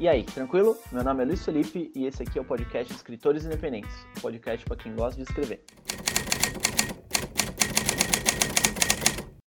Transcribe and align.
E 0.00 0.06
aí, 0.06 0.22
tranquilo? 0.22 0.78
Meu 0.92 1.02
nome 1.02 1.24
é 1.24 1.26
Luiz 1.26 1.44
Felipe 1.44 1.90
e 1.92 2.06
esse 2.06 2.22
aqui 2.22 2.38
é 2.38 2.40
o 2.40 2.44
podcast 2.44 2.94
Escritores 2.94 3.44
Independentes, 3.44 3.90
um 4.16 4.20
podcast 4.20 4.64
para 4.64 4.76
quem 4.76 4.94
gosta 4.94 5.16
de 5.16 5.28
escrever. 5.28 5.64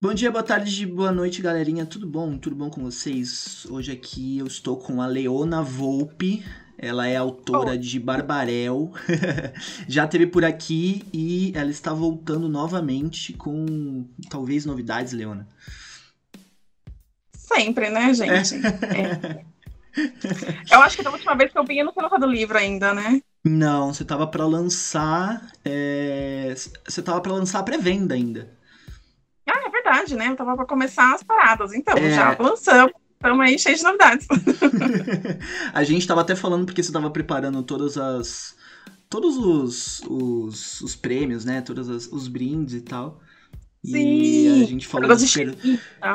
Bom 0.02 0.14
dia, 0.14 0.30
boa 0.30 0.44
tarde, 0.44 0.86
boa 0.86 1.14
noite, 1.14 1.42
galerinha. 1.42 1.86
Tudo 1.86 2.06
bom? 2.06 2.38
Tudo 2.38 2.54
bom 2.54 2.70
com 2.70 2.84
vocês? 2.84 3.66
Hoje 3.70 3.94
aqui 3.94 4.40
eu 4.40 4.46
estou 4.46 4.76
com 4.76 5.02
a 5.02 5.08
Leona 5.08 5.64
Volpe. 5.64 6.44
Ela 6.78 7.08
é 7.08 7.16
autora 7.16 7.72
oh. 7.72 7.78
de 7.78 7.98
Barbarel. 7.98 8.92
Já 9.88 10.06
teve 10.06 10.28
por 10.28 10.44
aqui 10.44 11.06
e 11.14 11.54
ela 11.56 11.72
está 11.72 11.94
voltando 11.94 12.50
novamente 12.50 13.32
com 13.32 14.06
talvez 14.30 14.66
novidades, 14.66 15.14
Leona. 15.14 15.48
Sempre, 17.34 17.90
né, 17.90 18.14
gente? 18.14 18.56
É. 18.56 19.40
É. 19.40 19.51
Eu 20.72 20.82
acho 20.82 20.98
que 20.98 21.04
da 21.04 21.12
última 21.12 21.36
vez 21.36 21.52
que 21.52 21.58
eu 21.58 21.64
vim 21.64 21.78
eu 21.78 21.86
não 21.86 21.94
tinha 21.94 22.04
lançado 22.04 22.26
o 22.26 22.32
livro 22.32 22.58
ainda, 22.58 22.94
né? 22.94 23.22
Não, 23.44 23.94
você 23.94 24.06
tava 24.06 24.28
para 24.28 24.46
lançar. 24.46 25.52
É... 25.66 26.54
Você 26.88 27.02
tava 27.02 27.20
para 27.22 27.34
lançar 27.34 27.60
a 27.60 27.64
pré-venda 27.64 28.14
ainda. 28.14 28.52
Ah, 29.50 29.64
é 29.66 29.70
verdade, 29.70 30.16
né? 30.16 30.28
Eu 30.28 30.36
tava 30.36 30.56
pra 30.56 30.66
começar 30.66 31.14
as 31.14 31.24
paradas. 31.24 31.74
Então, 31.74 31.98
é... 31.98 32.12
já 32.12 32.36
lançamos. 32.40 32.94
Estamos 33.16 33.46
aí 33.46 33.60
cheios 33.60 33.80
de 33.80 33.86
novidades. 33.86 34.28
a 35.74 35.84
gente 35.84 36.08
tava 36.08 36.22
até 36.22 36.36
falando 36.36 36.66
porque 36.66 36.82
você 36.82 36.92
tava 36.92 37.10
preparando 37.10 37.62
todas 37.64 37.98
as. 37.98 38.56
Todos 39.10 39.38
os, 39.38 40.02
os, 40.08 40.82
os 40.82 40.96
prêmios, 40.96 41.44
né? 41.44 41.62
Todos 41.62 41.88
os 42.08 42.28
brindes 42.28 42.76
e 42.76 42.82
tal. 42.82 43.20
Sim, 43.84 44.22
e 44.22 44.64
a 44.64 44.66
gente 44.68 44.86
falou 44.88 45.16
de 45.16 45.28
per... 45.34 45.56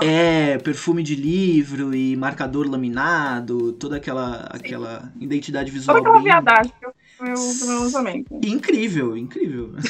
é, 0.01 0.57
perfume 0.59 1.03
de 1.03 1.17
livro 1.17 1.93
e 1.93 2.17
marcador 2.17 2.69
laminado, 2.71 3.73
toda 3.73 3.97
aquela, 3.97 4.47
aquela 4.51 5.13
identidade 5.21 5.73
visual. 5.73 5.97
Toda 5.97 6.09
aquela 6.09 6.23
bem... 6.23 6.33
viadagem 6.33 6.73
do 6.81 7.25
meu, 7.25 7.35
do 7.35 7.67
meu 7.67 7.81
lançamento. 7.81 8.41
Incrível, 8.45 9.17
incrível. 9.17 9.73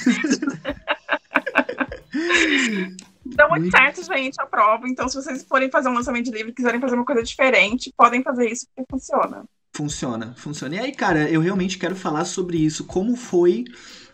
Deu 3.26 3.48
muito 3.50 3.70
certo, 3.70 4.02
gente, 4.04 4.40
a 4.40 4.46
prova. 4.46 4.88
Então, 4.88 5.06
se 5.08 5.16
vocês 5.16 5.44
forem 5.44 5.70
fazer 5.70 5.90
um 5.90 5.94
lançamento 5.94 6.24
de 6.26 6.30
livro 6.30 6.50
e 6.50 6.54
quiserem 6.54 6.80
fazer 6.80 6.94
uma 6.94 7.04
coisa 7.04 7.22
diferente, 7.22 7.92
podem 7.94 8.22
fazer 8.22 8.50
isso 8.50 8.66
porque 8.74 8.86
funciona. 8.90 9.44
Funciona, 9.74 10.34
funciona. 10.38 10.76
E 10.76 10.78
aí, 10.78 10.92
cara, 10.92 11.28
eu 11.28 11.42
realmente 11.42 11.76
quero 11.76 11.94
falar 11.94 12.24
sobre 12.24 12.56
isso. 12.56 12.86
Como 12.86 13.14
foi 13.16 13.64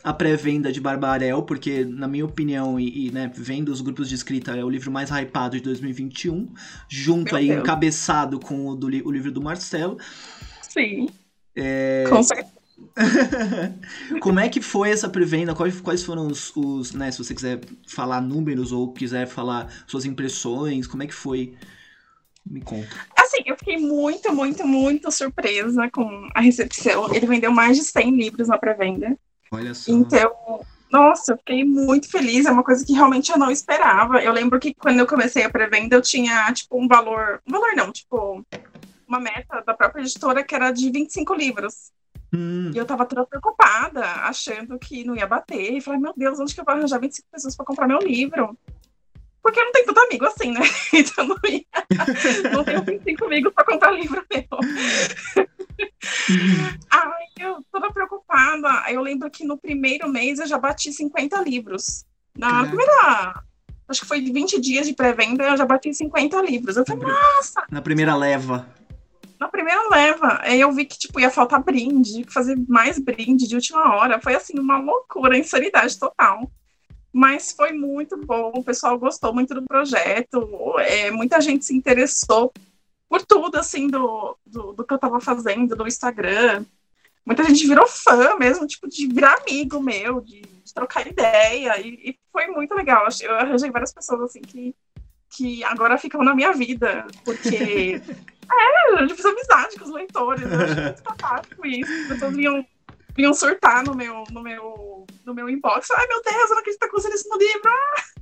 a 0.03 0.13
pré-venda 0.13 0.73
de 0.73 0.81
Barbarel, 0.81 1.43
porque, 1.43 1.85
na 1.85 2.09
minha 2.09 2.25
opinião, 2.25 2.79
e, 2.79 3.07
e 3.07 3.11
né, 3.13 3.31
vendo 3.35 3.69
os 3.69 3.81
grupos 3.81 4.09
de 4.09 4.15
escrita, 4.15 4.57
é 4.57 4.65
o 4.65 4.71
livro 4.71 4.91
mais 4.91 5.11
hypado 5.11 5.57
de 5.57 5.63
2021, 5.63 6.49
junto 6.89 7.27
Meu 7.27 7.37
aí, 7.37 7.49
Deus. 7.49 7.61
encabeçado 7.61 8.41
com 8.41 8.69
o, 8.69 8.75
do, 8.75 8.87
o 8.87 9.11
livro 9.11 9.31
do 9.31 9.41
Marcelo. 9.41 9.99
Sim. 10.63 11.09
É... 11.55 12.05
Com 12.09 12.23
certeza. 12.23 12.63
Como 14.21 14.41
é 14.41 14.49
que 14.49 14.61
foi 14.61 14.91
essa 14.91 15.09
pré-venda? 15.09 15.55
Quais, 15.55 15.81
quais 15.81 16.03
foram 16.03 16.27
os, 16.27 16.55
os, 16.57 16.93
né, 16.93 17.11
se 17.11 17.19
você 17.19 17.35
quiser 17.35 17.61
falar 17.87 18.21
números 18.21 18.73
ou 18.73 18.93
quiser 18.93 19.27
falar 19.27 19.73
suas 19.87 20.05
impressões, 20.05 20.87
como 20.87 21.03
é 21.03 21.07
que 21.07 21.15
foi? 21.15 21.55
Me 22.45 22.61
conta. 22.61 22.89
Assim, 23.17 23.43
eu 23.47 23.57
fiquei 23.57 23.77
muito, 23.79 24.35
muito, 24.35 24.67
muito 24.67 25.13
surpresa 25.13 25.89
com 25.93 26.29
a 26.35 26.41
recepção. 26.41 27.15
Ele 27.15 27.25
vendeu 27.25 27.53
mais 27.53 27.77
de 27.77 27.85
100 27.85 28.17
livros 28.17 28.49
na 28.49 28.59
pré-venda. 28.59 29.17
Olha 29.53 29.75
só. 29.75 29.93
Então, 29.93 30.65
nossa, 30.91 31.33
eu 31.33 31.39
fiquei 31.39 31.65
muito 31.65 32.11
feliz. 32.11 32.47
É 32.47 32.51
uma 32.51 32.65
coisa 32.65 32.85
que 32.85 32.93
realmente 32.93 33.31
eu 33.31 33.39
não 33.39 33.51
esperava. 33.51 34.23
Eu 34.23 34.33
lembro 34.33 34.59
que 34.59 34.75
quando 34.75 34.99
eu 34.99 35.07
comecei 35.07 35.45
a 35.45 35.51
pré-venda, 35.51 35.95
eu 35.95 36.03
tinha, 36.03 36.53
tipo, 36.53 36.83
um 36.83 36.89
valor. 36.89 37.41
Um 37.47 37.53
valor 37.53 37.75
não, 37.77 37.93
tipo, 37.93 38.45
uma 39.07 39.21
meta 39.21 39.63
da 39.67 39.75
própria 39.75 40.03
editora 40.03 40.43
que 40.43 40.55
era 40.55 40.71
de 40.71 40.91
25 40.91 41.35
livros. 41.35 41.93
Hum. 42.35 42.71
E 42.75 42.79
eu 42.79 42.87
tava 42.87 43.05
toda 43.05 43.27
preocupada, 43.27 44.03
achando 44.23 44.79
que 44.79 45.05
não 45.05 45.15
ia 45.15 45.27
bater. 45.27 45.75
E 45.75 45.81
falei, 45.81 46.01
meu 46.01 46.15
Deus, 46.17 46.41
onde 46.41 46.55
que 46.55 46.61
eu 46.61 46.65
vou 46.65 46.75
arranjar 46.75 46.99
25 46.99 47.29
pessoas 47.31 47.55
para 47.55 47.67
comprar 47.67 47.87
meu 47.87 47.99
livro? 47.99 48.57
Porque 49.43 49.59
eu 49.59 49.65
não 49.65 49.73
tenho 49.73 49.87
tanto 49.87 50.01
amigo 50.01 50.25
assim, 50.25 50.53
né? 50.53 50.61
Então 50.93 51.27
não 51.27 51.37
ia. 51.49 51.65
não 52.53 52.65
tenho 52.65 52.83
25 52.85 53.25
amigos 53.25 53.53
para 53.53 53.65
comprar 53.65 53.91
livro 53.91 54.25
meu. 54.31 54.47
Ai, 56.91 57.27
eu 57.41 57.63
toda 57.73 57.91
preocupada. 57.93 58.85
Eu 58.91 59.01
lembro 59.03 59.31
que 59.31 59.45
no 59.45 59.59
primeiro 59.59 60.09
mês 60.09 60.39
eu 60.39 60.47
já 60.47 60.59
bati 60.59 60.93
50 60.93 61.41
livros. 61.43 62.05
Na 62.37 62.49
Caraca. 62.51 62.69
primeira. 62.69 63.43
Acho 63.89 64.01
que 64.03 64.07
foi 64.07 64.21
20 64.21 64.61
dias 64.61 64.87
de 64.87 64.95
pré-venda, 64.95 65.45
eu 65.45 65.57
já 65.57 65.67
bati 65.67 65.93
50 65.93 66.41
livros. 66.43 66.77
Eu 66.77 66.85
falei, 66.87 67.05
nossa! 67.05 67.67
Na 67.71 67.83
primeira 67.83 68.15
leva. 68.15 68.67
Na 69.39 69.49
primeira 69.49 69.89
leva. 69.91 70.39
Aí 70.43 70.61
eu 70.61 70.73
vi 70.73 70.85
que, 70.85 70.97
tipo, 70.99 71.19
ia 71.21 71.29
faltar 71.31 71.63
brinde, 71.63 72.25
fazer 72.31 72.57
mais 72.69 72.99
brinde 72.99 73.47
de 73.47 73.55
última 73.57 73.97
hora. 73.97 74.21
Foi, 74.21 74.35
assim, 74.35 74.59
uma 74.59 74.79
loucura, 74.79 75.37
insanidade 75.37 75.99
total. 75.99 76.51
Mas 77.13 77.53
foi 77.53 77.73
muito 77.73 78.17
bom, 78.17 78.53
o 78.57 78.65
pessoal 78.65 78.99
gostou 78.99 79.35
muito 79.35 79.55
do 79.55 79.63
projeto, 79.63 80.79
é, 80.79 81.11
muita 81.11 81.41
gente 81.43 81.65
se 81.65 81.75
interessou 81.75 82.51
por 83.09 83.21
tudo, 83.27 83.57
assim, 83.57 83.89
do, 83.89 84.39
do, 84.47 84.73
do 84.73 84.85
que 84.85 84.95
eu 84.95 84.97
estava 84.97 85.21
fazendo 85.21 85.77
no 85.77 85.87
Instagram. 85.87 86.65
Muita 87.27 87.45
gente 87.45 87.67
virou 87.67 87.87
fã 87.87 88.37
mesmo, 88.37 88.67
tipo, 88.67 88.89
de 88.89 89.07
virar 89.07 89.37
amigo 89.43 89.79
meu, 89.81 90.23
de, 90.23 90.41
de 90.41 90.75
trocar 90.75 91.07
ideia, 91.07 91.79
e, 91.79 92.11
e, 92.11 92.19
foi 92.33 92.47
muito 92.47 92.75
legal. 92.75 93.07
Eu 93.21 93.35
arranjei 93.37 93.71
várias 93.71 93.93
pessoas, 93.93 94.23
assim, 94.23 94.41
que, 94.41 94.75
que 95.29 95.63
agora 95.65 95.99
ficam 95.99 96.25
na 96.25 96.35
minha 96.35 96.53
vida, 96.55 97.07
porque... 97.23 98.01
é, 98.51 99.03
eu 99.03 99.09
fiz 99.11 99.25
amizade 99.27 99.79
com 99.79 99.85
os 99.85 99.93
leitores, 99.93 100.51
eu 100.51 100.61
acho 100.61 100.81
muito 100.81 101.03
fantástico 101.03 101.67
isso. 101.67 101.93
As 101.93 102.09
pessoas 102.09 102.35
vinham 102.35 102.67
vinham 103.15 103.35
surtar 103.35 103.85
no 103.85 103.95
meu, 103.95 104.25
no 104.31 104.43
meu, 104.43 105.07
no 105.25 105.35
meu 105.35 105.49
inbox. 105.49 105.91
Ai, 105.91 106.07
meu 106.07 106.23
Deus, 106.23 106.43
eu 106.43 106.49
não 106.51 106.59
acredito 106.59 106.73
que 106.73 106.79
tá 106.79 106.87
acontecendo 106.87 107.15
isso 107.15 107.29
no 107.29 107.39
livro. 107.39 107.71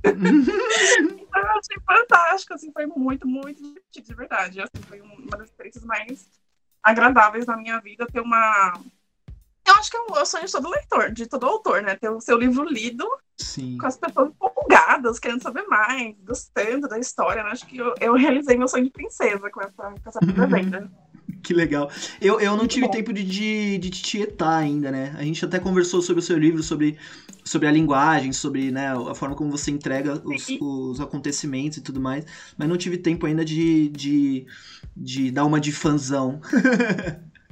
então, 1.21 1.41
eu 1.41 1.59
achei 1.59 1.77
fantástico, 1.85 2.53
assim, 2.53 2.71
foi 2.71 2.85
muito, 2.85 3.27
muito 3.27 3.61
divertido, 3.61 4.07
de 4.07 4.13
verdade. 4.13 4.61
Assim, 4.61 4.83
foi 4.87 5.01
uma 5.01 5.37
das 5.37 5.49
experiências 5.49 5.85
mais 5.85 6.27
agradáveis 6.83 7.45
da 7.45 7.55
minha 7.55 7.79
vida, 7.79 8.07
ter 8.07 8.19
uma... 8.19 8.73
Eu 9.67 9.75
acho 9.75 9.91
que 9.91 9.97
é 9.97 9.99
o 10.01 10.25
sonho 10.25 10.45
de 10.45 10.51
todo 10.51 10.69
leitor, 10.69 11.11
de 11.11 11.27
todo 11.27 11.45
autor, 11.45 11.81
né? 11.81 11.95
Ter 11.95 12.09
o 12.09 12.19
seu 12.19 12.37
livro 12.37 12.63
lido 12.63 13.07
Sim. 13.37 13.77
com 13.77 13.85
as 13.85 13.95
pessoas 13.95 14.29
empolgadas, 14.29 15.19
querendo 15.19 15.41
saber 15.41 15.63
mais, 15.67 16.15
gostando 16.23 16.87
da 16.87 16.97
história. 16.97 17.43
Né? 17.43 17.51
Acho 17.51 17.67
que 17.67 17.77
eu, 17.77 17.93
eu 18.01 18.13
realizei 18.15 18.57
meu 18.57 18.67
sonho 18.67 18.85
de 18.85 18.89
princesa 18.89 19.49
com 19.49 19.61
essa, 19.61 19.83
com 19.83 20.09
essa 20.09 20.19
venda. 20.47 20.91
Que 21.43 21.53
legal. 21.53 21.89
Eu, 22.19 22.39
eu 22.39 22.55
não 22.55 22.67
tive 22.67 22.89
tempo 22.89 23.11
de, 23.11 23.23
de, 23.23 23.77
de 23.77 23.89
te 23.89 24.01
tietar 24.03 24.59
ainda, 24.59 24.91
né? 24.91 25.15
A 25.17 25.23
gente 25.23 25.43
até 25.43 25.59
conversou 25.59 26.01
sobre 26.01 26.19
o 26.19 26.23
seu 26.23 26.37
livro, 26.37 26.61
sobre, 26.61 26.97
sobre 27.43 27.67
a 27.67 27.71
linguagem, 27.71 28.31
sobre 28.31 28.71
né, 28.71 28.93
a 28.93 29.15
forma 29.15 29.35
como 29.35 29.51
você 29.51 29.71
entrega 29.71 30.21
os, 30.23 30.47
os 30.59 31.01
acontecimentos 31.01 31.77
e 31.77 31.81
tudo 31.81 31.99
mais, 31.99 32.25
mas 32.57 32.69
não 32.69 32.77
tive 32.77 32.97
tempo 32.97 33.25
ainda 33.25 33.43
de, 33.43 33.89
de, 33.89 34.45
de 34.95 35.31
dar 35.31 35.45
uma 35.45 35.59
de 35.59 35.71
fanzão. 35.71 36.39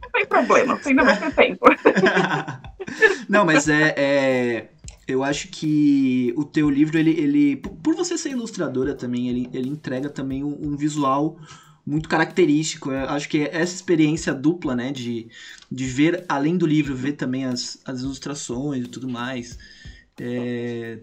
Não 0.01 0.11
tem 0.11 0.25
problema, 0.25 0.79
ainda 0.85 1.03
vai 1.03 1.19
ter 1.19 1.33
tempo. 1.35 1.65
não, 3.27 3.45
mas 3.45 3.67
é, 3.67 3.95
é, 3.97 4.69
Eu 5.07 5.23
acho 5.23 5.47
que 5.49 6.33
o 6.37 6.43
teu 6.45 6.69
livro, 6.69 6.97
ele, 6.97 7.11
ele 7.11 7.55
por 7.57 7.95
você 7.95 8.17
ser 8.17 8.31
ilustradora 8.31 8.93
também, 8.93 9.29
ele, 9.29 9.49
ele 9.53 9.69
entrega 9.69 10.09
também 10.09 10.43
um, 10.43 10.57
um 10.61 10.77
visual 10.77 11.37
muito 11.85 12.09
característico. 12.09 12.91
Eu 12.91 13.09
acho 13.09 13.27
que 13.29 13.43
essa 13.43 13.75
experiência 13.75 14.33
dupla, 14.33 14.75
né, 14.75 14.91
de, 14.91 15.29
de 15.71 15.85
ver 15.85 16.25
além 16.27 16.57
do 16.57 16.65
livro, 16.65 16.95
ver 16.95 17.13
também 17.13 17.45
as, 17.45 17.79
as 17.85 18.01
ilustrações 18.01 18.85
e 18.85 18.87
tudo 18.87 19.09
mais, 19.09 19.57
é, 20.19 20.99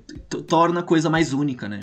torna 0.47 0.81
a 0.81 0.83
coisa 0.83 1.09
mais 1.09 1.33
única, 1.33 1.69
né? 1.69 1.81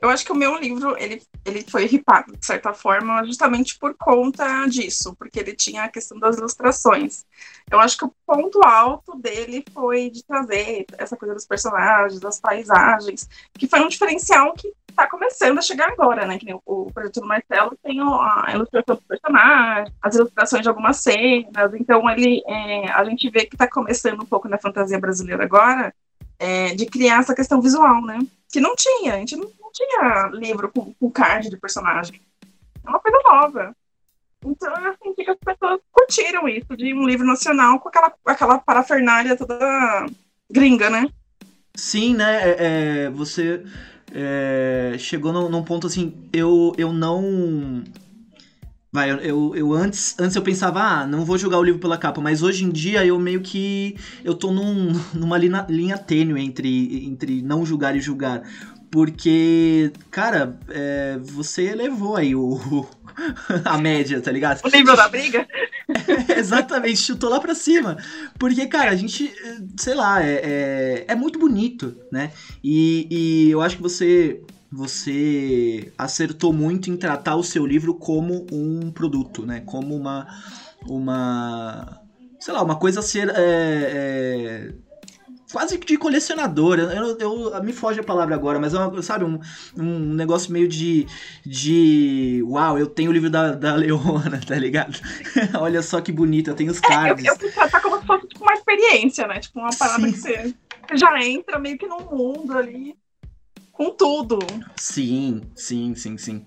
Eu 0.00 0.10
acho 0.10 0.24
que 0.24 0.32
o 0.32 0.36
meu 0.36 0.56
livro, 0.56 0.94
ele, 0.98 1.22
ele 1.44 1.64
foi 1.68 1.86
ripado, 1.86 2.36
de 2.36 2.44
certa 2.44 2.74
forma, 2.74 3.24
justamente 3.24 3.78
por 3.78 3.94
conta 3.94 4.66
disso, 4.66 5.16
porque 5.16 5.40
ele 5.40 5.54
tinha 5.54 5.84
a 5.84 5.88
questão 5.88 6.18
das 6.18 6.36
ilustrações. 6.36 7.24
Eu 7.70 7.80
acho 7.80 7.96
que 7.96 8.04
o 8.04 8.12
ponto 8.26 8.62
alto 8.62 9.16
dele 9.16 9.64
foi 9.72 10.10
de 10.10 10.22
trazer 10.22 10.86
essa 10.98 11.16
coisa 11.16 11.34
dos 11.34 11.46
personagens, 11.46 12.20
das 12.20 12.38
paisagens, 12.38 13.28
que 13.54 13.66
foi 13.66 13.80
um 13.80 13.88
diferencial 13.88 14.52
que 14.52 14.70
está 14.96 15.06
começando 15.06 15.58
a 15.58 15.62
chegar 15.62 15.90
agora, 15.90 16.26
né? 16.26 16.38
Que 16.38 16.46
nem 16.46 16.58
o, 16.64 16.90
projeto 16.90 17.20
do 17.20 17.26
Marcelo 17.26 17.76
tem 17.82 18.00
a 18.00 18.46
ilustração 18.54 18.96
dos 18.96 19.04
personagens, 19.04 19.94
as 20.00 20.14
ilustrações 20.14 20.62
de 20.62 20.68
algumas 20.68 20.96
cenas, 20.96 21.74
então 21.74 22.08
ele, 22.08 22.42
é, 22.46 22.90
a 22.90 23.04
gente 23.04 23.28
vê 23.28 23.44
que 23.44 23.54
está 23.54 23.68
começando 23.68 24.22
um 24.22 24.26
pouco 24.26 24.48
na 24.48 24.58
fantasia 24.58 24.98
brasileira 24.98 25.44
agora, 25.44 25.94
é, 26.38 26.74
de 26.74 26.86
criar 26.86 27.20
essa 27.20 27.34
questão 27.34 27.60
visual, 27.60 28.00
né? 28.02 28.18
Que 28.50 28.58
não 28.58 28.74
tinha, 28.74 29.14
a 29.14 29.18
gente 29.18 29.36
não, 29.36 29.50
não 29.60 29.70
tinha 29.70 30.30
livro 30.32 30.70
com, 30.72 30.94
com 30.94 31.10
card 31.10 31.50
de 31.50 31.56
personagem. 31.58 32.20
É 32.84 32.88
uma 32.88 33.00
coisa 33.00 33.18
nova. 33.24 33.76
Então, 34.44 34.72
eu 34.84 34.94
senti 35.02 35.24
que 35.24 35.30
as 35.30 35.38
pessoas 35.38 35.80
curtiram 35.92 36.48
isso, 36.48 36.76
de 36.76 36.94
um 36.94 37.06
livro 37.06 37.26
nacional 37.26 37.80
com 37.80 37.88
aquela, 37.88 38.12
aquela 38.24 38.58
parafernália 38.58 39.36
toda 39.36 40.06
gringa, 40.50 40.88
né? 40.88 41.08
Sim, 41.74 42.14
né? 42.14 42.50
É, 42.50 42.56
é, 42.58 43.10
você 43.10 43.62
é, 44.12 44.96
chegou 44.98 45.32
num, 45.32 45.48
num, 45.48 45.62
ponto 45.62 45.86
assim, 45.86 46.14
eu, 46.32 46.72
eu 46.76 46.92
não. 46.92 47.84
Vai, 48.92 49.10
eu, 49.10 49.54
eu 49.54 49.72
antes, 49.72 50.14
antes 50.18 50.34
eu 50.36 50.42
pensava, 50.42 50.80
ah, 50.80 51.06
não 51.06 51.24
vou 51.24 51.36
jogar 51.36 51.58
o 51.58 51.62
livro 51.62 51.80
pela 51.80 51.98
capa, 51.98 52.20
mas 52.20 52.42
hoje 52.42 52.64
em 52.64 52.70
dia 52.70 53.04
eu 53.04 53.18
meio 53.18 53.42
que 53.42 53.94
eu 54.24 54.34
tô 54.34 54.50
num, 54.50 54.92
numa 55.12 55.36
linha, 55.36 55.66
linha 55.68 55.98
tênue 55.98 56.40
entre, 56.40 57.04
entre 57.06 57.42
não 57.42 57.66
julgar 57.66 57.94
e 57.94 58.00
julgar. 58.00 58.42
Porque, 58.90 59.92
cara, 60.10 60.56
é, 60.68 61.18
você 61.20 61.64
elevou 61.64 62.16
aí 62.16 62.34
o, 62.34 62.86
a 63.64 63.78
média, 63.78 64.20
tá 64.20 64.30
ligado? 64.30 64.60
O 64.64 64.68
nível 64.68 64.96
da 64.96 65.08
briga? 65.08 65.46
exatamente, 66.36 66.96
chutou 66.96 67.30
lá 67.30 67.40
pra 67.40 67.54
cima. 67.54 67.96
Porque, 68.38 68.66
cara, 68.66 68.90
a 68.90 68.96
gente, 68.96 69.32
sei 69.78 69.94
lá, 69.94 70.22
é, 70.22 70.40
é, 70.42 71.04
é 71.08 71.14
muito 71.14 71.38
bonito, 71.38 71.96
né? 72.10 72.32
E, 72.62 73.08
e 73.10 73.50
eu 73.50 73.60
acho 73.62 73.76
que 73.76 73.82
você 73.82 74.40
você 74.70 75.92
acertou 75.96 76.52
muito 76.52 76.90
em 76.90 76.96
tratar 76.96 77.36
o 77.36 77.42
seu 77.42 77.64
livro 77.64 77.94
como 77.94 78.46
um 78.52 78.90
produto, 78.90 79.46
né? 79.46 79.62
Como 79.64 79.94
uma 79.94 80.26
uma 80.88 82.00
sei 82.40 82.52
lá, 82.52 82.62
uma 82.62 82.76
coisa 82.76 83.00
a 83.00 83.02
ser 83.02 83.28
é, 83.30 83.34
é, 83.38 84.74
quase 85.56 85.78
de 85.78 85.96
colecionador. 85.96 86.78
Eu, 86.78 86.90
eu, 86.90 87.50
eu, 87.50 87.64
me 87.64 87.72
foge 87.72 87.98
a 87.98 88.04
palavra 88.04 88.34
agora, 88.34 88.58
mas 88.58 88.74
é 88.74 88.78
uma, 88.78 89.02
sabe, 89.02 89.24
um, 89.24 89.40
um 89.74 89.98
negócio 90.14 90.52
meio 90.52 90.68
de. 90.68 91.06
de. 91.46 92.42
Uau, 92.46 92.78
eu 92.78 92.86
tenho 92.86 93.10
o 93.10 93.12
livro 93.12 93.30
da, 93.30 93.52
da 93.52 93.74
Leona, 93.74 94.38
tá 94.46 94.54
ligado? 94.54 95.00
Olha 95.58 95.80
só 95.80 96.02
que 96.02 96.12
bonito, 96.12 96.50
eu 96.50 96.54
tenho 96.54 96.70
os 96.70 96.78
cards. 96.78 97.24
É, 97.24 97.30
eu, 97.30 97.36
eu 97.40 97.52
tratar 97.52 97.80
como 97.80 97.98
se 97.98 98.06
fosse 98.06 98.28
tipo, 98.28 98.44
uma 98.44 98.52
experiência, 98.52 99.26
né? 99.26 99.40
Tipo, 99.40 99.60
uma 99.60 99.70
parada 99.74 100.06
Sim. 100.06 100.12
que 100.12 100.18
você 100.18 100.54
já 100.92 101.24
entra 101.24 101.58
meio 101.58 101.78
que 101.78 101.86
num 101.86 102.04
mundo 102.04 102.52
ali 102.52 102.94
com 103.76 103.90
tudo. 103.90 104.38
Sim, 104.76 105.42
sim, 105.54 105.94
sim, 105.94 106.18
sim. 106.18 106.44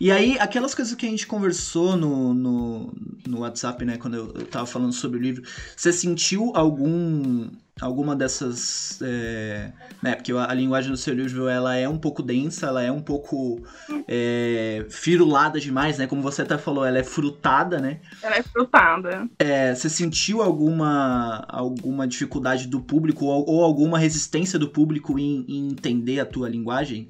E 0.00 0.10
aí, 0.10 0.38
aquelas 0.38 0.74
coisas 0.74 0.94
que 0.94 1.06
a 1.06 1.10
gente 1.10 1.26
conversou 1.26 1.96
no, 1.96 2.32
no, 2.32 2.92
no 3.26 3.40
WhatsApp, 3.40 3.84
né, 3.84 3.96
quando 3.96 4.14
eu, 4.14 4.26
eu 4.34 4.46
tava 4.46 4.66
falando 4.66 4.92
sobre 4.92 5.18
o 5.18 5.22
livro, 5.22 5.42
você 5.76 5.92
sentiu 5.92 6.52
algum 6.54 7.50
alguma 7.80 8.16
dessas 8.16 9.00
é, 9.02 9.72
né 10.02 10.14
porque 10.14 10.32
a, 10.32 10.52
linguagem 10.52 10.90
do 10.90 10.96
seu 10.96 11.14
livro 11.14 11.48
ela 11.48 11.76
é 11.76 11.88
um 11.88 11.98
pouco 11.98 12.22
densa 12.22 12.66
ela 12.66 12.82
é 12.82 12.90
um 12.90 13.00
pouco 13.00 13.62
é, 14.06 14.86
firulada 14.90 15.60
demais 15.60 15.98
né? 15.98 16.06
Como 16.06 16.22
você 16.22 16.42
até 16.42 16.58
falou 16.58 16.84
ela 16.84 16.98
é 16.98 17.04
frutada 17.04 17.78
né? 17.80 18.00
Ela 18.22 18.36
é 18.36 18.42
frutada. 18.42 19.28
É, 19.38 19.74
você 19.74 19.88
sentiu 19.88 20.42
alguma 20.42 21.44
alguma 21.48 22.06
dificuldade 22.06 22.66
do 22.66 22.80
público 22.80 23.26
ou, 23.26 23.48
ou 23.48 23.64
alguma 23.64 23.98
resistência 23.98 24.58
do 24.58 24.68
público 24.68 25.18
em, 25.18 25.44
em, 25.48 25.68
entender 25.70 26.20
a 26.20 26.26
tua 26.26 26.48
linguagem? 26.48 27.08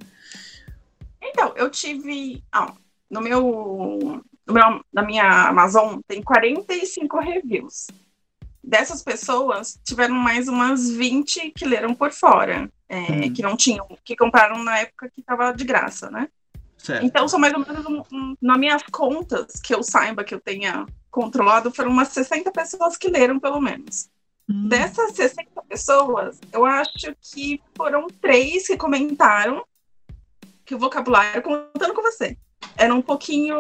Então 1.23 1.53
eu 1.57 1.71
tive 1.71 2.43
ah, 2.53 2.73
no 3.11 3.21
meu 3.21 4.23
no 4.47 4.55
meu 4.55 4.85
na 4.93 5.03
minha 5.03 5.49
Amazon 5.49 6.01
tem 6.07 6.23
45 6.23 7.19
reviews 7.21 7.87
dessas 8.69 9.03
pessoas, 9.03 9.81
tiveram 9.83 10.15
mais 10.15 10.47
umas 10.47 10.91
20 10.91 11.53
que 11.53 11.65
leram 11.65 11.95
por 11.95 12.13
fora, 12.13 12.71
é, 12.87 13.01
hum. 13.01 13.33
que 13.33 13.41
não 13.41 13.57
tinham, 13.57 13.89
que 14.05 14.15
compraram 14.15 14.63
na 14.63 14.81
época 14.81 15.09
que 15.09 15.21
estava 15.21 15.53
de 15.53 15.65
graça, 15.65 16.11
né? 16.11 16.29
Certo. 16.77 17.05
Então, 17.05 17.27
são 17.27 17.41
mais 17.41 17.55
ou 17.55 17.61
menos, 17.61 17.87
um, 17.87 18.03
um, 18.13 18.37
nas 18.41 18.59
minhas 18.59 18.83
contas, 18.93 19.59
que 19.61 19.75
eu 19.75 19.83
saiba 19.83 20.23
que 20.23 20.35
eu 20.35 20.41
tenha 20.41 20.87
controlado, 21.11 21.73
foram 21.73 21.91
umas 21.91 22.09
60 22.09 22.53
pessoas 22.53 22.97
que 22.97 23.09
leram, 23.09 23.41
pelo 23.41 23.61
menos. 23.61 24.11
Hum. 24.49 24.69
Dessas 24.69 25.13
60 25.13 25.63
pessoas, 25.63 26.39
eu 26.53 26.67
acho 26.67 27.17
que 27.21 27.63
foram 27.75 28.07
três 28.21 28.67
que 28.67 28.77
comentaram 28.77 29.65
que 30.65 30.75
o 30.75 30.79
vocabulário, 30.79 31.43
contando 31.43 31.95
com 31.95 32.03
você, 32.03 32.37
era 32.77 32.95
um 32.95 33.03
pouquinho 33.03 33.57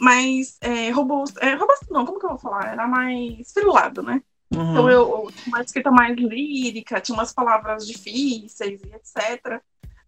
mais 0.00 0.56
é, 0.60 0.90
robusto. 0.90 1.38
É, 1.40 1.54
robusto 1.54 1.86
não, 1.90 2.04
como 2.04 2.18
que 2.18 2.26
eu 2.26 2.30
vou 2.30 2.38
falar? 2.38 2.72
Era 2.72 2.86
mais 2.86 3.52
filulado, 3.52 4.02
né? 4.02 4.22
Uhum. 4.54 4.70
Então 4.70 4.90
eu, 4.90 5.24
eu 5.24 5.32
tinha 5.32 5.54
uma 5.54 5.62
escrita 5.62 5.90
mais 5.90 6.16
lírica, 6.16 7.00
tinha 7.00 7.16
umas 7.16 7.32
palavras 7.32 7.86
difíceis 7.86 8.80
e 8.82 8.94
etc. 8.94 9.60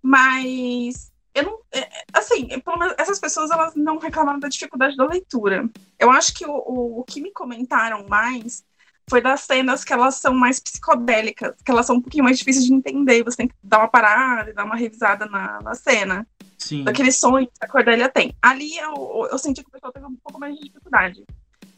Mas 0.03 1.13
eu 1.35 1.43
não. 1.43 1.59
É, 1.73 1.89
assim, 2.13 2.49
essas 2.97 3.19
pessoas 3.19 3.51
elas 3.51 3.75
não 3.75 3.99
reclamaram 3.99 4.39
da 4.39 4.49
dificuldade 4.49 4.97
da 4.97 5.07
leitura. 5.07 5.69
Eu 5.99 6.11
acho 6.11 6.33
que 6.35 6.47
o, 6.47 6.53
o, 6.53 7.01
o 7.01 7.05
que 7.05 7.21
me 7.21 7.33
comentaram 7.33 8.07
mais 8.09 8.65
foi 9.09 9.21
das 9.21 9.41
cenas 9.41 9.85
que 9.85 9.93
elas 9.93 10.15
são 10.17 10.33
mais 10.35 10.59
psicodélicas, 10.59 11.55
que 11.63 11.71
elas 11.71 11.85
são 11.87 11.97
um 11.97 12.01
pouquinho 12.01 12.25
mais 12.25 12.39
difíceis 12.39 12.65
de 12.65 12.73
entender, 12.73 13.23
você 13.23 13.37
tem 13.37 13.49
que 13.49 13.55
dar 13.63 13.79
uma 13.79 13.89
parada 13.89 14.51
e 14.51 14.55
dar 14.55 14.65
uma 14.65 14.77
revisada 14.77 15.27
na, 15.27 15.61
na 15.61 15.75
cena. 15.75 16.27
Sim. 16.65 16.83
Daquele 16.83 17.13
sonho 17.13 17.47
que 17.47 17.53
a 17.61 17.69
Cordélia 17.69 18.09
tem. 18.09 18.35
Ali 18.41 18.79
eu, 18.79 19.29
eu 19.31 19.37
senti 19.37 19.63
que 19.63 19.69
o 19.69 19.71
pessoal 19.71 19.93
teve 19.93 20.07
um 20.07 20.17
pouco 20.17 20.41
mais 20.41 20.55
de 20.57 20.65
dificuldade. 20.65 21.23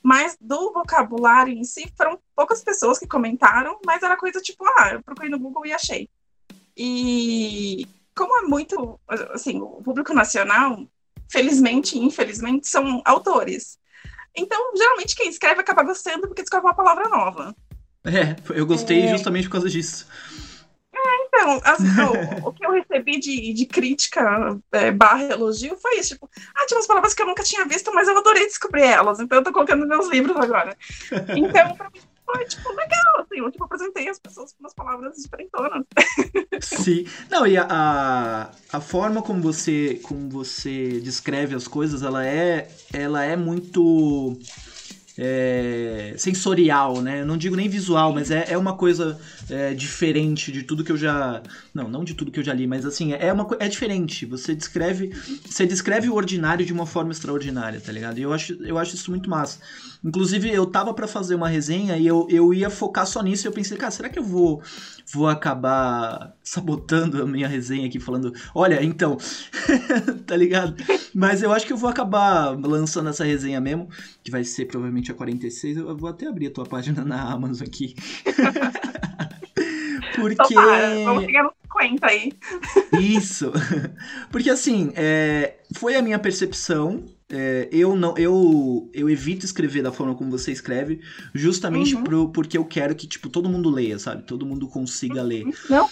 Mas 0.00 0.38
do 0.40 0.72
vocabulário 0.72 1.52
em 1.52 1.64
si, 1.64 1.92
foram 1.96 2.20
poucas 2.36 2.62
pessoas 2.62 2.96
que 2.96 3.08
comentaram, 3.08 3.80
mas 3.84 4.00
era 4.04 4.16
coisa 4.16 4.40
tipo, 4.40 4.64
ah, 4.78 4.90
eu 4.92 5.02
procurei 5.02 5.28
no 5.28 5.40
Google 5.40 5.66
e 5.66 5.72
achei. 5.72 6.08
E 6.76 7.84
como 8.14 8.38
é 8.38 8.42
muito, 8.42 9.00
assim, 9.34 9.60
o 9.60 9.82
público 9.82 10.14
nacional, 10.14 10.86
felizmente 11.28 11.98
e 11.98 12.04
infelizmente, 12.04 12.68
são 12.68 13.02
autores. 13.04 13.80
Então, 14.36 14.72
geralmente, 14.76 15.16
quem 15.16 15.28
escreve 15.28 15.62
acaba 15.62 15.82
gostando 15.82 16.28
porque 16.28 16.42
descobre 16.42 16.68
uma 16.68 16.76
palavra 16.76 17.08
nova. 17.08 17.56
É, 18.04 18.36
eu 18.56 18.64
gostei 18.64 19.02
é... 19.02 19.08
justamente 19.08 19.48
por 19.48 19.54
causa 19.54 19.68
disso. 19.68 20.06
É, 21.06 21.26
então, 21.26 21.60
assim, 21.64 21.84
o, 22.42 22.48
o, 22.48 22.52
que 22.52 22.66
eu 22.66 22.72
recebi 22.72 23.18
de, 23.18 23.52
de 23.52 23.66
crítica 23.66 24.58
é, 24.72 24.90
barra 24.90 25.24
elogio 25.24 25.76
foi 25.76 25.98
isso, 25.98 26.14
tipo, 26.14 26.28
ah, 26.54 26.66
tinha 26.66 26.78
umas 26.78 26.86
palavras 26.86 27.14
que 27.14 27.22
eu 27.22 27.26
nunca 27.26 27.42
tinha 27.42 27.64
visto, 27.64 27.92
mas 27.94 28.08
eu 28.08 28.18
adorei 28.18 28.46
descobrir 28.46 28.82
elas, 28.82 29.20
então 29.20 29.38
eu 29.38 29.44
tô 29.44 29.52
colocando 29.52 29.80
nos 29.80 29.88
meus 29.88 30.08
livros 30.08 30.36
agora. 30.36 30.76
Então, 31.36 31.76
pra 31.76 31.90
mim, 31.90 32.00
foi, 32.26 32.44
tipo, 32.44 32.68
legal, 32.70 33.20
assim, 33.20 33.38
eu, 33.38 33.50
tipo, 33.50 33.64
apresentei 33.64 34.08
as 34.08 34.18
pessoas 34.18 34.52
com 34.52 34.60
umas 34.60 34.74
palavras 34.74 35.16
diferentonas. 35.16 35.84
Sim. 36.60 37.06
Não, 37.30 37.46
e 37.46 37.56
a, 37.56 37.66
a, 37.70 38.50
a, 38.72 38.80
forma 38.80 39.22
como 39.22 39.40
você, 39.40 40.00
como 40.02 40.28
você 40.28 41.00
descreve 41.00 41.54
as 41.54 41.68
coisas, 41.68 42.02
ela 42.02 42.26
é, 42.26 42.68
ela 42.92 43.22
é 43.22 43.36
muito 43.36 44.36
é, 45.18 46.14
sensorial, 46.16 47.00
né? 47.00 47.24
não 47.24 47.36
digo 47.36 47.56
nem 47.56 47.68
visual, 47.68 48.12
mas 48.12 48.30
é, 48.30 48.46
é 48.48 48.58
uma 48.58 48.74
coisa 48.76 49.18
é, 49.48 49.72
diferente 49.74 50.52
de 50.52 50.62
tudo 50.62 50.84
que 50.84 50.92
eu 50.92 50.96
já. 50.96 51.42
Não, 51.72 51.88
não 51.88 52.04
de 52.04 52.14
tudo 52.14 52.30
que 52.30 52.40
eu 52.40 52.44
já 52.44 52.52
li, 52.52 52.66
mas 52.66 52.84
assim, 52.84 53.12
é, 53.12 53.32
uma, 53.32 53.46
é 53.58 53.68
diferente. 53.68 54.26
Você 54.26 54.54
descreve. 54.54 55.08
Você 55.44 55.66
descreve 55.66 56.08
o 56.08 56.14
ordinário 56.14 56.64
de 56.64 56.72
uma 56.72 56.86
forma 56.86 57.12
extraordinária, 57.12 57.80
tá 57.80 57.92
ligado? 57.92 58.18
E 58.18 58.22
eu 58.22 58.32
acho, 58.32 58.54
eu 58.62 58.78
acho 58.78 58.94
isso 58.94 59.10
muito 59.10 59.30
massa. 59.30 59.58
Inclusive, 60.06 60.48
eu 60.52 60.64
tava 60.64 60.94
para 60.94 61.08
fazer 61.08 61.34
uma 61.34 61.48
resenha 61.48 61.96
e 61.98 62.06
eu, 62.06 62.28
eu 62.30 62.54
ia 62.54 62.70
focar 62.70 63.04
só 63.04 63.20
nisso 63.20 63.44
e 63.44 63.48
eu 63.48 63.52
pensei, 63.52 63.76
cara, 63.76 63.90
será 63.90 64.08
que 64.08 64.16
eu 64.16 64.22
vou, 64.22 64.62
vou 65.12 65.26
acabar 65.26 66.32
sabotando 66.44 67.20
a 67.20 67.26
minha 67.26 67.48
resenha 67.48 67.88
aqui, 67.88 67.98
falando, 67.98 68.32
olha, 68.54 68.84
então, 68.84 69.18
tá 70.24 70.36
ligado? 70.36 70.76
Mas 71.12 71.42
eu 71.42 71.52
acho 71.52 71.66
que 71.66 71.72
eu 71.72 71.76
vou 71.76 71.90
acabar 71.90 72.56
lançando 72.56 73.08
essa 73.08 73.24
resenha 73.24 73.60
mesmo, 73.60 73.88
que 74.22 74.30
vai 74.30 74.44
ser 74.44 74.66
provavelmente 74.66 75.10
a 75.10 75.14
46. 75.14 75.78
Eu 75.78 75.96
vou 75.96 76.08
até 76.08 76.28
abrir 76.28 76.46
a 76.46 76.52
tua 76.52 76.64
página 76.64 77.04
na 77.04 77.20
Amazon 77.32 77.66
aqui. 77.66 77.96
Porque. 80.14 80.54
Então, 80.54 81.04
vamos 81.04 81.24
chegar 81.24 81.42
no 81.42 81.52
50 81.72 82.06
aí. 82.06 82.32
Isso. 83.00 83.52
Porque 84.30 84.50
assim, 84.50 84.92
é, 84.94 85.56
foi 85.74 85.96
a 85.96 86.02
minha 86.02 86.18
percepção 86.18 87.04
é, 87.28 87.68
eu 87.72 87.96
não 87.96 88.16
eu, 88.16 88.88
eu 88.94 89.10
evito 89.10 89.44
escrever 89.44 89.82
da 89.82 89.90
forma 89.90 90.14
como 90.14 90.30
você 90.30 90.52
escreve, 90.52 91.00
justamente 91.34 91.94
uhum. 91.94 92.04
pro, 92.04 92.28
porque 92.30 92.56
eu 92.56 92.64
quero 92.64 92.94
que 92.94 93.06
tipo 93.06 93.28
todo 93.28 93.48
mundo 93.48 93.68
leia, 93.68 93.98
sabe? 93.98 94.22
Todo 94.22 94.46
mundo 94.46 94.68
consiga 94.68 95.22
ler. 95.22 95.44
Não, 95.68 95.88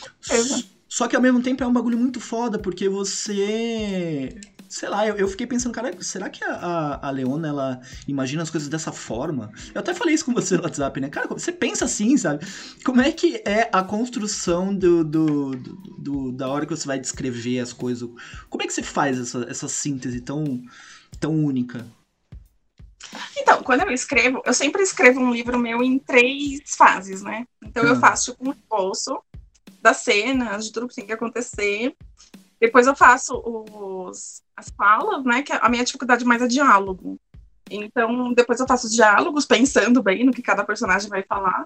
Só 0.88 1.08
que 1.08 1.16
ao 1.16 1.22
mesmo 1.22 1.42
tempo 1.42 1.64
é 1.64 1.66
um 1.66 1.72
bagulho 1.72 1.98
muito 1.98 2.20
foda, 2.20 2.56
porque 2.56 2.88
você. 2.88 4.38
Sei 4.68 4.88
lá, 4.88 5.06
eu, 5.06 5.16
eu 5.16 5.28
fiquei 5.28 5.46
pensando, 5.46 5.72
cara, 5.72 5.92
será 6.00 6.28
que 6.30 6.42
a, 6.44 7.00
a, 7.02 7.10
Leona 7.10 7.48
ela 7.48 7.80
imagina 8.08 8.42
as 8.42 8.50
coisas 8.50 8.68
dessa 8.68 8.90
forma? 8.90 9.52
Eu 9.74 9.80
até 9.80 9.92
falei 9.92 10.14
isso 10.14 10.24
com 10.24 10.32
você 10.32 10.56
no 10.56 10.62
WhatsApp, 10.62 11.00
né? 11.00 11.08
Cara, 11.08 11.28
você 11.28 11.52
pensa 11.52 11.84
assim, 11.84 12.16
sabe? 12.16 12.44
Como 12.84 13.00
é 13.00 13.10
que 13.12 13.42
é 13.44 13.68
a 13.72 13.82
construção 13.82 14.74
do, 14.74 15.04
do, 15.04 15.50
do, 15.50 15.76
do 15.98 16.32
da 16.32 16.48
hora 16.48 16.64
que 16.64 16.74
você 16.76 16.86
vai 16.86 16.98
descrever 16.98 17.58
as 17.60 17.72
coisas? 17.72 18.08
Como 18.48 18.62
é 18.62 18.66
que 18.66 18.72
você 18.72 18.82
faz 18.82 19.18
essa, 19.18 19.46
essa 19.48 19.68
síntese 19.68 20.20
tão 20.20 20.62
tão 21.18 21.32
única? 21.32 21.86
Então, 23.36 23.62
quando 23.62 23.82
eu 23.82 23.90
escrevo, 23.90 24.42
eu 24.44 24.54
sempre 24.54 24.82
escrevo 24.82 25.20
um 25.20 25.32
livro 25.32 25.58
meu 25.58 25.82
em 25.82 25.98
três 25.98 26.74
fases, 26.76 27.22
né? 27.22 27.46
Então, 27.62 27.84
eu 27.84 27.92
ah. 27.92 28.00
faço 28.00 28.32
tipo, 28.32 28.48
um 28.48 28.52
esboço 28.52 29.18
das 29.80 29.98
cenas, 29.98 30.66
de 30.66 30.72
tudo 30.72 30.88
que 30.88 30.94
tem 30.94 31.06
que 31.06 31.12
acontecer. 31.12 31.94
Depois 32.60 32.86
eu 32.86 32.96
faço 32.96 33.36
os, 33.44 34.42
as 34.56 34.70
falas, 34.70 35.24
né? 35.24 35.42
Que 35.42 35.52
a 35.52 35.68
minha 35.68 35.84
dificuldade 35.84 36.24
mais 36.24 36.42
é 36.42 36.46
diálogo. 36.46 37.18
Então, 37.70 38.32
depois 38.32 38.60
eu 38.60 38.66
faço 38.66 38.86
os 38.86 38.92
diálogos, 38.92 39.46
pensando 39.46 40.02
bem 40.02 40.24
no 40.24 40.32
que 40.32 40.42
cada 40.42 40.64
personagem 40.64 41.08
vai 41.08 41.22
falar. 41.22 41.64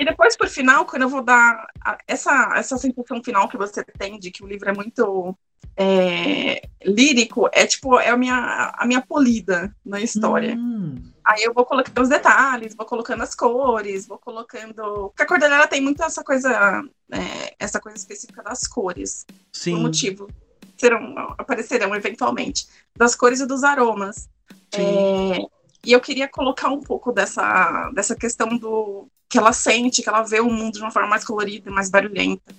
E 0.00 0.04
depois, 0.06 0.34
por 0.34 0.48
final, 0.48 0.86
quando 0.86 1.02
eu 1.02 1.10
vou 1.10 1.22
dar 1.22 1.66
essa, 2.08 2.54
essa 2.56 2.78
sensação 2.78 3.22
final 3.22 3.50
que 3.50 3.58
você 3.58 3.84
tem 3.84 4.18
de 4.18 4.30
que 4.30 4.42
o 4.42 4.46
livro 4.46 4.70
é 4.70 4.72
muito 4.72 5.36
é, 5.76 6.62
lírico, 6.82 7.50
é 7.52 7.66
tipo, 7.66 8.00
é 8.00 8.08
a 8.08 8.16
minha, 8.16 8.72
a 8.78 8.86
minha 8.86 9.02
polida 9.02 9.76
na 9.84 10.00
história. 10.00 10.56
Hum, 10.56 11.02
Aí 11.22 11.42
eu 11.42 11.52
vou 11.52 11.66
colocando 11.66 12.00
os 12.00 12.08
detalhes, 12.08 12.74
vou 12.74 12.86
colocando 12.86 13.22
as 13.22 13.34
cores, 13.34 14.06
vou 14.06 14.16
colocando. 14.16 15.10
Porque 15.10 15.22
a 15.22 15.26
Cordelia 15.26 15.68
tem 15.68 15.82
muito 15.82 16.02
essa 16.02 16.24
coisa, 16.24 16.82
é, 17.12 17.54
essa 17.58 17.78
coisa 17.78 17.98
específica 17.98 18.42
das 18.42 18.66
cores, 18.66 19.26
sim. 19.52 19.74
por 19.74 19.82
motivo. 19.82 20.30
Serão, 20.78 21.34
aparecerão 21.36 21.94
eventualmente. 21.94 22.66
Das 22.96 23.14
cores 23.14 23.40
e 23.40 23.46
dos 23.46 23.62
aromas. 23.64 24.30
Sim. 24.74 24.80
É, 24.80 25.38
e 25.84 25.92
eu 25.92 26.00
queria 26.00 26.26
colocar 26.26 26.70
um 26.70 26.80
pouco 26.80 27.12
dessa, 27.12 27.90
dessa 27.94 28.16
questão 28.16 28.56
do 28.56 29.06
que 29.30 29.38
ela 29.38 29.52
sente, 29.52 30.02
que 30.02 30.08
ela 30.08 30.22
vê 30.22 30.40
o 30.40 30.50
mundo 30.50 30.74
de 30.74 30.80
uma 30.80 30.90
forma 30.90 31.08
mais 31.08 31.24
colorida, 31.24 31.70
mais 31.70 31.88
barulhenta 31.88 32.52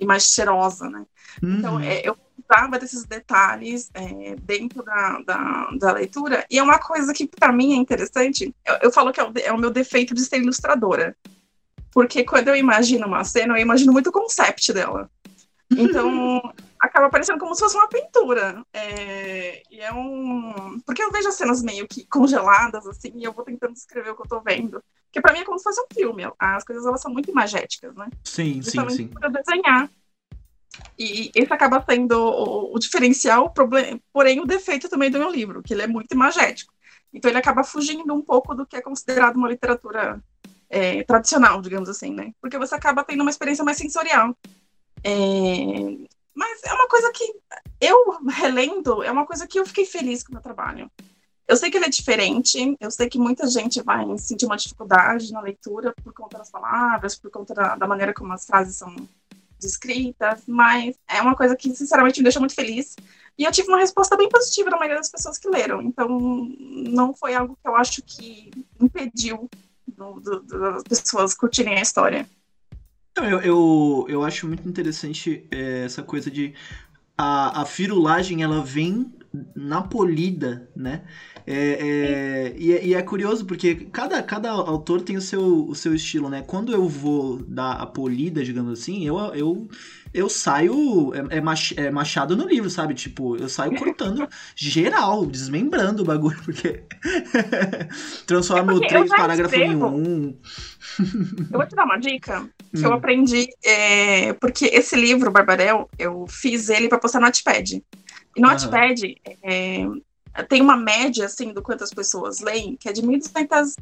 e 0.00 0.04
mais 0.04 0.24
cheirosa, 0.24 0.90
né? 0.90 1.06
Então, 1.42 1.76
Uhum. 1.76 1.80
é, 1.80 2.02
eu 2.06 2.16
precisava 2.16 2.78
desses 2.78 3.04
detalhes 3.04 3.88
é, 3.94 4.34
dentro 4.42 4.82
da, 4.82 5.20
da, 5.20 5.70
da 5.78 5.92
leitura, 5.92 6.44
e 6.50 6.58
é 6.58 6.62
uma 6.62 6.78
coisa 6.78 7.14
que, 7.14 7.26
para 7.26 7.52
mim, 7.52 7.72
é 7.72 7.76
interessante. 7.76 8.52
Eu, 8.66 8.74
eu 8.82 8.92
falo 8.92 9.12
que 9.12 9.20
é 9.20 9.24
o, 9.24 9.32
é 9.44 9.52
o 9.52 9.58
meu 9.58 9.70
defeito 9.70 10.12
de 10.12 10.24
ser 10.24 10.38
ilustradora. 10.40 11.16
Porque 11.92 12.24
quando 12.24 12.48
eu 12.48 12.56
imagino 12.56 13.06
uma 13.06 13.24
cena, 13.24 13.54
eu 13.54 13.62
imagino 13.62 13.92
muito 13.92 14.10
o 14.10 14.12
concept 14.12 14.72
dela. 14.72 15.08
Então, 15.70 16.40
acaba 16.80 17.10
parecendo 17.10 17.38
como 17.38 17.54
se 17.54 17.60
fosse 17.60 17.76
uma 17.76 17.88
pintura. 17.88 18.64
É, 18.72 19.62
e 19.70 19.80
é 19.80 19.92
um. 19.92 20.80
Porque 20.84 21.02
eu 21.02 21.10
vejo 21.10 21.28
as 21.28 21.34
cenas 21.34 21.62
meio 21.62 21.86
que 21.86 22.06
congeladas, 22.06 22.86
assim, 22.86 23.12
e 23.14 23.24
eu 23.24 23.32
vou 23.32 23.44
tentando 23.44 23.72
descrever 23.72 24.10
o 24.10 24.16
que 24.16 24.22
eu 24.22 24.28
tô 24.28 24.40
vendo. 24.40 24.82
Porque 25.08 25.20
para 25.22 25.32
mim 25.32 25.40
é 25.40 25.44
como 25.44 25.58
se 25.58 25.64
fosse 25.64 25.80
um 25.80 25.86
filme. 25.92 26.24
As 26.38 26.64
coisas 26.64 26.84
elas 26.84 27.00
são 27.00 27.10
muito 27.10 27.30
imagéticas, 27.30 27.94
né? 27.94 28.08
Sim, 28.22 28.62
sim, 28.62 28.88
sim. 28.90 29.08
para 29.08 29.28
desenhar. 29.30 29.90
E 30.98 31.30
esse 31.34 31.52
acaba 31.52 31.84
sendo 31.88 32.18
o, 32.18 32.74
o 32.74 32.78
diferencial, 32.78 33.46
o 33.46 33.50
problema, 33.50 33.98
porém 34.12 34.40
o 34.40 34.46
defeito 34.46 34.88
também 34.88 35.10
do 35.10 35.18
meu 35.18 35.30
livro, 35.30 35.62
que 35.62 35.72
ele 35.72 35.82
é 35.82 35.86
muito 35.86 36.12
imagético. 36.12 36.72
Então 37.12 37.30
ele 37.30 37.38
acaba 37.38 37.64
fugindo 37.64 38.12
um 38.14 38.22
pouco 38.22 38.54
do 38.54 38.66
que 38.66 38.76
é 38.76 38.82
considerado 38.82 39.36
uma 39.36 39.48
literatura 39.48 40.22
é, 40.68 41.02
tradicional, 41.04 41.60
digamos 41.62 41.88
assim, 41.88 42.12
né? 42.12 42.32
Porque 42.40 42.58
você 42.58 42.74
acaba 42.74 43.02
tendo 43.02 43.22
uma 43.22 43.30
experiência 43.30 43.64
mais 43.64 43.78
sensorial. 43.78 44.36
É, 45.02 45.10
Mas 46.34 46.62
é 46.64 46.72
uma 46.72 46.88
coisa 46.88 47.10
que 47.12 47.34
eu 47.80 48.18
relendo, 48.28 49.02
é 49.02 49.10
uma 49.10 49.26
coisa 49.26 49.46
que 49.46 49.58
eu 49.58 49.66
fiquei 49.66 49.86
feliz 49.86 50.22
com 50.22 50.30
o 50.30 50.34
meu 50.34 50.42
trabalho. 50.42 50.90
Eu 51.48 51.56
sei 51.56 51.70
que 51.70 51.78
ele 51.78 51.86
é 51.86 51.88
diferente, 51.88 52.76
eu 52.78 52.90
sei 52.90 53.08
que 53.08 53.18
muita 53.18 53.46
gente 53.48 53.82
vai 53.82 54.04
sentir 54.18 54.44
uma 54.44 54.56
dificuldade 54.56 55.32
na 55.32 55.40
leitura 55.40 55.94
por 56.04 56.12
conta 56.12 56.36
das 56.36 56.50
palavras, 56.50 57.16
por 57.18 57.30
conta 57.30 57.54
da, 57.54 57.74
da 57.74 57.86
maneira 57.86 58.12
como 58.12 58.30
as 58.34 58.44
frases 58.44 58.76
são 58.76 58.94
descritas, 59.58 60.42
mas 60.46 60.94
é 61.08 61.22
uma 61.22 61.34
coisa 61.34 61.56
que, 61.56 61.74
sinceramente, 61.74 62.20
me 62.20 62.24
deixa 62.24 62.38
muito 62.38 62.54
feliz. 62.54 62.94
E 63.38 63.44
eu 63.44 63.50
tive 63.52 63.68
uma 63.68 63.78
resposta 63.78 64.14
bem 64.14 64.28
positiva 64.28 64.68
da 64.68 64.76
maioria 64.76 64.98
das 64.98 65.08
pessoas 65.08 65.38
que 65.38 65.48
leram, 65.48 65.80
então 65.80 66.08
não 66.60 67.14
foi 67.14 67.34
algo 67.34 67.56
que 67.60 67.66
eu 67.68 67.74
acho 67.76 68.02
que 68.02 68.50
impediu 68.78 69.48
do- 69.86 70.20
do- 70.20 70.42
das 70.82 71.00
pessoas 71.00 71.32
curtirem 71.34 71.78
a 71.78 71.82
história. 71.82 72.28
Eu, 73.16 73.40
eu, 73.40 74.06
eu 74.08 74.22
acho 74.24 74.46
muito 74.46 74.68
interessante 74.68 75.46
é, 75.50 75.84
essa 75.86 76.02
coisa 76.02 76.30
de 76.30 76.54
a, 77.16 77.62
a 77.62 77.64
firulagem 77.64 78.42
ela 78.42 78.62
vem 78.62 79.12
na 79.54 79.82
polida, 79.82 80.68
né? 80.74 81.02
É, 81.46 81.54
é, 81.54 82.54
e, 82.58 82.72
é, 82.72 82.86
e 82.86 82.94
é 82.94 83.02
curioso 83.02 83.44
porque 83.46 83.74
cada, 83.92 84.22
cada 84.22 84.50
autor 84.50 85.02
tem 85.02 85.16
o 85.16 85.20
seu, 85.20 85.66
o 85.66 85.74
seu 85.74 85.94
estilo, 85.94 86.28
né? 86.28 86.42
Quando 86.46 86.72
eu 86.72 86.88
vou 86.88 87.38
dar 87.46 87.72
a 87.72 87.86
polida, 87.86 88.42
digamos 88.44 88.78
assim, 88.80 89.06
eu, 89.06 89.16
eu, 89.34 89.68
eu 90.12 90.28
saio 90.28 91.12
é, 91.14 91.38
é 91.38 91.86
é 91.86 91.90
machado 91.90 92.36
no 92.36 92.46
livro, 92.48 92.70
sabe? 92.70 92.94
Tipo, 92.94 93.36
eu 93.36 93.48
saio 93.48 93.72
cortando 93.74 94.28
geral, 94.56 95.26
desmembrando 95.26 96.02
o 96.02 96.06
bagulho, 96.06 96.40
porque 96.44 96.82
transforma 98.26 98.72
É 98.72 98.74
o 98.74 98.80
eu 98.84 98.86
três 98.86 99.08
já 99.08 99.16
parágrafo 99.16 99.60
em 99.60 99.76
um. 99.76 100.36
Eu 101.52 101.58
vou 101.58 101.66
te 101.66 101.74
dar 101.74 101.84
uma 101.84 101.98
dica 101.98 102.48
que 102.74 102.86
eu 102.86 102.92
Hum. 102.92 102.92
aprendi, 102.92 103.48
é, 103.64 104.32
porque 104.34 104.66
esse 104.66 104.94
livro, 104.94 105.30
Barbarel, 105.32 105.88
eu 105.98 106.26
fiz 106.28 106.68
ele 106.68 106.88
para 106.88 106.98
postar 106.98 107.20
no 107.20 107.26
Notepad. 107.26 107.82
E. 108.36 108.40
Notepad 108.40 109.16
é, 109.42 109.84
tem 110.48 110.60
uma 110.62 110.76
média, 110.76 111.26
assim, 111.26 111.52
do 111.52 111.62
quanto 111.62 111.84
as 111.84 111.90
pessoas 111.90 112.40
leem, 112.40 112.76
que 112.76 112.88
é 112.88 112.92
de 112.92 113.02
1.200, 113.02 113.74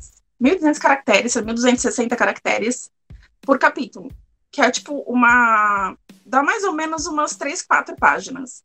1.200 0.42 0.78
caracteres, 0.78 1.34
1.260 1.34 2.16
caracteres 2.16 2.90
por 3.42 3.58
capítulo. 3.58 4.10
Que 4.50 4.60
é, 4.62 4.70
tipo, 4.70 4.98
uma... 5.06 5.96
dá 6.24 6.42
mais 6.42 6.64
ou 6.64 6.72
menos 6.72 7.06
umas 7.06 7.36
3, 7.36 7.62
4 7.62 7.94
páginas. 7.96 8.62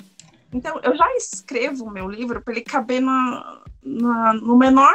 Então, 0.54 0.80
eu 0.84 0.96
já 0.96 1.06
escrevo 1.16 1.86
o 1.86 1.92
meu 1.92 2.10
livro 2.10 2.42
para 2.42 2.54
ele 2.54 2.62
caber 2.62 3.02
na, 3.02 3.62
na- 3.82 4.34
no 4.34 4.58
menor 4.58 4.94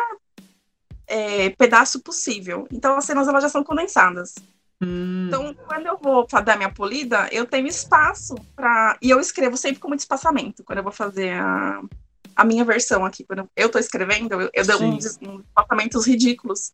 é, 1.07 1.50
pedaço 1.50 2.00
possível. 2.00 2.66
Então, 2.71 2.97
as 2.97 3.05
cenas 3.05 3.28
elas 3.28 3.43
já 3.43 3.49
são 3.49 3.62
condensadas. 3.64 4.35
Hum, 4.83 5.26
Então, 5.28 5.54
quando 5.66 5.87
eu 5.87 5.99
vou 5.99 6.26
dar 6.45 6.56
minha 6.56 6.73
polida, 6.73 7.28
eu 7.33 7.47
tenho 7.47 7.66
espaço 7.66 8.35
para. 8.54 8.99
E 9.02 9.11
eu 9.11 9.18
escrevo 9.21 9.56
sempre 9.56 9.80
com 9.80 9.88
muito 9.88 10.00
espaçamento. 10.00 10.62
Quando 10.64 10.78
eu 10.78 10.85
vou 10.85 10.92
fazer 10.92 11.33
a, 11.40 11.80
a 12.37 12.45
minha 12.45 12.64
versão 12.64 13.04
aqui, 13.04 13.25
quando 13.25 13.49
eu 13.56 13.66
estou 13.66 13.80
escrevendo, 13.80 14.40
eu, 14.40 14.50
eu 14.52 14.66
dou 14.66 14.83
uns, 14.83 15.18
uns 15.23 15.45
espaçamentos 15.45 16.06
ridículos. 16.06 16.73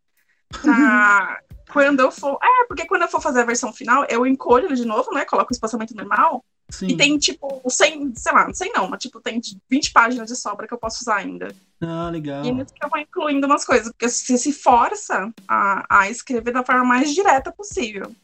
Pra 0.60 1.40
quando 1.72 2.00
eu 2.00 2.10
for. 2.12 2.38
É, 2.42 2.66
porque 2.68 2.86
quando 2.86 3.02
eu 3.02 3.08
for 3.08 3.20
fazer 3.22 3.40
a 3.40 3.44
versão 3.46 3.72
final, 3.72 4.04
eu 4.08 4.26
encolho 4.26 4.74
de 4.74 4.84
novo, 4.84 5.12
né? 5.12 5.24
Coloco 5.24 5.52
o 5.52 5.54
espaçamento 5.54 5.94
normal. 5.94 6.44
Sim. 6.72 6.88
E 6.88 6.96
tem, 6.96 7.18
tipo, 7.18 7.62
100, 7.68 8.14
sei 8.16 8.32
lá, 8.32 8.46
não 8.46 8.54
sei 8.54 8.70
não, 8.72 8.88
mas 8.88 9.02
tipo, 9.02 9.20
tem 9.20 9.40
20 9.70 9.92
páginas 9.92 10.28
de 10.28 10.36
sobra 10.36 10.66
que 10.66 10.74
eu 10.74 10.78
posso 10.78 11.02
usar 11.02 11.16
ainda. 11.16 11.48
Ah, 11.80 12.08
legal. 12.10 12.44
E 12.44 12.48
é 12.48 12.64
que 12.64 12.84
eu 12.84 12.88
vou 12.88 12.98
incluindo 12.98 13.46
umas 13.46 13.64
coisas, 13.64 13.88
porque 13.92 14.08
você 14.08 14.38
se 14.38 14.52
força 14.52 15.32
a, 15.46 16.00
a 16.00 16.10
escrever 16.10 16.52
da 16.52 16.64
forma 16.64 16.84
mais 16.84 17.14
direta 17.14 17.52
possível. 17.52 18.14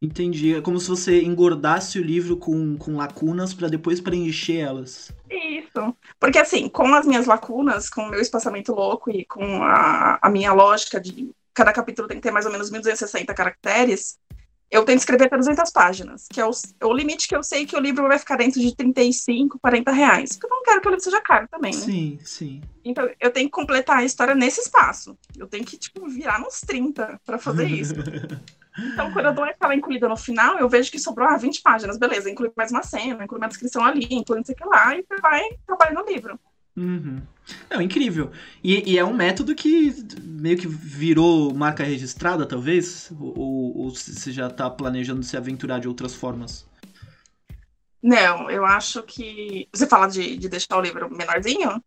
Entendi. 0.00 0.54
É 0.54 0.60
como 0.60 0.78
se 0.78 0.88
você 0.88 1.22
engordasse 1.22 1.98
o 1.98 2.04
livro 2.04 2.36
com, 2.36 2.76
com 2.76 2.96
lacunas 2.96 3.52
pra 3.52 3.68
depois 3.68 4.00
preencher 4.00 4.58
elas. 4.58 5.12
Isso. 5.28 5.96
Porque, 6.20 6.38
assim, 6.38 6.68
com 6.68 6.94
as 6.94 7.04
minhas 7.04 7.26
lacunas, 7.26 7.90
com 7.90 8.02
o 8.02 8.10
meu 8.10 8.20
espaçamento 8.20 8.72
louco 8.72 9.10
e 9.10 9.24
com 9.24 9.62
a, 9.62 10.18
a 10.22 10.30
minha 10.30 10.52
lógica 10.52 11.00
de 11.00 11.30
cada 11.52 11.72
capítulo 11.72 12.06
tem 12.06 12.18
que 12.18 12.22
ter 12.22 12.30
mais 12.30 12.46
ou 12.46 12.52
menos 12.52 12.70
1.260 12.70 13.34
caracteres, 13.34 14.16
eu 14.70 14.84
tento 14.84 14.98
escrever 14.98 15.26
até 15.26 15.36
200 15.36 15.70
páginas, 15.70 16.26
que 16.30 16.40
é 16.40 16.46
o, 16.46 16.50
é 16.80 16.86
o 16.86 16.92
limite 16.92 17.26
que 17.26 17.34
eu 17.34 17.42
sei 17.42 17.64
que 17.64 17.76
o 17.76 17.80
livro 17.80 18.06
vai 18.06 18.18
ficar 18.18 18.36
dentro 18.36 18.60
de 18.60 18.74
35, 18.74 19.58
40 19.58 19.90
reais. 19.92 20.30
Porque 20.30 20.46
eu 20.46 20.50
não 20.50 20.62
quero 20.62 20.80
que 20.80 20.88
o 20.88 20.90
livro 20.90 21.04
seja 21.04 21.20
caro 21.20 21.48
também, 21.48 21.74
né? 21.74 21.80
Sim, 21.80 22.18
sim. 22.22 22.60
Então, 22.84 23.08
eu 23.18 23.30
tenho 23.30 23.46
que 23.46 23.52
completar 23.52 23.98
a 23.98 24.04
história 24.04 24.34
nesse 24.34 24.60
espaço. 24.60 25.16
Eu 25.36 25.46
tenho 25.46 25.64
que, 25.64 25.78
tipo, 25.78 26.06
virar 26.06 26.38
nos 26.38 26.60
30 26.60 27.20
para 27.24 27.38
fazer 27.38 27.66
isso. 27.66 27.94
Então, 28.80 29.12
quando 29.12 29.26
eu 29.26 29.34
dou 29.34 29.44
aquela 29.44 29.74
incluída 29.74 30.08
no 30.08 30.16
final, 30.16 30.56
eu 30.58 30.68
vejo 30.68 30.90
que 30.90 31.00
sobrou 31.00 31.26
ah, 31.26 31.36
20 31.36 31.62
páginas, 31.62 31.98
beleza, 31.98 32.30
inclui 32.30 32.52
mais 32.56 32.70
uma 32.70 32.82
cena, 32.84 33.24
inclui 33.24 33.40
uma 33.40 33.48
descrição 33.48 33.84
ali, 33.84 34.06
inclui 34.08 34.38
não 34.38 34.44
sei 34.44 34.54
o 34.54 34.58
que 34.58 34.64
lá, 34.64 34.94
e 34.94 35.04
vai 35.20 35.42
trabalhando 35.66 36.04
no 36.04 36.06
livro. 36.06 36.38
Uhum. 36.78 37.20
Não, 37.70 37.82
incrível. 37.82 38.30
E, 38.62 38.92
e 38.92 38.98
é 38.98 39.04
um 39.04 39.12
método 39.14 39.52
que 39.54 39.92
meio 40.22 40.56
que 40.56 40.68
virou 40.68 41.52
marca 41.52 41.82
registrada, 41.82 42.46
talvez? 42.46 43.10
Ou, 43.18 43.76
ou- 43.76 43.90
você 43.90 44.30
já 44.30 44.48
tá 44.48 44.70
planejando 44.70 45.22
se 45.24 45.36
aventurar 45.36 45.80
de 45.80 45.88
outras 45.88 46.14
formas? 46.14 46.66
Não, 48.02 48.50
eu 48.50 48.64
acho 48.64 49.02
que. 49.02 49.68
Você 49.74 49.86
fala 49.86 50.06
de, 50.08 50.36
de 50.36 50.48
deixar 50.48 50.76
o 50.78 50.80
livro 50.80 51.10
menorzinho? 51.10 51.82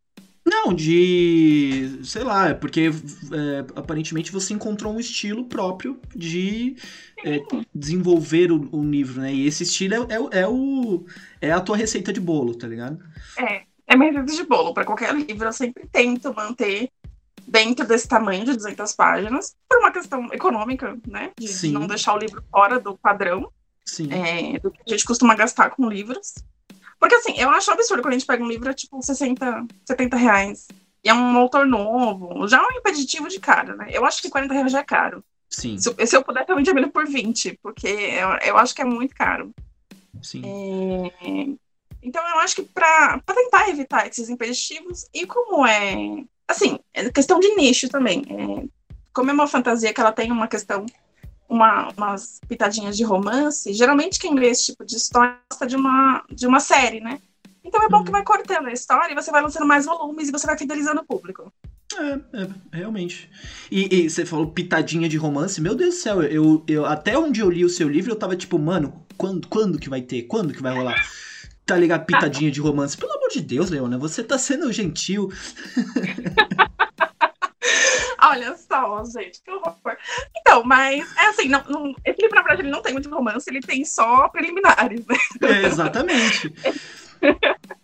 Não, 0.45 0.73
de. 0.73 1.99
sei 2.03 2.23
lá, 2.23 2.49
é 2.49 2.53
porque 2.53 2.89
é, 3.31 3.59
aparentemente 3.79 4.31
você 4.31 4.53
encontrou 4.53 4.93
um 4.93 4.99
estilo 4.99 5.45
próprio 5.45 5.99
de 6.15 6.75
é, 7.23 7.45
desenvolver 7.73 8.51
o, 8.51 8.67
o 8.75 8.83
livro, 8.83 9.21
né? 9.21 9.31
E 9.33 9.45
esse 9.45 9.63
estilo 9.63 9.93
é, 9.93 9.97
é, 10.37 10.41
é 10.41 10.47
o. 10.47 11.05
é 11.39 11.51
a 11.51 11.61
tua 11.61 11.77
receita 11.77 12.11
de 12.11 12.19
bolo, 12.19 12.55
tá 12.55 12.67
ligado? 12.67 12.99
É. 13.37 13.70
É 13.91 13.95
minha 13.97 14.11
receita 14.11 14.33
de 14.43 14.43
bolo. 14.47 14.73
Para 14.73 14.85
qualquer 14.85 15.13
livro, 15.13 15.45
eu 15.47 15.51
sempre 15.53 15.85
tento 15.91 16.33
manter 16.33 16.89
dentro 17.45 17.85
desse 17.85 18.07
tamanho 18.07 18.45
de 18.45 18.53
200 18.55 18.93
páginas, 18.93 19.53
por 19.67 19.79
uma 19.79 19.91
questão 19.91 20.25
econômica, 20.31 20.97
né? 21.05 21.31
De, 21.37 21.49
Sim. 21.49 21.73
não 21.73 21.85
deixar 21.85 22.13
o 22.13 22.17
livro 22.17 22.41
fora 22.49 22.79
do 22.79 22.97
padrão. 22.97 23.51
Sim. 23.83 24.07
é, 24.13 24.57
do 24.59 24.71
que 24.71 24.79
a 24.87 24.89
gente 24.91 25.03
costuma 25.03 25.35
gastar 25.35 25.71
com 25.71 25.89
livros. 25.89 26.35
Porque 26.97 27.15
assim, 27.15 27.33
eu 27.37 27.49
acho 27.49 27.69
absurdo 27.71 28.01
quando 28.01 28.13
a 28.13 28.17
gente 28.17 28.27
pega 28.27 28.41
um 28.41 28.47
livro 28.47 28.69
é 28.69 28.73
tipo 28.73 29.01
60, 29.01 29.65
70 29.85 30.15
reais. 30.15 30.67
E 31.03 31.09
é 31.09 31.13
um 31.13 31.35
autor 31.35 31.65
novo, 31.65 32.47
já 32.47 32.59
é 32.59 32.61
um 32.61 32.77
impeditivo 32.77 33.27
de 33.27 33.39
cara, 33.41 33.75
né? 33.75 33.87
Eu 33.91 34.05
acho 34.05 34.21
que 34.21 34.29
40 34.29 34.53
reais 34.53 34.71
já 34.71 34.79
é 34.79 34.83
caro. 34.83 35.21
Sim, 35.49 35.77
Se, 35.77 35.89
eu- 35.89 36.07
se 36.07 36.15
eu 36.15 36.23
puder, 36.23 36.45
eu 36.47 36.55
vendia 36.55 36.71
ele 36.71 36.87
por 36.87 37.05
20, 37.05 37.59
porque 37.61 37.87
eu, 37.87 38.29
eu 38.47 38.57
acho 38.57 38.73
que 38.73 38.81
é 38.81 38.85
muito 38.85 39.13
caro. 39.13 39.51
sim. 40.21 40.41
É, 40.45 41.47
Então 42.03 42.21
eu 42.29 42.39
acho 42.39 42.55
que 42.55 42.63
para 42.63 43.19
tentar 43.19 43.69
evitar 43.69 44.07
esses 44.07 44.29
impeditivos, 44.29 45.05
e 45.13 45.25
como 45.25 45.65
é. 45.65 45.95
Assim, 46.47 46.79
é 46.93 47.09
questão 47.09 47.39
de 47.39 47.55
nicho 47.55 47.89
também. 47.89 48.23
é, 48.29 48.67
como 49.13 49.29
é 49.31 49.33
uma 49.33 49.47
fantasia 49.47 49.93
que 49.93 50.01
ela 50.01 50.11
tem 50.11 50.31
uma 50.31 50.47
questão 50.47 50.85
uma, 51.49 51.89
umas 51.97 52.39
pitadinhas 52.47 52.95
de 52.97 53.03
romance, 53.03 53.73
geralmente 53.73 54.19
quem 54.19 54.35
lê 54.35 54.49
esse 54.49 54.67
tipo 54.67 54.85
de 54.85 54.95
história 54.95 55.37
gosta 55.51 55.67
de 55.67 55.75
uma, 55.75 56.23
de 56.31 56.47
uma 56.47 56.59
série, 56.59 57.01
né? 57.01 57.19
Então 57.63 57.83
é 57.83 57.89
bom 57.89 58.03
que 58.03 58.09
Uhum. 58.09 58.11
vai 58.11 58.23
cortando 58.23 58.67
a 58.67 58.71
história 58.73 59.11
e 59.11 59.15
você 59.15 59.31
vai 59.31 59.41
lançando 59.41 59.67
mais 59.67 59.85
volumes 59.85 60.29
e 60.29 60.31
você 60.31 60.47
vai 60.47 60.57
fidelizando 60.57 61.01
o 61.01 61.05
público. 61.05 61.51
É, 61.93 62.41
é, 62.43 62.49
realmente. 62.71 63.29
E, 63.69 64.05
e 64.05 64.09
você 64.09 64.25
falou 64.25 64.47
pitadinha 64.51 65.09
de 65.09 65.17
romance, 65.17 65.59
meu 65.59 65.75
Deus 65.75 65.95
do 65.95 65.99
céu, 65.99 66.23
eu, 66.23 66.63
eu 66.67 66.85
até 66.85 67.17
onde 67.17 67.41
eu 67.41 67.49
li 67.49 67.65
o 67.65 67.69
seu 67.69 67.89
livro, 67.89 68.11
eu 68.11 68.15
tava 68.15 68.35
tipo, 68.35 68.57
mano, 68.57 69.05
quando, 69.17 69.47
quando 69.47 69.77
que 69.79 69.89
vai 69.89 70.01
ter? 70.01 70.23
Quando 70.23 70.53
que 70.53 70.61
vai 70.61 70.71
rolar? 70.73 71.01
Tá 71.71 71.77
ligado? 71.77 72.05
Pitadinha 72.05 72.51
de 72.51 72.59
romance. 72.59 72.97
Pelo 72.97 73.13
amor 73.13 73.29
de 73.29 73.39
Deus, 73.39 73.69
Leona, 73.69 73.97
você 73.97 74.21
tá 74.21 74.37
sendo 74.37 74.69
gentil. 74.73 75.31
Olha 78.21 78.57
só, 78.57 79.01
gente, 79.05 79.41
que 79.41 79.49
horror. 79.49 79.95
Então, 80.37 80.65
mas 80.65 81.09
é 81.17 81.27
assim, 81.27 81.47
não, 81.47 81.63
não- 81.69 81.95
esse 82.03 82.21
livro, 82.21 82.35
na 82.35 82.41
verdade, 82.41 82.63
ele 82.63 82.71
não 82.71 82.81
tem 82.81 82.91
muito 82.91 83.09
romance, 83.09 83.49
ele 83.49 83.61
tem 83.61 83.85
só 83.85 84.27
preliminares, 84.27 85.05
né? 85.07 85.15
É, 85.41 85.65
exatamente. 85.65 86.53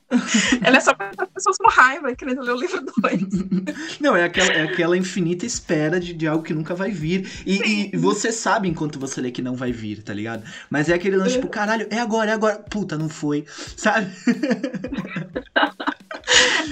Ele 0.66 0.78
é 0.78 0.80
só 0.80 0.94
para 0.94 1.12
as 1.18 1.30
pessoas 1.30 1.58
com 1.58 1.70
raiva 1.70 2.16
querendo 2.16 2.42
ler 2.42 2.52
o 2.54 2.60
livro 2.60 2.82
2. 3.02 3.22
Não, 4.00 4.16
é 4.16 4.24
aquela, 4.24 4.52
é 4.54 4.62
aquela 4.64 4.98
infinita 4.98 5.46
espera 5.46 6.00
de, 6.00 6.14
de 6.14 6.26
algo 6.28 6.44
que 6.44 6.54
nunca 6.54 6.74
vai 6.74 6.92
vir. 6.92 7.30
E, 7.46 7.90
e 7.94 7.98
você 7.98 8.32
sabe 8.32 8.70
enquanto 8.70 9.00
você 9.00 9.20
lê 9.20 9.32
que 9.32 9.42
não 9.42 9.56
vai 9.56 9.72
vir, 9.72 10.02
tá 10.04 10.14
ligado? 10.14 10.44
Mas 10.70 10.88
é 10.90 10.94
aquele 10.94 11.18
lance, 11.18 11.36
tipo, 11.36 11.50
caralho, 11.50 11.88
é 11.90 12.00
agora, 12.00 12.32
é 12.32 12.34
agora. 12.34 12.60
Puta, 12.70 12.98
não 12.98 13.10
foi. 13.10 13.46
Sabe? 13.76 14.10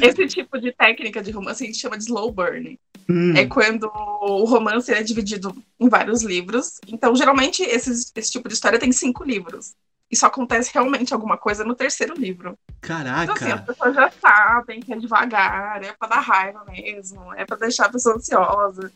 Esse 0.02 0.28
tipo 0.28 0.60
de 0.60 0.72
técnica 0.72 1.22
de 1.22 1.32
romance 1.32 1.64
a 1.64 1.68
gente 1.68 1.80
chama 1.80 1.98
de 1.98 2.04
slow 2.04 2.32
burn. 2.32 2.80
Hum, 3.10 3.34
É 3.36 3.46
quando 3.46 3.86
o 3.86 4.46
romance 4.46 4.92
é 4.92 5.02
dividido 5.04 5.56
em 5.80 5.90
vários 5.90 6.24
livros. 6.24 6.80
Então, 6.88 7.16
geralmente, 7.16 7.64
esses- 7.64 8.12
esse 8.16 8.32
tipo 8.32 8.48
de 8.48 8.54
história 8.56 8.80
tem 8.80 8.92
cinco 8.92 9.24
livros. 9.24 9.74
E 10.12 10.16
só 10.16 10.28
acontece 10.28 10.72
realmente 10.74 11.14
alguma 11.14 11.38
coisa 11.38 11.64
no 11.66 11.76
terceiro 11.76 12.14
livro. 12.14 12.58
Então, 12.84 12.96
assim, 12.96 13.32
as 13.32 13.40
caraca. 13.40 13.64
pessoas 13.64 13.96
já 13.96 14.12
sabem 14.12 14.80
que 14.80 14.94
é 14.94 14.98
devagar, 14.98 15.84
é 15.84 15.92
pra 15.94 16.08
dar 16.08 16.20
raiva 16.20 16.64
mesmo, 16.70 17.34
é 17.34 17.44
pra 17.46 17.58
deixar 17.58 17.88
a 17.88 17.90
pessoa 17.90 18.16
ansiosa. 18.16 18.92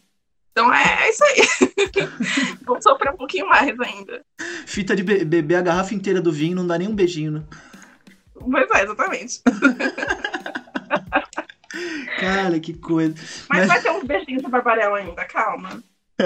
Então 0.51 0.71
é, 0.73 1.09
isso 1.09 1.23
aí. 1.23 1.41
Vou 2.65 2.81
sofrer 2.81 3.11
um 3.13 3.17
pouquinho 3.17 3.47
mais 3.47 3.77
ainda. 3.79 4.21
Fita 4.67 4.95
de 4.95 5.03
be- 5.03 5.25
beber 5.25 5.55
a 5.55 5.61
garrafa 5.61 5.93
inteira 5.95 6.21
do 6.21 6.31
vinho, 6.31 6.55
não 6.55 6.67
dá 6.67 6.77
nem 6.77 6.87
um 6.87 6.95
beijinho, 6.95 7.31
né? 7.31 7.43
Pois 8.35 8.69
é, 8.71 8.83
exatamente. 8.83 9.41
Cara, 12.19 12.59
que 12.59 12.73
coisa. 12.73 13.15
Mas, 13.49 13.59
Mas- 13.59 13.67
vai 13.67 13.81
ter 13.81 13.91
uns 13.91 14.03
beijinhos 14.03 14.43
do 14.43 14.49
Barbarel 14.49 14.95
ainda, 14.95 15.25
calma. 15.25 15.81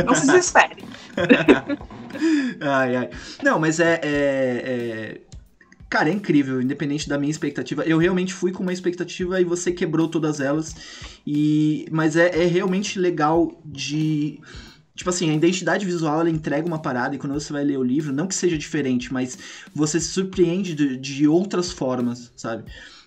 Não 0.05 0.15
se 0.15 0.25
desespere. 0.25 0.83
Ai, 2.61 2.95
ai. 2.95 3.09
Não, 3.43 3.59
mas 3.59 3.79
é, 3.79 3.99
é- 4.03 4.63
é- 4.65 5.21
Cara, 5.89 6.09
é 6.09 6.13
incrível, 6.13 6.59
independente 6.59 7.07
da 7.07 7.19
minha 7.19 7.29
expectativa. 7.29 7.83
Eu 7.83 7.99
realmente 7.99 8.33
fui 8.33 8.51
com 8.51 8.63
uma 8.63 8.73
expectativa 8.73 9.39
e 9.39 9.43
você 9.43 9.71
quebrou 9.71 10.07
todas 10.07 10.39
elas. 10.39 10.75
E... 11.25 11.85
Mas 11.91 12.15
é, 12.15 12.43
é 12.43 12.45
realmente 12.45 12.97
legal 12.97 13.61
de. 13.63 14.39
Tipo 14.95 15.09
assim, 15.11 15.29
a 15.29 15.33
identidade 15.35 15.85
visual 15.85 16.19
ela 16.21 16.29
entrega 16.29 16.67
uma 16.67 16.79
parada 16.79 17.15
e 17.15 17.19
quando 17.19 17.33
você 17.33 17.51
vai 17.53 17.63
ler 17.63 17.77
o 17.77 17.83
livro, 17.83 18.13
não 18.13 18.27
que 18.27 18.35
seja 18.35 18.57
diferente, 18.57 19.11
mas 19.13 19.37
você 19.73 19.99
se 19.99 20.07
surpreende 20.09 20.73
de, 20.75 20.97
de 20.97 21.27
outras 21.27 21.71
formas, 21.71 22.31
sabe? 22.35 22.63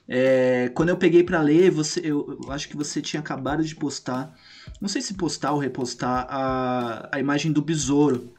É, 0.09 0.71
quando 0.75 0.89
eu 0.91 0.97
peguei 0.97 1.23
pra 1.25 1.41
ler, 1.41 1.71
você, 1.71 2.01
eu, 2.01 2.39
eu 2.45 2.53
acho 2.53 2.69
que 2.69 2.77
você 2.77 3.01
tinha 3.01 3.21
acabado 3.21 3.65
de 3.65 3.75
postar, 3.75 4.33
não 4.81 4.89
sei 4.89 5.03
se 5.03 5.15
postar 5.15 5.53
ou 5.53 5.59
repostar, 5.59 6.27
a, 6.29 7.09
a 7.13 7.21
imagem 7.21 7.53
do 7.53 7.63
besouro. 7.63 8.33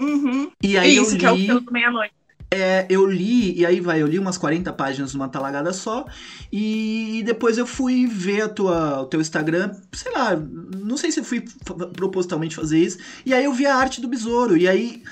Uhum. 0.00 0.50
E 0.62 0.76
aí 0.76 0.96
Isso, 0.96 1.14
eu 1.14 1.18
que 1.18 1.26
é 1.26 1.32
o 1.32 1.36
li, 1.36 1.46
pelo 1.46 1.60
do 1.60 1.72
meia-noite. 1.72 2.14
é, 2.50 2.86
eu 2.88 3.04
li, 3.06 3.58
e 3.58 3.66
aí 3.66 3.80
vai, 3.80 4.00
eu 4.00 4.06
li 4.06 4.18
umas 4.18 4.38
40 4.38 4.72
páginas 4.72 5.12
numa 5.14 5.28
talagada 5.28 5.72
só, 5.72 6.06
e, 6.52 7.22
depois 7.26 7.58
eu 7.58 7.66
fui 7.66 8.06
ver 8.06 8.42
a 8.42 8.48
tua, 8.48 9.00
o 9.02 9.06
teu 9.06 9.20
Instagram, 9.20 9.74
sei 9.92 10.12
lá, 10.12 10.36
não 10.36 10.96
sei 10.96 11.10
se 11.10 11.20
eu 11.20 11.24
fui 11.24 11.44
propositalmente 11.94 12.54
fazer 12.56 12.78
isso, 12.78 12.98
e 13.24 13.34
aí 13.34 13.44
eu 13.44 13.52
vi 13.52 13.66
a 13.66 13.76
arte 13.76 14.00
do 14.00 14.08
besouro, 14.08 14.56
e 14.56 14.68
aí 14.68 15.02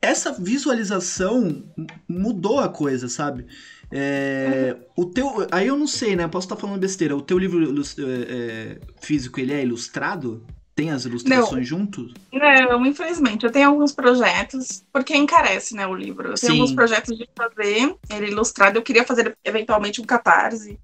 essa 0.00 0.32
visualização 0.32 1.64
mudou 2.08 2.60
a 2.60 2.68
coisa, 2.68 3.08
sabe? 3.08 3.46
É, 3.90 4.76
o 4.96 5.06
teu, 5.06 5.46
aí 5.50 5.66
eu 5.66 5.76
não 5.76 5.86
sei, 5.86 6.14
né? 6.14 6.28
Posso 6.28 6.46
estar 6.46 6.56
falando 6.56 6.80
besteira. 6.80 7.16
O 7.16 7.22
teu 7.22 7.38
livro 7.38 7.64
é, 7.64 8.02
é, 8.02 8.80
físico 9.00 9.40
ele 9.40 9.52
é 9.52 9.62
ilustrado? 9.62 10.44
Tem 10.74 10.92
as 10.92 11.04
ilustrações 11.04 11.66
juntos? 11.66 12.14
Não, 12.32 12.86
infelizmente, 12.86 13.44
eu 13.44 13.50
tenho 13.50 13.68
alguns 13.68 13.92
projetos, 13.92 14.84
porque 14.92 15.16
encarece, 15.16 15.74
né, 15.74 15.84
o 15.84 15.94
livro. 15.94 16.28
Eu 16.28 16.34
tenho 16.34 16.52
Sim. 16.52 16.60
alguns 16.60 16.72
projetos 16.72 17.18
de 17.18 17.28
fazer 17.36 17.96
ele 18.08 18.30
ilustrado. 18.30 18.78
Eu 18.78 18.82
queria 18.82 19.04
fazer, 19.04 19.36
eventualmente, 19.44 20.00
um 20.00 20.04
catarse. 20.04 20.78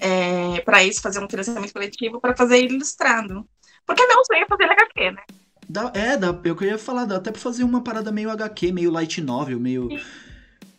É, 0.00 0.60
para 0.62 0.82
isso, 0.82 1.00
fazer 1.00 1.22
um 1.22 1.28
financiamento 1.28 1.72
coletivo, 1.72 2.20
para 2.20 2.36
fazer 2.36 2.58
ele 2.58 2.74
ilustrado. 2.74 3.46
Porque 3.86 4.04
meu 4.06 4.24
sonho 4.24 4.42
é 4.42 4.46
fazer 4.46 4.64
ele 4.64 4.72
HQ, 4.72 5.10
né? 5.12 5.22
Dá, 5.68 5.92
é, 5.94 6.16
dá, 6.16 6.36
eu 6.44 6.56
queria 6.56 6.78
falar, 6.78 7.04
dá 7.04 7.16
até 7.16 7.30
pra 7.30 7.40
fazer 7.40 7.62
uma 7.62 7.84
parada 7.84 8.10
meio 8.10 8.30
HQ, 8.30 8.72
meio 8.72 8.90
light 8.90 9.20
novel, 9.20 9.60
meio. 9.60 9.88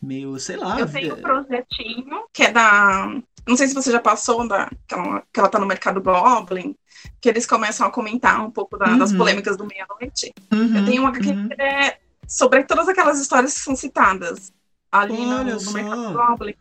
Meio, 0.02 0.40
sei 0.40 0.56
lá. 0.58 0.80
eu 0.80 0.90
tenho 0.92 1.16
um 1.16 1.22
projetinho, 1.22 2.24
que 2.34 2.44
é 2.44 2.52
da. 2.52 3.08
Não 3.48 3.58
sei 3.58 3.68
se 3.68 3.74
você 3.74 3.92
já 3.92 4.00
passou 4.00 4.48
da. 4.48 4.70
Que 4.88 4.94
ela, 4.96 5.24
que 5.34 5.40
ela 5.40 5.50
tá 5.50 5.60
no 5.60 5.66
mercado 5.66 6.02
Goblin, 6.02 6.76
que 7.22 7.28
eles 7.30 7.46
começam 7.46 7.86
a 7.88 7.92
comentar 7.92 8.44
um 8.46 8.52
pouco 8.52 8.78
da- 8.78 8.96
das 8.96 9.12
Uhum. 9.12 9.18
polêmicas 9.18 9.58
do 9.58 9.66
meia-noite. 9.66 10.34
Uhum, 10.54 10.78
Eu 10.78 10.86
tenho 10.86 11.04
um 11.04 11.08
HQ 11.08 11.30
uhum. 11.30 11.50
que 11.50 11.62
é 11.62 12.00
sobre 12.28 12.64
todas 12.64 12.88
aquelas 12.88 13.20
histórias 13.20 13.54
que 13.56 13.60
são 13.60 13.76
citadas 13.76 14.54
ali 14.92 15.18
no, 15.26 15.36
Olha 15.38 15.56
no. 15.56 15.72
Mercado 15.74 16.14
Goblin. 16.14 16.54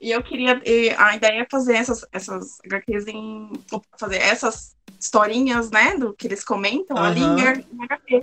E 0.00 0.10
eu 0.10 0.22
queria. 0.22 0.60
e 0.64 0.90
a 0.90 1.16
ideia 1.16 1.42
é 1.42 1.46
fazer 1.50 1.74
essas, 1.76 2.04
essas 2.12 2.58
HQs 2.64 3.06
em. 3.08 3.50
fazer 3.98 4.16
essas 4.18 4.76
historinhas, 5.00 5.70
né? 5.70 5.96
Do 5.96 6.12
que 6.14 6.26
eles 6.28 6.44
comentam 6.44 6.96
ali 6.96 7.20
em, 7.22 7.40
em 7.40 7.84
HQ. 7.84 8.22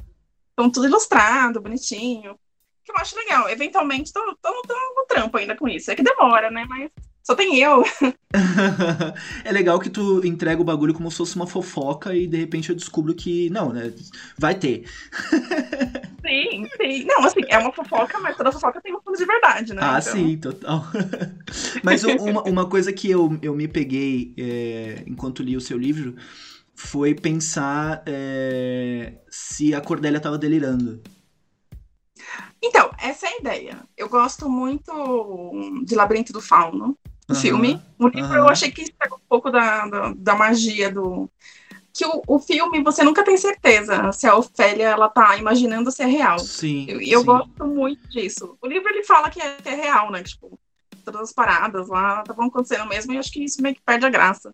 Então, 0.54 0.69
tudo 0.69 0.88
ilustrado, 0.88 1.62
bonitinho. 1.62 2.38
Que 2.89 2.97
eu 2.97 3.02
acho 3.02 3.15
legal. 3.15 3.47
Eventualmente, 3.49 4.12
tô 4.12 4.25
no 4.25 5.06
trampo 5.08 5.38
ainda 5.38 5.56
com 5.56 5.67
isso. 5.67 5.91
É 5.91 5.95
que 5.95 6.04
demora, 6.04 6.49
né? 6.49 6.65
Mas 6.67 6.89
só 7.23 7.36
tem 7.36 7.60
eu. 7.60 7.84
é 9.43 9.52
legal 9.52 9.80
que 9.80 9.89
tu 9.89 10.25
entrega 10.25 10.62
o 10.62 10.65
bagulho 10.65 10.93
como 10.93 11.10
se 11.12 11.17
fosse 11.17 11.36
uma 11.36 11.47
fofoca 11.47 12.15
e 12.15 12.28
de 12.28 12.38
repente 12.38 12.69
eu 12.69 12.75
descubro 12.75 13.13
que. 13.13 13.49
Não, 13.49 13.71
né? 13.71 13.93
Vai 14.38 14.56
ter. 14.56 14.86
Sim, 16.25 16.67
sim. 16.78 17.06
Não, 17.06 17.25
assim, 17.25 17.39
é 17.47 17.58
uma 17.58 17.71
fofoca, 17.71 18.19
mas 18.19 18.36
toda 18.36 18.52
fofoca 18.52 18.82
tem 18.82 18.93
um 18.93 19.02
fundo 19.02 19.17
de 19.17 19.25
verdade, 19.25 19.73
né? 19.73 19.82
Ah, 19.84 19.99
Então, 19.99 20.13
sim, 20.13 20.38
total. 20.38 20.86
Mas 21.82 22.04
uma, 22.04 22.43
uma 22.43 22.69
coisa 22.69 22.91
que 22.91 23.10
eu, 23.10 23.38
eu 23.41 23.56
me 23.56 23.67
peguei 23.67 24.34
é, 24.38 25.04
enquanto 25.08 25.41
li 25.41 25.56
o 25.56 25.62
seu 25.62 25.78
livro 25.78 26.15
foi 26.75 27.15
pensar 27.15 28.04
é, 28.06 29.13
se 29.30 29.73
a 29.73 29.82
Cordélia 29.82 30.19
tava 30.19 30.38
delirando. 30.38 31.02
Então, 32.62 32.92
essa 32.98 33.28
é 33.28 33.30
a 33.30 33.38
ideia. 33.38 33.84
Eu 33.98 34.10
gosto 34.10 34.50
muito 34.50 34.92
de 35.86 35.96
Labirinto 35.96 36.34
do 36.34 36.42
Fauno, 36.42 36.98
o 37.28 37.34
Aham, 37.34 37.42
filme. 37.42 37.82
O 37.98 38.08
livro 38.08 38.34
aham. 38.34 38.38
eu 38.38 38.50
achei 38.50 38.72
que 38.72 38.82
estragou 38.82 39.18
um 39.18 39.28
pouco 39.30 39.50
da, 39.52 39.88
da, 39.88 40.13
da 40.15 40.36
magia 40.36 40.92
do. 40.92 41.30
Que 41.94 42.06
o, 42.06 42.22
o 42.28 42.39
filme 42.39 42.84
você 42.84 43.04
nunca 43.04 43.24
tem 43.24 43.36
certeza 43.36 44.12
se 44.12 44.28
a 44.28 44.36
Ofélia 44.36 44.89
ela 44.89 45.10
tá 45.10 45.38
imaginando 45.38 45.92
se 45.92 46.02
é 46.02 46.06
real. 46.06 46.39
Sim. 46.39 46.86
E 46.88 46.92
eu, 46.92 47.02
eu 47.02 47.20
sim. 47.22 47.26
gosto 47.26 47.65
muito 47.65 48.08
disso. 48.10 48.58
O 48.62 48.68
livro 48.68 48.89
ele 48.89 49.04
fala 49.04 49.30
que 49.30 49.42
é, 49.42 49.56
que 49.56 49.70
é 49.70 49.76
real, 49.76 50.12
né? 50.12 50.24
Que, 50.24 50.30
tipo, 50.30 50.60
todas 51.04 51.22
as 51.22 51.34
paradas 51.34 51.88
lá 51.88 52.22
estavam 52.22 52.46
acontecendo 52.46 52.88
mesmo, 52.88 53.12
e 53.12 53.15
eu 53.15 53.20
acho 53.20 53.32
que 53.32 53.44
isso 53.44 53.62
meio 53.62 53.76
que 53.76 53.82
perde 53.82 54.06
a 54.06 54.10
graça. 54.10 54.54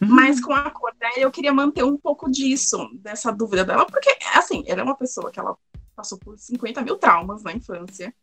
Uhum. 0.00 0.08
Mas 0.08 0.40
com 0.40 0.52
a 0.52 0.70
Cordélia 0.70 1.22
eu 1.22 1.30
queria 1.30 1.52
manter 1.52 1.84
um 1.84 1.96
pouco 1.96 2.30
disso, 2.30 2.88
dessa 2.94 3.32
dúvida 3.32 3.64
dela, 3.64 3.86
porque, 3.86 4.14
assim, 4.34 4.62
ela 4.66 4.80
é 4.80 4.84
uma 4.84 4.96
pessoa 4.96 5.30
que 5.30 5.40
ela 5.40 5.56
passou 5.96 6.18
por 6.18 6.38
50 6.38 6.82
mil 6.82 6.96
traumas 6.98 7.42
na 7.42 7.52
infância. 7.52 8.14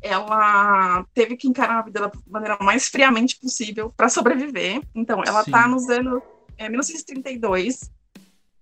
Ela 0.00 1.04
teve 1.12 1.36
que 1.36 1.48
encarar 1.48 1.80
a 1.80 1.82
vida 1.82 2.00
da 2.00 2.12
maneira 2.26 2.56
mais 2.60 2.88
friamente 2.88 3.38
possível 3.38 3.92
para 3.94 4.08
sobreviver. 4.08 4.80
Então, 4.94 5.22
ela 5.26 5.44
Sim. 5.44 5.50
tá 5.50 5.68
nos 5.68 5.88
anos 5.88 6.22
é, 6.56 6.68
1932. 6.68 7.90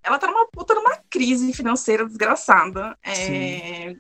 Ela 0.03 0.19
tá 0.19 0.27
numa 0.27 0.47
puta 0.49 0.75
numa 0.75 0.97
crise 1.09 1.53
financeira 1.53 2.07
desgraçada. 2.07 2.99
É, 3.03 3.95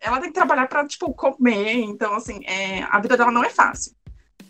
ela 0.00 0.20
tem 0.20 0.28
que 0.28 0.34
trabalhar 0.34 0.68
para 0.68 0.86
tipo, 0.86 1.12
comer. 1.14 1.74
Então, 1.74 2.14
assim, 2.14 2.44
é, 2.44 2.82
a 2.82 3.00
vida 3.00 3.16
dela 3.16 3.30
não 3.30 3.44
é 3.44 3.48
fácil. 3.48 3.94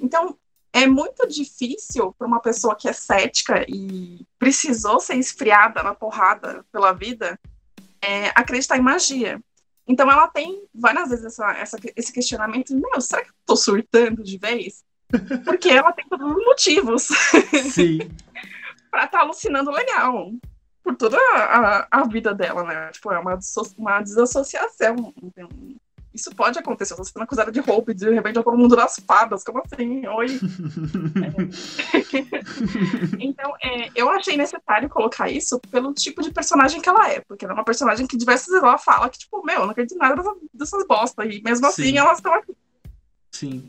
Então, 0.01 0.37
é 0.73 0.89
muito 0.89 1.27
difícil 1.29 2.13
para 2.19 2.27
uma 2.27 2.41
pessoa 2.41 2.75
que 2.75 2.89
é 2.89 2.93
cética 2.93 3.65
e 3.69 4.27
precisou 4.39 4.99
ser 4.99 5.15
esfriada 5.17 5.83
na 5.83 5.95
porrada 5.95 6.67
pela 6.73 6.93
vida 6.93 7.39
é, 8.05 8.29
acreditar 8.35 8.77
em 8.77 8.83
magia. 8.83 9.41
Então 9.87 10.11
ela 10.11 10.29
tem 10.29 10.65
várias 10.75 11.11
vezes 11.11 11.25
essa, 11.27 11.51
essa- 11.53 11.79
esse 11.95 12.13
questionamento 12.13 12.75
meu, 12.75 13.01
será 13.01 13.23
que 13.23 13.31
eu 13.31 13.35
tô 13.47 13.57
surtando 13.57 14.23
de 14.23 14.39
vez? 14.39 14.83
Porque 15.45 15.69
ela 15.69 15.93
tem 15.93 16.07
todos 16.09 16.27
os 16.27 16.45
motivos 16.45 17.09
para 18.91 19.05
estar 19.05 19.21
alucinando 19.21 19.71
legal. 19.71 20.33
por 20.83 20.97
toda 20.97 21.17
a, 21.19 21.87
a 21.91 22.05
vida 22.07 22.35
dela, 22.35 22.63
né? 22.65 22.91
Tipo, 22.93 23.13
é 23.13 23.19
uma, 23.19 23.39
uma 23.79 24.01
desassociação. 24.03 25.15
Isso 26.15 26.31
pode 26.35 26.59
acontecer. 26.59 26.95
Você 26.95 27.13
sendo 27.13 27.23
acusada 27.23 27.51
de 27.51 27.61
roubo 27.61 27.91
e 27.91 27.95
de 27.95 28.09
repente 28.11 28.35
todo 28.35 28.57
mundo 28.57 28.77
das 28.77 29.01
fadas. 29.07 29.43
Como 29.43 29.61
assim? 29.65 30.07
Oi. 30.07 30.27
é. 31.23 33.19
então, 33.19 33.53
é, 33.63 33.91
eu 33.97 34.09
achei 34.11 34.37
necessário 34.37 34.89
colocar 34.89 35.29
isso 35.29 35.61
pelo 35.71 35.93
tipo 35.93 36.23
de 36.23 36.31
personagem 36.31 36.81
que 36.81 36.89
ela 36.89 37.11
é. 37.11 37.21
Porque 37.21 37.45
ela 37.45 37.55
é 37.55 37.57
uma 37.57 37.65
personagem 37.65 38.07
que 38.07 38.17
diversas 38.17 38.47
vezes 38.47 38.63
ela 38.63 38.79
fala 38.79 39.11
que, 39.11 39.19
tipo, 39.19 39.45
meu, 39.45 39.61
não 39.61 39.71
acredito 39.71 39.97
em 39.97 39.99
nada 39.99 40.15
dessas, 40.15 40.37
dessas 40.55 40.87
bostas. 40.87 41.27
E 41.29 41.43
mesmo 41.43 41.67
assim 41.67 41.83
Sim. 41.83 41.99
elas 41.99 42.19
estão 42.19 42.33
aqui. 42.33 42.55
Sim. 43.33 43.69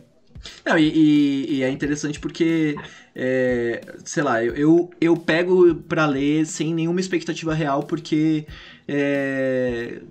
Não, 0.64 0.78
e, 0.78 0.90
e, 0.90 1.56
e, 1.56 1.64
é 1.64 1.70
interessante 1.70 2.20
porque, 2.20 2.76
é, 3.16 3.82
sei 4.04 4.22
lá, 4.22 4.44
eu, 4.44 4.54
eu, 4.56 4.90
eu 5.02 5.18
pego 5.18 5.74
para 5.74 6.06
ler 6.06 6.46
sem 6.46 6.72
nenhuma 6.72 7.00
expectativa 7.00 7.52
real, 7.54 7.82
porque 7.82 8.46
é, 8.88 10.02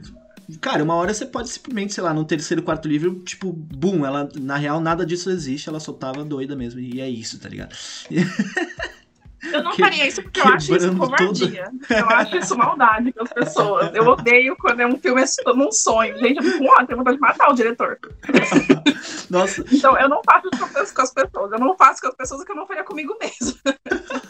Cara, 0.61 0.83
uma 0.85 0.95
hora 0.95 1.13
você 1.13 1.27
pode 1.27 1.49
simplesmente, 1.49 1.95
sei 1.95 2.03
lá, 2.03 2.13
no 2.13 2.25
terceiro, 2.25 2.63
quarto 2.63 2.87
livro, 2.89 3.21
tipo, 3.25 3.53
boom, 3.53 4.05
ela, 4.05 4.29
na 4.35 4.57
real, 4.57 4.81
nada 4.81 5.05
disso 5.05 5.31
existe, 5.31 5.69
ela 5.69 5.81
só 5.81 5.93
tava 5.93 6.25
doida 6.25 6.55
mesmo, 6.55 6.81
e 6.81 7.01
é 7.01 7.09
isso, 7.09 7.39
tá 7.39 7.49
ligado? 7.49 7.75
Eu 9.53 9.63
não 9.63 9.73
faria 9.75 10.07
isso 10.07 10.23
porque 10.23 10.41
eu 10.41 10.47
acho 10.47 10.75
isso 10.75 10.97
covardia. 10.97 11.71
Toda... 11.89 12.01
Eu 12.01 12.09
acho 12.09 12.37
isso 12.37 12.57
maldade 12.57 13.13
com 13.13 13.23
as 13.23 13.33
pessoas. 13.33 13.95
Eu 13.95 14.07
odeio 14.07 14.57
quando 14.57 14.81
é 14.81 14.87
um 14.87 14.99
filme 14.99 15.23
num 15.55 15.73
sonho. 15.73 16.19
Gente, 16.19 16.37
eu 16.37 16.43
fico, 16.43 16.65
ó, 16.65 16.85
tenho 16.85 16.99
vontade 16.99 17.17
de 17.17 17.21
matar 17.21 17.51
o 17.51 17.55
diretor. 17.55 17.99
Nossa. 19.31 19.65
Então 19.73 19.99
eu 19.99 20.09
não 20.09 20.21
faço 20.25 20.49
isso 20.53 20.95
com 20.95 21.03
as 21.03 21.13
pessoas. 21.13 21.53
Eu 21.53 21.59
não 21.59 21.77
faço 21.77 22.01
com 22.01 22.09
as 22.09 22.15
pessoas 22.15 22.41
o 22.41 22.45
que 22.45 22.53
eu 22.53 22.57
não 22.57 22.67
faria 22.67 22.85
comigo 22.85 23.17
mesmo. 23.21 23.59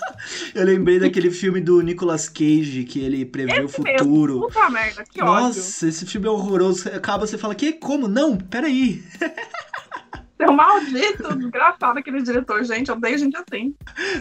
Eu 0.55 0.64
lembrei 0.64 0.98
daquele 0.98 1.31
filme 1.31 1.61
do 1.61 1.81
Nicolas 1.83 2.29
Cage, 2.29 2.85
que 2.85 3.00
ele 3.00 3.27
prevê 3.27 3.61
o 3.62 3.68
futuro. 3.68 4.35
Mesmo. 4.35 4.48
Puta 4.48 4.70
merda, 4.70 5.05
que 5.05 5.20
Nossa, 5.20 5.33
ódio. 5.33 5.46
Nossa, 5.46 5.88
esse 5.88 6.07
filme 6.07 6.27
é 6.27 6.31
horroroso. 6.31 6.88
Acaba, 6.88 7.27
você 7.27 7.37
fala, 7.37 7.55
que? 7.55 7.72
Como? 7.74 8.09
Não, 8.09 8.37
peraí. 8.37 9.03
É 10.38 10.51
um 10.51 10.55
maldito, 10.55 11.37
desgraçado 11.37 11.99
aquele 11.99 12.23
diretor, 12.23 12.62
gente. 12.64 12.88
Eu 12.88 12.97
odeio 12.97 13.16
gente 13.16 13.37
assim. 13.37 13.75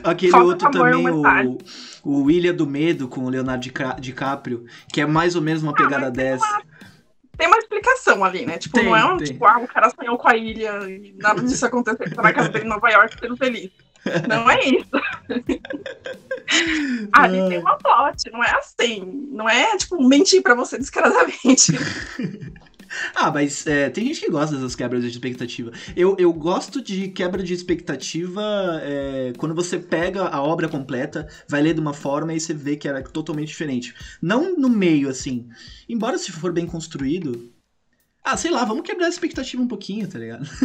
Aquele 0.04 0.32
Falta 0.32 0.48
outro 0.48 0.72
também, 0.72 1.10
o, 1.10 1.58
o 2.04 2.32
Ilha 2.32 2.54
do 2.54 2.68
Medo, 2.68 3.08
com 3.08 3.26
o 3.26 3.30
Leonardo 3.30 3.68
DiCaprio, 4.00 4.66
que 4.92 5.02
é 5.02 5.06
mais 5.06 5.36
ou 5.36 5.42
menos 5.42 5.64
uma 5.64 5.72
ah, 5.72 5.76
pegada 5.76 6.12
dessa. 6.12 6.46
Uma, 6.46 6.62
tem 7.36 7.48
uma 7.48 7.58
explicação 7.58 8.24
ali, 8.24 8.46
né? 8.46 8.60
Tipo, 8.60 8.76
tem, 8.76 8.86
não 8.86 8.96
é 8.96 9.04
um 9.06 9.18
tipo, 9.18 9.44
ah, 9.46 9.58
o 9.58 9.68
cara 9.68 9.90
sonhou 9.90 10.18
com 10.18 10.30
a 10.30 10.38
ilha 10.38 10.88
e 10.88 11.16
nada 11.18 11.42
disso 11.42 11.66
aconteceu. 11.66 12.08
Você 12.08 12.16
vai 12.16 12.32
casa 12.32 12.50
dele 12.50 12.66
em 12.66 12.70
Nova 12.70 12.90
York 12.90 13.16
sendo 13.20 13.36
feliz. 13.36 13.72
Não 14.28 14.50
é 14.50 14.64
isso. 14.66 14.92
Ali 17.14 17.50
tem 17.50 17.60
uma 17.60 17.78
plot, 17.78 18.30
não 18.32 18.44
é 18.44 18.52
assim. 18.52 19.28
Não 19.32 19.50
é, 19.50 19.76
tipo, 19.78 20.02
mentir 20.08 20.44
pra 20.44 20.54
você 20.54 20.78
descaradamente. 20.78 21.72
Ah, 23.16 23.32
mas 23.32 23.66
é, 23.68 23.90
tem 23.90 24.06
gente 24.08 24.22
que 24.22 24.30
gosta 24.30 24.56
dessas 24.56 24.76
quebras 24.76 25.02
de 25.04 25.10
expectativa. 25.10 25.72
Eu, 25.96 26.16
eu 26.20 26.32
gosto 26.34 26.82
de 26.82 27.10
quebra 27.10 27.44
de 27.44 27.54
expectativa 27.54 28.42
é, 28.84 29.34
quando 29.38 29.56
você 29.56 29.80
pega 29.80 30.28
a 30.28 30.42
obra 30.42 30.68
completa, 30.70 31.28
vai 31.48 31.62
ler 31.62 31.74
de 31.74 31.80
uma 31.80 31.94
forma 31.94 32.34
e 32.34 32.40
você 32.40 32.54
vê 32.54 32.76
que 32.76 32.88
era 32.88 33.02
totalmente 33.02 33.50
diferente. 33.50 33.94
Não 34.22 34.56
no 34.58 34.70
meio, 34.70 35.10
assim. 35.10 35.50
Embora 35.88 36.18
se 36.18 36.32
for 36.32 36.52
bem 36.52 36.66
construído. 36.66 37.52
Ah, 38.24 38.38
sei 38.38 38.52
lá, 38.52 38.64
vamos 38.64 38.84
quebrar 38.84 39.08
a 39.08 39.10
expectativa 39.10 39.62
um 39.62 39.68
pouquinho, 39.68 40.08
tá 40.08 40.18
ligado? 40.18 40.46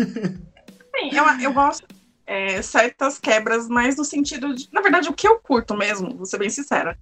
Sim, 0.95 1.11
eu, 1.13 1.25
eu 1.41 1.53
gosto 1.53 1.87
é, 2.27 2.61
certas 2.63 3.19
quebras, 3.19 3.69
mas 3.69 3.97
no 3.97 4.05
sentido 4.05 4.55
de. 4.55 4.69
Na 4.73 4.81
verdade, 4.81 5.09
o 5.09 5.15
que 5.15 5.27
eu 5.27 5.39
curto 5.41 5.77
mesmo, 5.77 6.17
vou 6.17 6.27
ser 6.27 6.39
bem 6.39 6.51
sincera 6.51 6.99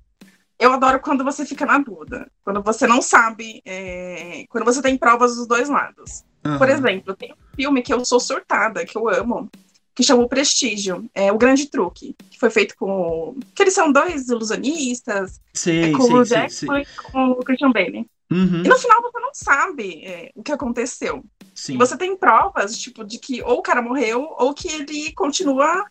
eu 0.59 0.73
adoro 0.73 1.01
quando 1.01 1.23
você 1.23 1.45
fica 1.45 1.67
na 1.67 1.79
dúvida, 1.79 2.31
quando 2.45 2.63
você 2.63 2.87
não 2.87 3.03
sabe, 3.03 3.61
é, 3.65 4.45
quando 4.49 4.65
você 4.65 4.81
tem 4.81 4.97
provas 4.97 5.37
dos 5.37 5.47
dois 5.47 5.69
lados. 5.69 6.25
Uhum. 6.45 6.59
Por 6.59 6.69
exemplo, 6.69 7.15
tem 7.15 7.33
um 7.33 7.57
filme 7.57 7.83
que 7.83 7.93
eu 7.93 8.05
sou 8.05 8.19
surtada, 8.19 8.85
que 8.85 8.97
eu 8.97 9.09
amo, 9.09 9.51
que 9.95 10.03
chama 10.03 10.23
O 10.23 10.29
Prestígio, 10.29 11.09
é 11.15 11.31
O 11.33 11.39
Grande 11.39 11.67
Truque, 11.67 12.15
que 12.31 12.39
foi 12.39 12.51
feito 12.51 12.75
com. 12.77 13.37
que 13.55 13.63
eles 13.63 13.75
são 13.75 13.93
dois 13.93 14.29
ilusionistas, 14.29 15.41
sim, 15.53 15.79
é, 15.79 15.93
com 15.93 16.03
sim, 16.03 16.15
o 16.15 16.25
Jackson 16.25 16.77
e 16.77 16.87
com 17.13 17.31
o 17.31 17.37
Christian 17.37 17.73
Bale. 17.73 18.07
Uhum. 18.31 18.63
E 18.65 18.69
no 18.69 18.79
final 18.79 19.03
você 19.03 19.21
não 19.21 19.31
sabe 19.33 20.05
é, 20.05 20.31
o 20.35 20.43
que 20.43 20.53
aconteceu. 20.53 21.25
Sim. 21.55 21.79
Você 21.79 21.97
tem 21.97 22.17
provas, 22.17 22.77
tipo, 22.77 23.05
de 23.05 23.19
que 23.19 23.43
ou 23.43 23.59
o 23.59 23.63
cara 23.63 23.81
morreu 23.81 24.35
ou 24.39 24.53
que 24.53 24.69
ele 24.69 25.13
continua 25.13 25.87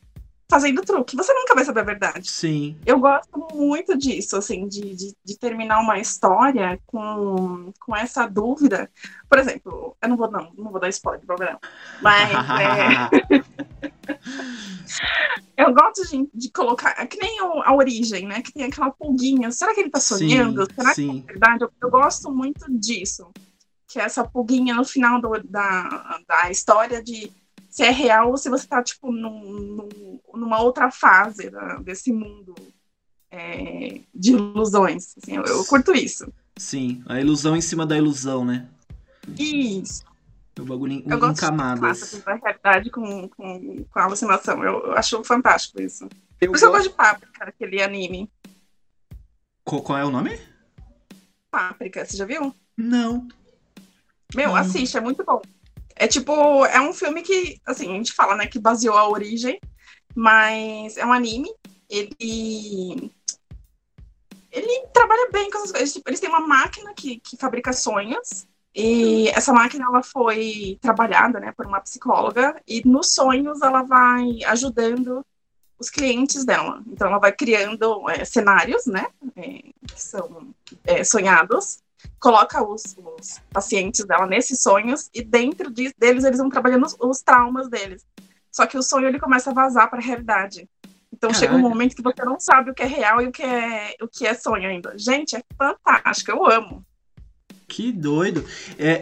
fazendo 0.48 0.82
truque. 0.82 1.16
Você 1.16 1.34
nunca 1.34 1.56
vai 1.56 1.66
saber 1.66 1.82
a 1.82 1.84
verdade. 1.84 2.30
Sim. 2.30 2.78
Eu 2.86 3.00
gosto 3.00 3.48
muito 3.54 3.98
disso, 3.98 4.38
assim, 4.38 4.68
de, 4.68 4.96
de, 4.96 5.16
de, 5.24 5.38
terminar 5.38 5.80
uma 5.80 6.00
história 6.00 6.80
com, 6.86 7.72
com 7.80 7.96
essa 7.96 8.28
dúvida. 8.28 8.90
Por 9.30 9.40
exemplo, 9.40 9.98
eu 10.02 10.10
não 10.10 10.18
vou, 10.18 10.30
não, 10.30 10.52
não 10.58 10.72
vou 10.72 10.80
dar 10.80 10.90
spoiler 10.90 11.22
do 11.22 11.28
programa, 11.28 11.60
mas 12.02 12.32
é... 12.60 13.44
eu 15.58 15.74
gosto 15.74 16.08
de, 16.08 16.30
de 16.34 16.52
colocar, 16.52 16.96
é 16.98 17.06
que 17.08 17.20
nem 17.20 17.40
a 17.40 17.74
origem, 17.74 18.28
né? 18.28 18.42
Que 18.42 18.54
tem 18.54 18.66
aquela 18.66 18.92
pulguinha. 18.92 19.52
Será 19.52 19.74
que 19.74 19.82
ele 19.82 19.90
tá 19.90 20.00
sonhando? 20.00 20.66
Sim, 20.66 20.76
Será 20.76 20.94
sim. 20.94 21.22
que 21.22 21.30
é 21.30 21.34
verdade? 21.34 21.64
Eu, 21.64 21.72
eu 21.82 21.90
gosto 21.90 22.32
muito 22.32 22.66
disso. 22.78 23.32
Que 23.88 24.00
é 24.00 24.04
essa 24.04 24.24
pulguinha 24.24 24.76
no 24.76 24.84
final 24.84 25.22
do, 25.22 25.42
da, 25.44 26.20
da 26.28 26.52
história 26.52 27.02
de 27.02 27.32
se 27.76 27.84
é 27.84 27.90
real 27.90 28.30
ou 28.30 28.38
se 28.38 28.50
você 28.50 28.64
está 28.64 28.82
tipo 28.82 29.12
num, 29.12 29.52
num, 29.52 30.20
numa 30.34 30.62
outra 30.62 30.90
fase 30.90 31.50
da, 31.50 31.76
desse 31.80 32.14
mundo 32.14 32.56
é, 33.30 34.00
de 34.14 34.32
ilusões. 34.32 35.14
Assim, 35.18 35.36
eu, 35.36 35.44
eu, 35.44 35.66
curto 35.66 35.94
isso. 35.94 36.32
Sim, 36.56 37.04
a 37.06 37.20
ilusão 37.20 37.54
em 37.54 37.60
cima 37.60 37.86
da 37.86 37.98
ilusão, 37.98 38.46
né? 38.46 38.70
Isso. 39.38 40.06
O 40.58 40.64
bagulho 40.64 40.94
em, 40.94 41.04
eu 41.06 41.18
em 41.18 41.20
gosto 41.20 41.42
camadas. 41.42 42.12
De 42.12 42.30
a 42.30 42.36
realidade 42.36 42.90
com, 42.90 43.28
com, 43.28 43.84
com 43.84 44.00
a 44.00 44.04
alucinação. 44.04 44.64
Eu, 44.64 44.86
eu 44.86 44.94
acho 44.94 45.22
fantástico 45.26 45.82
isso. 45.82 46.08
Eu 46.40 46.52
Por 46.52 46.56
isso 46.56 46.66
gosto... 46.66 46.66
eu 46.66 46.72
gosto 46.72 46.90
de 46.90 46.96
Páprica, 46.96 47.44
aquele 47.44 47.84
anime. 47.84 48.32
Qual, 49.66 49.82
qual 49.82 50.00
é 50.00 50.06
o 50.06 50.12
nome? 50.12 50.40
Páprica, 51.52 52.06
você 52.06 52.16
já 52.16 52.24
viu? 52.24 52.56
Não. 52.78 53.28
Meu, 54.34 54.52
Não. 54.52 54.56
assiste, 54.56 54.96
é 54.96 55.02
muito 55.02 55.26
bom. 55.26 55.42
É 55.96 56.08
tipo, 56.08 56.66
é 56.66 56.80
um 56.82 56.94
filme 56.94 57.22
que, 57.22 57.60
assim, 57.66 57.90
a 57.90 57.94
gente 57.94 58.14
fala, 58.14 58.36
né, 58.36 58.48
que 58.48 58.60
baseou 58.60 58.98
a 58.98 59.08
origem, 59.08 59.60
mas 60.14 60.98
é 60.98 61.06
um 61.06 61.14
anime. 61.14 61.50
Ele. 61.90 63.12
Ele 64.52 64.88
trabalha 64.94 65.30
bem 65.32 65.50
com 65.50 65.58
essas 65.58 65.72
coisas. 65.72 66.02
Eles 66.06 66.20
têm 66.20 66.30
uma 66.30 66.46
máquina 66.46 66.94
que, 66.94 67.20
que 67.20 67.38
fabrica 67.38 67.74
sonhos. 67.74 68.48
E 68.74 69.30
essa 69.30 69.54
máquina 69.54 69.86
ela 69.86 70.04
foi 70.04 70.78
trabalhada 70.82 71.40
né, 71.40 71.54
por 71.56 71.66
uma 71.66 71.82
psicóloga. 71.82 72.62
E 72.68 72.82
nos 72.88 73.14
sonhos 73.14 73.62
ela 73.62 73.84
vai 73.84 74.40
ajudando 74.46 75.26
os 75.78 75.90
clientes 75.90 76.46
dela. 76.46 76.82
Então 76.88 77.08
ela 77.08 77.20
vai 77.20 77.34
criando 77.34 78.10
é, 78.10 78.24
cenários, 78.24 78.86
né? 78.86 79.08
É, 79.36 79.44
que 79.88 80.02
são 80.02 80.54
é, 80.86 81.04
sonhados 81.04 81.80
coloca 82.26 82.68
os, 82.68 82.98
os, 82.98 83.40
pacientes 83.54 84.04
dela 84.04 84.26
nesses 84.26 84.60
sonhos 84.60 85.12
e 85.14 85.24
dentro 85.24 85.70
de, 85.70 85.94
deles 85.96 86.24
eles 86.24 86.40
vão 86.40 86.50
trabalhando 86.50 86.84
os, 86.84 86.98
os, 87.00 87.22
traumas 87.22 87.70
deles. 87.70 88.04
Só 88.52 88.66
que 88.66 88.76
o 88.76 88.82
sonho 88.82 89.08
ele 89.08 89.20
começa 89.20 89.52
a 89.52 89.54
vazar 89.54 89.92
para 89.92 90.00
a 90.00 90.02
realidade. 90.02 90.68
Então 91.14 91.30
Caraca. 91.30 91.40
chega 91.40 91.56
um 91.56 91.60
momento 91.60 91.96
que 91.96 92.02
você 92.02 92.26
não 92.26 92.40
sabe 92.40 92.72
o 92.72 92.74
que 92.74 92.82
é 92.82 92.88
real 92.88 93.22
e 93.22 93.28
o 93.28 93.32
que 93.32 93.44
é 93.44 93.96
o 94.02 94.08
que 94.08 94.26
é 94.26 94.34
sonho 94.34 94.68
ainda. 94.68 94.98
Gente, 94.98 95.36
é 95.36 95.44
fantástico, 95.56 96.32
eu 96.32 96.44
amo. 96.50 96.84
Que 97.68 97.92
doido. 97.92 98.46
É, 98.78 99.02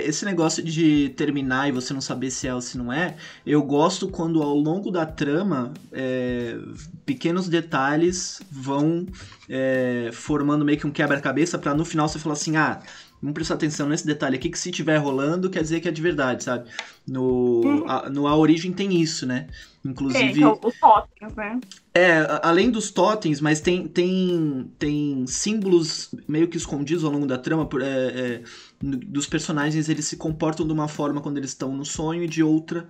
é, 0.00 0.04
esse 0.04 0.24
negócio 0.24 0.62
de 0.62 1.10
terminar 1.10 1.68
e 1.68 1.72
você 1.72 1.94
não 1.94 2.00
saber 2.00 2.30
se 2.32 2.48
é 2.48 2.54
ou 2.54 2.60
se 2.60 2.76
não 2.76 2.92
é, 2.92 3.16
eu 3.46 3.62
gosto 3.62 4.08
quando 4.08 4.42
ao 4.42 4.56
longo 4.56 4.90
da 4.90 5.06
trama 5.06 5.72
é, 5.92 6.58
pequenos 7.06 7.48
detalhes 7.48 8.42
vão 8.50 9.06
é, 9.48 10.10
formando 10.12 10.64
meio 10.64 10.78
que 10.78 10.86
um 10.86 10.90
quebra-cabeça 10.90 11.58
para 11.58 11.74
no 11.74 11.84
final 11.84 12.08
você 12.08 12.18
falar 12.18 12.32
assim, 12.32 12.56
ah, 12.56 12.80
vamos 13.22 13.34
prestar 13.34 13.54
atenção 13.54 13.88
nesse 13.88 14.04
detalhe 14.04 14.36
aqui 14.36 14.50
que 14.50 14.58
se 14.58 14.72
tiver 14.72 14.96
rolando 14.96 15.48
quer 15.48 15.62
dizer 15.62 15.80
que 15.80 15.88
é 15.88 15.92
de 15.92 16.02
verdade, 16.02 16.42
sabe? 16.42 16.68
No, 17.06 17.62
uhum. 17.64 17.88
a, 17.88 18.10
no 18.10 18.26
A 18.26 18.36
Origem 18.36 18.72
tem 18.72 19.00
isso, 19.00 19.24
né? 19.24 19.46
Inclusive. 19.84 20.42
É, 20.42 20.46
os 20.46 20.78
totens, 20.78 21.34
né? 21.34 21.60
É, 21.94 22.40
além 22.42 22.70
dos 22.70 22.90
totens, 22.90 23.40
mas 23.40 23.60
tem, 23.60 23.86
tem, 23.88 24.70
tem 24.78 25.26
símbolos 25.26 26.14
meio 26.28 26.48
que 26.48 26.56
escondidos 26.56 27.04
ao 27.04 27.10
longo 27.10 27.26
da 27.26 27.38
trama. 27.38 27.68
É, 27.80 27.86
é, 27.86 28.42
dos 28.80 29.26
personagens, 29.26 29.88
eles 29.88 30.04
se 30.06 30.16
comportam 30.16 30.66
de 30.66 30.72
uma 30.72 30.88
forma 30.88 31.20
quando 31.20 31.38
eles 31.38 31.50
estão 31.50 31.76
no 31.76 31.84
sonho 31.84 32.24
e 32.24 32.28
de 32.28 32.42
outra 32.42 32.88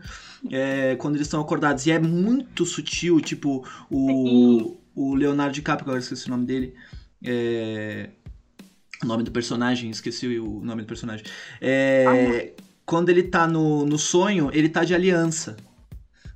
é, 0.51 0.97
quando 0.97 1.17
eles 1.17 1.27
estão 1.27 1.41
acordados. 1.41 1.87
E 1.87 1.91
é 1.91 1.99
muito 1.99 2.65
sutil, 2.67 3.21
tipo, 3.21 3.67
o, 3.91 4.77
o 4.95 5.15
Leonardo 5.15 5.55
DiCaprio, 5.55 5.85
agora 5.85 5.99
esqueci 5.99 6.27
o 6.27 6.31
nome 6.31 6.47
dele. 6.47 6.75
É, 7.25 8.11
o 9.03 9.07
nome 9.07 9.23
do 9.23 9.31
personagem, 9.31 9.91
esqueci 9.91 10.39
o 10.39 10.61
nome 10.61 10.83
do 10.83 10.87
personagem. 10.87 11.25
É, 11.61 12.55
ah, 12.57 12.63
quando 12.85 13.09
ele 13.09 13.23
tá 13.23 13.47
no, 13.47 13.85
no 13.87 13.99
sonho, 13.99 14.51
ele 14.53 14.69
tá 14.69 14.85
de 14.85 14.95
aliança. 14.95 15.57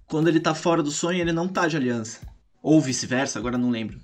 Quando 0.07 0.29
ele 0.29 0.41
tá 0.41 0.55
fora 0.55 0.83
do 0.83 0.91
sonho, 0.91 1.21
ele 1.21 1.33
não 1.33 1.49
tá 1.49 1.67
de 1.67 1.77
aliança. 1.77 2.21
Ou 2.63 2.81
vice-versa, 2.81 3.39
agora 3.39 3.59
não 3.59 3.71
lembro. 3.71 3.99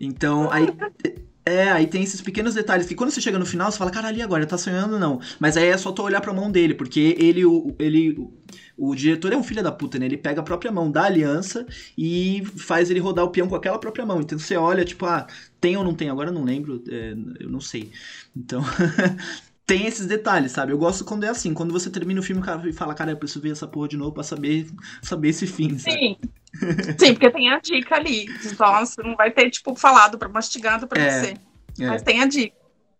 Então, 0.00 0.50
aí. 0.50 0.66
É, 1.44 1.72
aí 1.72 1.88
tem 1.88 2.04
esses 2.04 2.20
pequenos 2.20 2.54
detalhes 2.54 2.86
que 2.86 2.94
quando 2.94 3.10
você 3.10 3.20
chega 3.20 3.36
no 3.36 3.44
final, 3.44 3.70
você 3.70 3.76
fala, 3.76 3.90
cara, 3.90 4.06
ali 4.06 4.22
agora, 4.22 4.46
tá 4.46 4.56
sonhando 4.56 4.96
não. 4.96 5.20
Mas 5.40 5.56
aí 5.56 5.66
é 5.66 5.76
só 5.76 5.90
tu 5.90 6.00
olhar 6.02 6.20
pra 6.20 6.32
mão 6.32 6.50
dele, 6.50 6.72
porque 6.72 7.16
ele, 7.18 7.44
o, 7.44 7.74
ele, 7.80 8.16
o 8.78 8.94
diretor 8.94 9.32
é 9.32 9.36
um 9.36 9.42
filho 9.42 9.60
da 9.60 9.72
puta, 9.72 9.98
né? 9.98 10.06
Ele 10.06 10.16
pega 10.16 10.40
a 10.40 10.44
própria 10.44 10.70
mão 10.70 10.88
da 10.88 11.02
aliança 11.02 11.66
e 11.98 12.44
faz 12.56 12.90
ele 12.90 13.00
rodar 13.00 13.24
o 13.24 13.30
peão 13.30 13.48
com 13.48 13.56
aquela 13.56 13.78
própria 13.78 14.06
mão. 14.06 14.20
Então 14.20 14.38
você 14.38 14.56
olha, 14.56 14.84
tipo, 14.84 15.04
ah, 15.04 15.26
tem 15.62 15.76
ou 15.76 15.84
não 15.84 15.94
tem? 15.94 16.10
Agora 16.10 16.28
eu 16.28 16.34
não 16.34 16.42
lembro, 16.44 16.82
é, 16.90 17.12
eu 17.40 17.48
não 17.48 17.60
sei. 17.60 17.92
Então, 18.36 18.60
tem 19.64 19.86
esses 19.86 20.06
detalhes, 20.06 20.50
sabe? 20.52 20.72
Eu 20.72 20.78
gosto 20.78 21.04
quando 21.04 21.24
é 21.24 21.28
assim, 21.28 21.54
quando 21.54 21.72
você 21.72 21.88
termina 21.88 22.20
o 22.20 22.22
filme 22.22 22.42
e 22.68 22.72
fala, 22.72 22.94
cara, 22.94 23.12
eu 23.12 23.16
preciso 23.16 23.40
ver 23.40 23.52
essa 23.52 23.66
porra 23.66 23.88
de 23.88 23.96
novo 23.96 24.12
pra 24.12 24.24
saber, 24.24 24.66
saber 25.00 25.28
esse 25.28 25.46
fim, 25.46 25.78
sabe? 25.78 25.96
Sim. 25.96 26.16
Sim, 26.98 27.14
porque 27.14 27.30
tem 27.30 27.48
a 27.50 27.60
dica 27.60 27.94
ali. 27.94 28.26
Então, 28.44 28.84
você 28.84 29.02
não 29.02 29.16
vai 29.16 29.30
ter, 29.30 29.48
tipo, 29.50 29.74
falado 29.76 30.18
pra 30.18 30.28
mastigado 30.28 30.86
pra 30.86 31.00
É, 31.00 31.10
você. 31.10 31.34
É, 31.80 31.86
Mas 31.86 32.02
tem 32.02 32.20
a 32.20 32.26
dica. 32.26 32.54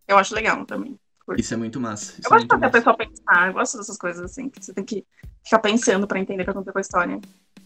Eu 0.07 0.16
acho 0.16 0.35
legal 0.35 0.64
também. 0.64 0.96
isso 1.37 1.53
é 1.53 1.57
muito 1.57 1.81
massa. 1.81 2.12
isso 2.12 2.29
Eu 2.29 2.29
é 2.29 2.31
gosto 2.31 2.46
de 2.46 2.48
muito 2.48 2.51
fazer 2.51 2.66
a 2.66 2.70
pessoa 2.70 2.96
pensar. 2.96 3.46
Eu 3.48 3.53
gosto 3.55 3.77
dessas 3.77 3.98
coisas 3.98 4.22
assim, 4.22 4.48
que 4.48 4.64
você 4.64 4.72
tem 4.72 4.85
que 4.85 5.05
ficar 5.44 5.59
pensando 5.59 6.07
pra 6.07 6.20
entender 6.20 6.42
o 6.42 6.44
que 6.44 6.51
aconteceu 6.51 6.72
com 6.72 6.79
a 6.79 6.81
história. 6.81 7.20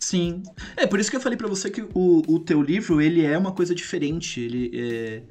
Sim. 0.09 0.42
É, 0.77 0.87
por 0.87 1.01
isso 1.01 1.11
que 1.11 1.16
eu 1.16 1.21
falei 1.21 1.37
pra 1.37 1.49
você 1.49 1.69
que 1.69 1.83
o, 1.83 2.23
o 2.29 2.38
teu 2.38 2.62
livro, 2.62 3.01
ele 3.01 3.25
é 3.25 3.37
uma 3.37 3.53
coisa 3.53 3.75
diferente. 3.75 4.40
Ele 4.40 4.71
é... 4.73 5.23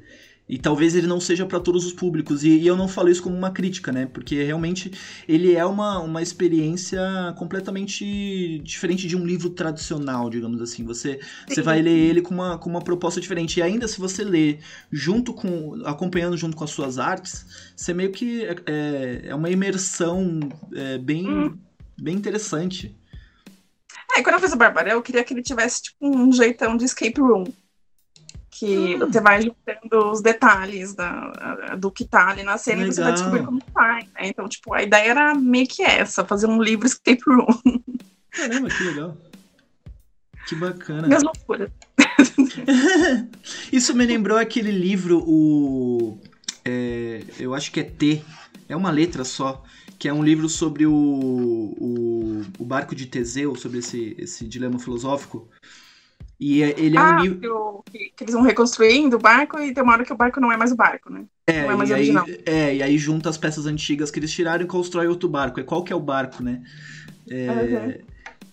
E 0.48 0.58
talvez 0.58 0.94
ele 0.94 1.08
não 1.08 1.18
seja 1.18 1.44
pra 1.44 1.58
todos 1.58 1.84
os 1.84 1.92
públicos. 1.92 2.44
E, 2.44 2.50
e 2.50 2.66
eu 2.66 2.76
não 2.76 2.86
falo 2.86 3.08
isso 3.08 3.22
como 3.22 3.34
uma 3.34 3.50
crítica, 3.50 3.90
né? 3.90 4.06
Porque 4.06 4.44
realmente 4.44 4.92
ele 5.26 5.54
é 5.54 5.64
uma, 5.64 5.98
uma 5.98 6.22
experiência 6.22 7.00
completamente 7.36 8.60
diferente 8.62 9.08
de 9.08 9.16
um 9.16 9.26
livro 9.26 9.50
tradicional, 9.50 10.28
digamos 10.30 10.60
assim. 10.60 10.84
Você, 10.84 11.18
você 11.48 11.62
vai 11.62 11.80
ler 11.82 11.90
ele 11.98 12.20
com 12.22 12.34
uma, 12.34 12.58
com 12.58 12.68
uma 12.70 12.82
proposta 12.82 13.20
diferente. 13.20 13.58
E 13.58 13.62
ainda 13.62 13.88
se 13.88 13.98
você 13.98 14.22
lê 14.22 14.58
junto 14.92 15.32
com. 15.34 15.82
acompanhando 15.84 16.36
junto 16.36 16.56
com 16.56 16.64
as 16.64 16.70
suas 16.70 16.98
artes, 16.98 17.72
você 17.74 17.92
meio 17.94 18.12
que. 18.12 18.44
É, 18.44 18.56
é- 18.66 19.20
é 19.30 19.34
uma 19.34 19.50
imersão 19.50 20.38
é, 20.74 20.98
bem, 20.98 21.26
Hum. 21.26 21.56
bem 21.98 22.14
interessante. 22.14 22.94
É, 24.16 24.22
quando 24.22 24.34
eu 24.36 24.40
fiz 24.40 24.52
o 24.52 24.56
Barbarel, 24.56 24.96
eu 24.96 25.02
queria 25.02 25.22
que 25.24 25.34
ele 25.34 25.42
tivesse, 25.42 25.82
tipo, 25.82 25.96
um 26.08 26.32
jeitão 26.32 26.76
de 26.76 26.84
escape 26.84 27.20
room. 27.20 27.44
Que 28.50 28.94
Hum. 28.94 28.98
você 29.00 29.20
vai 29.20 29.42
juntando 29.42 30.10
os 30.10 30.22
detalhes 30.22 30.94
da, 30.94 31.74
do 31.78 31.90
que 31.90 32.04
tá 32.06 32.28
ali 32.30 32.42
na 32.42 32.56
cena 32.56 32.82
e 32.82 32.86
você 32.86 33.02
vai 33.02 33.10
Legal. 33.12 33.14
descobrir 33.14 33.44
como 33.44 33.62
faz, 33.74 34.04
né? 34.14 34.20
Então, 34.22 34.48
tipo, 34.48 34.72
a 34.72 34.82
ideia 34.82 35.10
era 35.10 35.34
meio 35.34 35.66
que 35.66 35.82
essa, 35.82 36.24
fazer 36.24 36.46
um 36.46 36.62
livro 36.62 36.86
escape 36.86 37.20
room. 37.26 37.46
Caramba, 38.30 38.68
que 38.70 38.82
legal. 38.84 39.16
Que 40.48 40.54
bacana. 40.54 41.06
Minhas 41.06 41.22
loucuras. 41.22 41.70
Isso 43.70 43.94
me 43.94 44.06
lembrou 44.06 44.38
aquele 44.38 44.70
livro, 44.70 45.22
o. 45.26 46.18
é, 46.64 47.22
eu 47.38 47.54
acho 47.54 47.70
que 47.70 47.80
é 47.80 47.84
T, 47.84 48.22
é 48.68 48.74
uma 48.76 48.90
letra 48.90 49.24
só, 49.24 49.62
que 49.98 50.08
é 50.08 50.12
um 50.12 50.22
livro 50.24 50.48
sobre 50.48 50.86
o, 50.86 50.92
o, 50.94 52.42
o 52.58 52.64
barco 52.64 52.94
de 52.94 53.06
Teseu, 53.06 53.54
sobre 53.56 53.78
esse, 53.78 54.14
esse 54.18 54.46
dilema 54.46 54.78
filosófico. 54.78 55.48
E 56.40 56.62
é- 56.62 56.78
ele 56.80 56.96
é 56.96 57.02
um 57.02 57.04
ah, 57.04 57.16
livro. 57.16 57.84
que, 57.90 58.10
que- 58.10 58.24
eles 58.24 58.34
vão 58.34 58.42
reconstruindo 58.42 59.16
o 59.16 59.20
barco 59.20 59.58
e 59.58 59.72
tem 59.74 59.82
uma 59.82 59.92
hora 59.94 60.04
que 60.04 60.12
o 60.12 60.16
barco 60.16 60.40
não 60.40 60.52
é 60.52 60.56
mais 60.56 60.72
o 60.72 60.76
barco, 60.76 61.10
né? 61.10 61.26
É, 61.48 61.52
não 61.60 61.70
é 61.70 61.76
mais 61.76 61.90
e 61.90 61.94
aí, 61.94 62.16
original. 62.16 62.30
é, 62.44 62.74
e 62.76 62.82
aí 62.82 62.98
junta 62.98 63.28
as 63.30 63.38
peças 63.38 63.66
antigas 63.66 64.10
que 64.10 64.18
eles 64.18 64.32
tiraram 64.32 64.64
e 64.64 64.68
constrói 64.68 65.06
outro 65.06 65.28
barco. 65.28 65.60
E 65.60 65.64
qual 65.64 65.84
que 65.84 65.92
é 65.92 65.96
o 65.96 66.00
barco, 66.00 66.42
né? 66.42 66.62
É, 67.30 67.46
Uhum. 67.48 68.06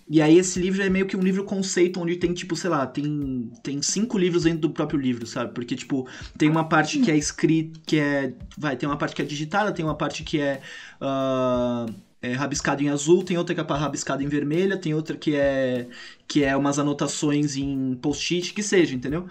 E 0.10 0.22
aí 0.22 0.38
esse 0.38 0.60
livro 0.60 0.82
é 0.84 0.90
meio 0.90 1.08
que 1.08 1.16
um 1.16 1.22
livro 1.22 1.44
conceito, 1.46 2.00
onde 2.00 2.18
tem, 2.18 2.34
tipo, 2.34 2.56
sei 2.56 2.70
lá, 2.70 2.86
tem, 2.86 3.52
tem 3.64 3.82
cinco 3.82 4.18
livros 4.18 4.44
dentro 4.44 4.60
do 4.60 4.70
próprio 4.70 5.00
livro, 5.00 5.26
sabe? 5.26 5.54
Porque, 5.54 5.76
tipo, 5.76 6.08
tem 6.38 6.50
uma 6.50 6.68
parte 6.68 7.00
que 7.00 7.10
é 7.10 7.18
escrita, 7.18 7.80
que 7.86 7.98
é... 8.00 8.34
Vai, 8.58 8.76
tem 8.76 8.88
uma 8.88 8.98
parte 8.98 9.16
que 9.16 9.22
é 9.22 9.26
digitada, 9.26 9.72
tem 9.72 9.86
uma 9.86 9.96
parte 9.96 10.24
que 10.24 10.40
é... 10.40 10.62
ah, 11.00 11.86
é 12.24 12.34
rabiscado 12.34 12.82
em 12.82 12.90
azul, 12.90 13.22
tem 13.24 13.38
outra 13.38 13.54
que 13.54 13.60
é 13.60 13.64
rabiscado 13.64 14.24
em 14.24 14.28
vermelha, 14.28 14.78
tem 14.78 14.94
outra 14.94 15.18
que 15.18 15.36
é 15.36 15.88
que 16.28 16.44
é 16.44 16.56
umas 16.56 16.80
anotações 16.80 17.58
em 17.58 17.96
post-it, 17.96 18.54
que 18.54 18.64
seja, 18.64 18.96
entendeu? 18.96 19.28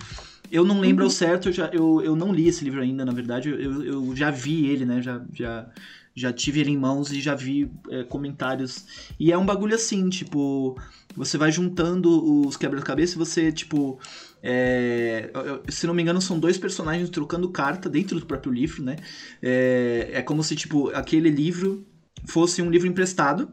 Eu 0.51 0.65
não 0.65 0.79
lembro 0.81 1.05
ao 1.05 1.11
certo, 1.11 1.49
eu, 1.49 1.53
já, 1.53 1.67
eu, 1.73 2.03
eu 2.03 2.15
não 2.15 2.33
li 2.33 2.47
esse 2.49 2.63
livro 2.63 2.83
ainda, 2.83 3.05
na 3.05 3.13
verdade, 3.13 3.49
eu, 3.49 3.83
eu 3.83 4.15
já 4.15 4.31
vi 4.31 4.67
ele, 4.67 4.85
né? 4.85 5.01
Já, 5.01 5.23
já, 5.33 5.67
já 6.15 6.33
tive 6.33 6.61
ele 6.61 6.71
em 6.71 6.77
mãos 6.77 7.11
e 7.11 7.21
já 7.21 7.35
vi 7.35 7.71
é, 7.91 8.05
comentários. 8.05 8.85
E 9.19 9.33
é 9.33 9.39
um 9.39 9.47
bagulho 9.47 9.75
assim, 9.75 10.09
tipo, 10.09 10.79
você 11.17 11.39
vai 11.39 11.51
juntando 11.51 12.47
os 12.47 12.57
quebra-cabeça 12.57 13.15
e 13.15 13.19
você, 13.19 13.53
tipo. 13.53 13.99
é, 14.43 15.31
se 15.69 15.87
não 15.87 15.95
me 15.95 16.03
engano, 16.03 16.21
são 16.21 16.39
dois 16.39 16.59
personagens 16.59 17.11
trocando 17.11 17.49
carta 17.49 17.89
dentro 17.89 18.19
do 18.19 18.27
próprio 18.27 18.53
livro, 18.53 18.83
né? 18.83 18.97
É, 19.43 20.11
é 20.15 20.23
como 20.23 20.43
se, 20.43 20.55
tipo, 20.57 20.91
aquele 20.91 21.31
livro 21.31 21.87
fosse 22.27 22.61
um 22.63 22.71
livro 22.71 22.89
emprestado. 22.89 23.49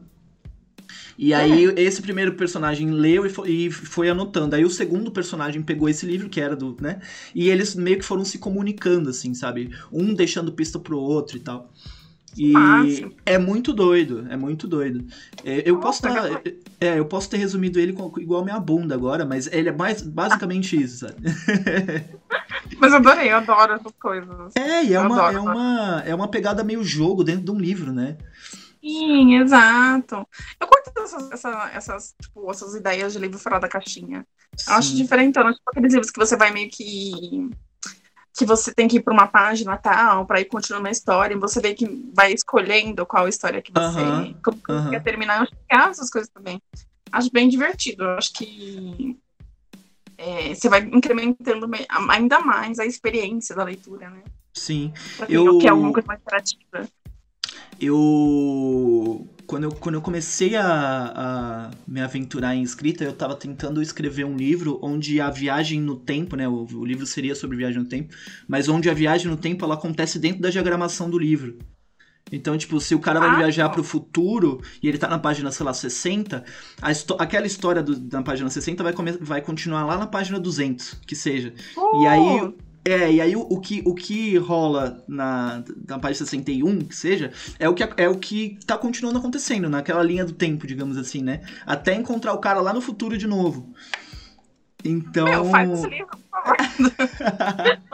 E 1.22 1.34
aí, 1.34 1.64
esse 1.76 2.00
primeiro 2.00 2.34
personagem 2.34 2.90
leu 2.90 3.26
e 3.26 3.28
foi, 3.28 3.50
e 3.50 3.70
foi 3.70 4.08
anotando. 4.08 4.56
Aí, 4.56 4.64
o 4.64 4.70
segundo 4.70 5.10
personagem 5.10 5.62
pegou 5.62 5.86
esse 5.86 6.06
livro, 6.06 6.30
que 6.30 6.40
era 6.40 6.56
do, 6.56 6.74
né? 6.80 6.98
E 7.34 7.50
eles 7.50 7.74
meio 7.74 7.98
que 7.98 8.04
foram 8.06 8.24
se 8.24 8.38
comunicando, 8.38 9.10
assim, 9.10 9.34
sabe? 9.34 9.70
Um 9.92 10.14
deixando 10.14 10.50
pista 10.52 10.78
pro 10.78 10.98
outro 10.98 11.36
e 11.36 11.40
tal. 11.40 11.70
E 12.36 13.16
é 13.26 13.36
muito 13.38 13.72
doido, 13.72 14.26
é 14.30 14.36
muito 14.36 14.66
doido. 14.68 15.04
É, 15.44 15.68
eu, 15.68 15.78
Nossa, 15.78 15.80
posso 15.80 16.02
tá, 16.02 16.08
legal. 16.08 16.24
é, 16.80 16.98
eu 16.98 17.06
posso 17.06 17.28
ter 17.28 17.36
resumido 17.38 17.78
ele 17.80 17.92
com- 17.92 18.12
igual 18.20 18.44
minha 18.44 18.58
bunda 18.60 18.94
agora, 18.94 19.26
mas 19.26 19.46
ele 19.48 19.68
é 19.68 19.72
mais 19.72 20.00
basicamente 20.02 20.80
isso, 20.80 20.98
sabe? 21.00 21.16
Mas 22.78 22.92
eu 22.92 22.98
adorei, 22.98 23.30
eu 23.30 23.36
adoro 23.36 23.74
essas 23.74 23.92
coisas. 24.00 24.54
É, 24.54 24.84
e 24.84 24.94
é 24.94 24.98
Eu 24.98 25.00
uma, 25.00 25.20
adoro, 25.20 25.36
é, 25.36 25.38
uma, 25.40 26.02
é 26.06 26.14
uma 26.14 26.30
pegada 26.30 26.64
meio 26.64 26.82
jogo 26.84 27.22
dentro 27.24 27.44
de 27.44 27.50
um 27.50 27.58
livro, 27.58 27.92
né? 27.92 28.16
Sim, 28.82 29.34
exato. 29.36 30.26
Eu 30.58 30.66
curto 30.66 30.92
essas, 31.02 31.30
essa- 31.32 31.70
essas, 31.72 32.14
tipo, 32.20 32.50
essas 32.50 32.74
ideias 32.74 33.12
de 33.12 33.18
livro 33.18 33.38
fora 33.38 33.58
da 33.60 33.68
caixinha. 33.68 34.26
Eu 34.66 34.74
acho 34.74 34.96
Sim. 34.96 34.96
diferentão, 34.96 35.52
tipo 35.52 35.62
aqueles 35.70 35.92
livros 35.92 36.10
que 36.10 36.18
você 36.18 36.36
vai 36.36 36.50
meio 36.50 36.70
que. 36.70 37.50
Que 38.36 38.46
você 38.46 38.72
tem 38.72 38.86
que 38.88 38.96
ir 38.96 39.02
para 39.02 39.12
uma 39.12 39.26
página 39.26 39.76
tal, 39.76 40.24
para 40.24 40.40
ir 40.40 40.44
continuando 40.46 40.88
a 40.88 40.90
história, 40.90 41.34
e 41.34 41.38
você 41.38 41.60
vê 41.60 41.74
que 41.74 42.10
vai 42.14 42.32
escolhendo 42.32 43.04
qual 43.04 43.28
história 43.28 43.60
que 43.60 43.72
você. 43.72 43.98
Aham, 44.00 44.34
como 44.42 44.56
que 44.58 44.66
você 44.72 44.78
aham. 44.78 44.90
quer 44.90 45.02
terminar. 45.02 45.36
Eu 45.38 45.42
acho 45.42 45.52
legal 45.70 45.90
essas 45.90 46.10
coisas 46.10 46.30
também. 46.30 46.60
Acho 47.12 47.30
bem 47.32 47.48
divertido. 47.48 48.04
Eu 48.04 48.10
acho 48.10 48.32
que. 48.32 49.18
é, 50.16 50.54
você 50.54 50.68
vai 50.68 50.80
incrementando 50.80 51.66
me- 51.66 51.86
ainda 52.08 52.38
mais 52.40 52.78
a 52.78 52.86
experiência 52.86 53.54
da 53.56 53.64
leitura, 53.64 54.08
né? 54.10 54.22
Sim. 54.54 54.92
Pra 55.16 55.26
quem 55.26 55.34
Eu- 55.36 55.58
quer 55.58 55.68
alguma 55.70 55.92
coisa 55.92 56.06
mais 56.06 56.20
interativa. 56.20 56.88
Eu 57.80 59.26
quando 59.50 59.64
eu, 59.64 59.72
quando 59.72 59.96
eu 59.96 60.00
comecei 60.02 60.54
a, 60.54 61.66
a 61.66 61.70
me 61.86 62.00
aventurar 62.00 62.54
em 62.54 62.62
escrita, 62.62 63.02
eu 63.02 63.12
tava 63.12 63.34
tentando 63.34 63.82
escrever 63.82 64.24
um 64.24 64.36
livro 64.36 64.78
onde 64.80 65.20
a 65.20 65.28
viagem 65.28 65.80
no 65.80 65.96
tempo, 65.96 66.36
né? 66.36 66.46
O, 66.48 66.64
o 66.66 66.84
livro 66.84 67.04
seria 67.04 67.34
sobre 67.34 67.56
viagem 67.56 67.80
no 67.82 67.88
tempo, 67.88 68.14
mas 68.46 68.68
onde 68.68 68.88
a 68.88 68.94
viagem 68.94 69.28
no 69.28 69.36
tempo 69.36 69.64
ela 69.64 69.74
acontece 69.74 70.20
dentro 70.20 70.40
da 70.40 70.50
diagramação 70.50 71.10
do 71.10 71.18
livro. 71.18 71.58
Então, 72.32 72.56
tipo, 72.56 72.80
se 72.80 72.94
o 72.94 73.00
cara 73.00 73.20
vai 73.20 73.28
Ah, 73.28 73.34
viajar 73.36 73.68
tá. 73.68 73.70
pro 73.70 73.82
futuro 73.82 74.62
e 74.82 74.88
ele 74.88 74.98
tá 74.98 75.08
na 75.08 75.18
página, 75.18 75.50
sei 75.50 75.66
lá, 75.66 75.74
60, 75.74 76.44
a 76.80 76.92
histó- 76.92 77.16
aquela 77.18 77.46
história 77.46 77.82
do, 77.82 77.96
da 77.98 78.22
página 78.22 78.48
60 78.50 78.82
vai, 78.84 78.92
vai 79.20 79.42
continuar 79.42 79.84
lá 79.84 79.98
na 79.98 80.06
página 80.06 80.38
200, 80.38 80.94
que 81.06 81.16
seja. 81.16 81.52
E 81.92 82.06
aí, 82.06 82.38
Uh, 82.38 82.54
é, 82.84 83.12
e 83.12 83.20
aí 83.20 83.36
o, 83.36 83.40
o 83.40 83.60
que, 83.60 83.82
o 83.84 83.94
que 83.94 84.36
rola 84.38 85.04
na, 85.06 85.62
na 85.86 85.98
página 85.98 86.26
61, 86.26 86.80
que 86.80 86.96
seja, 86.96 87.32
é 87.58 87.68
o 87.68 87.74
que, 87.74 87.82
é 87.96 88.08
o 88.08 88.16
que 88.16 88.58
tá 88.66 88.78
continuando 88.78 89.18
acontecendo, 89.18 89.68
naquela 89.68 90.02
linha 90.02 90.24
do 90.24 90.32
tempo, 90.32 90.66
digamos 90.66 90.96
assim, 90.96 91.22
né? 91.22 91.42
Até 91.66 91.94
encontrar 91.94 92.32
o 92.32 92.38
cara 92.38 92.60
lá 92.60 92.72
no 92.72 92.80
futuro 92.80 93.18
de 93.18 93.26
novo. 93.26 93.74
Então. 94.84 95.26
Meu, 95.26 95.44
faz 95.46 95.70
esse 95.70 95.88
livro, 95.88 96.16
por 96.16 96.28
favor. 96.30 96.56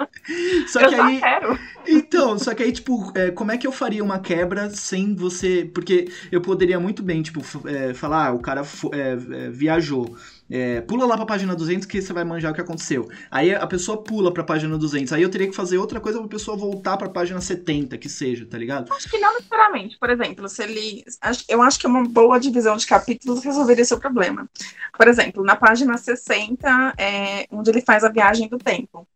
só 0.68 0.81
eu 0.81 0.88
que 0.88 0.94
aí. 0.94 1.20
quero. 1.20 1.59
Então, 1.87 2.38
só 2.38 2.55
que 2.55 2.62
aí, 2.62 2.72
tipo, 2.72 3.12
é, 3.16 3.31
como 3.31 3.53
é 3.53 3.59
que 3.59 3.66
eu 3.66 3.72
faria 3.72 4.03
uma 4.03 4.18
quebra 4.18 4.70
sem 4.70 5.14
você. 5.14 5.68
Porque 5.72 6.09
eu 6.31 6.40
poderia 6.40 6.79
muito 6.79 7.03
bem, 7.03 7.22
tipo, 7.22 7.40
é, 7.68 7.92
falar, 7.94 8.29
ah, 8.29 8.33
o 8.33 8.38
cara 8.38 8.62
é, 8.92 9.11
é, 9.11 9.51
viajou. 9.51 10.16
É, 10.49 10.81
pula 10.83 11.07
lá 11.07 11.17
pra 11.17 11.27
página 11.27 11.57
200 11.57 11.87
que 11.87 12.01
você 12.01 12.13
vai 12.13 12.25
manjar 12.25 12.53
o 12.53 12.55
que 12.55 12.61
aconteceu. 12.61 13.09
Aí 13.31 13.55
a 13.55 13.67
pessoa 13.67 14.03
pula 14.03 14.33
pra 14.33 14.45
página 14.45 14.79
200. 14.79 15.13
Aí 15.13 15.23
eu 15.23 15.31
teria 15.31 15.49
que 15.49 15.57
fazer 15.57 15.79
outra 15.79 16.01
coisa 16.01 16.19
pra 16.19 16.29
pessoa 16.29 16.57
voltar 16.57 16.97
pra 16.97 17.09
página 17.09 17.41
70, 17.41 17.99
que 17.99 18.09
seja, 18.09 18.47
tá 18.47 18.57
ligado? 18.57 18.93
Acho 18.93 19.11
que 19.11 19.19
não 19.19 19.35
necessariamente. 19.35 19.99
Por 19.99 20.11
exemplo, 20.11 20.49
se 20.49 20.63
ele. 20.63 21.05
Eu 21.49 21.63
acho 21.63 21.79
que 21.79 21.87
uma 21.87 22.05
boa 22.05 22.39
divisão 22.39 22.77
de 22.77 22.87
capítulos 22.87 23.43
resolveria 23.43 23.85
seu 23.85 23.99
problema. 23.99 24.49
Por 24.97 25.09
exemplo, 25.09 25.43
na 25.43 25.57
página 25.57 25.99
60, 25.99 26.95
é 26.97 27.47
onde 27.51 27.71
ele 27.71 27.81
faz 27.81 28.05
a 28.05 28.09
viagem 28.09 28.49
do 28.49 28.59
tempo. 28.59 29.07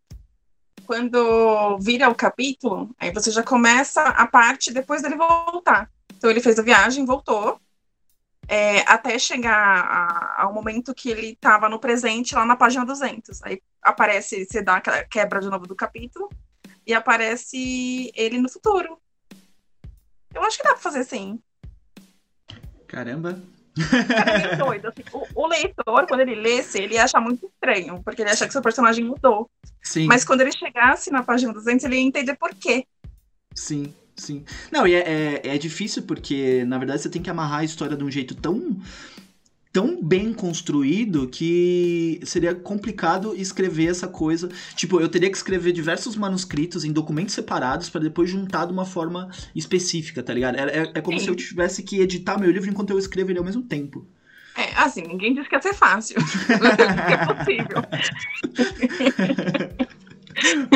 Quando 0.84 1.78
vira 1.78 2.08
o 2.08 2.14
capítulo, 2.14 2.90
aí 2.98 3.12
você 3.12 3.30
já 3.30 3.44
começa 3.44 4.02
a 4.02 4.26
parte 4.26 4.72
depois 4.72 5.02
dele 5.02 5.14
voltar. 5.14 5.88
Então 6.16 6.28
ele 6.28 6.40
fez 6.40 6.58
a 6.58 6.62
viagem, 6.62 7.04
voltou. 7.04 7.60
É, 8.52 8.80
até 8.80 9.16
chegar 9.16 9.54
a- 9.56 10.42
ao 10.42 10.52
momento 10.52 10.92
que 10.92 11.08
ele 11.08 11.28
estava 11.28 11.68
no 11.68 11.78
presente, 11.78 12.34
lá 12.34 12.44
na 12.44 12.56
página 12.56 12.84
200. 12.84 13.40
Aí 13.44 13.62
aparece, 13.80 14.44
você 14.44 14.60
dá 14.60 14.76
aquela 14.76 15.04
quebra 15.04 15.38
de 15.40 15.48
novo 15.48 15.68
do 15.68 15.76
capítulo, 15.76 16.28
e 16.84 16.92
aparece 16.92 18.10
ele 18.12 18.38
no 18.40 18.48
futuro. 18.48 18.98
Eu 20.34 20.42
acho 20.42 20.56
que 20.56 20.64
dá 20.64 20.70
pra 20.70 20.78
fazer 20.82 21.04
sim. 21.04 21.38
Caramba. 22.88 23.40
Cara, 24.08 24.30
é 24.32 24.56
doido. 24.56 24.88
assim. 24.88 25.04
O, 25.12 25.44
o 25.44 25.46
leitor, 25.46 26.06
quando 26.08 26.20
ele 26.20 26.34
lesse, 26.34 26.78
ele 26.78 26.94
ia 26.94 27.04
achar 27.04 27.20
muito 27.20 27.46
estranho, 27.46 28.02
porque 28.02 28.20
ele 28.22 28.30
ia 28.30 28.34
achar 28.34 28.46
que 28.48 28.52
seu 28.52 28.60
personagem 28.62 29.04
mudou. 29.04 29.48
Sim. 29.80 30.06
Mas 30.06 30.24
quando 30.24 30.40
ele 30.40 30.50
chegasse 30.50 31.12
na 31.12 31.22
página 31.22 31.52
200, 31.52 31.84
ele 31.84 31.94
ia 31.94 32.02
entender 32.02 32.34
por 32.34 32.52
quê. 32.52 32.84
Sim, 33.54 33.94
sim. 34.20 34.44
Não, 34.70 34.86
e 34.86 34.94
é, 34.94 35.40
é, 35.44 35.54
é 35.54 35.58
difícil 35.58 36.02
porque, 36.02 36.64
na 36.66 36.78
verdade, 36.78 37.02
você 37.02 37.08
tem 37.08 37.22
que 37.22 37.30
amarrar 37.30 37.60
a 37.60 37.64
história 37.64 37.96
de 37.96 38.04
um 38.04 38.10
jeito 38.10 38.34
tão, 38.34 38.76
tão 39.72 40.02
bem 40.02 40.32
construído 40.32 41.28
que 41.28 42.20
seria 42.24 42.54
complicado 42.54 43.34
escrever 43.34 43.86
essa 43.86 44.06
coisa. 44.08 44.48
Tipo, 44.74 45.00
eu 45.00 45.08
teria 45.08 45.30
que 45.30 45.36
escrever 45.36 45.72
diversos 45.72 46.16
manuscritos 46.16 46.84
em 46.84 46.92
documentos 46.92 47.34
separados 47.34 47.88
para 47.88 48.00
depois 48.00 48.28
juntar 48.28 48.66
de 48.66 48.72
uma 48.72 48.84
forma 48.84 49.30
específica, 49.54 50.22
tá 50.22 50.34
ligado? 50.34 50.56
É, 50.56 50.62
é, 50.62 50.92
é 50.94 51.00
como 51.00 51.18
Sim. 51.18 51.24
se 51.24 51.30
eu 51.30 51.36
tivesse 51.36 51.82
que 51.82 52.00
editar 52.00 52.38
meu 52.38 52.50
livro 52.50 52.68
enquanto 52.68 52.90
eu 52.90 52.98
escrevo 52.98 53.30
ele 53.30 53.38
ao 53.38 53.44
mesmo 53.44 53.62
tempo. 53.62 54.06
É, 54.56 54.74
assim, 54.76 55.02
ninguém 55.02 55.32
disse 55.32 55.48
que 55.48 55.54
ia 55.54 55.62
ser 55.62 55.74
fácil. 55.74 56.16
é 57.08 57.34
possível. 57.34 57.82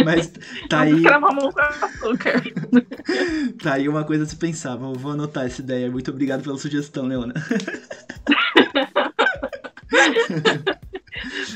Mas 0.05 0.33
tá 0.69 0.81
aí, 0.81 1.03
tá 3.63 3.75
aí 3.75 3.89
uma 3.89 4.05
coisa 4.05 4.25
a 4.25 4.27
se 4.27 4.37
pensar. 4.37 4.77
Vou, 4.77 4.95
vou 4.95 5.13
anotar 5.13 5.47
essa 5.47 5.61
ideia. 5.61 5.91
Muito 5.91 6.11
obrigado 6.11 6.43
pela 6.43 6.59
sugestão, 6.59 7.07
Leona. 7.07 7.35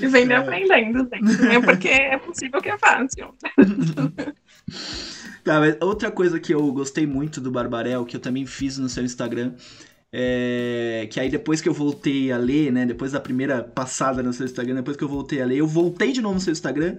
E 0.01 0.07
É. 0.33 0.37
aprendendo, 0.37 1.09
gente. 1.13 1.43
Não 1.43 1.51
é 1.51 1.61
porque 1.61 1.89
é 1.89 2.17
possível 2.19 2.63
que 2.63 2.69
é 2.69 2.79
fácil. 2.79 3.35
Tá, 5.45 5.61
mas 5.61 5.77
outra 5.81 6.11
coisa 6.11 6.39
que 6.39 6.55
eu 6.55 6.73
gostei 6.73 7.07
muito 7.07 7.41
do 7.41 7.51
Barbarel, 7.51 8.05
que 8.05 8.17
eu 8.17 8.21
também 8.21 8.47
fiz 8.47 8.79
no 8.79 8.89
seu 8.89 9.05
Instagram, 9.05 9.53
é 10.13 11.07
que 11.11 11.21
aí 11.21 11.29
depois 11.29 11.61
que 11.61 11.69
eu 11.69 11.75
voltei 11.75 12.33
a 12.33 12.39
ler, 12.39 12.73
né, 12.73 12.87
depois 12.87 13.13
da 13.13 13.21
primeira 13.21 13.63
passada 13.63 14.23
no 14.23 14.33
seu 14.33 14.47
Instagram, 14.47 14.77
depois 14.77 14.97
que 14.97 15.05
eu 15.05 15.09
voltei 15.09 15.43
a 15.43 15.47
ler, 15.47 15.59
eu 15.59 15.67
voltei 15.67 16.13
de 16.13 16.21
novo 16.23 16.35
no 16.37 16.41
seu 16.41 16.53
Instagram, 16.53 16.97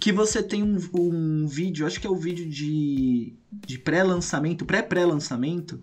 que 0.00 0.10
você 0.12 0.42
tem 0.42 0.62
um, 0.62 0.76
um 0.94 1.46
vídeo, 1.46 1.86
acho 1.86 2.00
que 2.00 2.06
é 2.06 2.10
o 2.10 2.16
vídeo 2.16 2.48
de, 2.48 3.34
de 3.52 3.78
pré-lançamento, 3.78 4.64
pré-pré-lançamento, 4.64 5.82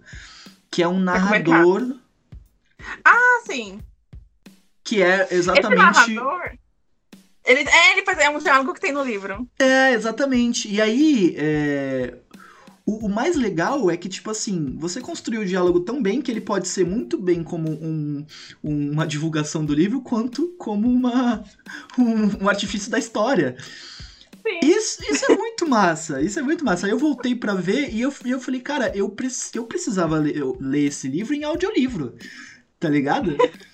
que 0.70 0.84
é 0.84 0.88
um 0.88 1.00
narrador, 1.00 1.96
Ah, 3.04 3.42
sim. 3.50 3.80
que 4.84 5.02
é 5.02 5.24
Esse 5.24 5.36
exatamente... 5.36 6.14
narrador. 6.14 6.58
Ele, 7.46 7.60
é, 7.70 7.92
ele 7.92 8.04
faz, 8.04 8.18
é 8.18 8.30
um 8.30 8.40
diálogo 8.40 8.74
que 8.74 8.82
tem 8.82 8.92
no 8.92 9.04
livro. 9.04 9.48
É, 9.60 9.94
exatamente. 9.94 10.68
E 10.68 10.82
aí, 10.82 11.36
é, 11.38 12.16
o, 12.86 13.08
o 13.08 13.10
mais 13.10 13.36
legal 13.36 13.90
é 13.90 13.98
que, 13.98 14.08
tipo 14.10 14.30
assim, 14.32 14.76
você 14.78 15.02
construiu 15.02 15.42
o 15.42 15.46
diálogo 15.46 15.80
tão 15.82 16.02
bem 16.02 16.22
que 16.22 16.32
ele 16.32 16.42
pode 16.42 16.68
ser 16.68 16.86
muito 16.86 17.18
bem 17.18 17.44
como 17.44 17.70
um, 17.72 18.26
uma 18.64 19.08
divulgação 19.08 19.66
do 19.66 19.74
livro, 19.74 20.02
quanto 20.02 20.50
como 20.58 20.88
uma, 20.90 21.44
um, 21.98 22.44
um 22.46 22.50
artifício 22.50 22.92
da 22.92 23.00
história. 23.00 23.56
Isso, 24.64 25.02
isso 25.12 25.26
é 25.26 25.36
muito 25.36 25.68
massa, 25.68 26.22
isso 26.22 26.40
é 26.40 26.42
muito 26.42 26.64
massa. 26.64 26.86
Aí 26.86 26.92
eu 26.92 27.00
voltei 27.00 27.36
pra 27.36 27.54
ver 27.56 27.92
e 27.94 28.02
eu, 28.02 28.14
eu 28.26 28.40
falei, 28.40 28.62
cara, 28.62 28.92
eu, 28.96 29.10
prec- 29.10 29.56
eu 29.56 29.66
precisava 29.66 30.18
ler, 30.18 30.38
eu- 30.38 30.58
ler 30.60 30.86
esse 30.88 31.08
livro 31.08 31.34
em 31.34 31.44
audiolivro, 31.44 32.16
tá 32.80 32.90
ligado? 32.90 33.36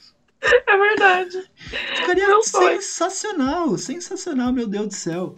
É 0.67 0.78
verdade. 0.78 1.43
Ficaria 1.95 2.28
Não 2.28 2.43
foi. 2.43 2.82
sensacional, 2.82 3.78
sensacional, 3.78 4.52
meu 4.52 4.67
Deus 4.67 4.88
do 4.88 4.93
céu. 4.93 5.36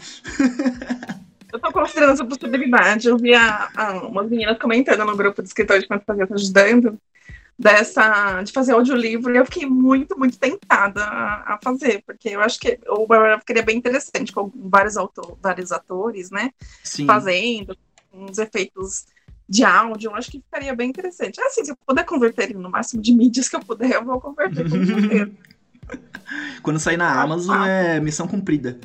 Eu 1.53 1.59
tô 1.59 1.71
considerando 1.71 2.13
essa 2.13 2.25
possibilidade. 2.25 3.07
Eu 3.07 3.17
vi 3.17 3.33
a, 3.35 3.69
a- 3.75 4.07
umas 4.07 4.29
meninas 4.29 4.57
comentando 4.59 5.05
no 5.05 5.15
grupo 5.17 5.41
de 5.43 5.49
escritores 5.49 5.83
que 5.83 5.87
fantasia 5.89 6.27
tá 6.27 6.35
ajudando 6.35 6.99
dessa 7.59 8.41
de 8.43 8.51
fazer 8.51 8.73
audiolivro 8.73 9.33
e 9.33 9.37
eu 9.37 9.45
fiquei 9.45 9.67
muito, 9.67 10.17
muito 10.19 10.39
tentada 10.39 11.03
a, 11.03 11.55
a 11.55 11.59
fazer, 11.63 12.03
porque 12.05 12.29
eu 12.29 12.41
acho 12.41 12.59
que 12.59 12.79
o 12.89 13.07
Barbara 13.07 13.39
ficaria 13.39 13.63
bem 13.63 13.77
interessante 13.77 14.33
com 14.33 14.51
vários, 14.55 14.97
autor, 14.97 15.37
vários 15.41 15.71
atores, 15.71 16.31
né? 16.31 16.51
Sim. 16.83 17.05
Fazendo 17.07 17.77
uns 18.13 18.39
efeitos 18.39 19.05
de 19.49 19.63
áudio, 19.63 20.11
eu 20.11 20.15
acho 20.15 20.31
que 20.31 20.39
ficaria 20.41 20.75
bem 20.75 20.89
interessante. 20.89 21.41
Assim, 21.41 21.65
se 21.65 21.71
eu 21.71 21.77
puder 21.85 22.05
converter 22.05 22.45
ele 22.49 22.55
no 22.59 22.71
máximo 22.71 23.01
de 23.01 23.13
mídias 23.15 23.49
que 23.49 23.55
eu 23.55 23.61
puder, 23.61 23.91
eu 23.93 24.05
vou 24.05 24.19
converter 24.21 24.67
com 24.67 24.81
certeza. 24.83 25.31
Quando 26.63 26.79
sair 26.79 26.97
na 26.97 27.09
Ah, 27.09 27.21
Amazon 27.23 27.55
tá. 27.55 27.67
é 27.67 27.99
missão 27.99 28.27
cumprida. 28.27 28.79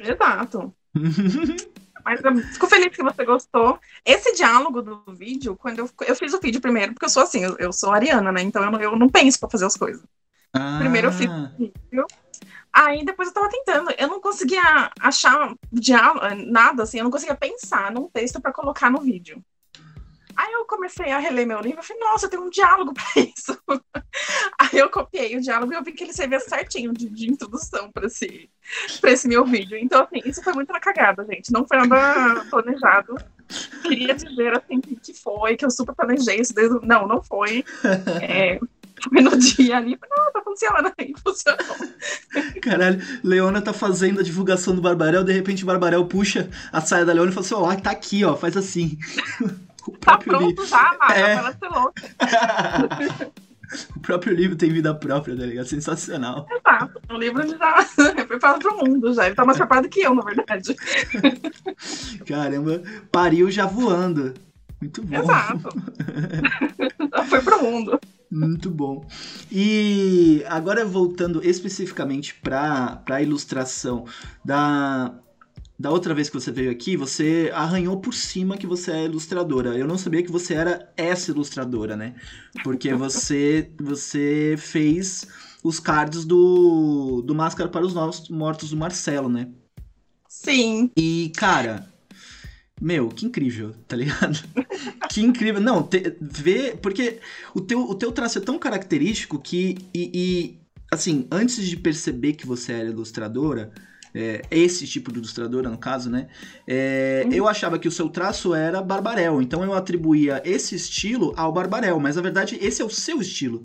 Exato. 0.00 0.74
Mas 2.04 2.22
eu 2.24 2.36
fico 2.36 2.66
feliz 2.66 2.96
que 2.96 3.02
você 3.02 3.24
gostou. 3.24 3.78
Esse 4.04 4.34
diálogo 4.34 4.80
do 4.82 5.02
vídeo, 5.14 5.56
quando 5.56 5.80
eu, 5.80 5.90
eu 6.06 6.16
fiz 6.16 6.32
o 6.32 6.40
vídeo 6.40 6.60
primeiro, 6.60 6.92
porque 6.94 7.04
eu 7.04 7.10
sou 7.10 7.22
assim, 7.22 7.44
eu, 7.44 7.56
eu 7.58 7.72
sou 7.72 7.92
ariana, 7.92 8.32
né? 8.32 8.42
Então 8.42 8.64
eu 8.64 8.70
não, 8.70 8.80
eu 8.80 8.96
não 8.96 9.08
penso 9.08 9.38
pra 9.38 9.50
fazer 9.50 9.66
as 9.66 9.76
coisas. 9.76 10.02
Primeiro 10.78 11.08
eu 11.08 11.12
fiz 11.12 11.28
Ah, 11.28 11.50
o 11.58 11.58
vídeo. 11.58 12.06
Aí 12.72 13.04
depois 13.04 13.28
eu 13.28 13.34
tava 13.34 13.48
tentando, 13.50 13.90
eu 13.98 14.08
não 14.08 14.20
conseguia 14.20 14.90
achar 15.00 15.54
diálogo, 15.72 16.20
nada 16.46 16.84
assim, 16.84 16.98
eu 16.98 17.04
não 17.04 17.10
conseguia 17.10 17.34
pensar 17.36 17.92
num 17.92 18.08
texto 18.08 18.40
pra 18.40 18.52
colocar 18.52 18.90
no 18.90 19.00
vídeo. 19.00 19.42
Aí 20.40 20.54
eu 20.54 20.64
comecei 20.64 21.12
a 21.12 21.18
reler 21.18 21.46
meu 21.46 21.60
livro 21.60 21.80
e 21.80 21.86
falei, 21.86 22.02
nossa, 22.02 22.26
tem 22.26 22.40
um 22.40 22.48
diálogo 22.48 22.94
pra 22.96 23.04
isso. 23.22 23.60
Aí 24.58 24.78
eu 24.78 24.88
copiei 24.88 25.36
o 25.36 25.40
diálogo 25.40 25.70
e 25.70 25.76
eu 25.76 25.84
vi 25.84 25.92
que 25.92 26.02
ele 26.02 26.14
servia 26.14 26.40
certinho 26.40 26.94
de, 26.94 27.10
de 27.10 27.30
introdução 27.30 27.92
pra 27.92 28.06
esse, 28.06 28.48
pra 29.02 29.10
esse 29.10 29.28
meu 29.28 29.44
vídeo. 29.44 29.76
Então, 29.76 30.02
assim, 30.02 30.22
isso 30.24 30.42
foi 30.42 30.54
muito 30.54 30.72
na 30.72 30.80
cagada, 30.80 31.26
gente. 31.26 31.52
Não 31.52 31.66
foi 31.66 31.76
nada 31.76 32.46
planejado. 32.48 33.16
Queria 33.82 34.14
dizer, 34.14 34.56
assim, 34.56 34.80
que, 34.80 35.12
foi, 35.12 35.56
que 35.56 35.64
eu 35.64 35.70
super 35.70 35.94
planejei 35.94 36.40
isso 36.40 36.54
desde... 36.54 36.86
Não, 36.86 37.06
não 37.06 37.22
foi. 37.22 37.62
É, 38.22 38.58
foi 39.04 39.20
no 39.20 39.36
dia 39.36 39.76
ali. 39.76 39.98
Não, 40.10 40.32
tá 40.32 40.40
funcionando 40.42 40.90
aí, 40.96 41.12
funcionou. 41.22 41.76
caralho, 42.62 43.02
Leona 43.22 43.60
tá 43.60 43.74
fazendo 43.74 44.20
a 44.20 44.22
divulgação 44.22 44.74
do 44.74 44.80
Barbarel, 44.80 45.22
de 45.22 45.32
repente 45.32 45.64
o 45.64 45.66
Barbarel 45.66 46.06
puxa 46.06 46.48
a 46.72 46.80
saia 46.80 47.04
da 47.04 47.12
Leona 47.12 47.30
e 47.30 47.34
fala 47.34 47.44
assim, 47.44 47.54
ó, 47.54 47.74
tá 47.76 47.90
aqui, 47.90 48.24
ó, 48.24 48.34
faz 48.36 48.56
assim. 48.56 48.98
O 49.86 49.92
Tá 49.92 50.18
próprio 50.18 50.38
livro. 50.38 50.54
pronto 50.56 50.68
já, 50.68 50.96
Maga, 50.98 51.14
É. 51.14 51.40
o 53.96 54.00
próprio 54.00 54.34
livro 54.34 54.56
tem 54.56 54.70
vida 54.72 54.94
própria, 54.94 55.36
tá 55.36 55.46
ligado? 55.46 55.66
Sensacional. 55.66 56.46
Exato. 56.50 57.00
O 57.10 57.16
livro 57.16 57.46
já 57.48 57.86
é 58.18 58.24
preparado 58.24 58.60
pro 58.60 58.76
mundo, 58.78 59.12
já. 59.14 59.26
Ele 59.26 59.34
tá 59.34 59.44
mais 59.44 59.58
preparado 59.58 59.88
que 59.88 60.00
eu, 60.00 60.14
na 60.14 60.22
verdade. 60.22 60.74
Caramba, 62.26 62.82
pariu 63.12 63.50
já 63.50 63.66
voando. 63.66 64.34
Muito 64.80 65.02
bom. 65.02 65.22
Exato. 65.22 65.68
já 67.16 67.24
foi 67.24 67.40
pro 67.42 67.62
mundo. 67.62 68.00
Muito 68.30 68.70
bom. 68.70 69.06
E 69.50 70.44
agora 70.48 70.84
voltando 70.84 71.44
especificamente 71.44 72.34
para 72.34 73.02
a 73.10 73.20
ilustração 73.20 74.04
da, 74.44 75.12
da 75.80 75.90
outra 75.90 76.12
vez 76.12 76.28
que 76.28 76.38
você 76.38 76.52
veio 76.52 76.70
aqui, 76.70 76.94
você 76.94 77.50
arranhou 77.54 77.98
por 77.98 78.12
cima 78.12 78.58
que 78.58 78.66
você 78.66 78.90
é 78.90 79.04
ilustradora. 79.06 79.78
Eu 79.78 79.86
não 79.86 79.96
sabia 79.96 80.22
que 80.22 80.30
você 80.30 80.52
era 80.52 80.92
essa 80.94 81.30
ilustradora, 81.30 81.96
né? 81.96 82.16
Porque 82.62 82.92
você 82.92 83.72
você 83.80 84.56
fez 84.58 85.26
os 85.64 85.80
cards 85.80 86.26
do, 86.26 87.22
do 87.22 87.34
Máscara 87.34 87.66
para 87.66 87.86
os 87.86 87.94
Novos 87.94 88.28
Mortos 88.28 88.68
do 88.68 88.76
Marcelo, 88.76 89.30
né? 89.30 89.48
Sim. 90.28 90.90
E, 90.94 91.32
cara, 91.34 91.90
meu, 92.78 93.08
que 93.08 93.24
incrível, 93.24 93.74
tá 93.88 93.96
ligado? 93.96 94.38
que 95.10 95.22
incrível. 95.22 95.62
Não, 95.62 95.82
te, 95.82 96.14
ver. 96.20 96.76
Porque 96.76 97.20
o 97.54 97.60
teu, 97.62 97.88
o 97.88 97.94
teu 97.94 98.12
traço 98.12 98.36
é 98.36 98.42
tão 98.42 98.58
característico 98.58 99.38
que. 99.38 99.78
E, 99.94 100.10
e, 100.12 100.60
assim, 100.92 101.26
antes 101.32 101.66
de 101.66 101.74
perceber 101.74 102.34
que 102.34 102.46
você 102.46 102.72
era 102.74 102.90
ilustradora. 102.90 103.72
É, 104.14 104.42
esse 104.50 104.86
tipo 104.86 105.12
de 105.12 105.18
ilustradora, 105.18 105.68
no 105.68 105.78
caso, 105.78 106.10
né? 106.10 106.28
é, 106.66 107.22
Uhum. 107.26 107.32
Eu 107.32 107.48
achava 107.48 107.78
que 107.78 107.88
o 107.88 107.92
seu 107.92 108.08
traço 108.08 108.54
era 108.54 108.82
Barbarel, 108.82 109.40
então 109.42 109.62
eu 109.64 109.74
atribuía 109.74 110.40
esse 110.44 110.74
estilo 110.74 111.32
ao 111.36 111.52
Barbarel, 111.52 111.98
mas 112.00 112.16
na 112.16 112.22
verdade 112.22 112.58
esse 112.60 112.82
é 112.82 112.84
o 112.84 112.90
seu 112.90 113.20
estilo, 113.20 113.62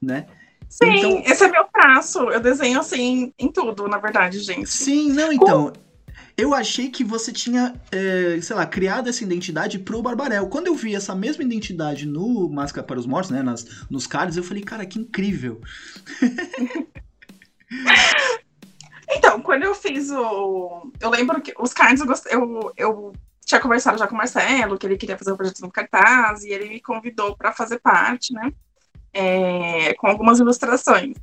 né? 0.00 0.26
Sim, 0.68 0.96
Então- 0.98 1.22
esse 1.26 1.44
é 1.44 1.50
meu 1.50 1.64
traço. 1.72 2.18
Eu 2.30 2.40
desenho 2.40 2.78
assim 2.78 3.32
em 3.38 3.50
tudo, 3.50 3.88
na 3.88 3.98
verdade, 3.98 4.38
gente. 4.40 4.68
Sim, 4.68 5.12
não, 5.12 5.32
então. 5.32 5.72
Eu 6.36 6.54
achei 6.54 6.88
que 6.88 7.02
você 7.02 7.32
tinha, 7.32 7.74
é, 7.90 8.38
sei 8.40 8.54
lá, 8.54 8.64
criado 8.64 9.08
essa 9.08 9.24
identidade 9.24 9.76
pro 9.78 10.00
Barbarel. 10.00 10.46
Quando 10.48 10.68
eu 10.68 10.74
vi 10.74 10.94
essa 10.94 11.12
mesma 11.14 11.42
identidade 11.42 12.06
no 12.06 12.48
Máscara 12.48 12.86
para 12.86 12.98
os 13.00 13.06
Mortos, 13.06 13.30
né, 13.32 13.42
nas, 13.42 13.66
nos 13.90 14.06
cards, 14.06 14.36
eu 14.36 14.44
falei, 14.44 14.62
cara, 14.62 14.86
que 14.86 15.00
incrível. 15.00 15.60
Então, 19.10 19.40
quando 19.40 19.64
eu 19.64 19.74
fiz 19.74 20.10
o. 20.10 20.92
Eu 21.00 21.10
lembro 21.10 21.40
que 21.40 21.54
os 21.58 21.72
cards 21.72 22.02
eu, 22.30 22.72
eu, 22.76 23.12
tinha 23.44 23.60
conversado 23.60 23.98
já 23.98 24.06
com 24.06 24.14
o 24.14 24.18
Marcelo, 24.18 24.78
que 24.78 24.86
ele 24.86 24.98
queria 24.98 25.16
fazer 25.16 25.32
o 25.32 25.36
projeto 25.36 25.60
no 25.60 25.70
cartaz, 25.70 26.44
e 26.44 26.50
ele 26.50 26.68
me 26.68 26.80
convidou 26.80 27.36
para 27.36 27.52
fazer 27.52 27.78
parte, 27.78 28.32
né? 28.32 28.52
é, 29.12 29.94
com 29.94 30.06
algumas 30.06 30.38
ilustrações. 30.38 31.16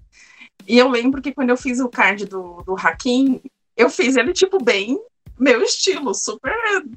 E 0.67 0.77
eu 0.77 0.89
lembro 0.89 1.21
que 1.21 1.33
quando 1.33 1.49
eu 1.49 1.57
fiz 1.57 1.79
o 1.79 1.89
card 1.89 2.25
do, 2.25 2.63
do 2.63 2.75
Hakim, 2.75 3.41
eu 3.75 3.89
fiz 3.89 4.15
ele, 4.15 4.33
tipo, 4.33 4.63
bem 4.63 4.99
meu 5.38 5.61
estilo, 5.61 6.13
super, 6.13 6.55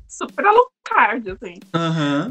super 0.08 0.46
Alucard, 0.46 1.30
assim. 1.32 1.58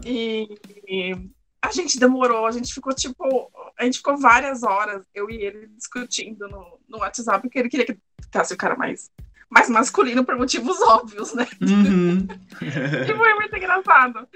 E, 0.06 0.58
e 0.88 1.30
a 1.68 1.72
gente 1.72 2.00
demorou, 2.00 2.46
a 2.46 2.52
gente 2.52 2.74
ficou, 2.74 2.94
tipo, 2.94 3.52
a 3.78 3.84
gente 3.84 3.98
ficou 3.98 4.18
várias 4.18 4.64
horas, 4.64 5.04
eu 5.14 5.30
e 5.30 5.36
ele, 5.36 5.68
discutindo 5.76 6.48
no, 6.48 6.80
no 6.88 7.00
WhatsApp, 7.00 7.42
porque 7.42 7.60
ele 7.60 7.70
queria 7.70 7.86
que 7.86 7.98
ficasse 8.22 8.54
o 8.54 8.58
cara 8.58 8.76
mais, 8.76 9.12
mais 9.50 9.70
masculino 9.70 10.24
por 10.24 10.38
motivos 10.38 10.82
óbvios, 10.82 11.34
né? 11.34 11.48
Uhum. 11.62 12.28
E 13.08 13.16
foi 13.16 13.34
muito 13.36 13.56
engraçado. 13.56 14.28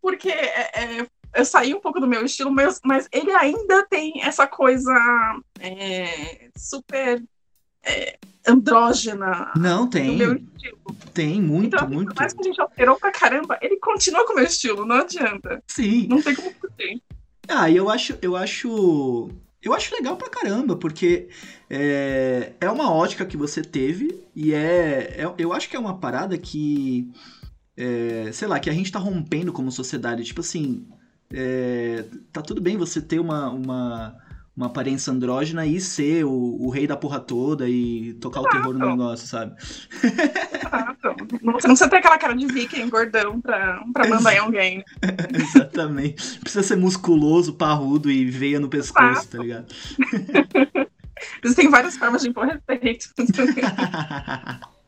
Porque 0.00 0.30
é, 0.30 1.00
é, 1.00 1.06
eu 1.34 1.44
saí 1.44 1.74
um 1.74 1.80
pouco 1.80 2.00
do 2.00 2.08
meu 2.08 2.24
estilo, 2.24 2.50
mas, 2.50 2.80
mas 2.84 3.08
ele 3.12 3.30
ainda 3.32 3.86
tem 3.86 4.22
essa 4.22 4.46
coisa 4.46 4.92
é, 5.60 6.50
super 6.56 7.22
é, 7.84 8.18
andrógena 8.46 9.52
Não, 9.56 9.86
do 9.86 9.98
meu 10.02 10.34
tem. 10.36 10.48
estilo. 10.56 10.78
Tem, 11.12 11.40
muito, 11.42 11.76
Então, 11.76 11.88
muito. 11.88 12.08
por 12.14 12.20
mais 12.20 12.32
que 12.32 12.40
a 12.40 12.44
gente 12.44 12.60
alterou 12.60 12.96
pra 12.98 13.10
caramba, 13.12 13.58
ele 13.60 13.76
continua 13.78 14.26
com 14.26 14.32
o 14.32 14.36
meu 14.36 14.44
estilo, 14.44 14.84
não 14.86 14.96
adianta. 14.96 15.62
Sim. 15.66 16.06
Não 16.08 16.22
tem 16.22 16.34
como 16.34 16.50
fugir. 16.52 17.02
Ah, 17.48 17.70
eu 17.70 17.90
acho, 17.90 18.16
eu 18.22 18.34
acho, 18.36 19.28
eu 19.62 19.74
acho 19.74 19.94
legal 19.94 20.16
pra 20.16 20.30
caramba, 20.30 20.74
porque 20.76 21.28
é, 21.68 22.52
é 22.60 22.70
uma 22.70 22.90
ótica 22.90 23.26
que 23.26 23.36
você 23.36 23.62
teve 23.62 24.24
e 24.34 24.54
é, 24.54 25.16
é- 25.18 25.34
eu 25.38 25.52
acho 25.52 25.68
que 25.68 25.76
é 25.76 25.78
uma 25.78 25.98
parada 25.98 26.38
que, 26.38 27.10
é, 27.76 28.30
sei 28.32 28.48
lá, 28.48 28.58
que 28.58 28.70
a 28.70 28.72
gente 28.72 28.90
tá 28.92 28.98
rompendo 28.98 29.52
como 29.52 29.70
sociedade. 29.72 30.24
Tipo 30.24 30.40
assim, 30.40 30.86
é, 31.32 32.04
tá 32.32 32.40
tudo 32.40 32.60
bem 32.60 32.76
você 32.78 33.02
ter 33.02 33.18
uma, 33.20 33.50
uma, 33.50 34.16
uma 34.56 34.66
aparência 34.66 35.10
andrógena 35.12 35.66
e 35.66 35.80
ser 35.80 36.24
o, 36.24 36.30
o 36.60 36.68
rei 36.68 36.86
da 36.86 36.96
porra 36.96 37.18
toda 37.18 37.68
e 37.68 38.12
tocar 38.14 38.40
o 38.40 38.48
terror 38.48 38.74
no 38.76 38.90
negócio, 38.90 39.26
sabe? 39.26 39.54
Exato. 40.02 41.16
Não- 41.42 41.54
Você 41.54 41.66
não 41.68 41.74
precisa 41.74 41.88
ter 41.88 41.96
aquela 41.96 42.18
cara 42.18 42.34
de 42.34 42.46
viking 42.46 42.88
gordão 42.90 43.40
pra, 43.40 43.82
pra 43.92 44.08
mandar 44.08 44.34
em 44.34 44.38
alguém. 44.38 44.84
Exatamente. 45.34 46.38
Precisa 46.40 46.62
ser 46.62 46.76
musculoso, 46.76 47.54
parrudo 47.54 48.10
e 48.10 48.24
veia 48.30 48.60
no 48.60 48.68
pescoço, 48.68 49.10
Exato. 49.10 49.36
tá 49.36 49.42
ligado? 49.42 49.66
Existem 51.42 51.70
várias 51.70 51.96
formas 51.96 52.22
de 52.22 52.28
impor 52.28 52.46
respeito. 52.46 53.08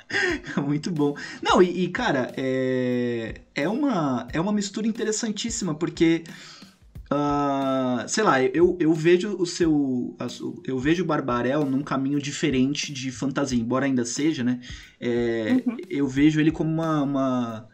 Muito 0.64 0.90
bom. 0.90 1.16
Não, 1.42 1.62
e, 1.62 1.84
e, 1.84 1.88
cara, 1.88 2.32
é, 2.36 3.40
é, 3.54 3.68
uma, 3.68 4.28
é 4.32 4.40
uma 4.40 4.52
mistura 4.52 4.86
interessantíssima, 4.86 5.74
porque. 5.74 6.24
Ah, 7.14 8.04
sei 8.08 8.24
lá, 8.24 8.42
eu, 8.42 8.76
eu 8.80 8.92
vejo 8.92 9.36
o 9.38 9.46
seu. 9.46 10.16
Eu 10.64 10.78
vejo 10.78 11.02
o 11.02 11.06
Barbarel 11.06 11.64
num 11.64 11.82
caminho 11.82 12.20
diferente 12.20 12.92
de 12.92 13.10
fantasia, 13.12 13.58
embora 13.58 13.86
ainda 13.86 14.04
seja, 14.04 14.42
né? 14.44 14.60
É, 15.00 15.62
Uhum. 15.66 15.76
Eu 15.88 16.08
vejo 16.08 16.40
ele 16.40 16.50
como 16.50 16.70
uma, 16.70 17.02
uma- 17.02 17.68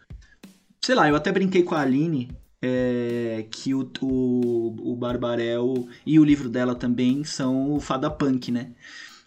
Sei 0.83 0.95
lá, 0.95 1.07
eu 1.09 1.15
até 1.15 1.31
brinquei 1.31 1.63
com 1.63 1.75
a 1.75 1.81
Aline. 1.81 2.29
é, 2.63 3.45
que 3.51 3.73
o, 3.73 3.89
o, 4.01 4.91
o 4.93 4.95
Barbarel 4.95 5.87
e 6.05 6.19
o 6.19 6.23
livro 6.23 6.47
dela 6.49 6.75
também 6.75 7.23
são 7.23 7.71
o 7.73 7.79
Fada 7.79 8.09
Punk, 8.09 8.51
né? 8.51 8.71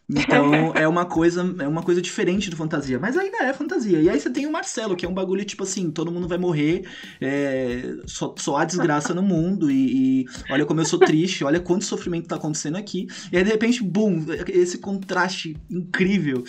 Então 0.09 0.72
é 0.74 0.86
uma 0.86 1.07
coisa 1.07 1.40
é 1.61 1.66
uma 1.66 1.82
coisa 1.82 2.02
diferente 2.02 2.50
do 2.50 2.57
fantasia, 2.57 2.98
mas 2.98 3.16
ainda 3.16 3.38
é 3.38 3.55
fantasia. 3.55 4.02
E 4.02 4.09
aí 4.09 4.20
você 4.20 4.30
tem 4.30 4.46
o 4.46 4.52
Marcelo, 4.52 4.94
que 4.96 5.07
é 5.07 5.09
um 5.09 5.14
bagulho 5.14 5.44
tipo 5.44 5.62
assim, 5.62 5.90
todo 5.90 6.12
mundo 6.12 6.28
vai 6.28 6.36
morrer, 6.36 6.86
é, 7.20 7.96
só, 8.07 8.34
só 8.38 8.57
há 8.57 8.64
desgraça 8.66 9.14
no 9.14 9.22
mundo 9.22 9.70
e, 9.70 10.22
e 10.22 10.26
olha 10.50 10.66
como 10.66 10.80
eu 10.80 10.84
sou 10.84 11.00
triste, 11.00 11.42
olha 11.44 11.59
quanto 11.61 11.84
sofrimento 11.86 12.28
tá 12.28 12.36
acontecendo 12.36 12.76
aqui. 12.76 13.07
E 13.32 13.36
aí 13.38 13.44
de 13.44 13.50
repente, 13.50 13.82
bum, 13.82 14.24
esse 14.48 14.78
contraste 14.78 15.57
incrível. 15.70 16.44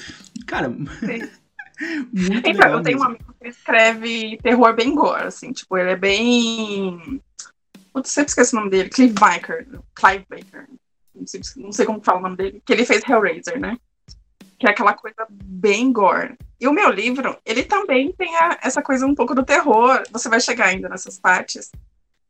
Cara, 0.46 0.70
muito 2.12 2.52
Então, 2.52 2.52
legal 2.52 2.80
eu 2.80 2.82
tenho 2.82 3.00
um 3.00 3.04
mesmo. 3.04 3.06
amigo 3.06 3.34
que 3.42 3.48
escreve 3.48 4.38
terror 4.42 4.76
bem 4.76 4.94
gore, 4.96 5.24
assim, 5.28 5.52
tipo, 5.52 5.78
ele 5.78 5.92
é 5.92 5.96
bem. 5.96 7.22
Eu 7.96 8.04
sempre 8.06 8.30
esqueço 8.30 8.56
o 8.56 8.60
nome 8.60 8.72
dele, 8.72 8.90
Clive 8.90 9.14
Baker. 9.14 9.68
Clive 9.96 10.26
Baker. 10.30 10.68
Não 11.16 11.26
sei, 11.28 11.42
não 11.58 11.72
sei 11.72 11.86
como 11.86 12.04
fala 12.04 12.20
o 12.20 12.22
nome 12.24 12.36
dele. 12.36 12.62
Que 12.66 12.74
ele 12.74 12.86
fez 12.86 13.04
Hellraiser, 13.08 13.60
né? 13.60 13.78
Que 14.60 14.68
é 14.68 14.72
aquela 14.72 14.94
coisa 14.94 15.26
bem 15.30 15.92
gore. 15.92 16.38
E 16.60 16.68
o 16.68 16.74
meu 16.74 16.90
livro, 16.90 17.38
ele 17.46 17.64
também 17.64 18.12
tem 18.14 18.36
a- 18.38 18.60
essa 18.62 18.82
coisa 18.82 19.06
um 19.06 19.14
pouco 19.16 19.36
do 19.36 19.44
terror. 19.44 20.04
Você 20.12 20.30
vai 20.30 20.40
chegar 20.40 20.68
ainda 20.68 20.90
nessas 20.90 21.20
partes. 21.20 21.72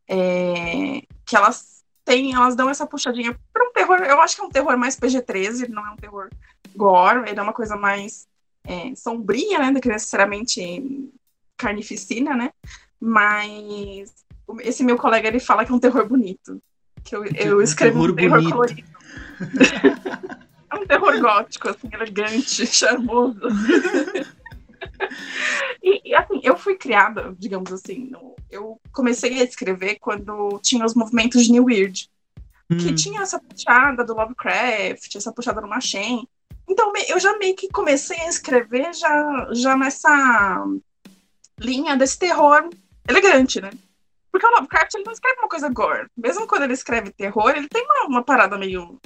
é, 0.07 1.01
que 1.25 1.35
elas 1.35 1.83
têm, 2.03 2.35
elas 2.35 2.55
dão 2.55 2.69
essa 2.69 2.85
puxadinha 2.85 3.35
para 3.51 3.67
um 3.67 3.73
terror. 3.73 3.97
Eu 4.03 4.21
acho 4.21 4.35
que 4.35 4.41
é 4.41 4.45
um 4.45 4.49
terror 4.51 4.77
mais 4.77 4.95
PG-13, 4.95 5.63
ele 5.63 5.73
não 5.73 5.83
é 5.83 5.89
um 5.89 5.95
terror 5.95 6.29
gore, 6.75 7.27
ele 7.27 7.39
é 7.39 7.41
uma 7.41 7.53
coisa 7.53 7.75
mais 7.75 8.27
é, 8.63 8.93
sombria, 8.95 9.57
né? 9.57 9.71
Do 9.71 9.81
que 9.81 9.89
necessariamente 9.89 11.09
carnificina, 11.57 12.35
né? 12.35 12.51
Mas 12.99 14.13
esse 14.59 14.83
meu 14.83 14.97
colega 14.97 15.27
ele 15.27 15.39
fala 15.39 15.65
que 15.65 15.71
é 15.71 15.75
um 15.75 15.79
terror 15.79 16.07
bonito. 16.07 16.61
Que 17.05 17.15
eu, 17.15 17.23
eu 17.25 17.57
Um 17.59 17.61
escrevo 17.61 17.99
terror 17.99 18.11
um 18.11 18.15
terror 18.15 18.51
colorido. 18.51 18.89
é 20.71 20.75
um 20.75 20.85
terror 20.85 21.19
gótico, 21.21 21.69
assim, 21.69 21.87
elegante, 21.93 22.65
charmoso. 22.67 23.39
e, 25.81 26.09
e, 26.09 26.15
assim, 26.15 26.39
eu 26.43 26.57
fui 26.57 26.75
criada, 26.75 27.33
digamos 27.37 27.71
assim, 27.71 28.09
no- 28.09 28.35
eu 28.49 28.79
comecei 28.91 29.39
a 29.39 29.43
escrever 29.43 29.97
quando 29.99 30.59
tinha 30.61 30.85
os 30.85 30.93
movimentos 30.95 31.45
de 31.45 31.51
New 31.51 31.65
Weird 31.65 32.09
que 32.79 32.91
Hum, 32.91 32.95
tinha 32.95 33.21
essa 33.21 33.39
puxada 33.39 34.03
do 34.03 34.15
Lovecraft, 34.15 35.15
essa 35.15 35.31
puxada 35.31 35.61
do 35.61 35.67
Machen. 35.67 36.27
Então 36.67 36.91
eu 37.07 37.19
já 37.19 37.37
meio 37.37 37.55
que 37.55 37.69
comecei 37.69 38.19
a 38.21 38.27
escrever 38.27 38.91
já, 38.91 39.49
já 39.53 39.77
nessa 39.77 40.65
linha 41.59 41.95
desse 41.95 42.17
terror 42.17 42.67
elegante, 43.07 43.61
né? 43.61 43.69
Porque 44.35 44.47
o 44.47 44.51
Lovecraft 44.51 44.95
ele 44.95 45.05
não 45.05 45.13
escreve 45.13 45.39
uma 45.39 45.47
coisa 45.47 45.69
gore. 45.69 46.09
Mesmo 46.17 46.45
quando 46.45 46.63
ele 46.63 46.73
escreve 46.73 47.09
terror, 47.09 47.51
ele 47.51 47.69
tem 47.69 47.81
uma, 47.85 48.07
uma 48.07 48.21
parada 48.21 48.57
meio, 48.57 48.99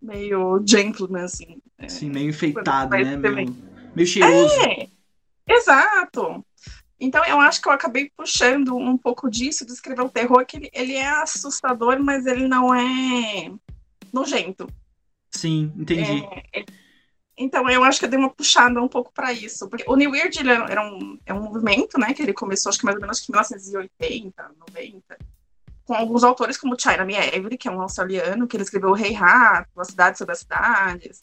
meio 0.00 0.62
gentleman, 0.64 1.24
assim. 1.24 1.60
É, 1.76 1.86
assim, 1.86 2.08
meio 2.08 2.30
enfeitado, 2.30 2.90
né? 2.90 3.16
Meio, 3.16 3.56
meio 3.92 4.06
cheiroso. 4.06 4.54
é, 4.62 4.88
exato. 5.48 6.46
Então 7.00 7.24
eu 7.24 7.40
acho 7.40 7.60
que 7.60 7.68
eu 7.68 7.72
acabei 7.72 8.12
puxando 8.16 8.76
um 8.76 8.96
pouco 8.96 9.28
disso, 9.28 9.66
de 9.66 9.72
escrever 9.72 10.02
o 10.02 10.08
terror, 10.08 10.46
que 10.46 10.56
ele, 10.56 10.70
ele 10.72 10.94
é 10.94 11.08
assustador, 11.08 11.98
mas 12.00 12.24
ele 12.24 12.46
não 12.46 12.72
é 12.72 13.50
nojento. 14.12 14.68
Sim, 15.32 15.72
entendi. 15.76 16.24
É, 16.52 16.60
é- 16.60 16.64
então 17.38 17.68
eu 17.70 17.84
acho 17.84 17.98
que 17.98 18.04
eu 18.06 18.10
dei 18.10 18.18
uma 18.18 18.30
puxada 18.30 18.82
um 18.82 18.88
pouco 18.88 19.12
para 19.12 19.32
isso. 19.32 19.68
Porque 19.68 19.84
o 19.86 19.96
New 19.96 20.10
Weird 20.10 20.38
ele 20.38 20.50
era 20.50 20.82
um, 20.82 21.18
é 21.24 21.32
um 21.32 21.42
movimento, 21.42 21.98
né? 21.98 22.12
Que 22.12 22.22
ele 22.22 22.32
começou, 22.32 22.70
acho 22.70 22.78
que 22.78 22.84
mais 22.84 22.96
ou 22.96 23.00
menos 23.02 23.20
em 23.20 23.32
1980, 23.32 24.50
90. 24.68 25.18
Com 25.84 25.94
alguns 25.94 26.22
autores 26.24 26.58
como 26.58 26.78
China 26.78 27.04
Mieville, 27.04 27.56
que 27.56 27.68
é 27.68 27.70
um 27.70 27.80
australiano, 27.80 28.46
que 28.46 28.56
ele 28.56 28.64
escreveu 28.64 28.90
O 28.90 28.94
Rei 28.94 29.12
Rato, 29.12 29.80
A 29.80 29.84
Cidade 29.84 30.18
sobre 30.18 30.32
as 30.32 30.40
Cidades. 30.40 31.18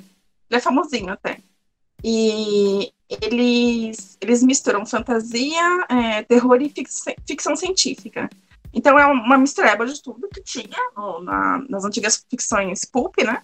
Ele 0.49 0.57
é 0.57 0.59
famosinho 0.59 1.11
até. 1.13 1.39
E 2.03 2.91
eles, 3.09 4.17
eles 4.21 4.43
misturam 4.43 4.85
fantasia, 4.85 5.85
é, 5.89 6.23
terror 6.23 6.61
e 6.61 6.69
ficção, 6.69 7.13
ficção 7.27 7.55
científica. 7.55 8.29
Então 8.73 8.99
é 8.99 9.05
uma 9.05 9.37
mistureba 9.37 9.85
de 9.85 10.01
tudo 10.01 10.27
que 10.27 10.41
tinha 10.41 10.77
no- 10.95 11.21
na- 11.21 11.63
nas 11.69 11.85
antigas 11.85 12.25
ficções 12.29 12.83
pulp, 12.85 13.15
né? 13.23 13.41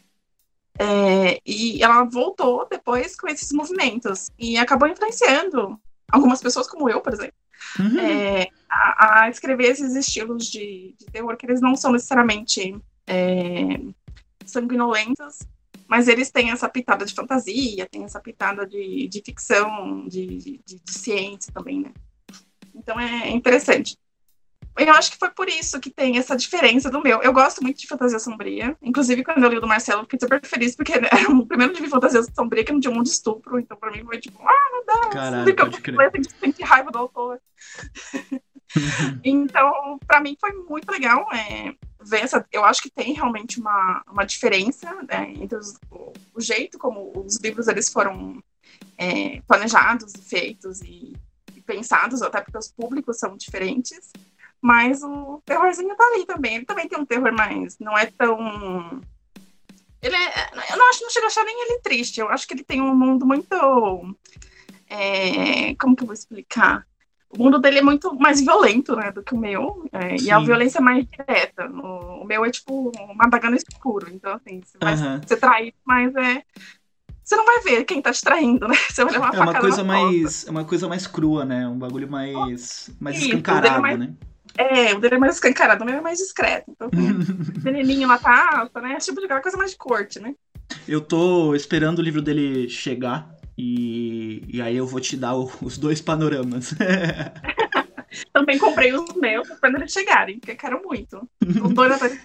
É, 0.80 1.39
e 1.45 1.84
ela 1.84 2.03
voltou 2.03 2.67
depois 2.69 3.15
com 3.15 3.28
esses 3.28 3.51
movimentos 3.51 4.30
e 4.39 4.57
acabou 4.57 4.88
influenciando 4.88 5.80
algumas 6.11 6.41
pessoas, 6.41 6.67
como 6.67 6.89
eu, 6.89 7.01
por 7.01 7.13
exemplo, 7.13 7.36
Uhum. 7.80 7.99
é, 7.99 8.47
a, 8.69 9.22
a 9.22 9.30
escrever 9.30 9.65
esses 9.65 9.95
estilos 9.95 10.47
de, 10.47 10.95
de 10.97 11.05
terror 11.05 11.38
que 11.38 11.45
eles 11.45 11.61
não 11.61 11.76
são 11.76 11.91
necessariamente 11.91 12.76
é, 13.07 13.80
sanguinolentos, 14.45 15.39
mas 15.88 16.07
eles 16.07 16.32
têm 16.32 16.51
essa 16.51 16.67
pitada 16.67 17.05
de 17.05 17.13
fantasia, 17.13 17.88
tem 17.89 18.03
essa 18.03 18.19
pitada 18.19 18.65
de, 18.65 19.07
de 19.07 19.22
ficção, 19.24 20.07
de, 20.07 20.61
de, 20.65 20.82
ciência 20.89 21.51
também, 21.53 21.82
né? 21.82 21.91
Então 22.74 22.99
é 22.99 23.30
interessante. 23.30 23.97
Eu 24.78 24.93
acho 24.93 25.11
que 25.11 25.17
foi 25.17 25.30
por 25.30 25.47
isso 25.49 25.80
que 25.80 25.89
tem 25.89 26.17
essa 26.17 26.36
diferença 26.36 26.89
do 26.89 27.01
meu. 27.01 27.22
Eu 27.22 27.34
gosto 27.34 27.61
muito 27.61 27.80
de 27.80 27.88
fantasia 27.88 28.17
sombria. 28.19 28.76
Inclusive, 28.82 29.24
quando 29.24 29.43
eu 29.43 29.49
li 29.49 29.57
o 29.57 29.61
do 29.61 29.67
Marcelo, 29.67 30.03
fiquei 30.03 30.19
super 30.19 30.45
feliz, 30.45 30.76
porque 30.76 30.93
era 31.11 31.30
o 31.32 31.45
primeiro 31.45 31.74
livro 31.74 31.86
de 31.86 31.91
fantasia 31.91 32.22
sombria 32.36 32.63
que 32.63 32.72
não 32.72 32.80
tinha 32.80 32.91
um 32.91 32.95
monte 32.95 33.07
de 33.07 33.11
estupro. 33.13 33.59
Então, 33.59 33.76
pra 33.78 33.91
mim, 33.91 34.03
foi 34.03 34.19
tipo, 34.19 34.39
ah, 34.41 34.69
meu 34.72 34.86
Deus! 34.86 35.13
Caralho, 35.13 35.55
pode 35.55 35.82
crer. 35.82 36.11
eu 36.13 36.24
senti 36.39 36.63
raiva 36.63 36.91
do 36.91 36.97
autor. 36.97 37.39
Então, 39.24 39.99
para 40.07 40.22
mim 40.22 40.38
foi 40.39 40.53
muito 40.53 40.89
legal 40.89 41.28
é, 41.34 41.74
ver 42.01 42.22
essa. 42.24 42.45
Eu 42.51 42.63
acho 42.63 42.82
que 42.82 42.89
tem 42.89 43.13
realmente 43.13 43.59
uma, 43.59 44.01
uma 44.09 44.24
diferença 44.26 44.89
né, 45.09 45.30
entre 45.36 45.57
os- 45.57 45.76
o, 45.91 46.13
o 46.36 46.39
jeito 46.41 46.78
como 46.80 47.11
os 47.26 47.38
livros 47.38 47.67
eles 47.67 47.89
foram 47.91 48.41
é, 48.97 49.41
planejados, 49.47 50.13
e 50.15 50.22
feitos 50.22 50.82
e, 50.82 51.13
e 51.53 51.61
pensados, 51.61 52.22
até 52.22 52.39
porque 52.41 52.57
os 52.57 52.72
públicos 52.72 53.17
são 53.19 53.36
diferentes. 53.36 54.09
Mas 54.62 55.01
o 55.03 55.41
terrorzinho 55.43 55.95
tá 55.95 56.03
ali 56.14 56.26
também. 56.26 56.55
Ele 56.55 56.66
também 56.66 56.88
tem 56.88 56.99
um 56.99 57.05
terror 57.05 57.34
mais. 57.34 57.80
Não 57.80 57.97
é 57.97 58.05
tão. 58.05 59.01
Ele 60.01 60.16
é. 60.16 60.49
Eu 60.72 60.78
não 60.78 60.89
acho, 60.89 61.01
não 61.01 61.09
chego 61.09 61.26
a 61.26 61.28
achar 61.28 61.43
nem 61.43 61.66
ele 61.66 61.80
triste. 61.80 62.20
Eu 62.20 62.30
acho 62.30 62.47
que 62.47 62.53
ele 62.53 62.64
tem 62.64 62.82
um 62.82 62.95
mundo 62.95 63.26
muito. 63.26 64.16
É, 64.88 65.74
como 65.76 65.95
que 65.95 66.03
eu 66.03 66.07
vou 66.07 66.14
explicar? 66.14 66.86
O 67.30 67.41
mundo 67.41 67.59
dele 67.59 67.80
é 67.80 67.82
muito 67.82 68.14
mais 68.20 68.41
violento, 68.41 68.93
né, 68.93 69.09
do 69.09 69.24
que 69.24 69.34
o 69.34 69.38
meu. 69.38 69.88
É, 69.91 70.18
e 70.18 70.30
a 70.30 70.39
violência 70.39 70.80
é 70.80 70.82
mais 70.82 71.05
direta. 71.07 71.68
No, 71.68 72.22
o 72.22 72.26
meu 72.26 72.43
é 72.43 72.51
tipo 72.51 72.91
uma 72.97 73.30
daga 73.30 73.49
no 73.49 73.55
escuro. 73.55 74.09
Então, 74.12 74.34
assim, 74.34 74.62
você 74.62 74.78
vai 74.78 74.95
uhum. 74.95 75.22
ser 75.26 75.38
traído, 75.38 75.78
mas 75.86 76.14
é 76.16 76.43
você 77.24 77.36
não 77.38 77.45
vai 77.45 77.62
ver 77.62 77.86
quem 77.86 78.01
tá 78.01 78.12
te 78.12 78.22
traindo, 78.22 78.68
né? 78.68 78.76
Você 78.89 79.05
vai 79.05 79.14
levar 79.14 79.32
uma 79.32 79.36
é 79.36 79.41
uma 79.41 79.59
coisa 79.59 79.84
mais 79.84 80.45
É 80.45 80.51
uma 80.51 80.66
coisa 80.66 80.88
mais 80.89 81.07
crua, 81.07 81.45
né? 81.45 81.66
Um 81.68 81.78
bagulho 81.78 82.09
mais, 82.09 82.89
mais 82.99 83.18
Isso, 83.18 83.28
escancarado, 83.28 83.82
mais, 83.82 83.97
né? 83.97 84.14
É, 84.58 84.93
o 84.93 84.99
dele 84.99 85.16
é 85.16 85.18
mais 85.18 85.36
escancarado, 85.36 85.84
o 85.84 85.86
meu 85.86 85.95
é 85.95 86.02
mais 86.02 86.18
discreto. 86.18 86.72
Então, 86.72 86.89
lá 88.08 88.18
tá 88.18 88.60
alta, 88.60 88.82
né? 88.82 88.97
Tipo 88.97 89.20
de 89.20 89.26
aquela 89.26 89.41
coisa 89.41 89.58
mais 89.58 89.72
de 89.72 89.78
corte, 89.78 90.20
né? 90.20 90.34
Eu 90.88 91.02
tô 91.02 91.56
esperando 91.56 91.99
o 91.99 92.02
livro 92.02 92.22
dele 92.22 92.70
chegar 92.70 93.30
e, 93.58 94.43
e 94.47 94.62
aí 94.62 94.76
eu 94.76 94.88
vou 94.88 94.99
te 94.99 95.18
dar 95.18 95.36
o, 95.36 95.52
os 95.62 95.78
dois 95.78 96.02
panoramas. 96.02 96.74
Também 98.34 98.58
comprei 98.58 98.93
os 98.93 99.14
meus 99.16 99.47
quando 99.60 99.76
eles 99.76 99.91
chegarem, 99.91 100.39
porque 100.39 100.56
quero 100.56 100.82
muito. 100.84 101.30
Os 101.64 101.74
dois 101.74 101.91
atrás 101.91 102.20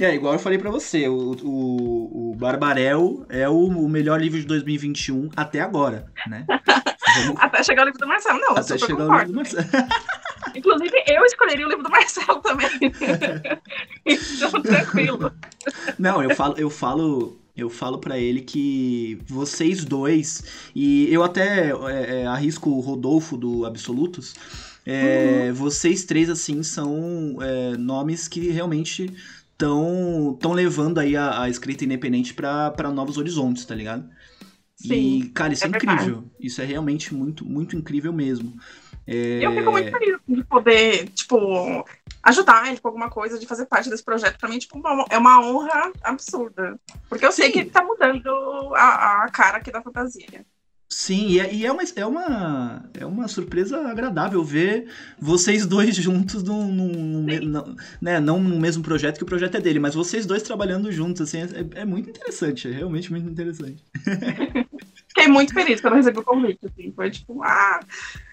é, 0.00 0.14
igual 0.14 0.32
eu 0.32 0.38
falei 0.38 0.58
para 0.58 0.70
você, 0.70 1.06
o, 1.06 1.36
o, 1.42 2.30
o 2.30 2.34
Barbarel 2.34 3.26
é 3.28 3.46
o, 3.48 3.66
o, 3.66 3.88
melhor 3.88 4.20
livro 4.20 4.40
de 4.40 4.46
2021 4.46 5.30
até 5.36 5.60
agora, 5.60 6.10
né? 6.26 6.46
Vamos... 7.26 7.40
Até 7.40 7.62
chegar 7.62 7.82
o 7.82 7.84
livro 7.86 8.00
do 8.00 8.06
Marcelo, 8.08 8.40
não. 8.40 8.56
Até 8.56 8.78
chegar 8.78 8.96
concordo. 8.96 9.12
o 9.12 9.18
livro 9.18 9.32
do 9.32 9.36
Marcelo. 9.36 9.88
Inclusive, 10.54 10.91
eu 11.06 11.24
escolheria 11.24 11.66
o 11.66 11.68
livro 11.68 11.84
do 11.84 11.90
Marcelo 11.90 12.40
também. 12.40 12.70
então, 14.04 14.62
tranquilo. 14.62 15.32
Não, 15.98 16.22
eu 16.22 16.34
falo, 16.34 16.54
eu 16.58 16.70
falo, 16.70 17.40
eu 17.56 17.70
falo 17.70 17.98
para 17.98 18.18
ele 18.18 18.40
que 18.40 19.18
vocês 19.26 19.84
dois, 19.84 20.44
e 20.74 21.12
eu 21.12 21.22
até 21.22 21.70
é, 21.70 22.20
é, 22.22 22.26
arrisco 22.26 22.70
o 22.70 22.80
Rodolfo 22.80 23.36
do 23.36 23.64
Absolutos, 23.64 24.34
é, 24.84 25.46
uhum. 25.48 25.54
vocês 25.54 26.04
três, 26.04 26.28
assim, 26.28 26.62
são 26.62 27.38
é, 27.40 27.76
nomes 27.76 28.26
que 28.26 28.50
realmente 28.50 29.12
estão 29.52 30.36
tão 30.40 30.52
levando 30.52 30.98
aí 30.98 31.16
a, 31.16 31.42
a 31.42 31.48
escrita 31.48 31.84
independente 31.84 32.34
para 32.34 32.90
novos 32.92 33.16
horizontes, 33.16 33.64
tá 33.64 33.74
ligado? 33.74 34.08
Sim, 34.76 35.20
e, 35.20 35.28
cara, 35.28 35.52
isso 35.52 35.64
é, 35.64 35.68
é 35.68 35.70
incrível. 35.70 36.24
Isso 36.40 36.60
é 36.60 36.64
realmente 36.64 37.14
muito, 37.14 37.44
muito 37.44 37.76
incrível 37.76 38.12
mesmo. 38.12 38.52
É... 39.06 39.44
Eu 39.44 39.52
fico 39.52 39.70
muito 39.70 39.90
feliz 39.90 40.18
de 40.28 40.44
poder, 40.44 41.08
tipo, 41.08 41.84
ajudar 42.22 42.68
ele 42.68 42.80
com 42.80 42.88
alguma 42.88 43.10
coisa, 43.10 43.38
de 43.38 43.46
fazer 43.46 43.66
parte 43.66 43.90
desse 43.90 44.04
projeto. 44.04 44.38
Pra 44.38 44.48
mim, 44.48 44.58
tipo, 44.58 44.78
uma, 44.78 45.04
é 45.10 45.18
uma 45.18 45.40
honra 45.40 45.92
absurda. 46.02 46.78
Porque 47.08 47.26
eu 47.26 47.32
Sim. 47.32 47.42
sei 47.42 47.52
que 47.52 47.58
ele 47.60 47.70
tá 47.70 47.82
mudando 47.82 48.74
a, 48.74 49.24
a 49.24 49.28
cara 49.30 49.58
aqui 49.58 49.70
da 49.70 49.82
fantasia. 49.82 50.44
Sim, 50.92 51.26
e 51.28 51.40
é, 51.40 51.64
é, 51.64 51.72
uma, 51.72 51.82
é, 51.96 52.06
uma, 52.06 52.90
é 53.00 53.06
uma 53.06 53.26
surpresa 53.26 53.88
agradável 53.88 54.44
ver 54.44 54.90
vocês 55.18 55.64
dois 55.64 55.96
juntos 55.96 56.42
num, 56.42 56.70
num, 56.70 56.88
num, 56.88 57.76
né, 57.98 58.20
não 58.20 58.38
no 58.38 58.60
mesmo 58.60 58.82
projeto 58.82 59.16
que 59.16 59.22
o 59.22 59.26
projeto 59.26 59.56
é 59.56 59.60
dele, 59.60 59.78
mas 59.78 59.94
vocês 59.94 60.26
dois 60.26 60.42
trabalhando 60.42 60.92
juntos, 60.92 61.22
assim, 61.22 61.38
é, 61.38 61.80
é 61.80 61.84
muito 61.86 62.10
interessante, 62.10 62.68
é 62.68 62.72
realmente 62.72 63.10
muito 63.10 63.26
interessante. 63.26 63.82
Fiquei 65.08 65.28
muito 65.28 65.54
feliz 65.54 65.80
quando 65.80 65.94
recebi 65.94 66.18
o 66.18 66.22
convite, 66.22 66.66
assim, 66.66 66.92
foi 66.94 67.10
tipo, 67.10 67.42
ah, 67.42 67.80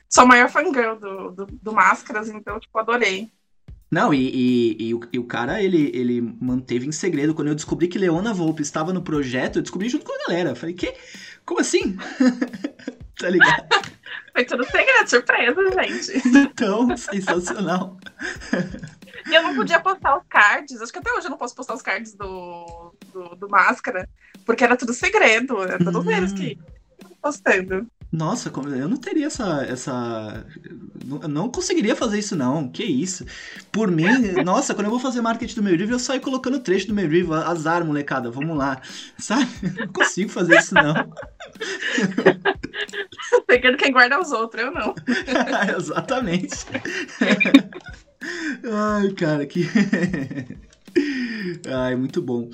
sou 0.09 0.23
a 0.23 0.27
maior 0.27 0.49
fangirl 0.49 0.95
do, 0.95 1.31
do, 1.31 1.45
do 1.45 1.71
Máscaras, 1.71 2.29
então, 2.29 2.59
tipo, 2.59 2.77
adorei. 2.77 3.31
Não, 3.91 4.13
e, 4.13 4.29
e, 4.29 4.89
e, 4.89 4.93
o, 4.93 5.01
e, 5.13 5.19
o, 5.19 5.23
cara, 5.23 5.63
ele, 5.63 5.91
ele 5.95 6.21
manteve 6.21 6.85
em 6.87 6.91
segredo. 6.91 7.33
Quando 7.33 7.47
eu 7.47 7.55
descobri 7.55 7.87
que 7.87 7.97
Leona 7.97 8.33
Volpe 8.33 8.61
estava 8.61 8.93
no 8.93 9.01
projeto, 9.01 9.57
eu 9.57 9.61
descobri 9.63 9.89
junto 9.89 10.05
com 10.05 10.13
a 10.13 10.27
galera. 10.27 10.55
Falei, 10.55 10.75
que? 10.75 10.93
Como 11.43 11.59
assim? 11.59 11.97
tá 13.17 13.29
ligado? 13.29 13.67
Foi 14.33 14.45
tudo 14.45 14.63
segredo, 14.65 15.09
surpresa, 15.09 15.59
gente. 15.71 16.49
Tão 16.55 16.95
sensacional. 16.95 17.97
E 19.27 19.35
eu 19.35 19.43
não 19.43 19.55
podia 19.55 19.79
postar 19.79 20.17
os 20.17 20.23
cards, 20.29 20.81
acho 20.81 20.91
que 20.91 20.99
até 20.99 21.11
hoje 21.11 21.27
eu 21.27 21.31
não 21.31 21.37
posso 21.37 21.55
postar 21.55 21.73
os 21.73 21.81
cards 21.81 22.13
do, 22.13 22.93
do, 23.11 23.35
do 23.35 23.49
Máscara, 23.49 24.07
porque 24.45 24.63
era 24.63 24.77
tudo 24.77 24.93
segredo, 24.93 25.61
era 25.61 25.77
todos 25.77 26.05
hum. 26.05 26.11
eles 26.11 26.31
que 26.31 26.57
postando. 27.21 27.87
Nossa, 28.11 28.51
eu 28.75 28.89
não 28.89 28.97
teria 28.97 29.27
essa. 29.27 29.63
essa 29.63 30.43
não 31.27 31.47
conseguiria 31.49 31.95
fazer 31.95 32.17
isso, 32.17 32.35
não. 32.35 32.67
Que 32.67 32.83
isso. 32.83 33.23
Por 33.71 33.91
mim, 33.91 34.05
nossa, 34.43 34.73
quando 34.73 34.85
eu 34.85 34.91
vou 34.91 34.99
fazer 34.99 35.21
marketing 35.21 35.55
do 35.55 35.63
meu 35.63 35.75
livro, 35.75 35.93
eu 35.93 35.99
saio 35.99 36.19
colocando 36.19 36.59
trecho 36.59 36.87
do 36.87 36.93
meu 36.95 37.07
livro. 37.07 37.35
Azar, 37.35 37.85
molecada, 37.85 38.31
vamos 38.31 38.57
lá. 38.57 38.81
Sabe? 39.19 39.47
Não 39.77 39.87
consigo 39.89 40.31
fazer 40.31 40.57
isso, 40.57 40.73
não. 40.73 40.93
Pegando 43.45 43.77
quem 43.77 43.91
guarda 43.91 44.19
os 44.19 44.31
outros, 44.31 44.63
eu 44.63 44.71
não. 44.71 44.95
Exatamente. 45.77 46.65
Ai, 48.63 49.11
cara, 49.11 49.45
que. 49.45 49.67
Ai, 51.67 51.95
muito 51.95 52.23
bom. 52.23 52.49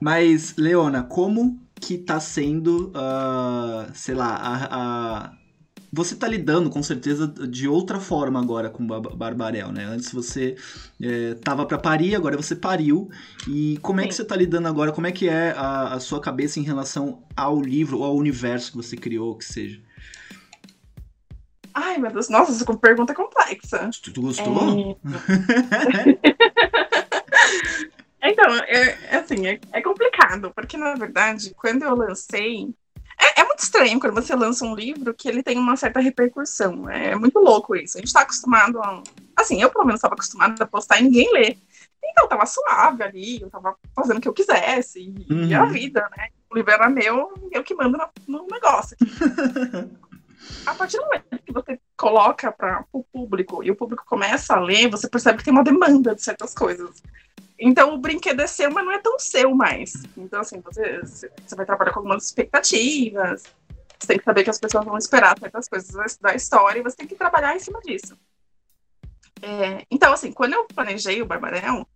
Mas, 0.00 0.54
Leona, 0.56 1.02
como 1.02 1.60
que 1.80 1.98
tá 1.98 2.20
sendo, 2.20 2.92
uh, 2.94 3.90
sei 3.94 4.14
lá, 4.14 4.36
a, 4.36 4.68
a, 4.70 5.32
você 5.92 6.14
tá 6.14 6.28
lidando 6.28 6.70
com 6.70 6.82
certeza 6.82 7.26
de 7.26 7.66
outra 7.66 7.98
forma 7.98 8.40
agora 8.40 8.70
com 8.70 8.84
o 8.84 9.16
Barbarel, 9.16 9.72
né? 9.72 9.84
Antes 9.84 10.12
você 10.12 10.56
é, 11.02 11.34
tava 11.34 11.66
para 11.66 11.78
parir, 11.78 12.14
agora 12.14 12.36
você 12.36 12.54
pariu. 12.54 13.10
E 13.48 13.78
como 13.82 14.00
é 14.00 14.06
que 14.06 14.14
você 14.14 14.24
tá 14.24 14.36
lidando 14.36 14.68
agora? 14.68 14.92
Como 14.92 15.06
é 15.06 15.12
que 15.12 15.28
é 15.28 15.50
a, 15.56 15.94
a 15.94 16.00
sua 16.00 16.20
cabeça 16.20 16.60
em 16.60 16.62
relação 16.62 17.24
ao 17.36 17.60
livro 17.60 17.98
ou 17.98 18.04
ao 18.04 18.16
universo 18.16 18.70
que 18.70 18.76
você 18.76 18.96
criou, 18.96 19.36
que 19.36 19.44
seja? 19.44 19.80
Ai, 21.72 21.98
meu 21.98 22.12
Deus, 22.12 22.28
nossa, 22.28 22.52
essa 22.52 22.64
pergunta 22.76 23.12
é 23.12 23.16
complexa. 23.16 23.90
Tu, 24.02 24.12
tu 24.12 24.22
gostou? 24.22 24.98
É... 25.06 26.80
Então, 28.22 28.54
é, 28.64 28.98
é, 29.10 29.16
assim, 29.16 29.46
é, 29.46 29.60
é, 29.72 29.80
complicado, 29.80 30.52
porque 30.54 30.76
na 30.76 30.94
verdade, 30.94 31.54
quando 31.56 31.82
eu 31.82 31.94
lancei. 31.94 32.68
É, 33.18 33.40
é, 33.40 33.44
muito 33.44 33.60
estranho 33.60 34.00
quando 34.00 34.14
você 34.14 34.34
lança 34.34 34.64
um 34.64 34.74
livro 34.74 35.12
que 35.12 35.28
ele 35.28 35.42
tem 35.42 35.58
uma 35.58 35.76
certa 35.76 36.00
repercussão. 36.00 36.88
É 36.88 37.14
muito 37.14 37.38
louco 37.38 37.76
isso. 37.76 37.98
A 37.98 38.00
gente 38.00 38.12
tá 38.12 38.22
acostumado 38.22 38.80
a. 38.80 39.02
Assim, 39.36 39.60
eu 39.60 39.70
pelo 39.70 39.84
menos 39.84 39.98
estava 39.98 40.14
acostumada 40.14 40.62
a 40.62 40.66
postar 40.66 41.00
e 41.00 41.04
ninguém 41.04 41.30
lê. 41.32 41.56
Então, 42.02 42.28
tava 42.28 42.46
suave 42.46 43.02
ali, 43.02 43.40
eu 43.40 43.50
tava 43.50 43.76
fazendo 43.94 44.18
o 44.18 44.20
que 44.20 44.28
eu 44.28 44.32
quisesse, 44.32 45.00
e, 45.00 45.32
uhum. 45.32 45.46
e 45.46 45.54
a 45.54 45.64
vida, 45.66 46.08
né? 46.16 46.28
O 46.50 46.56
livro 46.56 46.72
era 46.72 46.88
meu, 46.88 47.32
eu 47.52 47.62
que 47.62 47.74
mando 47.74 47.96
no, 47.96 48.08
no 48.26 48.46
negócio. 48.46 48.96
a 50.66 50.74
partir 50.74 50.96
do 50.96 51.04
momento 51.04 51.42
que 51.44 51.52
você 51.52 51.78
coloca 51.96 52.50
para 52.50 52.84
o 52.92 53.04
público 53.04 53.62
e 53.62 53.70
o 53.70 53.76
público 53.76 54.04
começa 54.06 54.54
a 54.54 54.60
ler, 54.60 54.90
você 54.90 55.08
percebe 55.08 55.38
que 55.38 55.44
tem 55.44 55.52
uma 55.52 55.62
demanda 55.62 56.14
de 56.14 56.22
certas 56.22 56.54
coisas. 56.54 57.02
Então 57.60 57.94
o 57.94 57.98
brinquedo 57.98 58.40
é 58.40 58.46
seu, 58.46 58.70
mas 58.70 58.84
não 58.84 58.92
é 58.92 58.98
tão 58.98 59.18
seu 59.18 59.54
mais. 59.54 59.92
Então, 60.16 60.40
assim, 60.40 60.60
você, 60.60 61.00
você 61.02 61.54
vai 61.54 61.66
trabalhar 61.66 61.92
com 61.92 62.00
algumas 62.00 62.24
expectativas, 62.24 63.44
você 63.98 64.06
tem 64.06 64.18
que 64.18 64.24
saber 64.24 64.44
que 64.44 64.50
as 64.50 64.58
pessoas 64.58 64.84
vão 64.84 64.96
esperar 64.96 65.38
certas 65.38 65.68
coisas 65.68 66.16
da 66.16 66.34
história 66.34 66.80
e 66.80 66.82
você 66.82 66.96
tem 66.96 67.06
que 67.06 67.14
trabalhar 67.14 67.54
em 67.54 67.58
cima 67.58 67.80
disso. 67.82 68.16
É, 69.42 69.84
então, 69.90 70.12
assim, 70.12 70.32
quando 70.32 70.54
eu 70.54 70.66
planejei 70.66 71.20
o 71.20 71.26
Barbarão, 71.26 71.86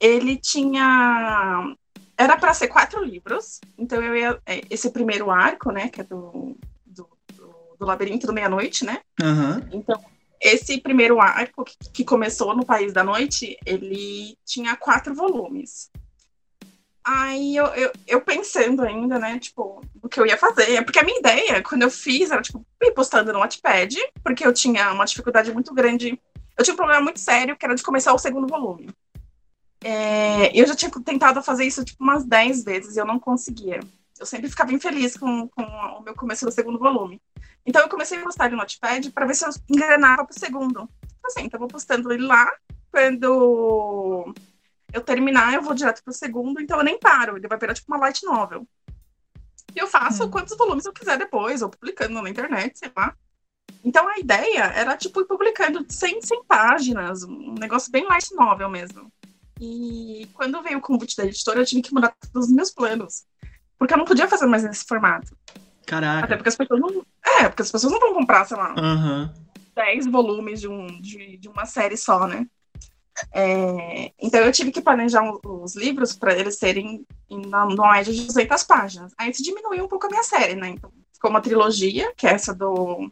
ele 0.00 0.36
tinha. 0.36 1.74
Era 2.16 2.36
para 2.36 2.52
ser 2.52 2.66
quatro 2.66 3.02
livros, 3.04 3.60
então 3.76 4.02
eu 4.02 4.16
ia. 4.16 4.40
É, 4.44 4.62
esse 4.68 4.90
primeiro 4.90 5.30
arco, 5.30 5.70
né, 5.70 5.88
que 5.88 6.00
é 6.00 6.04
do, 6.04 6.56
do, 6.84 7.08
do, 7.34 7.76
do 7.78 7.86
Labirinto 7.86 8.26
do 8.26 8.32
Meia-Noite, 8.32 8.84
né? 8.84 9.00
Uhum. 9.20 9.68
Então, 9.72 10.00
esse 10.40 10.80
primeiro 10.80 11.20
arco, 11.20 11.64
que 11.92 12.04
começou 12.04 12.54
no 12.56 12.64
País 12.64 12.92
da 12.92 13.02
Noite, 13.02 13.56
ele 13.66 14.36
tinha 14.44 14.76
quatro 14.76 15.14
volumes. 15.14 15.90
Aí 17.04 17.56
eu, 17.56 17.66
eu, 17.68 17.92
eu, 18.06 18.20
pensando 18.20 18.82
ainda, 18.82 19.18
né, 19.18 19.38
tipo, 19.38 19.82
o 20.02 20.08
que 20.08 20.20
eu 20.20 20.26
ia 20.26 20.36
fazer. 20.36 20.84
Porque 20.84 20.98
a 20.98 21.02
minha 21.02 21.18
ideia, 21.18 21.62
quando 21.62 21.82
eu 21.82 21.90
fiz, 21.90 22.30
era, 22.30 22.42
tipo, 22.42 22.64
ir 22.82 22.92
postando 22.92 23.32
no 23.32 23.38
Wattpad, 23.38 23.96
porque 24.22 24.46
eu 24.46 24.52
tinha 24.52 24.92
uma 24.92 25.06
dificuldade 25.06 25.50
muito 25.50 25.72
grande. 25.72 26.20
Eu 26.56 26.62
tinha 26.62 26.74
um 26.74 26.76
problema 26.76 27.00
muito 27.00 27.18
sério, 27.18 27.56
que 27.56 27.64
era 27.64 27.74
de 27.74 27.82
começar 27.82 28.12
o 28.12 28.18
segundo 28.18 28.46
volume. 28.46 28.90
É, 29.82 30.50
eu 30.54 30.66
já 30.66 30.74
tinha 30.74 30.90
tentado 30.90 31.42
fazer 31.42 31.64
isso, 31.64 31.82
tipo, 31.82 32.02
umas 32.02 32.24
dez 32.24 32.62
vezes 32.62 32.96
e 32.96 33.00
eu 33.00 33.06
não 33.06 33.18
conseguia. 33.18 33.80
Eu 34.18 34.26
sempre 34.26 34.48
ficava 34.48 34.72
infeliz 34.72 35.16
com, 35.16 35.48
com 35.48 35.62
o 35.62 36.02
meu 36.02 36.14
começo 36.14 36.44
do 36.44 36.52
segundo 36.52 36.78
volume. 36.78 37.20
Então 37.64 37.82
eu 37.82 37.88
comecei 37.88 38.18
a 38.18 38.22
postar 38.22 38.46
ele 38.46 38.56
no 38.56 38.62
Notepad 38.62 39.10
para 39.10 39.26
ver 39.26 39.34
se 39.34 39.44
eu 39.44 39.50
engrenava 39.68 40.24
pro 40.24 40.38
segundo. 40.38 40.88
Então, 41.02 41.26
assim, 41.26 41.42
então 41.42 41.58
vou 41.58 41.68
postando 41.68 42.12
ele 42.12 42.26
lá. 42.26 42.50
Quando 42.90 44.34
eu 44.92 45.00
terminar, 45.02 45.54
eu 45.54 45.62
vou 45.62 45.74
direto 45.74 46.02
pro 46.02 46.12
segundo, 46.12 46.60
então 46.60 46.78
eu 46.78 46.84
nem 46.84 46.98
paro. 46.98 47.36
Ele 47.36 47.46
vai 47.46 47.58
virar 47.58 47.74
tipo 47.74 47.92
uma 47.92 48.00
light 48.00 48.24
novel. 48.24 48.66
E 49.74 49.78
eu 49.78 49.86
faço 49.86 50.24
hum. 50.24 50.30
quantos 50.30 50.56
volumes 50.56 50.86
eu 50.86 50.92
quiser 50.92 51.18
depois, 51.18 51.62
ou 51.62 51.68
publicando 51.68 52.20
na 52.22 52.30
internet, 52.30 52.78
sei 52.78 52.90
lá. 52.96 53.14
Então 53.84 54.08
a 54.08 54.18
ideia 54.18 54.64
era, 54.74 54.96
tipo, 54.96 55.20
ir 55.20 55.26
publicando 55.26 55.84
100, 55.88 56.22
100 56.22 56.44
páginas, 56.44 57.22
um 57.22 57.54
negócio 57.54 57.92
bem 57.92 58.04
light 58.06 58.34
novel 58.34 58.68
mesmo. 58.68 59.12
E 59.60 60.28
quando 60.34 60.62
veio 60.62 60.78
o 60.78 60.82
convite 60.82 61.16
da 61.16 61.24
editora, 61.24 61.60
eu 61.60 61.66
tive 61.66 61.82
que 61.82 61.92
mudar 61.92 62.14
todos 62.32 62.48
os 62.48 62.54
meus 62.54 62.70
planos. 62.72 63.24
Porque 63.78 63.94
eu 63.94 63.98
não 63.98 64.04
podia 64.04 64.28
fazer 64.28 64.46
mais 64.46 64.62
nesse 64.64 64.84
formato. 64.84 65.36
Caraca. 65.86 66.24
Até 66.26 66.36
porque 66.36 66.48
as 66.48 66.56
pessoas 66.56 66.80
não. 66.80 67.04
É, 67.24 67.48
porque 67.48 67.62
as 67.62 67.70
pessoas 67.70 67.92
não 67.92 68.00
vão 68.00 68.14
comprar, 68.14 68.44
sei 68.44 68.56
lá, 68.56 68.74
Aham. 68.76 69.32
10 69.74 70.06
volumes 70.06 70.60
de, 70.60 70.68
um, 70.68 70.86
de, 71.00 71.36
de 71.38 71.48
uma 71.48 71.64
série 71.64 71.96
só, 71.96 72.26
né? 72.26 72.46
É, 73.32 74.12
então 74.20 74.40
eu 74.40 74.52
tive 74.52 74.70
que 74.70 74.80
planejar 74.80 75.22
os 75.44 75.74
livros 75.76 76.14
para 76.16 76.36
eles 76.38 76.56
serem 76.56 77.04
em- 77.28 77.46
na, 77.48 77.64
numa 77.66 77.92
média 77.92 78.12
de 78.12 78.26
200 78.26 78.62
páginas. 78.62 79.12
Aí 79.18 79.30
isso 79.30 79.42
diminuiu 79.42 79.84
um 79.84 79.88
pouco 79.88 80.06
a 80.06 80.10
minha 80.10 80.22
série, 80.22 80.54
né? 80.54 80.68
Então 80.68 80.92
ficou 81.12 81.30
uma 81.30 81.40
trilogia, 81.40 82.12
que 82.16 82.26
é 82.26 82.30
essa 82.32 82.54
do, 82.54 83.10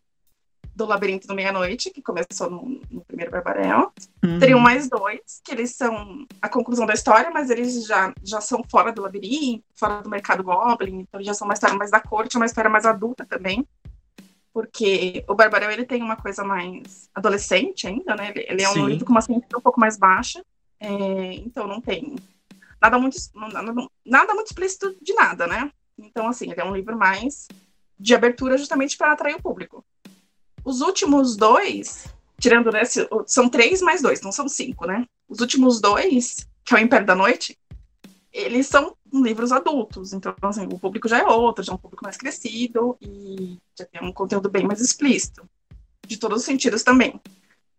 do 0.77 0.85
Labirinto 0.85 1.27
do 1.27 1.35
Meia-Noite, 1.35 1.91
que 1.91 2.03
começou 2.03 2.51
no, 2.51 2.81
no 2.91 3.01
primeiro 3.01 3.33
Barbarel. 3.33 3.91
Uhum. 4.23 4.39
Teriam 4.39 4.61
mais 4.61 4.91
dois, 4.91 5.41
que 5.43 5.51
eles 5.51 5.75
são 5.75 6.27
a 6.41 6.51
conclusão 6.51 6.85
da 6.85 6.93
história, 6.93 7.31
mas 7.31 7.49
eles 7.49 7.87
já, 7.87 8.13
já 8.23 8.43
são 8.43 8.63
fora 8.63 8.93
do 8.93 9.01
labirinto, 9.01 9.65
fora 9.75 10.03
do 10.03 10.11
mercado 10.11 10.45
Goblin, 10.45 11.01
então 11.01 11.23
já 11.23 11.33
são 11.33 11.49
uma 11.49 11.55
história 11.55 11.75
mais 11.75 11.91
da 11.91 11.99
corte, 11.99 12.37
uma 12.37 12.45
história 12.45 12.69
mais 12.69 12.85
adulta 12.85 13.25
também. 13.25 13.67
Porque 14.53 15.25
o 15.27 15.35
Barbarel 15.35 15.71
ele 15.71 15.87
tem 15.87 16.03
uma 16.03 16.17
coisa 16.17 16.45
mais 16.45 17.09
adolescente 17.15 17.87
ainda, 17.87 18.15
né? 18.15 18.33
Ele, 18.35 18.47
ele 18.47 18.63
é 18.63 18.69
um 18.69 18.75
Sim. 18.75 18.87
livro 18.87 19.07
com 19.07 19.13
uma 19.13 19.23
ciência 19.23 19.49
um 19.57 19.63
pouco 19.63 19.81
mais 19.81 19.97
baixa, 19.97 20.45
é, 20.79 21.35
então 21.35 21.67
não 21.67 21.81
tem 21.81 22.17
nada 22.81 22.99
muito, 22.99 23.17
nada, 23.35 23.73
nada 24.05 24.35
muito 24.35 24.49
explícito 24.49 24.95
de 25.01 25.15
nada, 25.15 25.47
né? 25.47 25.71
Então, 25.99 26.29
assim, 26.29 26.51
ele 26.51 26.61
é 26.61 26.65
um 26.65 26.77
livro 26.77 26.97
mais 26.99 27.49
de 27.99 28.15
abertura 28.15 28.59
justamente 28.59 28.99
para 28.99 29.13
atrair 29.13 29.37
o 29.37 29.43
público. 29.43 29.83
Os 30.67 30.81
últimos 30.81 31.37
dois, 31.37 32.09
tirando 32.41 32.77
esse, 32.77 33.09
são 33.25 33.49
três 33.49 33.81
mais 33.81 34.03
dois, 34.03 34.21
não 34.21 34.33
são 34.33 34.49
cinco, 34.49 34.85
né? 34.85 35.07
Os 35.29 35.39
últimos 35.39 35.81
dois, 35.81 36.45
que 36.65 36.75
é 36.75 36.79
o 36.79 36.81
Império 36.81 37.07
da 37.07 37.15
Noite, 37.15 37.57
eles 38.33 38.67
são 38.67 38.97
livros 39.13 39.53
adultos, 39.53 40.13
então 40.13 40.35
assim, 40.43 40.65
o 40.65 40.77
público 40.77 41.09
já 41.09 41.21
é 41.21 41.25
outro, 41.25 41.63
já 41.63 41.71
é 41.71 41.75
um 41.77 41.79
público 41.79 42.03
mais 42.03 42.17
crescido 42.17 42.99
e 43.01 43.59
já 43.79 43.87
tem 43.87 44.03
um 44.03 44.13
conteúdo 44.13 44.51
bem 44.51 44.67
mais 44.67 44.81
explícito, 44.81 45.49
de 46.05 46.17
todos 46.17 46.41
os 46.41 46.45
sentidos 46.45 46.83
também. 46.83 47.21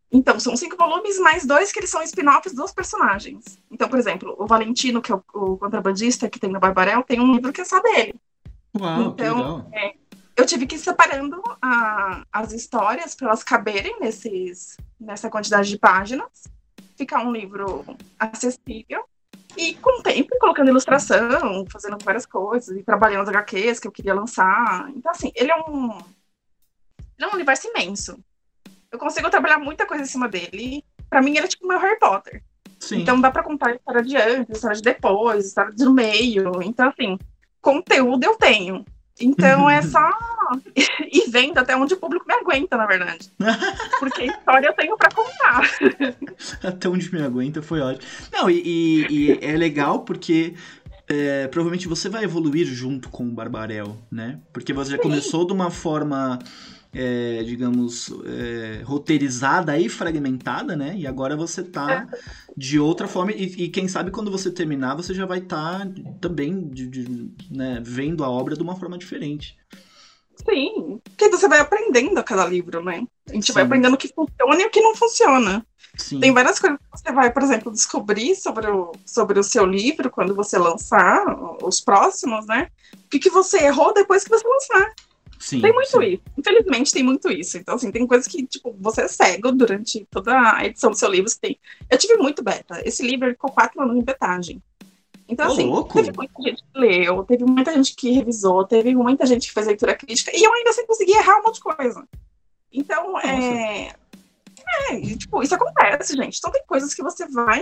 Então, 0.09 0.39
são 0.39 0.55
cinco 0.55 0.77
volumes, 0.77 1.19
mais 1.19 1.45
dois 1.45 1.73
que 1.73 1.79
eles 1.81 1.89
são 1.89 2.01
spin-offs 2.03 2.53
dos 2.53 2.71
personagens. 2.71 3.59
Então, 3.69 3.89
por 3.89 3.99
exemplo, 3.99 4.33
o 4.39 4.47
Valentino, 4.47 5.01
que 5.01 5.11
é 5.11 5.15
o, 5.15 5.23
o 5.33 5.57
contrabandista 5.57 6.29
que 6.29 6.39
tem 6.39 6.49
no 6.49 6.61
Barbarel, 6.61 7.03
tem 7.03 7.19
um 7.19 7.33
livro 7.33 7.51
que 7.51 7.59
é 7.59 7.65
só 7.65 7.81
dele. 7.81 8.15
Uau, 8.79 9.13
que 9.13 9.23
Então, 9.23 9.37
legal. 9.37 9.71
Eu 10.37 10.45
tive 10.45 10.65
que 10.67 10.75
ir 10.75 10.79
separando 10.79 11.41
a- 11.61 12.23
as 12.31 12.53
histórias 12.53 13.15
para 13.15 13.27
elas 13.27 13.43
caberem 13.43 13.99
nesses, 13.99 14.77
nessa 14.99 15.29
quantidade 15.29 15.67
de 15.69 15.77
páginas, 15.79 16.43
ficar 16.95 17.25
um 17.25 17.31
livro 17.31 17.83
acessível 18.19 19.03
e 19.57 19.73
com 19.75 19.99
o 19.99 20.03
tempo 20.03 20.37
colocando 20.39 20.69
ilustração, 20.69 21.65
fazendo 21.71 21.97
várias 22.03 22.25
coisas 22.25 22.77
e 22.77 22.83
trabalhando 22.83 23.23
as 23.23 23.29
HQs 23.29 23.79
que 23.79 23.87
eu 23.87 23.91
queria 23.91 24.13
lançar. 24.13 24.89
Então 24.95 25.11
assim, 25.11 25.31
ele 25.35 25.51
é 25.51 25.55
um 25.55 25.97
ele 27.17 27.25
é 27.25 27.27
um 27.27 27.33
universo 27.33 27.67
imenso. 27.67 28.19
Eu 28.91 28.99
consigo 28.99 29.29
trabalhar 29.29 29.57
muita 29.57 29.85
coisa 29.87 30.03
em 30.03 30.07
cima 30.07 30.29
dele. 30.29 30.83
Para 31.09 31.21
mim 31.21 31.31
ele 31.31 31.45
é 31.45 31.47
tipo 31.47 31.65
o 31.65 31.67
meu 31.67 31.79
Harry 31.79 31.97
Potter. 31.99 32.43
Sim. 32.79 33.01
Então 33.01 33.19
dá 33.19 33.31
para 33.31 33.41
contar 33.43 33.69
a 33.71 33.75
história 33.75 34.03
de 34.03 34.15
antes, 34.15 34.49
a 34.51 34.53
história 34.53 34.75
de 34.77 34.83
depois, 34.83 35.43
a 35.43 35.47
história 35.47 35.71
do 35.73 35.91
meio. 35.93 36.61
Então, 36.61 36.87
assim, 36.89 37.17
conteúdo 37.59 38.23
eu 38.23 38.35
tenho. 38.37 38.85
Então 39.19 39.69
é 39.69 39.81
só 39.81 39.99
ir 41.11 41.29
vendo 41.29 41.57
até 41.57 41.75
onde 41.75 41.93
o 41.93 41.97
público 41.97 42.25
me 42.27 42.33
aguenta, 42.35 42.77
na 42.77 42.85
verdade. 42.85 43.29
Porque 43.99 44.23
história 44.25 44.67
eu 44.67 44.73
tenho 44.73 44.95
para 44.97 45.09
contar. 45.11 45.61
Até 46.63 46.87
onde 46.87 47.11
me 47.13 47.21
aguenta 47.21 47.61
foi 47.61 47.79
ótimo. 47.81 48.05
Não, 48.31 48.49
e, 48.49 48.61
e- 48.63 49.07
e 49.09 49.39
é 49.41 49.57
legal 49.57 50.01
porque 50.01 50.53
é, 51.07 51.47
provavelmente 51.47 51.87
você 51.87 52.09
vai 52.09 52.23
evoluir 52.23 52.65
junto 52.67 53.09
com 53.09 53.23
o 53.27 53.31
Barbarel, 53.31 53.97
né? 54.11 54.39
Porque 54.53 54.71
você 54.73 54.91
já 54.91 54.97
começou 54.99 55.45
de 55.47 55.53
uma 55.53 55.71
forma, 55.71 56.37
é, 56.93 57.43
digamos, 57.43 58.11
é, 58.25 58.81
roteirizada 58.83 59.77
e 59.77 59.89
fragmentada, 59.89 60.75
né? 60.75 60.95
E 60.97 61.05
agora 61.05 61.35
você 61.35 61.63
tá 61.63 62.07
de 62.55 62.79
outra 62.79 63.07
forma. 63.07 63.31
E, 63.31 63.43
e 63.63 63.69
quem 63.69 63.87
sabe 63.87 64.11
quando 64.11 64.31
você 64.31 64.51
terminar, 64.51 64.95
você 64.95 65.13
já 65.13 65.25
vai 65.25 65.39
estar 65.39 65.87
também 66.19 66.67
de- 66.69 66.87
de, 66.87 67.31
né, 67.51 67.81
vendo 67.83 68.23
a 68.23 68.29
obra 68.29 68.55
de 68.55 68.63
uma 68.63 68.75
forma 68.75 68.97
diferente. 68.97 69.57
Sim. 70.47 70.99
Porque 71.03 71.29
você 71.29 71.47
vai 71.47 71.59
aprendendo 71.59 72.17
a 72.19 72.23
cada 72.23 72.45
livro, 72.45 72.83
né? 72.83 73.03
A 73.29 73.33
gente 73.33 73.51
vai 73.51 73.63
Sim. 73.63 73.67
aprendendo 73.67 73.95
o 73.95 73.97
que 73.97 74.07
funciona 74.13 74.61
e 74.61 74.65
o 74.65 74.69
que 74.69 74.81
não 74.81 74.95
funciona. 74.95 75.65
Sim. 75.97 76.19
Tem 76.19 76.31
várias 76.31 76.59
coisas 76.59 76.77
que 76.77 76.85
você 76.91 77.11
vai, 77.11 77.33
por 77.33 77.41
exemplo, 77.41 77.71
descobrir 77.71 78.35
sobre 78.35 78.67
o, 78.67 78.91
sobre 79.05 79.39
o 79.39 79.43
seu 79.43 79.65
livro 79.65 80.11
quando 80.11 80.35
você 80.35 80.57
lançar 80.57 81.25
os 81.63 81.81
próximos, 81.81 82.45
né? 82.45 82.69
O 82.93 83.09
que, 83.09 83.19
que 83.19 83.31
você 83.31 83.63
errou 83.63 83.93
depois 83.93 84.23
que 84.23 84.29
você 84.29 84.47
lançar. 84.47 84.93
Sim, 85.39 85.61
Tem 85.61 85.73
muito 85.73 85.89
sim. 85.89 86.03
isso. 86.03 86.21
Infelizmente 86.37 86.93
tem 86.93 87.03
muito 87.03 87.29
isso. 87.31 87.57
Então, 87.57 87.75
assim, 87.75 87.91
tem 87.91 88.05
coisas 88.07 88.27
que, 88.27 88.45
tipo, 88.45 88.75
você 88.79 89.01
é 89.01 89.07
cego 89.07 89.51
durante 89.51 90.05
toda 90.09 90.55
a 90.55 90.65
edição 90.65 90.91
do 90.91 90.97
seu 90.97 91.09
livro. 91.09 91.29
Tem... 91.39 91.59
Eu 91.89 91.97
tive 91.97 92.17
muito 92.17 92.43
beta. 92.43 92.81
Esse 92.85 93.03
livro 93.03 93.29
ficou 93.29 93.51
quatro 93.51 93.81
anos 93.81 93.95
em 93.95 94.03
betagem. 94.03 94.61
Então, 95.27 95.49
Ô, 95.49 95.51
assim, 95.51 95.67
louco! 95.67 95.93
teve 95.93 96.11
muita 96.15 96.41
gente 96.41 96.63
que 96.63 96.79
leu, 96.79 97.23
teve 97.23 97.43
muita 97.43 97.73
gente 97.73 97.95
que 97.95 98.11
revisou, 98.11 98.65
teve 98.65 98.95
muita 98.95 99.25
gente 99.25 99.47
que 99.47 99.53
fez 99.53 99.67
leitura 99.67 99.95
crítica, 99.95 100.31
e 100.33 100.41
eu 100.41 100.53
ainda 100.53 100.69
assim 100.69 100.85
consegui 100.85 101.11
errar 101.11 101.39
um 101.39 101.43
monte 101.43 101.55
de 101.55 101.61
coisa. 101.61 102.07
Então, 102.71 103.19
é. 103.19 103.93
É, 104.89 104.99
e, 104.99 105.17
tipo, 105.17 105.41
isso 105.43 105.55
acontece, 105.55 106.15
gente. 106.15 106.37
Então 106.37 106.51
tem 106.51 106.63
coisas 106.65 106.93
que 106.93 107.03
você 107.03 107.27
vai 107.27 107.61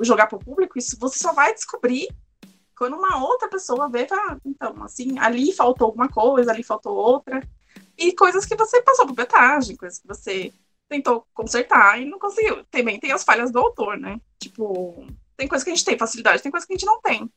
jogar 0.00 0.26
pro 0.26 0.38
público, 0.38 0.78
isso 0.78 0.96
você 0.98 1.18
só 1.18 1.32
vai 1.32 1.54
descobrir 1.54 2.08
quando 2.82 2.96
uma 2.96 3.22
outra 3.22 3.48
pessoa 3.48 3.88
vê, 3.88 4.08
ah, 4.10 4.36
então, 4.44 4.82
assim, 4.82 5.16
ali 5.20 5.52
faltou 5.52 5.86
alguma 5.86 6.08
coisa, 6.08 6.50
ali 6.50 6.64
faltou 6.64 6.92
outra. 6.96 7.40
E 7.96 8.12
coisas 8.12 8.44
que 8.44 8.56
você 8.56 8.82
passou 8.82 9.06
por 9.06 9.14
betagem, 9.14 9.76
coisas 9.76 10.00
que 10.00 10.08
você 10.08 10.52
tentou 10.88 11.24
consertar 11.32 12.02
e 12.02 12.04
não 12.04 12.18
conseguiu. 12.18 12.64
Também 12.72 12.98
tem 12.98 13.12
as 13.12 13.22
falhas 13.22 13.52
do 13.52 13.60
autor, 13.60 13.96
né? 13.96 14.20
Tipo, 14.36 15.06
tem 15.36 15.46
coisas 15.46 15.62
que 15.62 15.70
a 15.70 15.74
gente 15.76 15.84
tem 15.84 15.96
facilidade, 15.96 16.42
tem 16.42 16.50
coisas 16.50 16.66
que 16.66 16.72
a 16.72 16.76
gente 16.76 16.86
não 16.86 17.00
tem. 17.00 17.30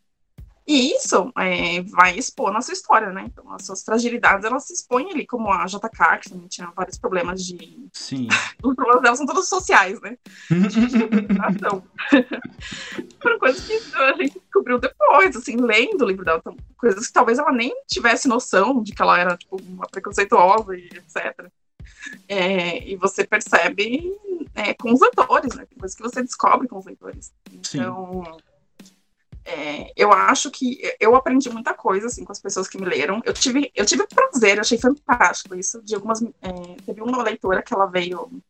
E 0.68 0.96
isso 0.96 1.32
é, 1.38 1.82
vai 1.84 2.18
expor 2.18 2.50
a 2.50 2.54
nossa 2.54 2.74
história, 2.74 3.12
né? 3.12 3.26
Então, 3.28 3.52
as 3.54 3.66
suas 3.66 3.84
fragilidades, 3.84 4.44
elas 4.44 4.66
se 4.66 4.74
expõem 4.74 5.12
ali, 5.12 5.26
como 5.26 5.52
a 5.52 5.66
JK, 5.66 6.20
que 6.22 6.30
também 6.32 6.48
tinha 6.48 6.72
vários 6.76 6.98
problemas 6.98 7.46
de... 7.46 7.88
Sim. 7.94 8.28
Os 8.64 8.74
problemas 8.74 9.04
dela 9.04 9.16
são 9.16 9.28
todos 9.28 9.48
sociais, 9.48 10.02
né? 10.02 10.18
Ação. 11.40 11.84
Foram 13.22 13.40
coisas 13.40 13.64
que 13.64 13.96
a 13.96 14.14
gente 14.14 14.40
descobriu 14.40 14.80
depois, 14.80 15.36
assim, 15.36 15.58
lendo 15.58 16.04
o 16.04 16.08
livro 16.08 16.26
dela. 16.26 16.40
Então, 16.40 16.58
coisas 16.78 17.06
que 17.06 17.14
talvez 17.14 17.38
ela 17.38 17.52
nem 17.52 17.72
tivesse 17.88 18.28
noção 18.28 18.82
de 18.82 18.92
que 18.92 19.02
ela 19.02 19.20
era, 19.20 19.38
tipo, 19.38 19.62
uma 19.62 19.86
preconceituosa 19.88 20.76
e 20.76 20.86
etc. 20.88 21.48
É, 22.28 22.90
e 22.90 22.96
você 22.96 23.26
percebe 23.26 24.12
é, 24.56 24.74
com 24.74 24.92
os 24.92 25.00
leitores, 25.00 25.54
né? 25.54 25.68
Coisas 25.80 25.96
que 25.96 26.02
você 26.02 26.24
descobre 26.24 26.68
com 26.68 26.80
os 26.80 26.86
leitores. 26.86 27.32
Sim. 27.62 27.82
É, 29.48 29.92
eu 29.96 30.12
acho 30.12 30.50
que 30.50 30.82
eu 31.00 31.16
aprendi 31.16 31.50
muita 31.52 31.74
coisa, 31.74 32.08
assim, 32.08 32.26
com 32.26 32.32
as 32.32 32.40
pessoas 32.40 32.68
que 32.68 32.80
me 32.80 32.86
leram. 32.86 33.22
Eu 33.24 33.32
tive, 33.32 33.72
eu 33.76 33.86
tive 33.86 34.08
prazer, 34.08 34.56
eu 34.58 34.62
achei 34.62 34.78
fantástico 34.78 35.56
isso, 35.56 35.82
de 35.84 35.94
algumas... 35.94 36.22
é, 36.24 36.76
teve 36.84 37.02
uma 37.02 37.22
leitora 37.22 37.62
que 37.62 37.74
ela 37.74 37.86
veio 37.86 38.42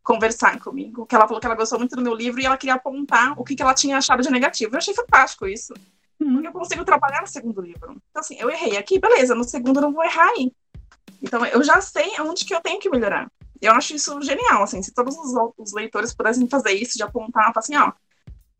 conversar 0.00 0.60
comigo, 0.60 1.06
que 1.06 1.14
ela 1.14 1.26
falou 1.26 1.40
que 1.40 1.46
ela 1.46 1.56
gostou 1.56 1.78
muito 1.78 1.96
do 1.96 2.02
meu 2.02 2.14
livro 2.14 2.40
e 2.40 2.46
ela 2.46 2.56
queria 2.56 2.74
apontar 2.74 3.32
o 3.40 3.42
que, 3.42 3.56
que 3.56 3.62
ela 3.62 3.74
tinha 3.74 3.96
achado 3.96 4.22
de 4.22 4.30
negativo. 4.30 4.74
Eu 4.74 4.78
achei 4.78 4.94
fantástico 4.94 5.46
isso. 5.46 5.74
Porque 6.16 6.46
eu 6.46 6.52
consigo 6.52 6.84
trabalhar 6.84 7.22
no 7.22 7.26
segundo 7.26 7.60
livro. 7.60 8.00
Então, 8.10 8.20
assim, 8.20 8.36
eu 8.38 8.48
errei 8.48 8.76
aqui, 8.76 9.00
beleza, 9.00 9.34
no 9.34 9.42
segundo 9.42 9.78
eu 9.78 9.82
não 9.82 9.92
vou 9.92 10.04
errar 10.04 10.28
aí. 10.36 10.52
Então, 11.20 11.44
eu 11.46 11.62
já 11.64 11.80
sei 11.80 12.14
aonde 12.16 12.44
que 12.44 12.54
eu 12.54 12.60
tenho 12.60 12.78
que 12.78 12.88
melhorar. 12.88 13.30
Eu 13.60 13.72
acho 13.72 13.96
isso 13.96 14.20
genial, 14.20 14.62
assim, 14.62 14.82
se 14.82 14.92
todos 14.92 15.16
os, 15.16 15.52
os 15.56 15.72
leitores 15.72 16.14
pudessem 16.14 16.46
fazer 16.48 16.72
isso, 16.72 16.96
de 16.96 17.02
apontar, 17.02 17.52
falar 17.52 17.60
assim, 17.60 17.76
ó, 17.76 17.92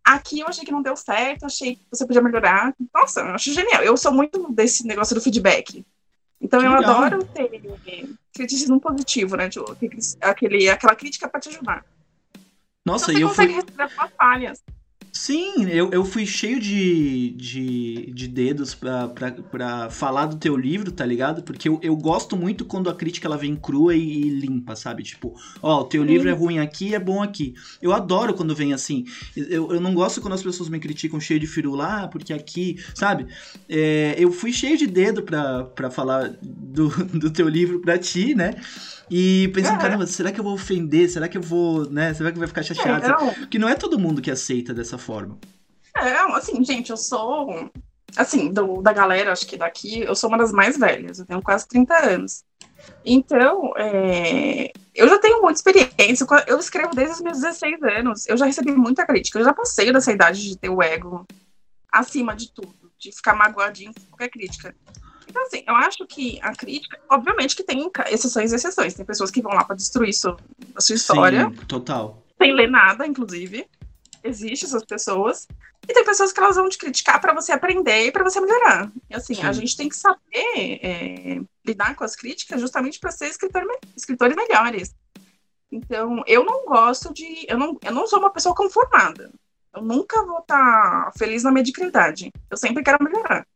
aqui 0.05 0.41
eu 0.41 0.47
achei 0.49 0.65
que 0.65 0.73
não 0.73 0.83
deu 0.83 0.97
certo, 0.97 1.47
achei 1.47 1.77
que 1.77 1.83
você 1.91 2.07
podia 2.07 2.23
melhorar. 2.23 2.75
Nossa, 2.95 3.21
eu 3.21 3.27
acho 3.35 3.53
genial. 3.53 3.83
Eu 3.83 3.97
sou 3.97 4.13
muito 4.13 4.51
desse 4.53 4.87
negócio 4.87 5.15
do 5.15 5.21
feedback. 5.21 5.85
Então, 6.41 6.61
Que 6.61 6.67
eu 6.67 6.73
legal. 6.75 7.03
adoro 7.03 7.25
ter 7.25 7.51
criticismo 8.35 8.79
positivo, 8.81 9.37
né? 9.37 9.49
Tipo, 9.49 9.77
aquele, 10.21 10.69
aquela 10.69 10.95
crítica 10.95 11.27
para 11.29 11.41
te 11.41 11.49
ajudar. 11.49 11.85
Nossa, 12.85 13.13
Então, 13.13 13.15
você 13.15 13.25
eu 13.25 13.29
consegue 13.29 13.73
fui. 13.89 14.09
falhas. 14.19 14.63
Sim, 15.17 15.71
eu, 15.71 15.91
eu 15.93 16.05
fui 16.05 16.27
cheio 16.27 16.59
de, 16.59 17.31
de, 17.31 18.11
de 18.13 18.27
dedos 18.27 18.75
pra, 18.75 19.07
pra, 19.07 19.31
pra 19.31 19.89
falar 19.89 20.27
do 20.27 20.37
teu 20.37 20.57
livro, 20.57 20.91
tá 20.91 21.07
ligado? 21.07 21.45
Porque 21.45 21.69
eu, 21.69 21.79
eu 21.81 21.97
gosto 21.97 22.37
muito 22.37 22.65
quando 22.65 22.91
a 22.91 22.95
crítica 22.95 23.29
ela 23.29 23.37
vem 23.37 23.55
crua 23.55 23.95
e, 23.95 24.01
e 24.01 24.29
limpa, 24.29 24.75
sabe? 24.75 25.05
Tipo, 25.05 25.33
ó, 25.63 25.83
o 25.83 25.85
teu 25.85 26.03
Sim. 26.03 26.09
livro 26.09 26.29
é 26.29 26.33
ruim 26.33 26.59
aqui, 26.59 26.97
é 26.97 26.99
bom 26.99 27.23
aqui. 27.23 27.55
Eu 27.81 27.93
adoro 27.93 28.35
quando 28.35 28.57
vem 28.57 28.75
assim. 28.75 29.05
Eu, 29.37 29.73
eu 29.73 29.81
não 29.81 29.95
gosto 29.95 30.21
quando 30.21 30.35
as 30.35 30.43
pessoas 30.43 30.69
me 30.69 30.81
criticam 30.81 31.21
cheio 31.21 31.39
de 31.39 31.47
firula, 31.47 32.03
ah, 32.03 32.09
porque 32.09 32.33
aqui, 32.33 32.83
sabe? 32.93 33.29
É, 33.69 34.17
eu 34.19 34.33
fui 34.33 34.53
cheio 34.53 34.77
de 34.77 34.89
dedo 34.89 35.23
pra, 35.23 35.63
pra 35.63 35.93
falar 35.93 36.37
do, 36.43 36.89
do 37.17 37.31
teu 37.31 37.49
livro 37.49 37.81
pra 37.81 37.97
ti, 37.97 38.35
né? 38.35 38.57
E 39.11 39.51
pensando, 39.55 39.77
é. 39.77 39.81
caramba, 39.81 40.07
será 40.07 40.33
que 40.33 40.41
eu 40.41 40.45
vou 40.45 40.55
ofender? 40.55 41.09
Será 41.09 41.29
que 41.29 41.37
eu 41.37 41.43
vou, 41.43 41.89
né? 41.91 42.15
Será 42.15 42.33
que 42.33 42.39
vai 42.39 42.49
ficar 42.49 42.63
chateado? 42.63 43.05
É, 43.05 43.09
não. 43.09 43.35
Porque 43.35 43.59
não 43.59 43.69
é 43.69 43.75
todo 43.75 43.99
mundo 43.99 44.23
que 44.23 44.31
aceita 44.31 44.73
dessa 44.73 44.97
forma. 45.05 45.39
É, 45.97 46.17
assim, 46.35 46.65
gente, 46.65 46.91
eu 46.91 46.97
sou. 46.97 47.71
Assim, 48.17 48.53
do, 48.53 48.81
da 48.81 48.93
galera, 48.93 49.33
acho 49.33 49.47
que 49.47 49.57
daqui, 49.57 50.01
eu 50.01 50.15
sou 50.15 50.29
uma 50.29 50.39
das 50.39 50.53
mais 50.53 50.79
velhas, 50.79 51.19
eu 51.19 51.27
tenho 51.27 51.43
quase 51.43 51.67
30 51.67 51.95
anos. 52.07 52.45
Então, 53.05 53.73
é, 53.77 54.73
eu 54.95 55.09
já 55.09 55.19
tenho 55.19 55.43
muita 55.43 55.59
experiência, 55.59 56.27
eu 56.47 56.59
escrevo 56.59 56.95
desde 56.95 57.15
os 57.15 57.21
meus 57.21 57.41
16 57.41 57.83
anos, 57.83 58.29
eu 58.29 58.37
já 58.37 58.47
recebi 58.47 58.73
muita 58.73 59.07
crítica, 59.07 59.39
eu 59.39 59.45
já 59.45 59.53
passei 59.53 59.93
dessa 59.93 60.13
idade 60.13 60.43
de 60.43 60.57
ter 60.57 60.69
o 60.69 60.83
ego 60.83 61.27
acima 61.91 62.37
de 62.37 62.53
tudo, 62.53 62.93
de 62.99 63.11
ficar 63.11 63.35
magoadinho 63.35 63.93
com 63.95 64.07
qualquer 64.11 64.29
crítica. 64.29 64.75
Então, 65.29 65.43
assim, 65.47 65.65
eu 65.67 65.75
acho 65.75 66.07
que 66.07 66.39
a 66.43 66.55
crítica, 66.55 66.99
obviamente 67.11 67.57
que 67.57 67.65
tem 67.65 67.91
exceções 68.11 68.53
e 68.53 68.57
exceções. 68.57 68.95
Tem 68.95 69.05
pessoas 69.05 69.31
que 69.31 69.43
vão 69.43 69.53
lá 69.53 69.65
para 69.65 69.75
destruir 69.75 70.11
isso, 70.11 70.37
a 70.77 70.81
sua 70.81 70.95
história. 70.95 71.47
Sim, 71.49 71.67
total. 71.67 72.23
Sem 72.41 72.55
ler 72.55 72.71
nada, 72.71 73.07
inclusive. 73.07 73.67
Existem 74.25 74.67
essas 74.67 74.85
pessoas. 74.85 75.47
E 75.87 75.93
tem 75.93 76.03
pessoas 76.03 76.33
que 76.33 76.41
elas 76.41 76.57
vão 76.57 76.69
te 76.69 76.79
criticar 76.79 77.21
para 77.21 77.35
você 77.35 77.53
aprender 77.53 78.07
e 78.07 78.11
para 78.11 78.25
você 78.25 78.41
melhorar. 78.41 78.91
E 79.11 79.15
assim, 79.15 79.35
Sim. 79.35 79.43
a 79.43 79.53
gente 79.53 79.77
tem 79.77 79.89
que 79.89 79.97
saber 79.97 80.81
é, 80.83 81.41
lidar 81.65 81.95
com 81.95 82.05
as 82.05 82.17
críticas 82.17 82.59
justamente 82.59 82.99
para 82.99 83.11
ser 83.11 83.27
escritor, 83.27 83.63
escritores 83.95 84.35
melhores. 84.35 84.95
Então, 85.71 86.23
eu 86.27 86.43
não 86.43 86.65
gosto 86.65 87.13
de. 87.13 87.45
Eu 87.47 87.59
não, 87.59 87.79
eu 87.83 87.93
não 87.93 88.07
sou 88.07 88.19
uma 88.19 88.31
pessoa 88.31 88.55
conformada. 88.55 89.31
Eu 89.75 89.83
nunca 89.83 90.25
vou 90.25 90.39
estar 90.39 91.07
tá 91.07 91.13
feliz 91.19 91.43
na 91.43 91.53
mediocridade. 91.53 92.33
Eu 92.49 92.57
sempre 92.57 92.83
quero 92.83 93.03
melhorar. 93.05 93.47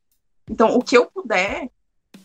Então, 0.51 0.75
o 0.75 0.83
que 0.83 0.99
eu 0.99 1.07
puder 1.07 1.71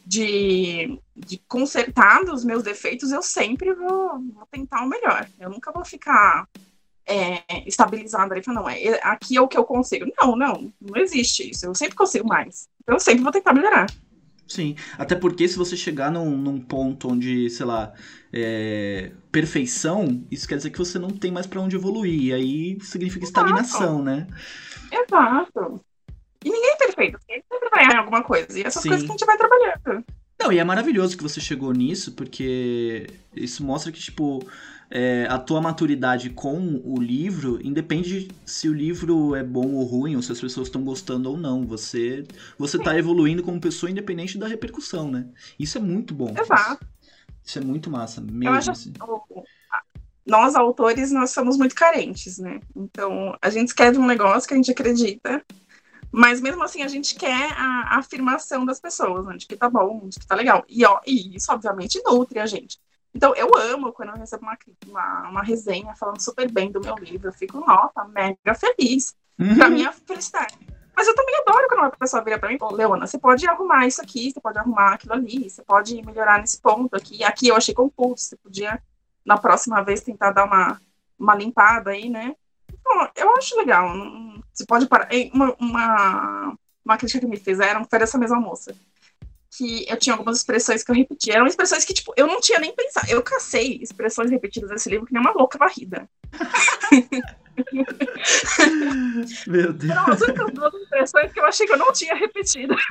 de, 0.06 1.00
de 1.16 1.38
consertar 1.48 2.26
dos 2.26 2.44
meus 2.44 2.64
defeitos, 2.64 3.12
eu 3.12 3.22
sempre 3.22 3.74
vou, 3.74 4.20
vou 4.34 4.48
tentar 4.52 4.84
o 4.84 4.89
melhor. 4.89 5.30
Eu 5.39 5.50
nunca 5.50 5.72
vou 5.72 5.86
ficar 5.86 6.48
é, 7.06 7.41
estabilizada 7.68 8.38
e 8.38 8.43
falar, 8.43 8.62
não, 8.62 8.70
é, 8.70 8.99
aqui 9.04 9.38
é 9.38 9.41
o 9.41 9.47
que 9.47 9.58
eu 9.58 9.66
consigo. 9.66 10.06
Não, 10.20 10.36
não, 10.36 10.74
não 10.82 11.01
existe 11.01 11.49
isso. 11.49 11.66
Eu 11.66 11.76
sempre 11.76 11.95
consigo 11.95 12.28
mais. 12.28 12.68
Então, 12.82 12.95
eu 12.95 12.99
sempre 12.99 13.24
vou 13.24 13.32
tentar 13.32 13.54
melhorar. 13.54 13.88
Sim, 14.47 14.76
até 14.97 15.16
porque 15.16 15.47
se 15.47 15.58
você 15.58 15.76
chegar 15.76 16.12
num, 16.12 16.38
num 16.38 16.60
ponto 16.60 17.10
onde, 17.10 17.49
sei 17.49 17.66
lá, 17.66 17.93
é, 18.32 19.12
perfeição, 19.32 20.24
isso 20.30 20.47
quer 20.47 20.58
dizer 20.58 20.70
que 20.70 20.78
você 20.78 20.99
não 20.99 21.10
tem 21.10 21.32
mais 21.32 21.47
para 21.47 21.62
onde 21.62 21.76
evoluir. 21.76 22.22
E 22.22 22.34
aí 22.34 22.78
significa 22.82 23.26
Exato. 23.26 23.47
estagnação, 23.47 24.04
né? 24.04 24.28
Exato. 24.91 25.84
E 26.43 26.49
ninguém 26.49 26.72
é 26.72 26.76
perfeito, 26.76 27.18
sempre 27.26 27.70
vai 27.74 27.86
em 27.86 27.97
alguma 27.97 28.22
coisa. 28.22 28.60
E 28.60 28.64
essas 28.64 28.84
Sim. 28.84 28.89
coisas 28.89 29.06
que 29.06 29.12
a 29.12 29.16
gente 29.16 29.26
vai 29.26 29.38
trabalhando. 29.38 30.06
Não, 30.39 30.51
e 30.51 30.60
é 30.60 30.64
maravilhoso 30.64 31.16
que 31.16 31.24
você 31.24 31.39
chegou 31.39 31.72
nisso, 31.72 32.12
porque 32.12 33.08
isso 33.34 33.64
mostra 33.64 33.91
que, 33.93 33.99
tipo, 33.99 34.45
é, 34.96 35.26
a 35.28 35.39
tua 35.39 35.60
maturidade 35.60 36.30
com 36.30 36.80
o 36.86 37.02
livro 37.02 37.60
independe 37.66 38.28
se 38.46 38.70
o 38.70 38.74
livro 38.74 39.34
é 39.34 39.44
bom 39.44 39.74
ou 39.74 39.84
ruim, 39.86 40.16
ou 40.16 40.22
se 40.22 40.32
as 40.32 40.39
pessoas 40.39 40.68
estão 40.68 40.84
gostando 40.84 41.32
ou 41.32 41.36
não. 41.36 41.66
Você 41.66 42.28
você 42.60 42.78
tá 42.78 42.96
evoluindo 42.96 43.41
como 43.41 43.60
pessoa 43.60 43.89
independente 43.89 44.38
da 44.38 44.48
repercussão, 44.48 45.10
né? 45.10 45.26
Isso 45.58 45.80
é 45.80 45.82
muito 45.82 46.14
bom. 46.14 46.36
Exato. 46.39 46.86
Isso 47.44 47.58
é 47.58 47.62
muito 47.64 47.89
massa, 47.89 48.22
mesmo. 48.22 48.56
Acho, 48.56 48.70
assim. 48.70 48.94
Nós, 50.24 50.56
autores, 50.56 51.12
nós 51.12 51.32
somos 51.32 51.58
muito 51.58 51.74
carentes, 51.74 52.38
né? 52.38 52.60
Então, 52.76 53.36
a 53.41 53.50
gente 53.50 53.70
escreve 53.70 53.98
um 53.98 54.06
negócio 54.06 54.48
que 54.48 54.54
a 54.54 54.58
gente 54.58 54.72
acredita, 54.72 55.44
mas 56.12 56.39
mesmo 56.39 56.62
assim 56.62 56.84
a 56.84 56.88
gente 56.88 57.16
quer 57.16 57.52
a, 57.54 57.96
a 57.96 57.98
afirmação 57.98 58.64
das 58.64 58.80
pessoas, 58.80 59.26
né, 59.26 59.38
de 59.38 59.48
que 59.48 59.58
tá 59.58 59.68
bom, 59.68 60.08
de 60.08 60.20
que 60.20 60.28
tá 60.28 60.36
legal. 60.36 60.64
E, 60.70 60.86
ó, 60.86 61.02
e 61.04 61.36
isso, 61.36 61.52
obviamente, 61.52 62.00
nutre 62.06 62.38
a 62.38 62.46
gente. 62.46 62.80
Então, 63.16 63.36
eu 63.36 63.49
amo 63.55 63.93
quando 63.93 64.09
eu 64.09 64.16
recebo 64.16 64.43
uma, 64.43 64.57
uma, 64.88 65.30
uma 65.30 65.43
resenha 65.43 65.95
falando 65.95 66.20
super 66.20 66.51
bem 66.51 66.72
do 66.72 66.82
meu 66.82 66.95
livro. 66.95 67.28
Eu 67.30 67.34
fico, 67.34 67.59
nossa, 67.59 68.03
mega 68.05 68.55
feliz. 68.55 69.16
Uhum. 69.39 69.55
Pra 69.55 69.68
é 69.68 69.91
felicidade. 69.91 70.57
Mas 70.95 71.07
eu 71.07 71.16
também 71.16 71.36
adoro 71.38 71.68
quando 71.68 71.80
uma 71.80 71.91
pessoa 71.91 72.24
vira 72.24 72.38
pra 72.38 72.49
mim 72.49 72.55
e 72.55 72.59
fala, 72.59 72.76
Leona, 72.76 73.07
você 73.07 73.18
pode 73.18 73.47
arrumar 73.47 73.88
isso 73.88 74.01
aqui, 74.01 74.32
você 74.32 74.39
pode 74.39 74.59
arrumar 74.59 74.93
aquilo 74.93 75.14
ali, 75.14 75.49
você 75.49 75.64
pode 75.64 75.99
melhorar 76.05 76.39
nesse 76.39 76.61
ponto 76.61 76.95
aqui. 76.95 77.24
Aqui 77.24 77.47
eu 77.47 77.55
achei 77.55 77.74
confuso, 77.74 78.18
você 78.18 78.36
podia, 78.38 78.82
na 79.26 79.38
próxima 79.38 79.84
vez, 79.84 80.01
tentar 80.01 80.32
dar 80.32 80.45
uma, 80.45 80.80
uma 81.18 81.36
limpada 81.36 81.91
aí, 81.91 82.09
né? 82.09 82.36
Bom, 82.84 83.07
eu 83.16 83.36
acho 83.36 83.57
legal. 83.57 83.89
Você 84.53 84.66
pode 84.66 84.88
parar. 84.88 85.09
Uma, 85.34 85.55
uma, 85.59 86.57
uma 86.86 86.97
crítica 86.97 87.20
que 87.20 87.28
me 87.28 87.38
fizeram 87.38 87.86
foi 87.86 87.99
dessa 87.99 88.18
mesma 88.18 88.39
moça. 88.39 88.76
Que 89.56 89.86
eu 89.88 89.97
tinha 89.97 90.14
algumas 90.14 90.38
expressões 90.38 90.84
que 90.84 90.91
eu 90.91 90.95
repetia. 90.95 91.36
Eram 91.36 91.47
expressões 91.47 91.86
que, 91.86 91.93
tipo, 91.93 92.14
eu 92.18 92.26
não 92.26 92.41
tinha 92.41 92.60
nem 92.60 92.74
pensado. 92.76 93.10
Eu 93.10 93.22
cacei 93.22 93.80
expressões 93.82 94.32
repetidas 94.32 94.70
nesse 94.70 94.89
livro 94.89 95.06
que 95.06 95.14
nem 95.14 95.22
uma 95.22 95.32
louca 95.32 95.58
varrida. 95.58 96.10
Meu 99.47 99.72
Deus. 99.74 99.91
Eram 99.91 100.08
as 100.08 100.22
únicas 100.22 100.51
duas 100.51 100.74
expressões 100.74 101.32
que 101.32 101.39
eu 101.39 101.45
achei 101.45 101.68
que 101.68 101.74
eu 101.74 101.78
não 101.78 101.91
tinha 101.93 102.16
repetido. 102.16 102.76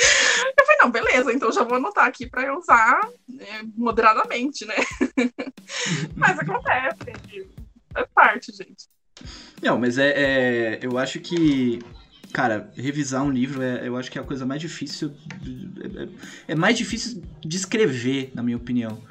Eu 0.00 0.64
falei, 0.64 0.78
não, 0.80 0.90
beleza, 0.90 1.32
então 1.32 1.52
já 1.52 1.62
vou 1.62 1.76
anotar 1.76 2.06
aqui 2.06 2.26
para 2.26 2.46
eu 2.46 2.56
usar 2.56 2.98
é, 3.38 3.62
moderadamente, 3.76 4.64
né? 4.64 4.74
mas 6.16 6.38
acontece, 6.38 7.12
é 7.94 8.04
parte, 8.14 8.50
gente. 8.52 8.88
Não, 9.62 9.78
mas 9.78 9.98
é, 9.98 10.08
é, 10.16 10.78
Eu 10.82 10.96
acho 10.96 11.20
que. 11.20 11.80
Cara, 12.32 12.70
revisar 12.76 13.24
um 13.24 13.30
livro 13.30 13.62
é, 13.62 13.86
eu 13.86 13.96
acho 13.96 14.10
que 14.10 14.18
é 14.18 14.20
a 14.22 14.24
coisa 14.24 14.46
mais 14.46 14.60
difícil. 14.60 15.12
É, 16.46 16.52
é 16.52 16.54
mais 16.54 16.76
difícil 16.76 17.22
de 17.40 17.56
escrever, 17.56 18.30
na 18.34 18.42
minha 18.42 18.56
opinião. 18.56 19.02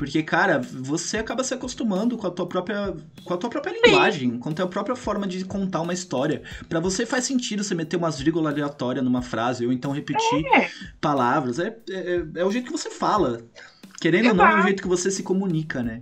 Porque, 0.00 0.22
cara, 0.22 0.58
você 0.58 1.18
acaba 1.18 1.44
se 1.44 1.52
acostumando 1.52 2.16
com 2.16 2.26
a 2.26 2.30
tua 2.30 2.46
própria, 2.46 2.96
com 3.22 3.34
a 3.34 3.36
tua 3.36 3.50
própria 3.50 3.70
linguagem, 3.70 4.38
com 4.38 4.48
a 4.48 4.52
tua 4.54 4.66
própria 4.66 4.96
forma 4.96 5.26
de 5.26 5.44
contar 5.44 5.82
uma 5.82 5.92
história. 5.92 6.42
para 6.70 6.80
você 6.80 7.04
faz 7.04 7.26
sentido 7.26 7.62
você 7.62 7.74
meter 7.74 7.98
umas 7.98 8.18
vírgulas 8.18 8.54
aleatórias 8.54 9.04
numa 9.04 9.20
frase, 9.20 9.66
ou 9.66 9.70
então 9.70 9.92
repetir 9.92 10.46
é. 10.54 10.70
palavras. 11.02 11.58
É, 11.58 11.76
é, 11.90 12.24
é, 12.36 12.44
o 12.46 12.50
jeito 12.50 12.64
que 12.64 12.72
você 12.72 12.90
fala. 12.90 13.42
Querendo 14.00 14.30
ou 14.30 14.34
não, 14.34 14.46
é 14.46 14.60
o 14.60 14.62
jeito 14.62 14.80
que 14.80 14.88
você 14.88 15.10
se 15.10 15.22
comunica, 15.22 15.82
né? 15.82 16.00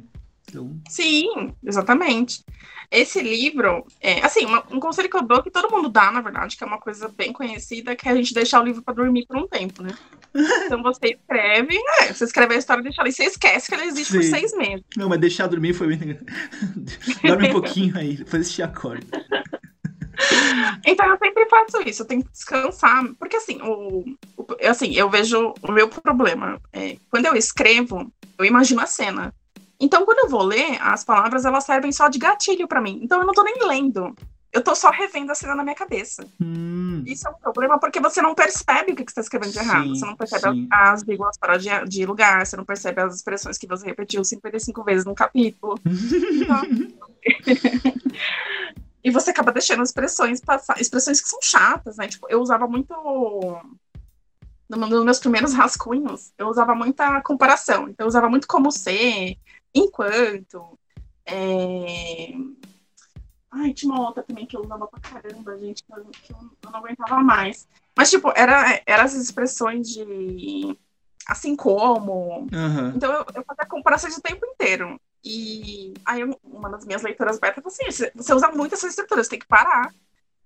Então... 0.49 0.81
Sim, 0.89 1.55
exatamente. 1.65 2.43
Esse 2.91 3.21
livro, 3.21 3.87
é, 4.01 4.25
assim, 4.25 4.47
uma, 4.47 4.65
um 4.71 4.81
conselho 4.81 5.11
que 5.11 5.17
eu 5.17 5.23
dou, 5.23 5.43
que 5.43 5.51
todo 5.51 5.71
mundo 5.71 5.91
dá, 5.91 6.11
na 6.11 6.23
verdade, 6.23 6.57
que 6.57 6.65
é 6.65 6.67
uma 6.67 6.81
coisa 6.81 7.09
bem 7.09 7.33
conhecida, 7.33 7.95
que 7.95 8.09
é 8.09 8.13
a 8.13 8.15
gente 8.15 8.33
deixar 8.33 8.61
o 8.61 8.65
livro 8.65 8.83
para 8.83 8.95
dormir 8.95 9.27
por 9.27 9.37
um 9.37 9.47
tempo, 9.47 9.83
né? 9.83 9.91
Então 10.67 10.83
você 10.83 11.17
escreve, 11.19 11.79
é, 12.01 12.13
você 12.13 12.25
escreve 12.25 12.55
a 12.55 12.59
história, 12.59 12.83
deixa 12.83 13.01
ali, 13.01 13.11
você 13.11 13.25
esquece 13.25 13.69
que 13.69 13.75
ela 13.75 13.85
existe 13.85 14.13
Sim. 14.13 14.19
por 14.19 14.25
seis 14.25 14.57
meses. 14.57 14.85
Não, 14.97 15.09
mas 15.09 15.21
deixar 15.21 15.47
dormir 15.47 15.73
foi 15.73 15.97
bem. 15.97 16.19
Dorme 17.27 17.49
um 17.49 17.53
pouquinho 17.53 17.97
aí, 17.97 18.17
depois 18.17 18.43
assistir 18.43 18.63
acorda. 18.63 19.07
Então 20.85 21.07
eu 21.07 21.19
sempre 21.19 21.47
faço 21.49 21.89
isso, 21.89 22.03
eu 22.03 22.07
tenho 22.07 22.25
que 22.25 22.31
descansar, 22.31 23.05
porque 23.19 23.37
assim, 23.37 23.61
o, 23.63 24.05
o 24.37 24.47
assim, 24.67 24.95
eu 24.95 25.09
vejo 25.09 25.55
o 25.63 25.73
meu 25.73 25.89
problema. 25.89 26.61
É, 26.73 26.97
quando 27.11 27.27
eu 27.27 27.35
escrevo, 27.35 28.13
eu 28.39 28.45
imagino 28.45 28.81
a 28.81 28.87
cena. 28.87 29.35
Então, 29.81 30.05
quando 30.05 30.21
eu 30.21 30.29
vou 30.29 30.43
ler, 30.43 30.79
as 30.81 31.05
palavras 31.05 31.45
elas 31.45 31.65
servem 31.65 31.93
só 31.93 32.09
de 32.09 32.19
gatilho 32.19 32.67
para 32.67 32.81
mim. 32.81 33.01
Então, 33.03 33.21
eu 33.21 33.27
não 33.27 33.33
tô 33.33 33.43
nem 33.43 33.67
lendo. 33.67 34.15
Eu 34.53 34.63
tô 34.63 34.75
só 34.75 34.91
revendo 34.91 35.31
a 35.31 35.35
cena 35.35 35.55
na 35.55 35.63
minha 35.63 35.75
cabeça. 35.75 36.27
Hum. 36.41 37.03
Isso 37.07 37.29
é 37.29 37.31
um 37.31 37.35
problema 37.35 37.79
porque 37.79 38.01
você 38.01 38.23
não 38.23 38.35
percebe 38.35 38.93
o 38.93 38.97
que, 38.97 39.03
você 39.03 39.11
está 39.11 39.21
escrevendo 39.21 39.53
de 39.53 39.59
errado. 39.59 39.85
Sim, 39.85 39.95
você 39.95 40.07
não 40.07 40.17
percebe 40.17 40.51
sim. 40.51 40.69
as 40.71 41.03
vírgulas 41.03 41.37
fora 41.39 41.59
de, 41.59 41.69
de, 41.87 42.07
lugar, 42.07 42.47
você 42.47 42.57
não 42.57 42.65
percebe 42.65 43.03
as 43.03 43.17
expressões 43.17 43.59
que 43.59 43.67
você 43.67 43.87
repetiu 43.87 44.25
55 44.25 44.83
vezes 44.85 45.05
no 45.05 45.15
capítulo. 45.15 45.79
então... 45.85 46.63
e 49.05 49.11
você 49.11 49.31
acaba 49.31 49.53
deixando 49.53 49.83
expressões 49.83 50.41
passar, 50.41 50.81
expressões 50.81 51.21
que 51.21 51.29
são 51.29 51.41
chatas, 51.43 51.97
né? 51.97 52.09
Tipo, 52.09 52.27
eu 52.31 52.41
usava 52.41 52.67
muito 52.67 52.95
nos 54.69 55.05
meus 55.05 55.19
primeiros 55.19 55.53
rascunhos, 55.55 56.33
eu 56.39 56.49
usava 56.49 56.75
muita 56.75 57.21
comparação. 57.21 57.89
Então, 57.89 58.05
eu 58.05 58.09
usava 58.09 58.29
muito 58.29 58.49
como 58.49 58.73
ser, 58.73 59.37
enquanto. 59.79 60.79
É... 61.27 62.33
Ai, 63.51 63.73
tinha 63.73 63.93
uma 63.93 64.07
outra 64.07 64.23
também 64.23 64.47
que 64.47 64.57
eu 64.57 64.61
usava 64.61 64.87
pra 64.87 65.01
caramba, 65.01 65.59
gente, 65.59 65.83
que 65.83 65.93
eu, 65.93 66.05
que 66.05 66.33
eu 66.33 66.71
não 66.71 66.79
aguentava 66.81 67.23
mais. 67.23 67.67
Mas, 67.97 68.11
tipo, 68.11 68.33
era, 68.37 68.81
era 68.87 69.03
essas 69.03 69.23
expressões 69.23 69.89
de 69.89 70.77
assim 71.27 71.55
como. 71.55 72.47
Uhum. 72.53 72.89
Então 72.97 73.13
eu, 73.13 73.27
eu 73.35 73.45
fazia 73.45 73.67
comparações 73.69 74.17
o 74.17 74.23
tempo 74.23 74.47
inteiro. 74.47 74.99
E 75.23 75.93
aí 76.07 76.23
uma 76.43 76.71
das 76.71 76.87
minhas 76.87 77.03
leitoras 77.03 77.39
beta 77.39 77.61
falou 77.61 77.75
assim: 77.75 78.11
você 78.15 78.35
usa 78.35 78.49
muito 78.51 78.75
essa 78.75 78.87
estrutura, 78.87 79.23
você 79.23 79.31
tem 79.31 79.39
que 79.39 79.47
parar, 79.47 79.93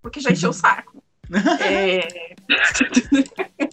porque 0.01 0.20
já 0.20 0.30
encheu 0.30 0.51
o 0.51 0.55
saco. 0.55 1.03
é... 1.62 2.35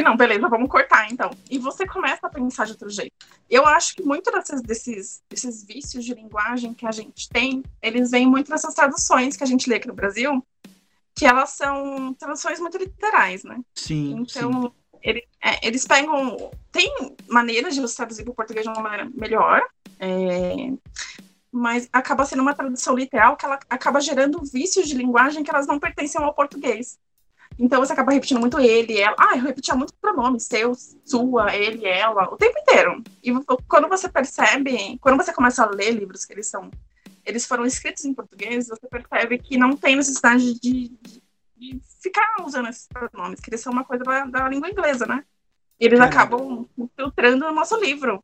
Falei, 0.00 0.02
não, 0.02 0.16
beleza, 0.16 0.48
vamos 0.48 0.68
cortar 0.68 1.10
então. 1.10 1.30
E 1.50 1.58
você 1.58 1.86
começa 1.86 2.26
a 2.26 2.30
pensar 2.30 2.64
de 2.64 2.72
outro 2.72 2.88
jeito. 2.88 3.12
Eu 3.48 3.66
acho 3.66 3.94
que 3.94 4.02
muito 4.02 4.30
desses, 4.30 4.62
desses, 4.62 5.22
desses 5.28 5.64
vícios 5.64 6.04
de 6.04 6.14
linguagem 6.14 6.72
que 6.72 6.86
a 6.86 6.92
gente 6.92 7.28
tem, 7.28 7.62
eles 7.82 8.10
vêm 8.10 8.26
muito 8.26 8.50
dessas 8.50 8.74
traduções 8.74 9.36
que 9.36 9.44
a 9.44 9.46
gente 9.46 9.68
lê 9.68 9.76
aqui 9.76 9.88
no 9.88 9.94
Brasil, 9.94 10.44
que 11.14 11.26
elas 11.26 11.50
são 11.50 12.14
traduções 12.14 12.58
muito 12.58 12.78
literais, 12.78 13.44
né? 13.44 13.60
Sim. 13.74 14.16
Então, 14.20 14.62
sim. 14.62 14.72
Ele, 15.02 15.22
é, 15.42 15.66
eles 15.66 15.86
pegam. 15.86 16.50
Tem 16.72 16.92
maneiras 17.28 17.74
de 17.74 17.80
você 17.80 17.96
traduzir 17.96 18.22
para 18.22 18.32
o 18.32 18.34
português 18.34 18.64
de 18.64 18.70
uma 18.70 18.82
maneira 18.82 19.10
melhor, 19.14 19.62
é, 19.98 20.72
mas 21.50 21.88
acaba 21.92 22.24
sendo 22.24 22.42
uma 22.42 22.54
tradução 22.54 22.94
literal 22.94 23.36
que 23.36 23.44
ela 23.44 23.58
acaba 23.68 24.00
gerando 24.00 24.42
vícios 24.44 24.88
de 24.88 24.94
linguagem 24.94 25.42
que 25.42 25.50
elas 25.50 25.66
não 25.66 25.78
pertencem 25.78 26.22
ao 26.22 26.34
português. 26.34 26.98
Então 27.58 27.80
você 27.80 27.92
acaba 27.92 28.12
repetindo 28.12 28.40
muito 28.40 28.58
ele, 28.58 28.98
ela. 28.98 29.14
Ah, 29.18 29.36
eu 29.36 29.42
repetia 29.42 29.74
muito 29.74 29.92
pronome, 30.00 30.40
seu, 30.40 30.72
sua, 31.04 31.54
ele, 31.54 31.86
ela, 31.86 32.32
o 32.32 32.36
tempo 32.36 32.58
inteiro. 32.58 33.02
E 33.22 33.32
quando 33.68 33.88
você 33.88 34.08
percebe, 34.08 34.98
quando 35.00 35.16
você 35.16 35.32
começa 35.32 35.62
a 35.62 35.70
ler 35.70 35.90
livros 35.90 36.24
que 36.24 36.32
eles 36.32 36.46
são, 36.46 36.70
eles 37.24 37.46
foram 37.46 37.66
escritos 37.66 38.04
em 38.04 38.14
português, 38.14 38.68
você 38.68 38.86
percebe 38.88 39.38
que 39.38 39.58
não 39.58 39.76
tem 39.76 39.96
necessidade 39.96 40.58
de, 40.58 40.88
de, 40.88 41.22
de 41.56 41.80
ficar 42.02 42.36
usando 42.44 42.68
esses 42.68 42.88
pronomes, 42.88 43.40
que 43.40 43.50
eles 43.50 43.60
são 43.60 43.72
uma 43.72 43.84
coisa 43.84 44.04
da, 44.04 44.24
da 44.24 44.48
língua 44.48 44.70
inglesa, 44.70 45.06
né? 45.06 45.24
E 45.78 45.84
eles 45.86 46.00
acabam 46.00 46.66
filtrando 46.96 47.46
o 47.46 47.52
nosso 47.52 47.76
livro. 47.76 48.20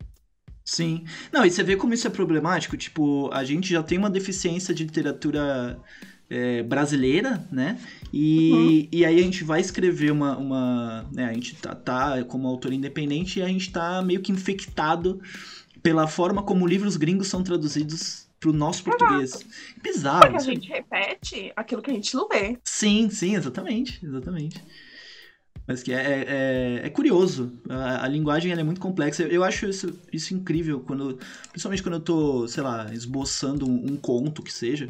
Sim. 0.64 1.04
Não, 1.32 1.44
e 1.44 1.50
você 1.50 1.62
vê 1.62 1.76
como 1.76 1.94
isso 1.94 2.06
é 2.06 2.10
problemático? 2.10 2.76
Tipo, 2.76 3.30
a 3.32 3.44
gente 3.44 3.70
já 3.70 3.82
tem 3.82 3.96
uma 3.96 4.10
deficiência 4.10 4.74
de 4.74 4.84
literatura 4.84 5.80
é, 6.28 6.62
brasileira, 6.62 7.46
né? 7.50 7.78
E, 8.12 8.52
uhum. 8.52 8.88
e 8.92 9.04
aí 9.04 9.18
a 9.18 9.22
gente 9.22 9.44
vai 9.44 9.60
escrever 9.60 10.10
uma. 10.10 10.36
uma 10.36 11.06
né, 11.12 11.26
a 11.26 11.32
gente 11.32 11.54
tá, 11.56 11.74
tá 11.74 12.24
como 12.24 12.48
autor 12.48 12.72
independente 12.72 13.38
e 13.38 13.42
a 13.42 13.48
gente 13.48 13.70
tá 13.70 14.02
meio 14.02 14.20
que 14.20 14.32
infectado 14.32 15.20
pela 15.82 16.06
forma 16.06 16.42
como 16.42 16.66
livros 16.66 16.96
gringos 16.96 17.28
são 17.28 17.42
traduzidos 17.42 18.26
pro 18.40 18.52
nosso 18.52 18.84
português. 18.84 19.32
Exato. 19.32 19.46
Bizarro. 19.82 20.20
Porque 20.20 20.36
a 20.36 20.40
gente 20.40 20.68
repete 20.68 21.52
aquilo 21.56 21.82
que 21.82 21.90
a 21.90 21.94
gente 21.94 22.14
não 22.14 22.28
lê. 22.28 22.58
Sim, 22.64 23.08
sim, 23.10 23.34
exatamente. 23.36 24.04
Exatamente. 24.04 24.62
Mas 25.66 25.82
que 25.82 25.92
é, 25.92 25.96
é, 25.96 26.24
é, 26.28 26.86
é 26.86 26.90
curioso. 26.90 27.52
A, 27.68 28.04
a 28.04 28.08
linguagem 28.08 28.52
é 28.52 28.62
muito 28.62 28.80
complexa. 28.80 29.24
Eu, 29.24 29.28
eu, 29.28 29.44
acho 29.44 29.66
isso, 29.66 29.98
isso 30.12 30.32
incrível, 30.32 30.80
quando, 30.80 31.18
principalmente 31.50 31.82
quando 31.82 31.94
eu 31.94 32.00
tô, 32.00 32.46
sei 32.46 32.62
lá, 32.62 32.92
esboçando 32.92 33.66
um, 33.66 33.92
um 33.92 33.96
conto 33.96 34.42
que 34.42 34.52
seja, 34.52 34.88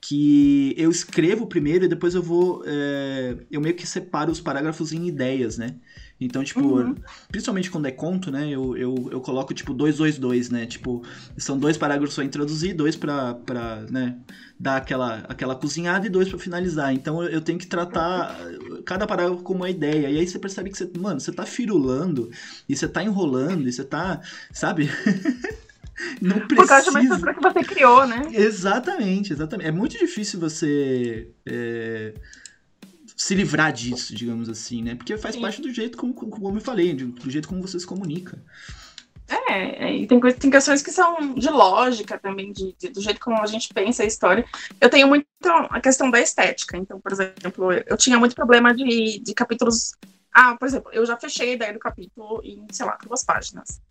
que 0.00 0.74
eu 0.76 0.90
escrevo 0.90 1.46
primeiro 1.46 1.86
e 1.86 1.88
depois 1.88 2.14
eu 2.14 2.22
vou. 2.22 2.62
É, 2.66 3.36
eu 3.50 3.60
meio 3.60 3.74
que 3.74 3.86
separo 3.86 4.30
os 4.30 4.40
parágrafos 4.40 4.92
em 4.92 5.06
ideias, 5.06 5.56
né? 5.56 5.76
Então, 6.20 6.44
tipo, 6.44 6.60
uhum. 6.60 6.94
principalmente 7.28 7.70
quando 7.70 7.86
é 7.86 7.90
conto, 7.90 8.30
né? 8.30 8.50
Eu, 8.50 8.76
eu, 8.76 9.08
eu 9.10 9.20
coloco, 9.22 9.54
tipo, 9.54 9.72
dois, 9.72 9.96
dois, 9.96 10.18
dois, 10.18 10.50
né? 10.50 10.66
Tipo, 10.66 11.02
são 11.38 11.58
dois 11.58 11.78
parágrafos 11.78 12.14
pra 12.14 12.24
introduzir, 12.24 12.74
dois 12.74 12.94
pra, 12.94 13.34
pra 13.34 13.86
né, 13.88 14.18
dar 14.58 14.76
aquela, 14.76 15.24
aquela 15.28 15.56
cozinhada 15.56 16.06
e 16.06 16.10
dois 16.10 16.28
para 16.28 16.38
finalizar. 16.38 16.92
Então, 16.92 17.22
eu 17.24 17.40
tenho 17.40 17.58
que 17.58 17.66
tratar 17.66 18.36
cada 18.84 19.06
parágrafo 19.06 19.42
como 19.42 19.60
uma 19.60 19.70
ideia. 19.70 20.10
E 20.10 20.18
aí 20.18 20.26
você 20.26 20.38
percebe 20.38 20.70
que 20.70 20.76
você, 20.76 20.90
mano, 20.98 21.18
você 21.18 21.32
tá 21.32 21.46
firulando, 21.46 22.30
e 22.68 22.76
você 22.76 22.86
tá 22.86 23.02
enrolando, 23.02 23.66
e 23.66 23.72
você 23.72 23.84
tá, 23.84 24.20
sabe? 24.52 24.90
Não 26.20 26.40
precisa. 26.40 26.56
Por 26.56 26.68
causa 26.68 26.84
de 26.84 26.90
uma 26.90 27.02
estrutura 27.02 27.34
que 27.34 27.42
você 27.42 27.64
criou, 27.64 28.06
né? 28.06 28.22
Exatamente, 28.32 29.32
exatamente. 29.32 29.68
É 29.68 29.72
muito 29.72 29.98
difícil 29.98 30.38
você... 30.38 31.30
É 31.46 32.12
se 33.20 33.34
livrar 33.34 33.70
disso, 33.70 34.16
digamos 34.16 34.48
assim, 34.48 34.82
né? 34.82 34.94
Porque 34.94 35.18
faz 35.18 35.34
Sim. 35.34 35.42
parte 35.42 35.60
do 35.60 35.70
jeito 35.70 35.98
como, 35.98 36.14
como 36.14 36.56
eu 36.56 36.60
falei, 36.60 36.94
do 36.94 37.30
jeito 37.30 37.46
como 37.46 37.60
você 37.60 37.78
se 37.78 37.86
comunica. 37.86 38.42
É, 39.28 39.84
é, 39.84 39.94
e 39.94 40.06
tem, 40.06 40.18
tem 40.18 40.50
questões 40.50 40.80
que 40.80 40.90
são 40.90 41.34
de 41.34 41.50
lógica 41.50 42.18
também, 42.18 42.50
de, 42.50 42.74
de, 42.78 42.88
do 42.88 42.98
jeito 43.02 43.20
como 43.20 43.36
a 43.36 43.46
gente 43.46 43.74
pensa 43.74 44.04
a 44.04 44.06
história. 44.06 44.42
Eu 44.80 44.88
tenho 44.88 45.06
muito 45.06 45.26
a 45.44 45.78
questão 45.82 46.10
da 46.10 46.18
estética. 46.18 46.78
Então, 46.78 46.98
por 46.98 47.12
exemplo, 47.12 47.70
eu 47.86 47.96
tinha 47.98 48.18
muito 48.18 48.34
problema 48.34 48.74
de, 48.74 49.18
de 49.18 49.34
capítulos. 49.34 49.92
Ah, 50.32 50.56
por 50.56 50.66
exemplo, 50.66 50.90
eu 50.90 51.04
já 51.04 51.14
fechei 51.18 51.50
a 51.50 51.54
ideia 51.54 51.72
do 51.74 51.78
capítulo 51.78 52.40
em, 52.42 52.66
sei 52.72 52.86
lá, 52.86 52.96
duas 53.06 53.22
páginas. 53.22 53.82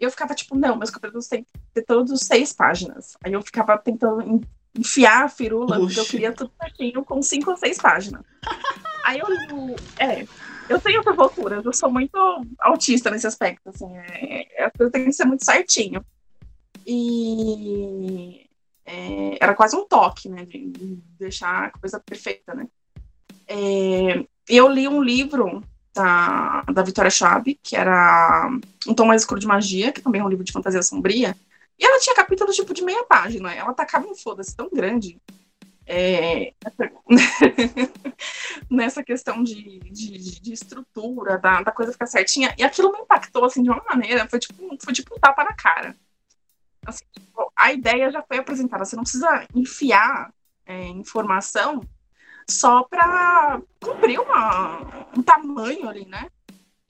Eu 0.00 0.10
ficava 0.10 0.34
tipo, 0.34 0.56
não, 0.56 0.76
meus 0.78 0.90
capítulos 0.90 1.28
têm 1.28 1.44
que 1.44 1.50
ter 1.74 1.82
todos 1.82 2.18
seis 2.22 2.54
páginas. 2.54 3.18
Aí 3.22 3.34
eu 3.34 3.42
ficava 3.42 3.76
tentando 3.76 4.40
enfiar 4.74 5.24
a 5.24 5.28
firula, 5.28 5.78
porque 5.78 6.00
eu 6.00 6.04
queria 6.04 6.32
tudo 6.32 6.50
certinho 6.60 7.04
com 7.04 7.22
cinco 7.22 7.50
ou 7.50 7.56
seis 7.56 7.78
páginas. 7.78 8.22
Aí 9.04 9.18
eu 9.18 9.28
li 9.28 9.76
É, 9.98 10.26
eu 10.68 10.80
tenho 10.80 11.02
loucuras, 11.14 11.64
eu 11.64 11.72
sou 11.72 11.90
muito 11.90 12.16
autista 12.58 13.10
nesse 13.10 13.26
aspecto, 13.26 13.68
assim, 13.68 13.96
é, 13.96 14.64
é, 14.64 14.70
tem 14.90 15.04
que 15.06 15.12
ser 15.12 15.24
muito 15.24 15.44
certinho. 15.44 16.04
E 16.86 18.46
é, 18.84 19.38
era 19.40 19.54
quase 19.54 19.76
um 19.76 19.86
toque, 19.86 20.28
né, 20.28 20.44
de, 20.44 20.66
de, 20.70 20.98
deixar 21.18 21.64
a 21.64 21.70
coisa 21.70 22.00
perfeita, 22.00 22.54
né. 22.54 22.66
É, 23.46 24.24
eu 24.48 24.68
li 24.68 24.88
um 24.88 25.02
livro 25.02 25.62
da, 25.94 26.62
da 26.72 26.82
Vitória 26.82 27.10
Chave, 27.10 27.58
que 27.62 27.76
era 27.76 28.48
Um 28.86 28.94
Tom 28.94 29.06
Mais 29.06 29.22
Escuro 29.22 29.40
de 29.40 29.46
Magia, 29.46 29.92
que 29.92 30.00
também 30.00 30.20
é 30.20 30.24
um 30.24 30.28
livro 30.28 30.44
de 30.44 30.52
fantasia 30.52 30.82
sombria, 30.82 31.36
e 31.82 31.84
ela 31.84 31.98
tinha 31.98 32.14
capítulos 32.14 32.54
tipo 32.54 32.72
de 32.72 32.84
meia 32.84 33.02
página. 33.02 33.52
Ela 33.52 33.74
tacava 33.74 34.06
um 34.06 34.14
foda-se 34.14 34.54
tão 34.54 34.70
grande. 34.72 35.20
É, 35.84 36.54
nessa 38.70 39.02
questão 39.02 39.42
de, 39.42 39.80
de, 39.90 40.40
de 40.40 40.52
estrutura, 40.52 41.38
da, 41.38 41.60
da, 41.60 41.72
coisa 41.72 41.90
ficar 41.90 42.06
certinha. 42.06 42.54
E 42.56 42.62
aquilo 42.62 42.92
me 42.92 43.00
impactou 43.00 43.44
assim, 43.44 43.64
de 43.64 43.68
uma 43.68 43.82
maneira, 43.90 44.28
foi 44.28 44.38
tipo, 44.38 44.54
foi 44.80 44.92
tipo 44.92 45.12
um 45.12 45.18
tapa 45.18 45.42
na 45.42 45.54
cara. 45.54 45.96
Assim, 46.86 47.04
tipo, 47.12 47.52
a 47.56 47.72
ideia 47.72 48.12
já 48.12 48.22
foi 48.22 48.38
apresentada, 48.38 48.84
você 48.84 48.94
não 48.94 49.02
precisa 49.02 49.44
enfiar 49.52 50.32
é, 50.64 50.86
informação 50.86 51.80
só 52.48 52.84
para 52.84 53.60
cumprir 53.82 54.20
uma, 54.20 55.08
um 55.16 55.22
tamanho 55.22 55.88
ali, 55.88 56.06
né? 56.06 56.28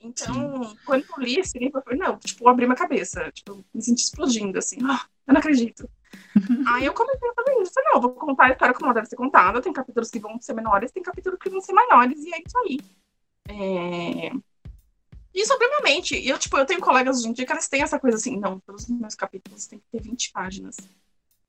Então, 0.03 0.65
Sim. 0.65 0.77
quando 0.85 1.05
eu 1.05 1.23
li 1.23 1.39
esse 1.39 1.59
livro, 1.59 1.79
eu 1.79 1.83
falei, 1.83 1.99
não, 1.99 2.19
tipo, 2.19 2.49
abri 2.49 2.67
minha 2.67 2.77
cabeça, 2.77 3.31
tipo, 3.33 3.65
me 3.73 3.83
senti 3.83 4.03
explodindo, 4.03 4.59
assim, 4.59 4.79
ah, 4.85 5.07
eu 5.27 5.33
não 5.33 5.39
acredito. 5.41 5.89
Aí 6.69 6.85
eu 6.85 6.93
comecei 6.93 7.29
a 7.29 7.35
fazer 7.35 7.63
isso, 7.63 7.73
não, 7.93 8.01
vou 8.01 8.11
contar 8.11 8.47
a 8.47 8.51
história 8.51 8.75
como 8.75 8.87
ela 8.87 8.95
deve 8.95 9.07
ser 9.07 9.17
contada, 9.17 9.63
tem 9.63 9.73
capítulos 9.73 10.11
que 10.11 10.19
vão 10.19 10.41
ser 10.41 10.55
menores, 10.55 10.91
tem 10.91 11.03
capítulos 11.03 11.39
que 11.39 11.49
vão 11.49 11.61
ser 11.61 11.73
maiores, 11.73 12.19
e 12.25 12.35
é 12.35 12.39
isso 12.45 12.59
aí. 12.59 12.79
É... 13.49 14.33
Isso, 15.35 15.55
obviamente, 15.55 16.15
eu, 16.29 16.39
tipo, 16.39 16.59
eu 16.59 16.67
tenho 16.67 16.81
colegas 16.81 17.19
hoje 17.19 17.29
em 17.29 17.33
dia 17.33 17.47
que 17.47 17.53
eles 17.53 17.69
têm 17.69 17.83
essa 17.83 17.99
coisa 17.99 18.17
assim, 18.17 18.39
não, 18.39 18.61
todos 18.61 18.83
os 18.83 18.91
meus 18.91 19.15
capítulos 19.15 19.67
tem 19.67 19.79
que 19.79 19.87
ter 19.91 20.03
20 20.03 20.31
páginas. 20.33 20.77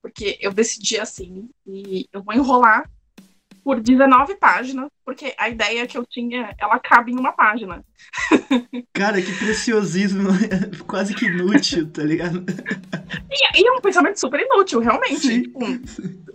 Porque 0.01 0.38
eu 0.41 0.54
decidi 0.54 0.99
assim, 0.99 1.49
e 1.66 2.08
eu 2.12 2.22
vou 2.22 2.34
enrolar 2.34 2.89
por 3.64 3.80
19 3.80 4.36
páginas, 4.36 4.89
porque 5.05 5.34
a 5.38 5.49
ideia 5.49 5.88
que 5.88 5.97
eu 5.97 6.05
tinha, 6.05 6.53
ela 6.57 6.78
cabe 6.80 7.11
em 7.11 7.20
uma 7.20 7.32
página. 7.32 7.84
Cara, 8.93 9.22
que 9.22 9.32
preciosismo, 9.38 10.30
quase 10.86 11.16
que 11.16 11.26
inútil, 11.26 11.89
tá 11.89 12.03
ligado? 12.03 12.43
E, 13.32 13.61
e, 13.61 13.68
é 13.68 13.72
um 13.72 13.82
pensamento 13.82 14.20
super 14.20 14.39
inútil, 14.39 14.80
realmente. 14.80 15.20
Sim. 15.20 15.41
Tipo, 15.43 15.59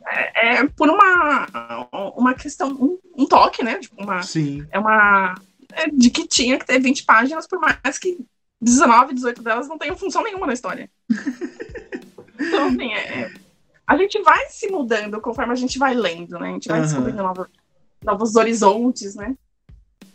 é, 0.07 0.57
é, 0.57 0.67
por 0.69 0.89
uma, 0.89 1.87
uma 2.17 2.35
questão, 2.35 2.71
um, 2.71 2.99
um 3.17 3.27
toque, 3.27 3.63
né? 3.63 3.79
Tipo, 3.79 4.03
uma, 4.03 4.23
Sim. 4.23 4.67
É 4.71 4.79
uma. 4.79 5.35
É 5.73 5.89
de 5.91 6.11
que 6.11 6.27
tinha 6.27 6.59
que 6.59 6.67
ter 6.67 6.81
20 6.81 7.05
páginas, 7.05 7.47
por 7.47 7.61
mais 7.61 7.99
que 7.99 8.19
19, 8.61 9.15
18 9.15 9.43
delas 9.43 9.69
não 9.69 9.77
tenham 9.77 9.97
função 9.97 10.23
nenhuma 10.23 10.47
na 10.47 10.55
história. 10.55 10.91
então, 12.41 12.69
assim, 12.69 12.93
é, 12.93 13.21
é 13.21 13.31
a 13.89 13.97
gente 13.97 14.21
vai 14.21 14.47
se 14.51 14.69
mudando 14.69 15.19
conforme 15.19 15.51
a 15.51 15.57
gente 15.57 15.79
vai 15.79 15.95
lendo, 15.95 16.39
né? 16.39 16.51
A 16.51 16.53
gente 16.53 16.69
vai 16.69 16.79
uhum. 16.79 16.85
descobrindo 16.85 17.23
novos, 17.23 17.47
novos 18.05 18.37
horizontes, 18.37 19.15
né? 19.15 19.35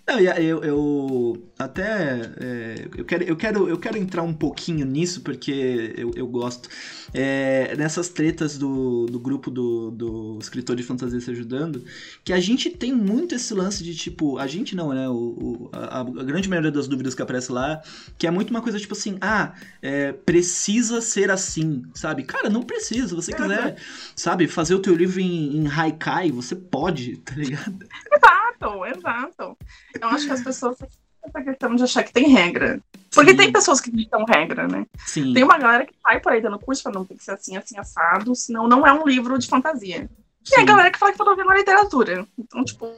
Não, 0.05 0.19
eu, 0.19 0.63
eu 0.63 1.49
até 1.57 2.19
é, 2.37 2.87
eu, 2.97 3.05
quero, 3.05 3.23
eu, 3.23 3.35
quero, 3.37 3.69
eu 3.69 3.79
quero 3.79 3.97
entrar 3.97 4.21
um 4.21 4.33
pouquinho 4.33 4.85
nisso, 4.85 5.21
porque 5.21 5.93
eu, 5.97 6.11
eu 6.13 6.27
gosto. 6.27 6.67
É, 7.13 7.73
nessas 7.77 8.09
tretas 8.09 8.57
do, 8.57 9.05
do 9.05 9.17
grupo 9.17 9.49
do, 9.49 9.91
do 9.91 10.37
escritor 10.41 10.75
de 10.75 10.83
fantasia 10.83 11.21
se 11.21 11.31
ajudando, 11.31 11.85
que 12.23 12.33
a 12.33 12.39
gente 12.39 12.69
tem 12.69 12.91
muito 12.91 13.35
esse 13.35 13.53
lance 13.53 13.81
de 13.81 13.95
tipo, 13.95 14.37
a 14.37 14.45
gente 14.45 14.75
não, 14.75 14.89
né? 14.93 15.07
O, 15.07 15.13
o 15.13 15.69
a, 15.71 16.01
a, 16.01 16.03
grande 16.03 16.49
maioria 16.49 16.71
das 16.71 16.87
dúvidas 16.87 17.15
que 17.15 17.21
aparece 17.21 17.51
lá, 17.51 17.81
que 18.17 18.27
é 18.27 18.31
muito 18.31 18.49
uma 18.49 18.61
coisa 18.61 18.79
tipo 18.79 18.93
assim, 18.93 19.17
ah, 19.21 19.53
é, 19.81 20.11
precisa 20.11 20.99
ser 20.99 21.31
assim, 21.31 21.83
sabe? 21.93 22.23
Cara, 22.23 22.49
não 22.49 22.63
precisa. 22.63 23.07
Se 23.07 23.15
você 23.15 23.31
quiser, 23.31 23.77
sabe, 24.15 24.47
fazer 24.47 24.75
o 24.75 24.79
teu 24.79 24.95
livro 24.95 25.21
em, 25.21 25.57
em 25.57 25.67
haikai, 25.67 26.29
você 26.29 26.55
pode, 26.55 27.17
tá 27.23 27.35
ligado? 27.35 27.87
Exato, 28.11 28.85
exato. 28.85 29.57
Eu 29.99 30.07
acho 30.09 30.25
que 30.25 30.31
as 30.31 30.41
pessoas 30.43 30.77
essa 31.23 31.41
questão 31.41 31.75
de 31.75 31.83
achar 31.83 32.03
que 32.03 32.11
tem 32.11 32.27
regra. 32.27 32.81
Porque 33.13 33.31
Sim. 33.31 33.37
tem 33.37 33.51
pessoas 33.51 33.79
que 33.79 33.91
ditam 33.91 34.25
regra, 34.25 34.67
né? 34.67 34.85
Sim. 35.05 35.33
Tem 35.33 35.43
uma 35.43 35.57
galera 35.57 35.85
que 35.85 35.93
sai 36.01 36.19
por 36.19 36.31
aí 36.33 36.41
dando 36.41 36.59
curso 36.59 36.89
não 36.91 37.05
tem 37.05 37.15
que 37.15 37.23
ser 37.23 37.31
assim, 37.31 37.55
assim, 37.55 37.77
assado, 37.77 38.35
senão 38.35 38.67
não 38.67 38.85
é 38.85 38.91
um 38.91 39.07
livro 39.07 39.37
de 39.37 39.47
fantasia. 39.47 40.09
E 40.51 40.55
a 40.55 40.59
sim. 40.59 40.65
galera 40.65 40.91
que 40.91 40.99
fala 40.99 41.11
que 41.11 41.17
tá 41.17 41.23
ouvindo 41.23 41.49
a 41.49 41.55
literatura. 41.55 42.27
Então, 42.37 42.63
tipo, 42.65 42.91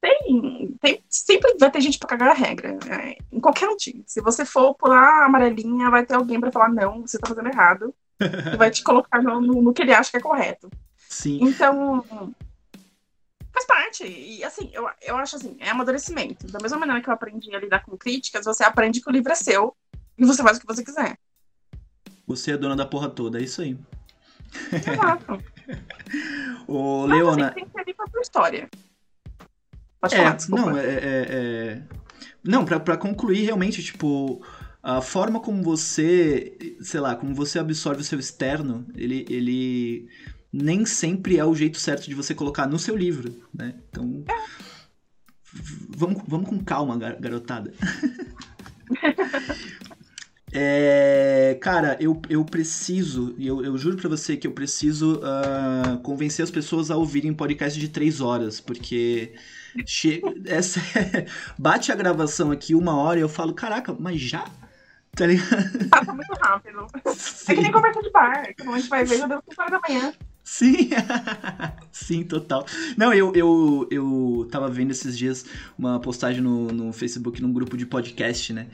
tem, 0.00 0.74
tem. 0.80 1.02
Sempre 1.08 1.56
vai 1.58 1.70
ter 1.70 1.80
gente 1.80 1.98
pra 1.98 2.08
cagar 2.08 2.30
a 2.30 2.34
regra. 2.34 2.78
é, 2.88 3.18
em 3.30 3.40
qualquer 3.40 3.68
um. 3.68 3.76
Se 4.06 4.20
você 4.22 4.44
for 4.44 4.74
pular 4.74 5.22
a 5.22 5.26
amarelinha, 5.26 5.90
vai 5.90 6.06
ter 6.06 6.14
alguém 6.14 6.40
pra 6.40 6.52
falar, 6.52 6.70
não, 6.70 7.02
você 7.02 7.18
tá 7.18 7.28
fazendo 7.28 7.48
errado. 7.48 7.94
e 8.20 8.56
vai 8.56 8.70
te 8.70 8.82
colocar 8.82 9.22
no, 9.22 9.40
no- 9.40 9.62
no 9.62 9.72
que 9.72 9.82
ele 9.82 9.92
acha 9.92 10.10
que 10.10 10.16
é 10.16 10.20
correto. 10.20 10.70
Sim. 11.08 11.38
Então. 11.42 12.04
Faz 13.58 13.66
parte. 13.66 14.04
E 14.06 14.44
assim, 14.44 14.70
eu, 14.72 14.88
eu 15.02 15.16
acho 15.16 15.34
assim, 15.34 15.56
é 15.58 15.70
amadurecimento. 15.70 16.46
Da 16.46 16.60
mesma 16.60 16.78
maneira 16.78 17.02
que 17.02 17.08
eu 17.10 17.14
aprendi 17.14 17.52
a 17.54 17.58
lidar 17.58 17.80
com 17.84 17.96
críticas, 17.96 18.44
você 18.44 18.62
aprende 18.62 19.00
que 19.00 19.08
o 19.08 19.12
livro 19.12 19.32
é 19.32 19.34
seu 19.34 19.76
e 20.16 20.24
você 20.24 20.42
faz 20.44 20.58
o 20.58 20.60
que 20.60 20.66
você 20.66 20.84
quiser. 20.84 21.18
Você 22.26 22.52
é 22.52 22.56
dona 22.56 22.76
da 22.76 22.86
porra 22.86 23.08
toda, 23.08 23.40
é 23.40 23.42
isso 23.42 23.60
aí. 23.62 23.76
Exato. 24.72 25.42
Ô, 26.68 27.06
Mas, 27.08 27.18
Leona, 27.18 27.46
assim, 27.46 27.54
tem 27.54 27.64
que 27.64 27.72
ser 27.72 27.84
livro 27.84 28.10
pra 28.10 28.20
história. 28.20 28.70
Pode 30.00 30.14
É, 30.14 30.18
falar, 30.18 30.36
desculpa. 30.36 30.70
não, 30.70 30.78
é, 30.78 30.84
é- 30.86 31.26
é- 31.30 31.82
Não, 32.44 32.64
pra, 32.64 32.78
pra 32.78 32.96
concluir, 32.96 33.44
realmente, 33.44 33.82
tipo, 33.82 34.40
a 34.82 35.00
forma 35.00 35.40
como 35.40 35.62
você, 35.64 36.76
sei 36.80 37.00
lá, 37.00 37.16
como 37.16 37.34
você 37.34 37.58
absorve 37.58 38.02
o 38.02 38.04
seu 38.04 38.20
externo, 38.20 38.86
ele, 38.94 39.26
ele 39.28 40.08
nem 40.52 40.84
sempre 40.86 41.36
é 41.38 41.44
o 41.44 41.54
jeito 41.54 41.78
certo 41.78 42.06
de 42.06 42.14
você 42.14 42.34
colocar 42.34 42.66
no 42.66 42.78
seu 42.78 42.96
livro, 42.96 43.34
né? 43.54 43.74
Então, 43.88 44.24
v- 45.52 45.86
vamos, 45.96 46.22
vamos 46.26 46.48
com 46.48 46.58
calma, 46.64 46.96
gar- 46.98 47.16
garotada. 47.20 47.72
É, 50.50 51.58
cara, 51.60 51.94
eu, 52.00 52.22
eu 52.30 52.42
preciso, 52.42 53.34
e 53.36 53.46
eu, 53.46 53.62
eu 53.62 53.76
juro 53.76 53.98
pra 53.98 54.08
você 54.08 54.34
que 54.34 54.46
eu 54.46 54.52
preciso 54.52 55.20
ah, 55.22 55.98
convencer 56.02 56.42
as 56.42 56.50
pessoas 56.50 56.90
a 56.90 56.96
ouvirem 56.96 57.34
podcast 57.34 57.78
de 57.78 57.86
três 57.88 58.22
horas, 58.22 58.58
porque 58.58 59.34
che- 59.84 60.22
essa 60.46 60.80
é- 60.98 61.26
bate 61.58 61.92
a 61.92 61.94
gravação 61.94 62.50
aqui 62.50 62.74
uma 62.74 62.96
hora 62.96 63.18
e 63.18 63.22
eu 63.22 63.28
falo, 63.28 63.52
caraca, 63.52 63.94
mas 64.00 64.18
já? 64.22 64.46
Tá 65.14 65.26
ligado? 65.26 65.88
Passa 65.90 66.14
muito 66.14 66.32
rápido. 66.40 66.86
É 67.46 67.54
que 67.54 67.60
nem 67.60 67.70
conversa 67.72 68.00
de 68.02 68.10
bar. 68.10 68.54
Quando 68.56 68.74
a 68.74 68.78
gente 68.78 68.88
vai 68.88 69.04
ver, 69.04 69.18
já 69.18 69.26
deu 69.26 69.42
5 69.50 69.60
horas 69.62 69.72
da 69.72 69.80
manhã. 69.86 70.14
Sim, 70.50 70.88
sim, 71.92 72.24
total. 72.24 72.64
Não, 72.96 73.12
eu, 73.12 73.34
eu, 73.34 73.86
eu 73.90 74.48
tava 74.50 74.66
vendo 74.70 74.90
esses 74.92 75.16
dias 75.16 75.44
uma 75.78 76.00
postagem 76.00 76.40
no, 76.40 76.68
no 76.68 76.90
Facebook 76.90 77.42
num 77.42 77.52
grupo 77.52 77.76
de 77.76 77.84
podcast, 77.84 78.54
né? 78.54 78.66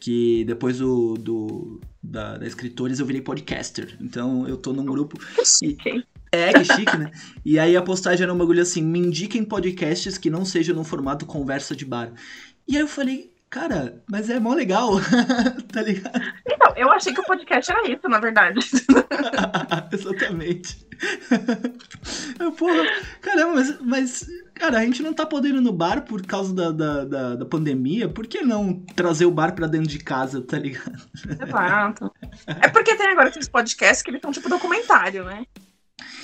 Que 0.00 0.44
depois 0.44 0.78
do, 0.78 1.14
do 1.14 1.80
da, 2.02 2.36
da 2.36 2.44
escritores 2.44 2.98
eu 2.98 3.06
virei 3.06 3.22
podcaster. 3.22 3.96
Então 4.00 4.46
eu 4.48 4.56
tô 4.56 4.72
num 4.72 4.84
grupo. 4.84 5.16
Hein? 5.62 6.04
É, 6.32 6.52
que 6.52 6.64
chique, 6.64 6.96
né? 6.96 7.12
E 7.44 7.60
aí 7.60 7.76
a 7.76 7.82
postagem 7.82 8.24
era 8.24 8.34
um 8.34 8.38
bagulho 8.38 8.60
assim: 8.60 8.82
me 8.82 8.98
indiquem 8.98 9.44
podcasts 9.44 10.18
que 10.18 10.30
não 10.30 10.44
sejam 10.44 10.74
no 10.74 10.82
formato 10.82 11.24
conversa 11.26 11.76
de 11.76 11.84
bar. 11.84 12.12
E 12.66 12.76
aí 12.76 12.82
eu 12.82 12.88
falei, 12.88 13.32
cara, 13.48 14.02
mas 14.10 14.28
é 14.28 14.40
mó 14.40 14.52
legal, 14.52 14.94
tá 15.72 15.80
ligado? 15.80 16.20
Então, 16.44 16.74
eu 16.76 16.90
achei 16.90 17.14
que 17.14 17.20
o 17.20 17.24
podcast 17.24 17.70
era 17.70 17.88
isso, 17.88 18.08
na 18.08 18.18
verdade. 18.18 18.58
Exatamente. 19.92 20.89
Porra, 22.58 22.84
caramba, 23.20 23.54
mas, 23.54 23.80
mas, 23.80 24.26
cara, 24.54 24.78
a 24.78 24.84
gente 24.84 25.02
não 25.02 25.12
tá 25.12 25.24
podendo 25.26 25.58
ir 25.58 25.60
no 25.60 25.72
bar 25.72 26.02
por 26.04 26.24
causa 26.26 26.54
da, 26.54 26.70
da, 26.70 27.04
da, 27.04 27.36
da 27.36 27.44
pandemia, 27.46 28.08
por 28.08 28.26
que 28.26 28.42
não 28.42 28.80
trazer 28.94 29.26
o 29.26 29.30
bar 29.30 29.54
pra 29.54 29.66
dentro 29.66 29.88
de 29.88 29.98
casa, 29.98 30.40
tá 30.42 30.58
ligado? 30.58 31.00
Exato. 31.40 32.10
É 32.46 32.68
porque 32.68 32.96
tem 32.96 33.08
agora 33.08 33.28
esses 33.28 33.48
podcasts 33.48 34.02
que 34.02 34.10
eles 34.10 34.20
são 34.20 34.32
tipo 34.32 34.48
documentário, 34.48 35.24
né? 35.24 35.44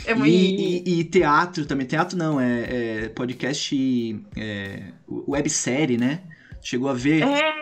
Eu, 0.06 0.24
E, 0.24 0.82
e- 0.84 1.00
e 1.00 1.04
teatro 1.04 1.66
também, 1.66 1.86
teatro 1.86 2.16
não, 2.16 2.40
é, 2.40 3.04
é 3.04 3.08
podcast, 3.10 4.24
é, 4.36 4.92
websérie, 5.08 5.98
né? 5.98 6.22
Chegou 6.62 6.88
a 6.88 6.94
ver? 6.94 7.22
É, 7.22 7.52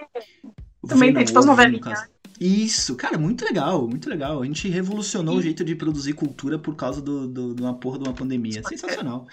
também 0.87 1.13
tem 1.13 1.25
tipo 1.25 1.39
as 1.39 1.47
novelinhas. 1.47 2.05
Isso, 2.41 2.97
cara, 2.97 3.17
muito 3.17 3.45
legal, 3.45 3.87
muito 3.87 4.09
legal. 4.11 4.43
A 4.43 4.45
gente 4.47 4.69
revolucionou 4.69 5.37
o 5.37 5.43
jeito 5.43 5.65
de 5.65 5.75
produzir 5.75 6.15
cultura 6.15 6.59
por 6.59 6.75
causa 6.75 7.01
do, 7.01 7.29
do- 7.29 7.55
de 7.55 7.63
uma 7.63 7.75
porra 7.75 7.99
de 7.99 8.05
uma 8.09 8.15
pandemia. 8.15 8.63
Sensacional. 8.63 9.27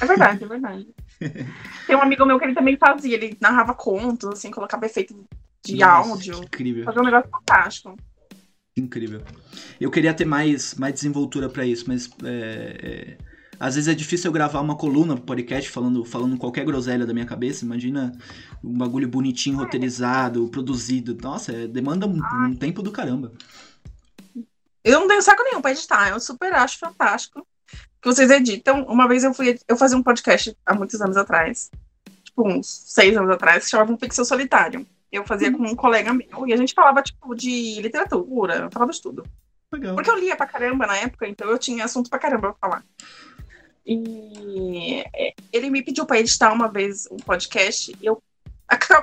É 0.00 0.06
verdade, 0.06 0.44
é 0.44 0.48
verdade. 0.48 0.88
Tem 1.86 1.94
um 1.96 2.02
amigo 2.02 2.24
meu 2.26 2.38
que 2.38 2.44
ele 2.44 2.54
também 2.54 2.76
fazia, 2.76 3.14
ele 3.14 3.36
narrava 3.40 3.74
contos, 3.74 4.28
assim, 4.30 4.50
colocava 4.50 4.86
efeito 4.86 5.24
de 5.64 5.76
Nossa, 5.76 6.10
áudio. 6.10 6.42
incrível. 6.42 6.84
Fazia 6.84 7.00
um 7.00 7.04
negócio 7.04 7.30
fantástico. 7.30 7.96
Incrível. 8.76 9.20
Eu 9.80 9.90
queria 9.90 10.14
ter 10.14 10.24
mais, 10.24 10.74
mais 10.74 10.94
desenvoltura 10.94 11.48
pra 11.48 11.64
isso, 11.66 11.84
mas 11.86 12.10
é, 12.24 13.16
é, 13.18 13.18
às 13.58 13.74
vezes 13.74 13.88
é 13.88 13.94
difícil 13.94 14.28
eu 14.28 14.32
gravar 14.32 14.60
uma 14.60 14.76
coluna 14.76 15.14
pro 15.14 15.24
podcast 15.24 15.70
falando, 15.70 16.04
falando 16.04 16.36
qualquer 16.36 16.64
groselha 16.64 17.06
da 17.06 17.12
minha 17.12 17.26
cabeça. 17.26 17.64
Imagina 17.64 18.12
um 18.62 18.76
bagulho 18.76 19.08
bonitinho, 19.08 19.58
roteirizado, 19.58 20.48
produzido. 20.48 21.16
Nossa, 21.22 21.52
é, 21.52 21.66
demanda 21.66 22.06
um, 22.06 22.20
um 22.46 22.56
tempo 22.56 22.82
do 22.82 22.90
caramba. 22.90 23.32
Eu 24.84 25.00
não 25.00 25.08
tenho 25.08 25.22
saco 25.22 25.44
nenhum 25.44 25.62
pra 25.62 25.70
editar, 25.70 26.10
eu 26.10 26.18
super 26.18 26.52
acho 26.52 26.78
fantástico 26.78 27.46
que 28.00 28.08
vocês 28.08 28.30
editam. 28.30 28.82
Uma 28.84 29.06
vez 29.06 29.22
eu 29.22 29.32
fui, 29.32 29.56
eu 29.68 29.76
fazia 29.76 29.96
um 29.96 30.02
podcast 30.02 30.56
há 30.66 30.74
muitos 30.74 31.00
anos 31.00 31.16
atrás, 31.16 31.70
tipo 32.24 32.48
uns 32.48 32.66
seis 32.66 33.16
anos 33.16 33.30
atrás, 33.30 33.64
que 33.64 33.70
chamava 33.70 33.92
um 33.92 33.96
Pixel 33.96 34.24
Solitário. 34.24 34.84
Eu 35.10 35.24
fazia 35.24 35.52
com 35.52 35.62
um 35.62 35.76
colega 35.76 36.12
meu 36.12 36.48
e 36.48 36.52
a 36.52 36.56
gente 36.56 36.74
falava, 36.74 37.02
tipo, 37.02 37.34
de 37.34 37.80
literatura, 37.80 38.68
falava 38.72 38.90
de 38.90 39.00
tudo. 39.00 39.24
Legal. 39.70 39.94
Porque 39.94 40.10
eu 40.10 40.18
lia 40.18 40.34
pra 40.34 40.46
caramba 40.46 40.86
na 40.86 40.96
época, 40.96 41.28
então 41.28 41.48
eu 41.48 41.58
tinha 41.58 41.84
assunto 41.84 42.10
pra 42.10 42.18
caramba 42.18 42.52
pra 42.52 42.68
falar. 42.68 42.84
E 43.86 45.04
é, 45.14 45.34
ele 45.52 45.70
me 45.70 45.82
pediu 45.82 46.06
pra 46.06 46.20
editar 46.20 46.52
uma 46.52 46.68
vez 46.68 47.08
um 47.10 47.16
podcast, 47.16 47.92
e 48.00 48.06
eu 48.06 48.22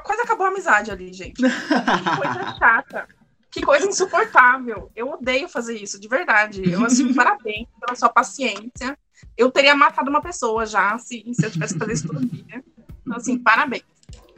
quase 0.03 0.21
acabou 0.21 0.45
a 0.45 0.49
amizade 0.49 0.89
ali, 0.91 1.11
gente. 1.13 1.41
Que 1.41 1.41
coisa 1.41 2.55
chata. 2.57 3.07
Que 3.51 3.61
coisa 3.61 3.87
insuportável. 3.87 4.91
Eu 4.95 5.09
odeio 5.09 5.49
fazer 5.49 5.75
isso, 5.75 5.99
de 5.99 6.07
verdade. 6.07 6.61
Eu, 6.69 6.85
assim, 6.85 7.13
parabéns 7.15 7.67
pela 7.79 7.95
sua 7.95 8.09
paciência. 8.09 8.97
Eu 9.35 9.51
teria 9.51 9.75
matado 9.75 10.09
uma 10.09 10.21
pessoa 10.21 10.65
já 10.65 10.97
se, 10.99 11.25
se 11.33 11.45
eu 11.45 11.51
tivesse 11.51 11.73
que 11.73 11.79
fazer 11.79 11.93
isso 11.93 12.07
todo 12.07 12.25
dia. 12.25 12.63
Então, 13.01 13.17
assim, 13.17 13.37
parabéns. 13.39 13.83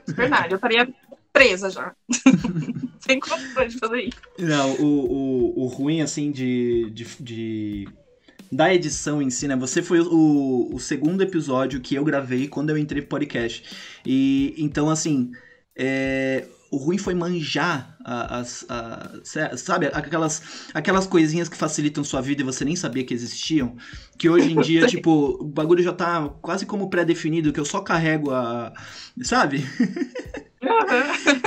De 0.07 0.13
verdade, 0.13 0.53
eu 0.53 0.55
estaria 0.55 0.91
presa 1.31 1.69
já. 1.69 1.93
Sem 2.99 3.19
condições 3.19 3.73
de 3.73 3.79
fazer 3.79 4.01
isso. 4.03 4.17
Não, 4.39 4.73
o, 4.75 4.85
o, 4.85 5.63
o 5.63 5.67
ruim, 5.67 6.01
assim, 6.01 6.31
de, 6.31 6.89
de, 6.91 7.05
de- 7.19 7.89
Da 8.51 8.73
edição 8.73 9.21
em 9.21 9.29
si, 9.29 9.47
né? 9.47 9.55
Você 9.55 9.81
foi 9.81 10.01
o, 10.01 10.69
o 10.73 10.79
segundo 10.79 11.21
episódio 11.21 11.79
que 11.79 11.95
eu 11.95 12.03
gravei 12.03 12.47
quando 12.49 12.69
eu 12.69 12.77
entrei 12.77 13.01
pro 13.01 13.09
podcast. 13.17 13.63
E 14.05 14.53
então, 14.57 14.89
assim. 14.89 15.31
é, 15.77 16.47
O 16.71 16.77
ruim 16.77 16.97
foi 16.97 17.13
manjar 17.15 17.97
as. 18.05 18.65
sabe, 19.57 19.87
aquelas, 19.93 20.41
aquelas 20.73 21.07
coisinhas 21.07 21.49
que 21.49 21.57
facilitam 21.57 22.03
sua 22.03 22.21
vida 22.21 22.41
e 22.41 22.45
você 22.45 22.65
nem 22.65 22.75
sabia 22.75 23.05
que 23.05 23.13
existiam. 23.13 23.75
Que 24.17 24.29
hoje 24.29 24.51
em 24.51 24.59
dia, 24.61 24.85
tipo, 24.85 25.37
o 25.41 25.45
bagulho 25.47 25.83
já 25.83 25.93
tá 25.93 26.29
quase 26.41 26.65
como 26.65 26.89
pré-definido, 26.89 27.53
que 27.53 27.59
eu 27.59 27.65
só 27.65 27.81
carrego 27.81 28.31
a. 28.31 28.73
Sabe? 29.23 29.65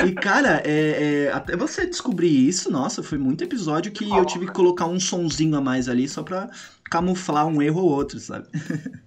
E, 0.00 0.12
cara, 0.12 0.60
é, 0.64 1.26
é, 1.28 1.32
até 1.32 1.56
você 1.56 1.86
descobrir 1.86 2.48
isso, 2.48 2.70
nossa, 2.70 3.02
foi 3.02 3.18
muito 3.18 3.44
episódio 3.44 3.92
que 3.92 4.14
eu 4.14 4.24
tive 4.24 4.46
que 4.46 4.52
colocar 4.52 4.86
um 4.86 4.98
sonzinho 5.00 5.56
a 5.56 5.60
mais 5.60 5.88
ali 5.88 6.08
só 6.08 6.22
pra 6.22 6.50
camuflar 6.90 7.46
um 7.46 7.60
erro 7.62 7.82
ou 7.82 7.90
outro, 7.90 8.18
sabe? 8.18 8.46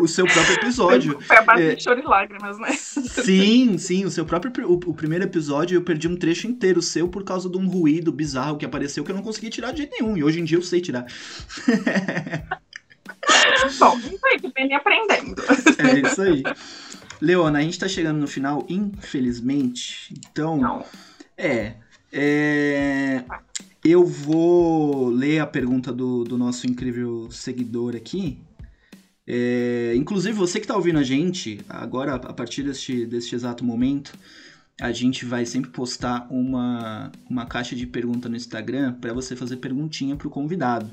o 0.00 0.08
seu 0.08 0.26
próprio 0.26 0.54
episódio. 0.56 1.20
Foi 1.22 1.36
a 1.36 1.42
base 1.42 1.62
É. 1.62 1.74
de 1.74 1.82
choro 1.82 2.00
e 2.00 2.04
lágrimas, 2.04 2.58
né? 2.58 2.72
Sim, 2.74 3.78
sim, 3.78 4.04
o 4.04 4.10
seu 4.10 4.24
próprio. 4.24 4.52
O, 4.68 4.74
o 4.74 4.94
primeiro 4.94 5.24
episódio 5.24 5.76
eu 5.76 5.82
perdi 5.82 6.08
um 6.08 6.16
trecho 6.16 6.46
inteiro 6.46 6.82
seu 6.82 7.08
por 7.08 7.24
causa 7.24 7.48
de 7.48 7.56
um 7.56 7.68
ruído 7.68 8.10
bizarro 8.12 8.56
que 8.56 8.64
apareceu 8.64 9.04
que 9.04 9.10
eu 9.10 9.16
não 9.16 9.22
consegui 9.22 9.50
tirar 9.50 9.72
de 9.72 9.78
jeito 9.78 9.92
nenhum. 9.98 10.16
E 10.16 10.24
hoje 10.24 10.40
em 10.40 10.44
dia 10.44 10.58
eu 10.58 10.62
sei 10.62 10.80
tirar. 10.80 11.06
Bom, 13.78 13.98
isso 13.98 14.26
aí, 14.26 14.40
que 14.40 14.48
vem 14.54 14.74
aprendendo. 14.74 15.42
É 15.78 15.98
isso 16.08 16.22
aí. 16.22 16.42
Leona, 17.20 17.58
a 17.58 17.62
gente 17.62 17.78
tá 17.78 17.88
chegando 17.88 18.18
no 18.18 18.28
final, 18.28 18.64
infelizmente. 18.68 20.14
Então. 20.30 20.56
Não. 20.56 20.84
É. 21.36 21.74
é, 22.12 23.22
Eu 23.84 24.04
vou 24.04 25.08
ler 25.08 25.38
a 25.38 25.46
pergunta 25.46 25.92
do, 25.92 26.24
do 26.24 26.36
nosso 26.36 26.66
incrível 26.66 27.30
seguidor 27.30 27.94
aqui. 27.94 28.38
É, 29.26 29.92
inclusive, 29.94 30.36
você 30.36 30.58
que 30.58 30.64
está 30.64 30.74
ouvindo 30.74 30.98
a 30.98 31.02
gente, 31.02 31.60
agora, 31.68 32.14
a 32.14 32.32
partir 32.32 32.62
deste, 32.62 33.06
deste 33.06 33.34
exato 33.34 33.64
momento, 33.64 34.12
a 34.80 34.92
gente 34.92 35.24
vai 35.24 35.44
sempre 35.44 35.70
postar 35.70 36.26
uma, 36.30 37.10
uma 37.28 37.44
caixa 37.44 37.74
de 37.76 37.86
pergunta 37.86 38.28
no 38.28 38.36
Instagram 38.36 38.94
para 38.94 39.12
você 39.12 39.36
fazer 39.36 39.56
perguntinha 39.56 40.16
para 40.16 40.28
o 40.28 40.30
convidado. 40.30 40.88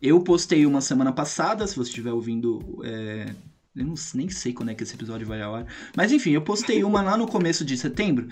Eu 0.00 0.20
postei 0.20 0.64
uma 0.64 0.80
semana 0.80 1.12
passada, 1.12 1.66
se 1.66 1.76
você 1.76 1.90
estiver 1.90 2.12
ouvindo 2.12 2.80
é, 2.84 3.34
Eu 3.76 3.84
não, 3.84 3.94
nem 4.14 4.30
sei 4.30 4.54
quando 4.54 4.70
é 4.70 4.74
que 4.74 4.82
esse 4.82 4.94
episódio 4.94 5.26
vai 5.26 5.42
ao 5.42 5.54
ar. 5.54 5.66
Mas 5.94 6.10
enfim, 6.10 6.30
eu 6.30 6.40
postei 6.40 6.82
uma 6.82 7.02
lá 7.02 7.16
no 7.16 7.26
começo 7.26 7.62
de 7.62 7.76
setembro 7.76 8.26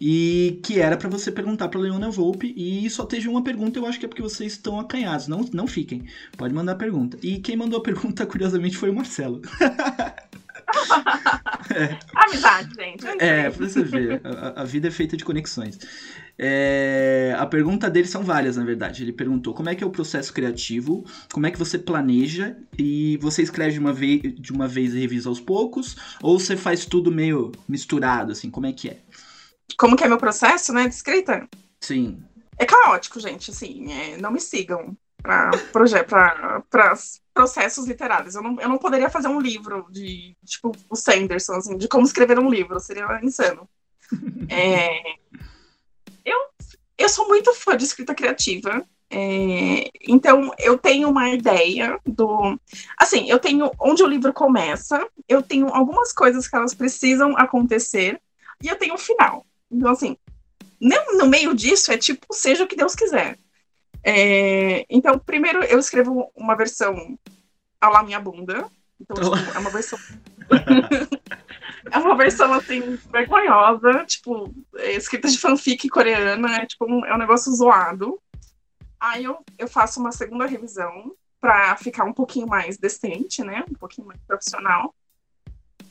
e 0.00 0.60
que 0.62 0.80
era 0.80 0.96
para 0.96 1.08
você 1.08 1.32
perguntar 1.32 1.68
para 1.68 1.80
Leona 1.80 2.10
Volpe 2.10 2.54
e 2.56 2.88
só 2.88 3.04
teve 3.04 3.28
uma 3.28 3.42
pergunta, 3.42 3.78
eu 3.78 3.86
acho 3.86 3.98
que 3.98 4.06
é 4.06 4.08
porque 4.08 4.22
vocês 4.22 4.52
estão 4.52 4.78
acanhados. 4.78 5.26
Não, 5.26 5.40
não 5.52 5.66
fiquem. 5.66 6.04
Pode 6.36 6.54
mandar 6.54 6.76
pergunta. 6.76 7.18
E 7.22 7.40
quem 7.40 7.56
mandou 7.56 7.80
a 7.80 7.82
pergunta, 7.82 8.24
curiosamente, 8.24 8.76
foi 8.76 8.90
o 8.90 8.94
Marcelo. 8.94 9.42
é. 11.74 11.98
Amizade, 12.14 12.74
gente. 12.74 13.06
É, 13.18 13.50
pra 13.50 13.66
você 13.66 13.82
ver. 13.82 14.20
A, 14.24 14.62
a, 14.62 14.64
vida 14.64 14.88
é 14.88 14.90
feita 14.90 15.16
de 15.16 15.24
conexões. 15.24 15.78
É, 16.36 17.34
a 17.38 17.46
pergunta 17.46 17.88
dele 17.88 18.08
são 18.08 18.22
várias, 18.22 18.56
na 18.56 18.64
verdade. 18.64 19.02
Ele 19.02 19.12
perguntou 19.12 19.54
como 19.54 19.68
é 19.68 19.74
que 19.74 19.84
é 19.84 19.86
o 19.86 19.90
processo 19.90 20.32
criativo, 20.32 21.04
como 21.32 21.46
é 21.46 21.50
que 21.50 21.58
você 21.58 21.78
planeja 21.78 22.56
e 22.78 23.16
você 23.18 23.42
escreve 23.42 23.72
de 23.72 23.80
uma 23.80 23.92
vez, 23.92 24.20
de 24.22 24.52
uma 24.52 24.66
vez 24.66 24.94
e 24.94 25.00
revisa 25.00 25.28
aos 25.28 25.40
poucos, 25.40 25.96
ou 26.20 26.38
você 26.38 26.56
faz 26.56 26.84
tudo 26.84 27.10
meio 27.10 27.52
misturado, 27.68 28.32
assim, 28.32 28.50
como 28.50 28.66
é 28.66 28.72
que 28.72 28.88
é? 28.88 28.98
Como 29.78 29.96
que 29.96 30.04
é 30.04 30.08
meu 30.08 30.18
processo, 30.18 30.72
né, 30.72 30.88
de 30.88 30.94
escrita? 30.94 31.48
Sim. 31.80 32.22
É 32.58 32.64
caótico, 32.64 33.18
gente, 33.20 33.50
assim, 33.50 33.92
é, 33.92 34.16
não 34.16 34.30
me 34.30 34.40
sigam 34.40 34.96
para 35.22 35.50
processos 37.32 37.86
literários. 37.86 38.34
Eu 38.34 38.42
não, 38.42 38.60
eu 38.60 38.68
não 38.68 38.78
poderia 38.78 39.08
fazer 39.08 39.28
um 39.28 39.40
livro 39.40 39.86
de, 39.90 40.36
tipo, 40.44 40.70
o 40.88 40.94
Sanderson, 40.94 41.54
assim, 41.54 41.78
de 41.78 41.88
como 41.88 42.04
escrever 42.04 42.38
um 42.38 42.50
livro, 42.50 42.78
seria 42.78 43.20
insano. 43.22 43.68
É, 44.50 45.00
eu 46.98 47.08
sou 47.08 47.28
muito 47.28 47.54
fã 47.54 47.76
de 47.76 47.84
escrita 47.84 48.14
criativa. 48.14 48.84
É, 49.10 49.90
então, 50.08 50.50
eu 50.58 50.76
tenho 50.78 51.08
uma 51.08 51.30
ideia 51.30 51.98
do. 52.04 52.58
Assim, 52.98 53.28
eu 53.30 53.38
tenho 53.38 53.70
onde 53.78 54.02
o 54.02 54.08
livro 54.08 54.32
começa, 54.32 55.06
eu 55.28 55.42
tenho 55.42 55.68
algumas 55.68 56.12
coisas 56.12 56.48
que 56.48 56.56
elas 56.56 56.74
precisam 56.74 57.36
acontecer, 57.36 58.20
e 58.62 58.68
eu 58.68 58.76
tenho 58.76 58.94
o 58.94 58.98
final. 58.98 59.46
Então, 59.70 59.90
assim, 59.90 60.16
no 60.80 61.26
meio 61.26 61.54
disso 61.54 61.92
é 61.92 61.98
tipo, 61.98 62.26
seja 62.32 62.64
o 62.64 62.66
que 62.66 62.76
Deus 62.76 62.94
quiser. 62.94 63.38
É, 64.02 64.84
então, 64.90 65.18
primeiro 65.18 65.62
eu 65.64 65.78
escrevo 65.78 66.30
uma 66.34 66.54
versão 66.54 67.18
a 67.80 67.88
lá 67.88 68.02
minha 68.02 68.20
bunda. 68.20 68.66
Então, 69.00 69.16
tipo, 69.16 69.56
é 69.56 69.58
uma 69.58 69.70
versão. 69.70 69.98
é 71.90 71.98
uma 71.98 72.16
versão 72.16 72.52
assim, 72.52 72.98
vergonhosa, 73.12 74.04
tipo, 74.06 74.54
é 74.76 74.92
escrita 74.92 75.28
de 75.28 75.38
fanfic 75.38 75.88
coreana, 75.88 76.56
é 76.56 76.66
tipo 76.66 76.86
um, 76.86 77.04
é 77.04 77.14
um 77.14 77.18
negócio 77.18 77.52
zoado. 77.52 78.18
Aí 78.98 79.24
eu, 79.24 79.44
eu 79.58 79.68
faço 79.68 80.00
uma 80.00 80.12
segunda 80.12 80.46
revisão 80.46 81.12
para 81.40 81.76
ficar 81.76 82.04
um 82.04 82.12
pouquinho 82.12 82.46
mais 82.46 82.78
decente, 82.78 83.42
né? 83.44 83.64
Um 83.70 83.74
pouquinho 83.74 84.06
mais 84.06 84.20
profissional. 84.26 84.94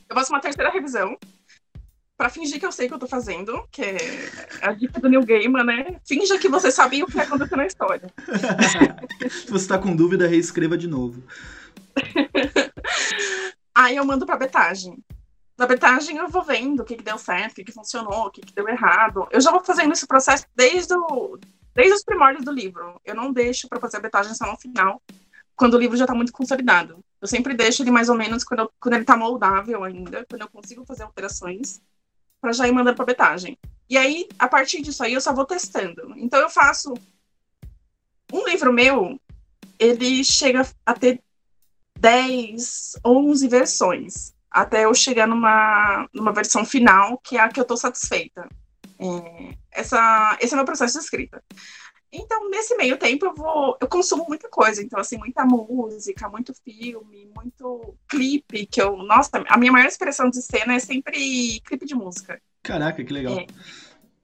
Eu 0.09 0.15
faço 0.15 0.33
uma 0.33 0.39
terceira 0.39 0.71
revisão 0.71 1.17
para 2.17 2.29
fingir 2.29 2.59
que 2.59 2.65
eu 2.65 2.71
sei 2.71 2.85
o 2.85 2.89
que 2.89 2.95
eu 2.95 2.99
tô 2.99 3.07
fazendo, 3.07 3.67
que 3.71 3.81
é 3.81 4.29
a 4.61 4.71
dica 4.71 4.99
do 4.99 5.09
New 5.09 5.23
Gamer, 5.23 5.63
né? 5.63 5.99
Finja 6.07 6.39
que 6.39 6.47
você 6.47 6.71
sabia 6.71 7.03
o 7.03 7.07
que 7.07 7.19
aconteceu 7.19 7.57
na 7.57 7.65
história. 7.65 8.11
Se 9.29 9.45
você 9.51 9.67
tá 9.67 9.77
com 9.77 9.95
dúvida, 9.95 10.27
reescreva 10.27 10.77
de 10.77 10.87
novo. 10.87 11.23
Aí 13.75 13.95
eu 13.95 14.05
mando 14.05 14.25
pra 14.25 14.37
betagem. 14.37 15.03
Na 15.57 15.67
betagem 15.67 16.17
eu 16.17 16.27
vou 16.29 16.43
vendo 16.43 16.81
o 16.81 16.85
que, 16.85 16.95
que 16.95 17.03
deu 17.03 17.17
certo, 17.17 17.51
o 17.51 17.55
que, 17.55 17.63
que 17.63 17.71
funcionou, 17.71 18.27
o 18.27 18.31
que, 18.31 18.41
que 18.41 18.53
deu 18.53 18.67
errado. 18.67 19.27
Eu 19.31 19.39
já 19.39 19.51
vou 19.51 19.63
fazendo 19.63 19.93
esse 19.93 20.07
processo 20.07 20.45
desde, 20.55 20.95
o, 20.95 21.37
desde 21.73 21.93
os 21.93 22.03
primórdios 22.03 22.43
do 22.43 22.51
livro. 22.51 22.99
Eu 23.05 23.15
não 23.15 23.31
deixo 23.31 23.67
para 23.67 23.79
fazer 23.79 23.97
a 23.97 24.01
betagem 24.01 24.33
só 24.33 24.47
no 24.47 24.57
final, 24.57 25.01
quando 25.55 25.75
o 25.75 25.77
livro 25.77 25.95
já 25.95 26.05
está 26.05 26.15
muito 26.15 26.33
consolidado. 26.33 27.03
Eu 27.21 27.27
sempre 27.27 27.53
deixo 27.53 27.83
ele 27.83 27.91
mais 27.91 28.09
ou 28.09 28.15
menos 28.15 28.43
quando, 28.43 28.61
eu, 28.61 28.71
quando 28.79 28.95
ele 28.95 29.03
está 29.03 29.15
moldável 29.15 29.83
ainda, 29.83 30.25
quando 30.29 30.41
eu 30.41 30.49
consigo 30.49 30.83
fazer 30.85 31.03
alterações, 31.03 31.81
para 32.41 32.51
já 32.51 32.67
ir 32.67 32.71
mandando 32.71 32.95
para 32.95 33.05
betagem. 33.05 33.57
E 33.89 33.97
aí, 33.97 34.27
a 34.39 34.47
partir 34.47 34.81
disso 34.81 35.03
aí, 35.03 35.13
eu 35.13 35.21
só 35.21 35.33
vou 35.33 35.45
testando. 35.45 36.13
Então, 36.17 36.39
eu 36.39 36.49
faço. 36.49 36.93
Um 38.33 38.45
livro 38.47 38.73
meu, 38.73 39.19
ele 39.77 40.23
chega 40.23 40.67
a 40.85 40.93
ter 40.93 41.21
10, 41.99 42.99
11 43.05 43.47
versões, 43.47 44.32
até 44.53 44.85
eu 44.85 44.93
chegar 44.93 45.27
numa, 45.27 46.07
numa 46.13 46.31
versão 46.31 46.63
final, 46.63 47.17
que 47.17 47.37
é 47.37 47.41
a 47.41 47.49
que 47.49 47.59
eu 47.59 47.63
estou 47.63 47.75
satisfeita. 47.75 48.47
É, 48.99 49.55
essa, 49.71 50.37
esse 50.39 50.53
é 50.53 50.55
o 50.55 50.57
meu 50.57 50.65
processo 50.65 50.97
de 50.97 51.03
escrita. 51.03 51.43
Então, 52.11 52.47
nesse 52.47 52.77
meio 52.77 52.95
tempo, 52.95 53.25
eu 53.25 53.33
vou. 53.33 53.75
Eu 53.81 53.87
consumo 53.87 54.25
muita 54.27 54.47
coisa. 54.47 54.83
Então, 54.83 54.99
assim, 54.99 55.17
muita 55.17 55.43
música, 55.43 56.29
muito 56.29 56.53
filme, 56.63 57.27
muito 57.35 57.97
clipe, 58.07 58.67
que 58.67 58.79
eu. 58.79 58.95
Nossa, 58.97 59.43
a 59.47 59.57
minha 59.57 59.71
maior 59.71 59.87
expressão 59.87 60.29
de 60.29 60.39
cena 60.39 60.75
é 60.75 60.79
sempre 60.79 61.59
clipe 61.61 61.87
de 61.87 61.95
música. 61.95 62.39
Caraca, 62.61 63.03
que 63.03 63.11
legal. 63.11 63.39
É. 63.39 63.47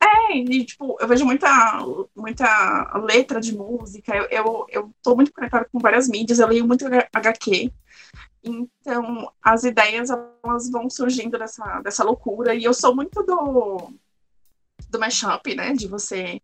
É, 0.01 0.37
e 0.37 0.63
tipo, 0.63 0.97
eu 1.01 1.07
vejo 1.07 1.25
muita, 1.25 1.79
muita 2.15 2.97
letra 2.99 3.41
de 3.41 3.53
música, 3.53 4.15
eu, 4.15 4.27
eu, 4.29 4.65
eu 4.69 4.91
tô 5.03 5.13
muito 5.13 5.33
conectada 5.33 5.67
com 5.69 5.77
várias 5.77 6.07
mídias, 6.07 6.39
eu 6.39 6.47
leio 6.47 6.65
muito 6.65 6.85
HQ, 7.13 7.69
então 8.43 9.31
as 9.41 9.63
ideias 9.63 10.09
elas 10.09 10.69
vão 10.69 10.89
surgindo 10.89 11.37
dessa, 11.37 11.81
dessa 11.81 12.03
loucura, 12.03 12.55
e 12.55 12.63
eu 12.63 12.73
sou 12.73 12.95
muito 12.95 13.23
do, 13.23 13.91
do 14.89 14.99
mashup, 14.99 15.55
né, 15.55 15.73
de 15.73 15.87
você 15.87 16.41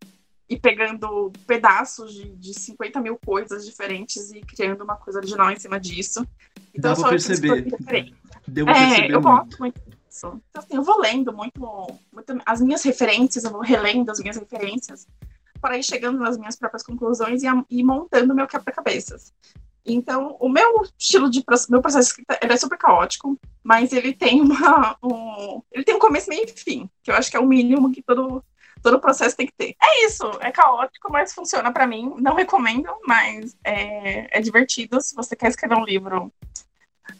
ir 0.47 0.59
pegando 0.59 1.31
pedaços 1.47 2.13
de, 2.13 2.35
de 2.35 2.53
50 2.53 2.99
mil 3.01 3.17
coisas 3.25 3.65
diferentes 3.65 4.31
e 4.31 4.41
criando 4.41 4.83
uma 4.83 4.95
coisa 4.95 5.19
original 5.19 5.49
em 5.51 5.59
cima 5.59 5.79
disso. 5.79 6.25
Então, 6.73 6.93
Dá 6.93 6.99
pra 6.99 7.09
perceber. 7.09 7.63
Deu 8.47 8.65
pra 8.65 8.77
é, 8.77 8.87
perceber 8.87 9.13
eu 9.13 9.21
muito. 9.21 9.47
gosto 9.47 9.59
muito 9.59 9.81
isso. 10.09 10.41
Então, 10.49 10.63
assim, 10.63 10.75
eu 10.75 10.83
vou 10.83 10.99
lendo 10.99 11.33
muito, 11.33 11.59
muito 12.13 12.41
as 12.45 12.61
minhas 12.61 12.83
referências, 12.83 13.43
eu 13.43 13.51
vou 13.51 13.61
relendo 13.61 14.11
as 14.11 14.19
minhas 14.19 14.37
referências 14.37 15.07
para 15.59 15.77
ir 15.77 15.83
chegando 15.83 16.19
nas 16.19 16.37
minhas 16.37 16.55
próprias 16.55 16.83
conclusões 16.83 17.41
e, 17.41 17.47
e 17.69 17.83
montando 17.83 18.35
meu 18.35 18.45
quebra-cabeças. 18.45 19.33
Então, 19.85 20.35
o 20.39 20.49
meu 20.49 20.83
estilo 20.97 21.29
de 21.29 21.43
meu 21.69 21.81
processo 21.81 22.07
de 22.07 22.21
escrita 22.21 22.39
é 22.41 22.57
super 22.57 22.77
caótico, 22.77 23.39
mas 23.63 23.93
ele 23.93 24.13
tem 24.13 24.41
uma 24.41 24.97
um, 25.03 25.61
ele 25.71 25.83
tem 25.83 25.95
um 25.95 25.99
começo 25.99 26.29
meio 26.29 26.45
e 26.45 26.47
fim, 26.47 26.89
que 27.03 27.11
eu 27.11 27.15
acho 27.15 27.29
que 27.29 27.37
é 27.37 27.39
o 27.39 27.45
mínimo 27.45 27.91
que 27.91 28.01
todo 28.01 28.43
todo 28.81 28.99
processo 28.99 29.35
tem 29.35 29.47
que 29.47 29.53
ter. 29.53 29.75
É 29.81 30.05
isso, 30.05 30.29
é 30.39 30.51
caótico, 30.51 31.11
mas 31.11 31.33
funciona 31.33 31.71
para 31.71 31.87
mim. 31.87 32.13
Não 32.19 32.35
recomendo, 32.35 32.89
mas 33.07 33.57
é, 33.63 34.37
é 34.37 34.41
divertido 34.41 35.01
se 35.01 35.15
você 35.15 35.35
quer 35.35 35.49
escrever 35.49 35.75
um 35.75 35.83
livro 35.83 36.31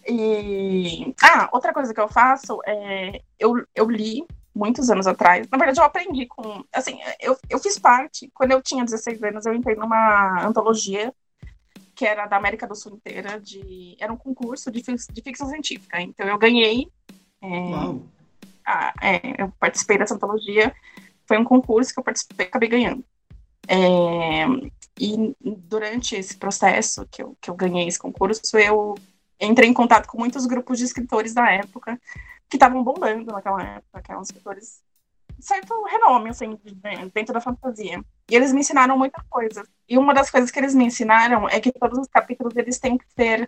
e. 0.07 1.13
Ah, 1.23 1.49
outra 1.51 1.73
coisa 1.73 1.93
que 1.93 1.99
eu 1.99 2.07
faço 2.07 2.59
é. 2.65 3.21
Eu, 3.39 3.65
eu 3.73 3.89
li 3.89 4.25
muitos 4.53 4.89
anos 4.89 5.07
atrás. 5.07 5.47
Na 5.51 5.57
verdade, 5.57 5.79
eu 5.79 5.83
aprendi 5.83 6.25
com. 6.27 6.63
Assim, 6.71 6.99
eu, 7.19 7.37
eu 7.49 7.59
fiz 7.59 7.79
parte. 7.79 8.29
Quando 8.33 8.51
eu 8.51 8.61
tinha 8.61 8.85
16 8.85 9.23
anos, 9.23 9.45
eu 9.45 9.53
entrei 9.53 9.75
numa 9.75 10.45
antologia 10.45 11.13
que 11.95 12.05
era 12.05 12.27
da 12.27 12.37
América 12.37 12.67
do 12.67 12.75
Sul 12.75 12.95
inteira. 12.95 13.39
De, 13.39 13.95
era 13.99 14.11
um 14.11 14.17
concurso 14.17 14.71
de, 14.71 14.81
de 14.81 15.21
ficção 15.21 15.47
científica. 15.47 16.01
Então, 16.01 16.27
eu 16.27 16.37
ganhei. 16.37 16.87
É. 17.41 17.47
A, 18.65 18.93
é, 19.01 19.43
eu 19.43 19.51
participei 19.59 19.97
dessa 19.97 20.15
antologia. 20.15 20.75
Foi 21.27 21.37
um 21.37 21.43
concurso 21.43 21.93
que 21.93 21.99
eu 21.99 22.03
participei 22.03 22.45
acabei 22.45 22.69
ganhando. 22.69 23.03
É, 23.67 24.45
e 24.99 25.35
durante 25.41 26.15
esse 26.15 26.37
processo 26.37 27.07
que 27.09 27.21
eu, 27.21 27.35
que 27.41 27.49
eu 27.49 27.55
ganhei 27.55 27.87
esse 27.87 27.97
concurso, 27.97 28.57
eu 28.57 28.95
entrei 29.39 29.69
em 29.69 29.73
contato 29.73 30.07
com 30.07 30.17
muitos 30.17 30.45
grupos 30.45 30.77
de 30.77 30.85
escritores 30.85 31.33
da 31.33 31.51
época 31.51 31.99
que 32.49 32.57
estavam 32.57 32.83
bombando 32.83 33.31
naquela 33.31 33.61
época, 33.63 34.01
que 34.01 34.11
eram 34.11 34.21
escritores 34.21 34.81
certo 35.39 35.83
renome, 35.83 36.29
assim, 36.29 36.57
dentro 37.13 37.33
da 37.33 37.41
fantasia. 37.41 38.03
E 38.29 38.35
eles 38.35 38.51
me 38.51 38.61
ensinaram 38.61 38.97
muita 38.97 39.23
coisa. 39.29 39.63
E 39.87 39.97
uma 39.97 40.13
das 40.13 40.29
coisas 40.29 40.51
que 40.51 40.59
eles 40.59 40.73
me 40.73 40.85
ensinaram 40.85 41.47
é 41.47 41.59
que 41.59 41.71
todos 41.71 41.97
os 41.99 42.07
capítulos 42.07 42.55
eles 42.55 42.79
têm 42.79 42.97
que 42.97 43.05
ser 43.15 43.47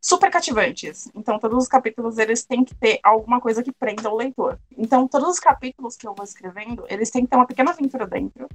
super 0.00 0.30
cativantes. 0.30 1.08
Então, 1.14 1.38
todos 1.38 1.64
os 1.64 1.68
capítulos 1.68 2.18
eles 2.18 2.44
têm 2.44 2.64
que 2.64 2.74
ter 2.74 3.00
alguma 3.02 3.40
coisa 3.40 3.62
que 3.62 3.72
prenda 3.72 4.08
o 4.08 4.16
leitor. 4.16 4.58
Então, 4.76 5.08
todos 5.08 5.28
os 5.28 5.40
capítulos 5.40 5.96
que 5.96 6.06
eu 6.06 6.14
vou 6.14 6.24
escrevendo, 6.24 6.84
eles 6.88 7.10
têm 7.10 7.24
que 7.24 7.30
ter 7.30 7.36
uma 7.36 7.46
pequena 7.46 7.72
aventura 7.72 8.06
dentro. 8.06 8.48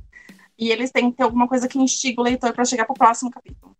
E 0.57 0.69
eles 0.71 0.91
têm 0.91 1.11
que 1.11 1.17
ter 1.17 1.23
alguma 1.23 1.47
coisa 1.47 1.67
que 1.67 1.79
instiga 1.79 2.21
o 2.21 2.23
leitor 2.23 2.53
para 2.53 2.65
chegar 2.65 2.85
para 2.85 2.93
o 2.93 2.97
próximo 2.97 3.31
capítulo. 3.31 3.75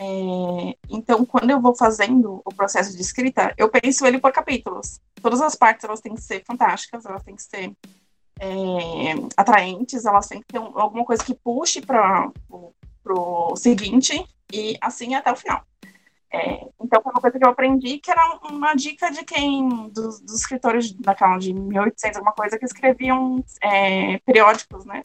É, 0.00 0.76
então, 0.88 1.24
quando 1.24 1.50
eu 1.50 1.60
vou 1.60 1.74
fazendo 1.74 2.40
o 2.44 2.54
processo 2.54 2.94
de 2.94 3.02
escrita, 3.02 3.52
eu 3.58 3.68
penso 3.68 4.06
ele 4.06 4.20
por 4.20 4.30
capítulos. 4.30 5.00
Todas 5.20 5.40
as 5.40 5.56
partes 5.56 5.84
elas 5.84 6.00
têm 6.00 6.14
que 6.14 6.20
ser 6.20 6.44
fantásticas, 6.46 7.04
elas 7.04 7.24
têm 7.24 7.34
que 7.34 7.42
ser 7.42 7.72
é, 8.40 9.14
atraentes, 9.36 10.04
elas 10.04 10.26
têm 10.26 10.40
que 10.40 10.46
ter 10.46 10.58
um, 10.58 10.78
alguma 10.78 11.04
coisa 11.04 11.24
que 11.24 11.34
puxe 11.34 11.80
para 11.80 12.30
o 13.08 13.56
seguinte 13.56 14.24
e 14.52 14.76
assim 14.80 15.14
até 15.14 15.32
o 15.32 15.36
final. 15.36 15.62
É, 16.30 16.68
então, 16.80 17.02
foi 17.02 17.12
uma 17.12 17.20
coisa 17.20 17.38
que 17.38 17.44
eu 17.44 17.50
aprendi 17.50 17.98
que 17.98 18.10
era 18.10 18.38
uma 18.50 18.74
dica 18.74 19.10
de 19.10 19.24
quem, 19.24 19.88
dos, 19.88 20.20
dos 20.20 20.40
escritores 20.40 20.92
daquela 20.92 21.38
de 21.38 21.54
1800, 21.54 22.18
alguma 22.18 22.34
coisa, 22.34 22.58
que 22.58 22.66
escreviam 22.66 23.42
é, 23.62 24.18
periódicos, 24.18 24.84
né, 24.84 25.00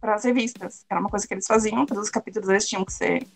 para 0.00 0.14
as 0.14 0.24
revistas. 0.24 0.84
Era 0.88 1.00
uma 1.00 1.10
coisa 1.10 1.26
que 1.26 1.34
eles 1.34 1.46
faziam, 1.46 1.84
todos 1.84 2.04
os 2.04 2.10
capítulos 2.10 2.48
eles 2.48 2.68
tinham 2.68 2.84
que 2.84 2.92
ser 2.92 3.26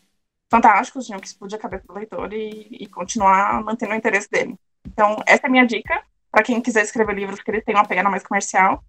fantásticos, 0.48 1.06
tinham 1.06 1.20
que 1.20 1.26
explodir 1.26 1.58
a 1.58 1.62
cabeça 1.62 1.84
do 1.86 1.94
leitor 1.94 2.32
e, 2.32 2.68
e 2.70 2.86
continuar 2.86 3.62
mantendo 3.62 3.92
o 3.92 3.96
interesse 3.96 4.30
dele. 4.30 4.56
Então, 4.86 5.16
essa 5.26 5.46
é 5.46 5.48
a 5.48 5.50
minha 5.50 5.66
dica 5.66 6.02
para 6.30 6.44
quem 6.44 6.60
quiser 6.60 6.82
escrever 6.82 7.14
livros 7.14 7.40
que 7.40 7.50
eles 7.50 7.64
tenham 7.64 7.80
uma 7.80 7.88
pegada 7.88 8.08
mais 8.08 8.22
comercial. 8.22 8.84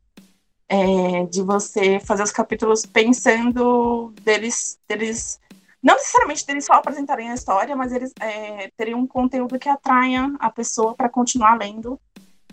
É, 0.73 1.25
de 1.25 1.41
você 1.41 1.99
fazer 1.99 2.23
os 2.23 2.31
capítulos 2.31 2.85
pensando 2.85 4.13
deles, 4.23 4.79
deles 4.87 5.37
não 5.83 5.95
necessariamente 5.95 6.45
deles 6.45 6.65
só 6.65 6.73
apresentarem 6.73 7.29
a 7.29 7.33
história, 7.33 7.75
mas 7.75 7.91
eles 7.91 8.13
é, 8.21 8.71
terem 8.77 8.95
um 8.95 9.05
conteúdo 9.05 9.59
que 9.59 9.67
atraia 9.67 10.33
a 10.39 10.49
pessoa 10.49 10.95
para 10.95 11.09
continuar 11.09 11.57
lendo, 11.57 11.99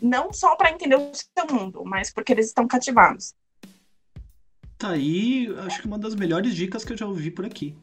não 0.02 0.32
só 0.32 0.56
para 0.56 0.72
entender 0.72 0.96
o 0.96 1.12
seu 1.14 1.46
mundo, 1.56 1.84
mas 1.84 2.12
porque 2.12 2.32
eles 2.32 2.46
estão 2.46 2.66
cativados. 2.66 3.34
Tá 4.76 4.90
aí, 4.90 5.48
acho 5.66 5.80
que 5.80 5.86
uma 5.86 5.98
das 5.98 6.14
melhores 6.14 6.54
dicas 6.54 6.84
que 6.84 6.92
eu 6.92 6.96
já 6.96 7.06
ouvi 7.06 7.30
por 7.30 7.44
aqui. 7.44 7.76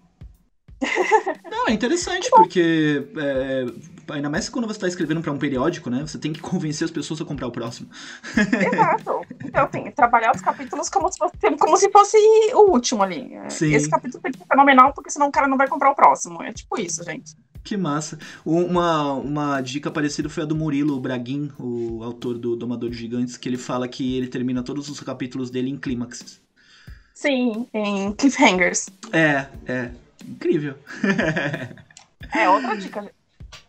Não, 1.49 1.67
é 1.67 1.71
interessante, 1.71 2.29
porque 2.29 3.07
é, 3.17 3.65
ainda 4.09 4.29
mais 4.29 4.49
quando 4.49 4.65
você 4.65 4.77
está 4.77 4.87
escrevendo 4.87 5.21
para 5.21 5.31
um 5.31 5.37
periódico, 5.37 5.89
né? 5.89 6.01
Você 6.01 6.17
tem 6.17 6.33
que 6.33 6.41
convencer 6.41 6.85
as 6.85 6.91
pessoas 6.91 7.21
a 7.21 7.25
comprar 7.25 7.47
o 7.47 7.51
próximo. 7.51 7.89
Exato. 8.35 9.21
Então, 9.43 9.65
assim, 9.65 9.91
trabalhar 9.91 10.35
os 10.35 10.41
capítulos 10.41 10.89
como 10.89 11.11
se 11.11 11.17
fosse, 11.17 11.35
como 11.57 11.77
se 11.77 11.89
fosse 11.89 12.17
o 12.53 12.71
último 12.71 13.03
ali. 13.03 13.31
Sim. 13.49 13.73
Esse 13.73 13.89
capítulo 13.89 14.21
tem 14.21 14.31
que 14.31 14.37
ser 14.37 14.45
fenomenal, 14.45 14.93
porque 14.93 15.09
senão 15.09 15.27
o 15.27 15.31
cara 15.31 15.47
não 15.47 15.57
vai 15.57 15.67
comprar 15.67 15.91
o 15.91 15.95
próximo. 15.95 16.43
É 16.43 16.51
tipo 16.51 16.79
isso, 16.79 17.03
gente. 17.03 17.35
Que 17.63 17.75
massa. 17.75 18.19
Uma, 18.45 19.13
uma 19.13 19.61
dica 19.61 19.89
parecida 19.89 20.29
foi 20.29 20.43
a 20.43 20.45
do 20.45 20.55
Murilo 20.55 20.99
Braguin, 20.99 21.51
o 21.59 22.03
autor 22.03 22.37
do 22.37 22.55
Domador 22.55 22.91
de 22.91 22.97
Gigantes, 22.97 23.37
que 23.37 23.49
ele 23.49 23.57
fala 23.57 23.87
que 23.87 24.15
ele 24.15 24.27
termina 24.27 24.61
todos 24.61 24.87
os 24.87 24.99
capítulos 24.99 25.49
dele 25.49 25.71
em 25.71 25.77
clímaxes. 25.77 26.39
Sim, 27.11 27.65
em 27.73 28.11
cliffhangers. 28.11 28.87
É, 29.11 29.47
é. 29.65 29.91
Incrível. 30.23 30.75
é, 32.33 32.49
outra 32.49 32.75
dica. 32.77 33.11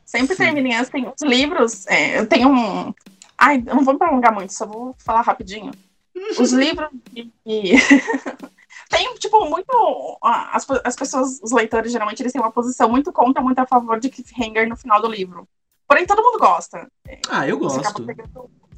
Sempre 0.05 0.37
Sim. 0.37 0.45
terminem 0.45 0.77
assim, 0.77 1.07
os 1.07 1.23
livros. 1.23 1.87
É, 1.89 2.19
eu 2.19 2.27
tenho 2.27 2.49
um. 2.49 2.95
Ai, 3.37 3.63
eu 3.67 3.75
não 3.75 3.85
vou 3.85 3.95
me 3.95 3.99
prolongar 3.99 4.33
muito, 4.33 4.53
só 4.53 4.65
vou 4.65 4.95
falar 4.99 5.23
rapidinho. 5.23 5.73
Os 6.39 6.53
livros. 6.55 6.89
E... 7.45 7.75
tem, 8.89 9.15
tipo, 9.17 9.45
muito. 9.51 10.19
As, 10.23 10.67
as 10.85 10.97
pessoas, 10.97 11.41
os 11.43 11.53
leitores, 11.53 11.93
geralmente, 11.93 12.23
eles 12.23 12.33
têm 12.33 12.41
uma 12.41 12.53
posição 12.53 12.89
muito 12.89 13.13
contra, 13.13 13.43
muito 13.43 13.59
a 13.59 13.67
favor 13.67 13.99
de 13.99 14.09
cliffhanger 14.09 14.69
no 14.69 14.77
final 14.77 15.03
do 15.03 15.09
livro. 15.09 15.47
Porém, 15.89 16.07
todo 16.07 16.23
mundo 16.23 16.39
gosta. 16.39 16.89
Ah, 17.29 17.47
eu 17.47 17.59
gosto. 17.59 17.81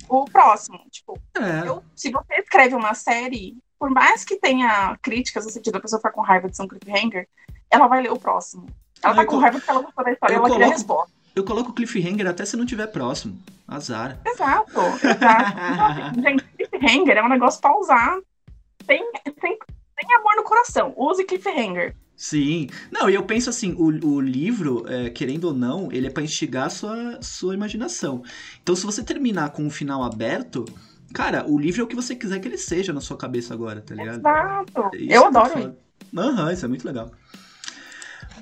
O 0.09 0.25
próximo. 0.25 0.81
Tipo, 0.91 1.19
é. 1.37 1.69
eu, 1.69 1.83
se 1.95 2.11
você 2.11 2.35
escreve 2.35 2.75
uma 2.75 2.95
série, 2.95 3.57
por 3.79 3.91
mais 3.91 4.25
que 4.25 4.37
tenha 4.37 4.99
críticas 5.03 5.45
no 5.45 5.51
sentido 5.51 5.75
da 5.75 5.81
pessoa 5.81 6.01
ficar 6.01 6.13
com 6.13 6.21
raiva 6.21 6.49
de 6.49 6.57
ser 6.57 6.63
um 6.63 6.69
cliffhanger, 6.69 7.29
ela 7.71 7.87
vai 7.87 8.03
ler 8.03 8.13
o 8.13 8.19
próximo. 8.19 8.67
Ela 9.03 9.13
ah, 9.13 9.17
tá 9.17 9.25
com 9.25 9.31
colo... 9.31 9.43
raiva 9.43 9.59
porque 9.59 9.71
ela 9.71 9.83
gostou 9.83 10.05
da 10.05 10.13
história, 10.13 10.35
ela 10.35 10.43
coloco... 10.43 10.61
queria 10.61 10.73
a 10.73 10.77
resposta. 10.77 11.19
Eu 11.35 11.45
coloco 11.45 11.73
cliffhanger 11.73 12.27
até 12.27 12.45
se 12.45 12.57
não 12.57 12.67
tiver 12.67 12.89
próximo. 12.89 13.39
Azar. 13.67 14.19
Exato, 14.25 14.81
exato. 14.81 16.21
gente, 16.21 16.45
cliffhanger 16.45 17.17
é 17.17 17.23
um 17.23 17.29
negócio 17.29 17.61
pra 17.61 17.79
usar. 17.79 18.19
Tem, 18.87 19.09
tem, 19.23 19.59
tem 19.97 20.17
amor 20.17 20.37
no 20.37 20.43
coração. 20.43 20.95
Use 20.97 21.25
cliffhanger. 21.25 21.95
Sim. 22.17 22.69
Não, 22.91 23.09
e 23.09 23.15
eu 23.15 23.23
penso 23.23 23.49
assim, 23.49 23.73
o, 23.75 23.85
o 23.85 24.21
livro, 24.21 24.85
é, 24.89 25.11
querendo 25.11 25.45
ou 25.45 25.55
não, 25.55 25.93
ele 25.93 26.09
é 26.09 26.11
para 26.11 26.25
instigar 26.25 26.67
a 26.67 26.71
sua, 26.71 27.23
sua 27.23 27.55
imaginação. 27.55 28.25
Então, 28.61 28.75
se 28.75 28.85
você 28.85 29.05
terminar 29.05 29.51
com 29.51 29.63
um 29.63 29.71
final 29.71 30.03
aberto, 30.03 30.65
cara, 31.15 31.49
o 31.49 31.57
livro 31.57 31.83
é 31.83 31.85
o 31.85 31.87
que 31.87 31.95
você 31.95 32.17
quiser 32.17 32.41
que 32.41 32.49
ele 32.49 32.59
seja 32.59 32.93
na 32.93 33.01
sua 33.01 33.17
cabeça 33.17 33.55
agora, 33.55 33.81
tá 33.81 33.95
ligado? 33.95 34.19
Exato. 34.19 34.97
Isso 34.97 35.13
eu 35.13 35.23
é 35.23 35.27
adoro. 35.27 35.77
Aham, 36.17 36.53
isso 36.53 36.65
é 36.65 36.69
muito 36.69 36.85
legal. 36.85 37.13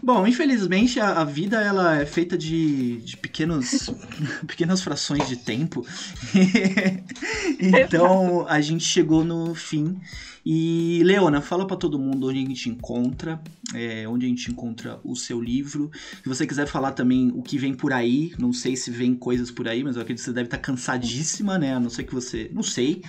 Bom, 0.03 0.27
infelizmente 0.27 1.01
a, 1.01 1.21
a, 1.21 1.25
vida 1.25 1.61
ela 1.61 1.97
é 1.97 2.07
feita 2.07 2.37
de, 2.37 2.99
de 2.99 3.17
pequenos, 3.17 3.91
pequenas 4.47 4.83
frações 4.83 5.29
de 5.29 5.37
tempo. 5.37 5.87
então 7.61 8.47
a 8.49 8.61
gente 8.61 8.85
chegou 8.85 9.25
no 9.25 9.55
fim. 9.55 10.01
E 10.49 11.03
Leona, 11.03 11.41
fala 11.41 11.67
para 11.67 11.77
todo 11.77 11.99
mundo 11.99 12.29
onde 12.29 12.39
a 12.39 12.43
gente 12.43 12.69
encontra, 12.69 13.41
é, 13.75 14.07
onde 14.07 14.27
a 14.27 14.29
gente 14.29 14.49
encontra 14.49 15.01
o 15.03 15.17
seu 15.17 15.41
livro. 15.41 15.91
Se 16.23 16.29
você 16.29 16.47
quiser 16.47 16.69
falar 16.69 16.93
também 16.93 17.33
o 17.35 17.43
que 17.43 17.59
vem 17.59 17.75
por 17.75 17.93
aí, 17.93 18.33
não 18.39 18.53
sei 18.53 18.77
se 18.77 18.89
vem 18.89 19.13
coisas 19.13 19.51
por 19.51 19.67
aí, 19.67 19.83
mas 19.83 19.97
eu 19.97 20.03
acredito 20.03 20.23
que 20.23 20.31
você 20.31 20.33
deve 20.33 20.47
estar 20.47 20.59
cansadíssima, 20.59 21.59
né? 21.59 21.75
A 21.75 21.81
não 21.81 21.91
ser 21.91 22.05
que 22.05 22.15
você. 22.15 22.49
Não 22.55 22.63
sei. 22.63 23.03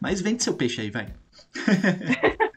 Mas 0.00 0.20
vende 0.20 0.44
seu 0.44 0.54
peixe 0.54 0.80
aí, 0.80 0.90
vai. 0.90 1.12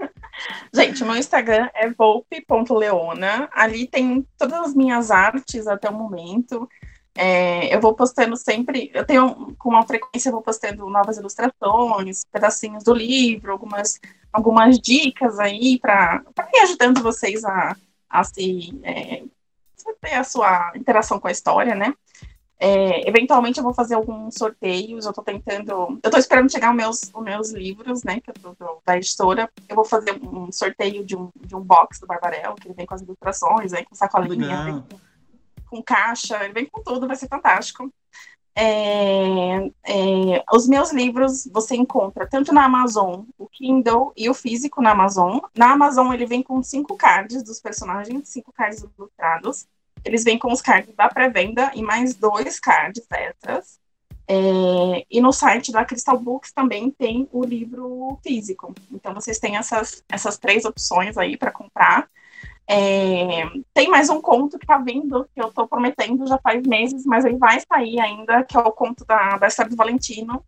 Gente, 0.74 1.04
meu 1.04 1.16
Instagram 1.16 1.70
é 1.74 1.90
volpe.leona. 1.90 3.50
Ali 3.52 3.88
tem 3.88 4.26
todas 4.38 4.60
as 4.60 4.74
minhas 4.76 5.12
artes 5.12 5.68
até 5.68 5.90
o 5.90 5.94
momento. 5.94 6.68
É, 7.16 7.74
eu 7.74 7.82
vou 7.82 7.94
postando 7.94 8.38
sempre, 8.38 8.91
eu 8.94 9.06
tenho 9.06 9.54
com 9.58 9.70
uma 9.70 9.86
frequência, 9.86 10.30
eu 10.30 10.34
vou 10.34 10.41
postando 10.41 10.90
novas 10.90 11.18
ilustrações, 11.18 12.24
pedacinhos 12.32 12.84
do 12.84 12.94
livro, 12.94 13.52
algumas, 13.52 14.00
algumas 14.32 14.80
dicas 14.80 15.38
aí 15.40 15.80
para 15.80 16.24
ir 16.54 16.60
ajudando 16.62 17.04
vocês 17.04 17.44
a, 17.44 17.76
a 18.10 18.24
se 18.24 18.80
é, 18.84 19.24
ter 20.02 20.14
a 20.14 20.24
sua 20.24 20.72
interação 20.76 21.20
com 21.20 21.28
a 21.28 21.32
história, 21.32 21.76
né? 21.76 21.94
É, 22.61 23.07
eventualmente 23.07 23.57
eu 23.57 23.64
vou 23.64 23.73
fazer 23.73 23.95
alguns 23.95 24.36
sorteios, 24.36 25.06
eu 25.06 25.14
tô 25.14 25.23
tentando. 25.23 25.98
Eu 26.03 26.11
tô 26.11 26.18
esperando 26.18 26.52
chegar 26.52 26.72
os 26.72 26.76
meus, 26.76 27.02
os 27.14 27.23
meus 27.23 27.52
livros, 27.52 28.03
né? 28.03 28.19
Que 28.19 28.31
eu 28.31 28.34
tô, 28.34 28.49
do, 28.53 28.81
da 28.86 28.98
editora. 28.98 29.49
Eu 29.68 29.77
vou 29.77 29.86
fazer 29.86 30.11
um 30.22 30.52
sorteio 30.52 31.06
de 31.06 31.15
um, 31.15 31.31
de 31.40 31.56
um 31.56 31.61
box 31.61 32.02
do 32.02 32.07
Barbarel, 32.07 32.56
que 32.56 32.68
ele 32.68 32.73
vem 32.73 32.86
com 32.86 32.94
as 32.94 33.02
ilustrações, 33.02 33.72
vem 33.72 33.86
com 33.86 33.95
sacolinha, 33.95 34.64
vem 34.65 34.81
com, 34.81 34.99
com, 35.69 35.81
caixa, 35.81 36.44
ele 36.44 36.53
vem 36.53 36.65
com 36.65 36.84
tudo, 36.84 37.07
vai 37.07 37.15
ser 37.15 37.30
fantástico. 37.30 37.90
É, 38.53 39.72
é, 39.86 40.44
os 40.53 40.68
meus 40.68 40.91
livros 40.91 41.48
você 41.53 41.77
encontra 41.77 42.27
tanto 42.27 42.53
na 42.53 42.65
Amazon, 42.65 43.23
o 43.38 43.48
Kindle 43.48 44.11
e 44.18 44.30
o 44.30 44.34
físico 44.34 44.81
na 44.81 44.91
Amazon. 44.91 45.40
Na 45.57 45.72
Amazon 45.72 46.11
ele 46.11 46.26
vem 46.26 46.44
com 46.44 46.61
cinco 46.61 46.98
cards 46.98 47.41
dos 47.41 47.61
personagens, 47.61 48.27
cinco 48.27 48.52
cards 48.52 48.86
ilustrados. 48.98 49.65
Eles 50.04 50.24
vêm 50.24 50.38
com 50.38 50.52
os 50.52 50.62
cards 50.62 50.96
da 50.96 51.08
pré-venda 51.08 51.72
e 51.76 51.82
mais 51.82 52.16
dois 52.16 52.60
cards 52.60 53.06
extras. 53.12 53.80
É, 54.32 55.06
e 55.10 55.20
no 55.20 55.34
site 55.34 55.72
da 55.72 55.84
Crystal 55.84 56.18
Books 56.18 56.52
também 56.52 56.92
tem 56.92 57.28
o 57.32 57.44
livro 57.44 58.20
físico. 58.24 58.76
Então 58.92 59.14
vocês 59.14 59.40
têm 59.40 59.58
essas, 59.58 60.04
essas 60.08 60.38
três 60.38 60.66
opções 60.66 61.18
aí 61.18 61.36
para 61.36 61.52
comprar. 61.52 62.08
É, 62.68 63.50
tem 63.74 63.90
mais 63.90 64.10
um 64.10 64.22
conto 64.22 64.60
que 64.60 64.66
está 64.66 64.78
vindo, 64.78 65.28
que 65.34 65.42
eu 65.42 65.48
estou 65.48 65.68
prometendo 65.68 66.28
já 66.28 66.38
faz 66.38 66.62
meses, 66.68 67.04
mas 67.04 67.26
ele 67.26 67.38
vai 67.38 67.60
sair 67.60 68.00
ainda, 68.00 68.44
que 68.44 68.56
é 68.56 68.60
o 68.60 68.72
conto 68.72 69.04
da, 69.04 69.40
da 69.40 69.48
história 69.48 69.72
do 69.72 69.76
Valentino, 69.76 70.46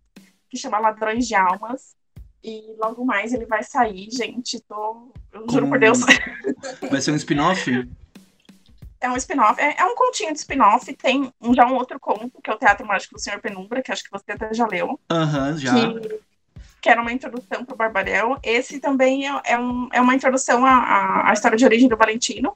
que 0.47 0.57
chama 0.57 0.77
Ladrões 0.77 1.27
de 1.27 1.33
Almas. 1.33 1.95
E 2.43 2.75
logo 2.79 3.03
mais 3.03 3.33
ele 3.33 3.47
vai 3.47 3.63
sair, 3.63 4.09
gente. 4.11 4.59
Tô, 4.61 5.11
eu 5.33 5.49
juro 5.49 5.67
por 5.67 5.79
Deus. 5.79 5.99
Vai 6.89 7.01
ser 7.01 7.11
um 7.11 7.15
spin-off? 7.15 7.71
é 9.01 9.09
um 9.09 9.17
spin-off, 9.17 9.59
é, 9.59 9.75
é, 9.79 9.85
um 9.85 9.95
continho 9.95 10.31
de 10.31 10.39
spin-off, 10.39 10.93
tem 10.93 11.33
um, 11.41 11.53
já 11.53 11.65
um 11.65 11.73
outro 11.75 11.99
conto, 11.99 12.39
que 12.41 12.49
é 12.49 12.53
o 12.53 12.57
Teatro 12.57 12.85
Mágico 12.85 13.15
do 13.15 13.19
Senhor 13.19 13.41
Penumbra, 13.41 13.81
que 13.81 13.91
acho 13.91 14.03
que 14.03 14.11
você 14.11 14.31
até 14.31 14.53
já 14.53 14.67
leu. 14.67 14.99
Aham, 15.09 15.49
uhum, 15.49 15.57
já. 15.57 15.73
Que, 15.73 16.19
que, 16.81 16.89
era 16.89 17.01
uma 17.01 17.11
introdução 17.11 17.65
para 17.65 17.73
o 17.73 17.77
Barbarel. 17.77 18.37
Esse 18.43 18.79
também 18.79 19.27
é, 19.27 19.41
é, 19.45 19.59
um, 19.59 19.89
é 19.91 19.99
uma 19.99 20.13
introdução 20.13 20.63
à, 20.65 21.29
à, 21.29 21.33
história 21.33 21.57
de 21.57 21.65
origem 21.65 21.89
do 21.89 21.97
Valentino. 21.97 22.55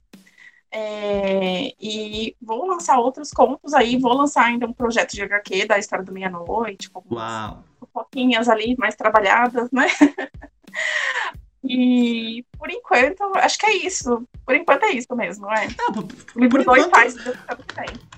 É, 0.71 1.73
e 1.79 2.35
vou 2.41 2.67
lançar 2.67 2.99
outros 2.99 3.31
contos 3.31 3.73
aí, 3.73 3.97
vou 3.97 4.13
lançar 4.13 4.45
ainda 4.45 4.67
um 4.67 4.73
projeto 4.73 5.13
de 5.13 5.23
HQ 5.23 5.65
da 5.65 5.79
história 5.79 6.03
do 6.03 6.11
Meia-Noite, 6.11 6.89
com 6.89 6.99
algumas 6.99 7.63
fofoquinhas 7.79 8.49
ali 8.49 8.75
mais 8.77 8.95
trabalhadas, 8.95 9.71
né? 9.71 9.87
E 11.67 12.45
por 12.57 12.69
enquanto, 12.69 13.23
acho 13.35 13.57
que 13.57 13.65
é 13.65 13.77
isso. 13.85 14.27
Por 14.45 14.55
enquanto 14.55 14.83
é 14.83 14.91
isso 14.91 15.15
mesmo, 15.15 15.51
é. 15.51 15.67
Não, 15.77 15.93
por, 15.93 16.05
o 16.35 16.39
livro 16.39 16.63
2 16.63 16.85
faz 16.87 17.15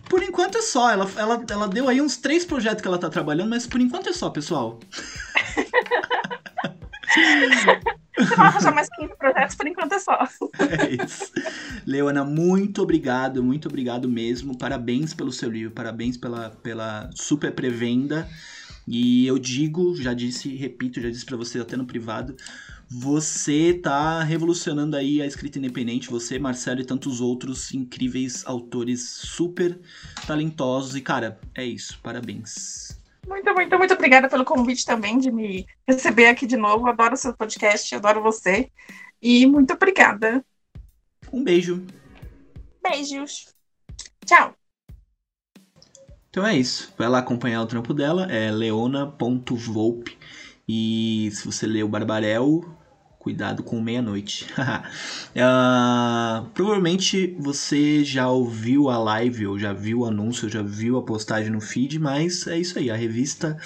Por 0.09 0.21
enquanto 0.23 0.57
é 0.57 0.61
só. 0.61 0.91
Ela, 0.91 1.09
ela, 1.17 1.45
ela 1.49 1.67
deu 1.67 1.87
aí 1.87 2.01
uns 2.01 2.17
três 2.17 2.45
projetos 2.45 2.81
que 2.81 2.87
ela 2.87 2.97
tá 2.97 3.09
trabalhando, 3.09 3.49
mas 3.49 3.65
por 3.65 3.79
enquanto 3.79 4.09
é 4.09 4.13
só, 4.13 4.29
pessoal. 4.29 4.79
Você 8.17 8.35
vai 8.35 8.47
arranjar 8.47 8.73
mais 8.73 8.89
15 8.89 9.15
projetos, 9.17 9.55
por 9.55 9.67
enquanto 9.67 9.93
é 9.93 9.99
só. 9.99 10.27
É 10.59 11.03
isso. 11.03 11.31
Leona, 11.85 12.23
muito 12.25 12.81
obrigado, 12.81 13.43
muito 13.43 13.67
obrigado 13.67 14.09
mesmo. 14.09 14.57
Parabéns 14.57 15.13
pelo 15.13 15.31
seu 15.31 15.49
livro, 15.49 15.71
parabéns 15.71 16.17
pela, 16.17 16.49
pela 16.49 17.09
super 17.13 17.51
pré-venda. 17.53 18.27
E 18.87 19.27
eu 19.27 19.37
digo, 19.37 19.95
já 19.95 20.13
disse, 20.13 20.55
repito, 20.55 21.01
já 21.01 21.09
disse 21.09 21.25
para 21.25 21.37
você 21.37 21.59
até 21.59 21.75
no 21.75 21.85
privado, 21.85 22.35
você 22.89 23.73
tá 23.73 24.23
revolucionando 24.23 24.95
aí 24.95 25.21
a 25.21 25.25
escrita 25.25 25.59
independente, 25.59 26.09
você, 26.09 26.39
Marcelo 26.39 26.79
e 26.79 26.85
tantos 26.85 27.19
outros 27.19 27.73
incríveis 27.73 28.45
autores 28.45 29.09
super 29.09 29.79
talentosos. 30.25 30.95
E, 30.95 31.01
cara, 31.01 31.39
é 31.53 31.65
isso. 31.65 31.99
Parabéns. 32.01 32.97
Muito, 33.27 33.53
muito, 33.53 33.77
muito 33.77 33.93
obrigada 33.93 34.29
pelo 34.29 34.45
convite 34.45 34.85
também 34.85 35.17
de 35.17 35.29
me 35.29 35.65
receber 35.85 36.27
aqui 36.27 36.47
de 36.47 36.55
novo. 36.55 36.87
Adoro 36.87 37.17
seu 37.17 37.33
podcast, 37.33 37.93
adoro 37.93 38.23
você. 38.23 38.71
E 39.21 39.45
muito 39.45 39.73
obrigada. 39.73 40.43
Um 41.31 41.43
beijo. 41.43 41.85
Beijos. 42.81 43.53
Tchau. 44.25 44.55
Então 46.29 46.45
é 46.45 46.55
isso. 46.55 46.93
Vai 46.97 47.09
lá 47.09 47.19
acompanhar 47.19 47.61
o 47.61 47.67
trampo 47.67 47.93
dela, 47.93 48.31
é 48.31 48.49
leona.volpe. 48.49 50.17
E 50.69 51.29
se 51.33 51.45
você 51.45 51.65
lê 51.65 51.81
o 51.81 51.87
Barbarel, 51.87 52.76
cuidado 53.27 53.61
com 53.61 53.81
meia-noite. 53.81 54.45
uh, 55.35 56.47
provavelmente 56.55 57.35
você 57.37 58.01
já 58.01 58.29
ouviu 58.29 58.89
a 58.89 58.97
live, 58.97 59.47
ou 59.47 59.59
já 59.59 59.73
viu 59.73 59.99
o 59.99 60.05
anúncio, 60.05 60.47
já 60.47 60.61
viu 60.61 60.97
a 60.97 61.01
postagem 61.01 61.51
no 61.51 61.59
feed, 61.59 61.99
mas 61.99 62.47
é 62.47 62.57
isso 62.57 62.79
aí. 62.79 62.89
A 62.89 62.95
revista 62.95 63.57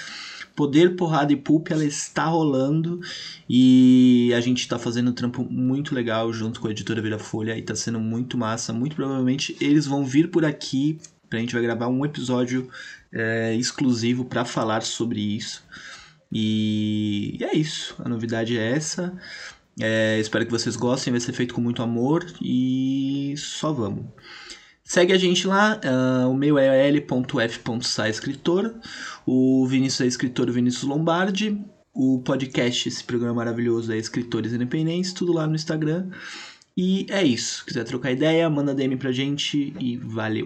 Poder, 0.56 0.96
Porrada 0.96 1.32
e 1.32 1.36
Pulp, 1.36 1.70
ela 1.70 1.84
está 1.84 2.24
rolando 2.24 3.00
e 3.48 4.32
a 4.36 4.40
gente 4.40 4.62
está 4.62 4.80
fazendo 4.80 5.12
um 5.12 5.14
trampo 5.14 5.44
muito 5.48 5.94
legal 5.94 6.32
junto 6.32 6.60
com 6.60 6.66
a 6.66 6.72
editora 6.72 7.00
Vira 7.00 7.20
Folha 7.20 7.56
e 7.56 7.60
está 7.60 7.76
sendo 7.76 8.00
muito 8.00 8.36
massa. 8.36 8.72
Muito 8.72 8.96
provavelmente 8.96 9.56
eles 9.60 9.86
vão 9.86 10.04
vir 10.04 10.28
por 10.28 10.44
aqui. 10.44 10.98
A 11.30 11.36
gente 11.36 11.54
vai 11.54 11.62
gravar 11.62 11.86
um 11.86 12.04
episódio 12.04 12.68
é, 13.12 13.54
exclusivo 13.54 14.24
para 14.24 14.44
falar 14.44 14.82
sobre 14.82 15.20
isso. 15.20 15.62
E 16.32 17.36
é 17.40 17.54
isso. 17.54 17.94
A 17.98 18.08
novidade 18.08 18.56
é 18.58 18.72
essa. 18.72 19.12
É, 19.80 20.18
espero 20.18 20.46
que 20.46 20.50
vocês 20.50 20.76
gostem. 20.76 21.12
Vai 21.12 21.20
ser 21.20 21.32
feito 21.32 21.52
com 21.54 21.60
muito 21.60 21.82
amor. 21.82 22.24
E 22.40 23.34
só 23.36 23.72
vamos. 23.72 24.06
Segue 24.82 25.12
a 25.12 25.18
gente 25.18 25.46
lá. 25.46 25.78
Uh, 25.84 26.30
o 26.30 26.34
meu 26.34 26.58
é 26.58 26.88
l.f.saescritor. 26.88 28.74
O 29.26 29.66
Vinícius 29.66 30.00
é 30.00 30.06
escritor 30.06 30.50
Vinícius 30.50 30.84
Lombardi. 30.84 31.62
O 31.94 32.20
podcast, 32.20 32.88
esse 32.88 33.04
programa 33.04 33.34
maravilhoso 33.34 33.92
é 33.92 33.98
Escritores 33.98 34.54
Independentes. 34.54 35.12
Tudo 35.12 35.34
lá 35.34 35.46
no 35.46 35.54
Instagram. 35.54 36.08
E 36.76 37.06
é 37.10 37.22
isso. 37.22 37.58
Se 37.58 37.64
quiser 37.66 37.84
trocar 37.84 38.12
ideia, 38.12 38.48
manda 38.48 38.74
DM 38.74 38.96
pra 38.96 39.12
gente 39.12 39.74
e 39.78 39.98
valeu. 39.98 40.40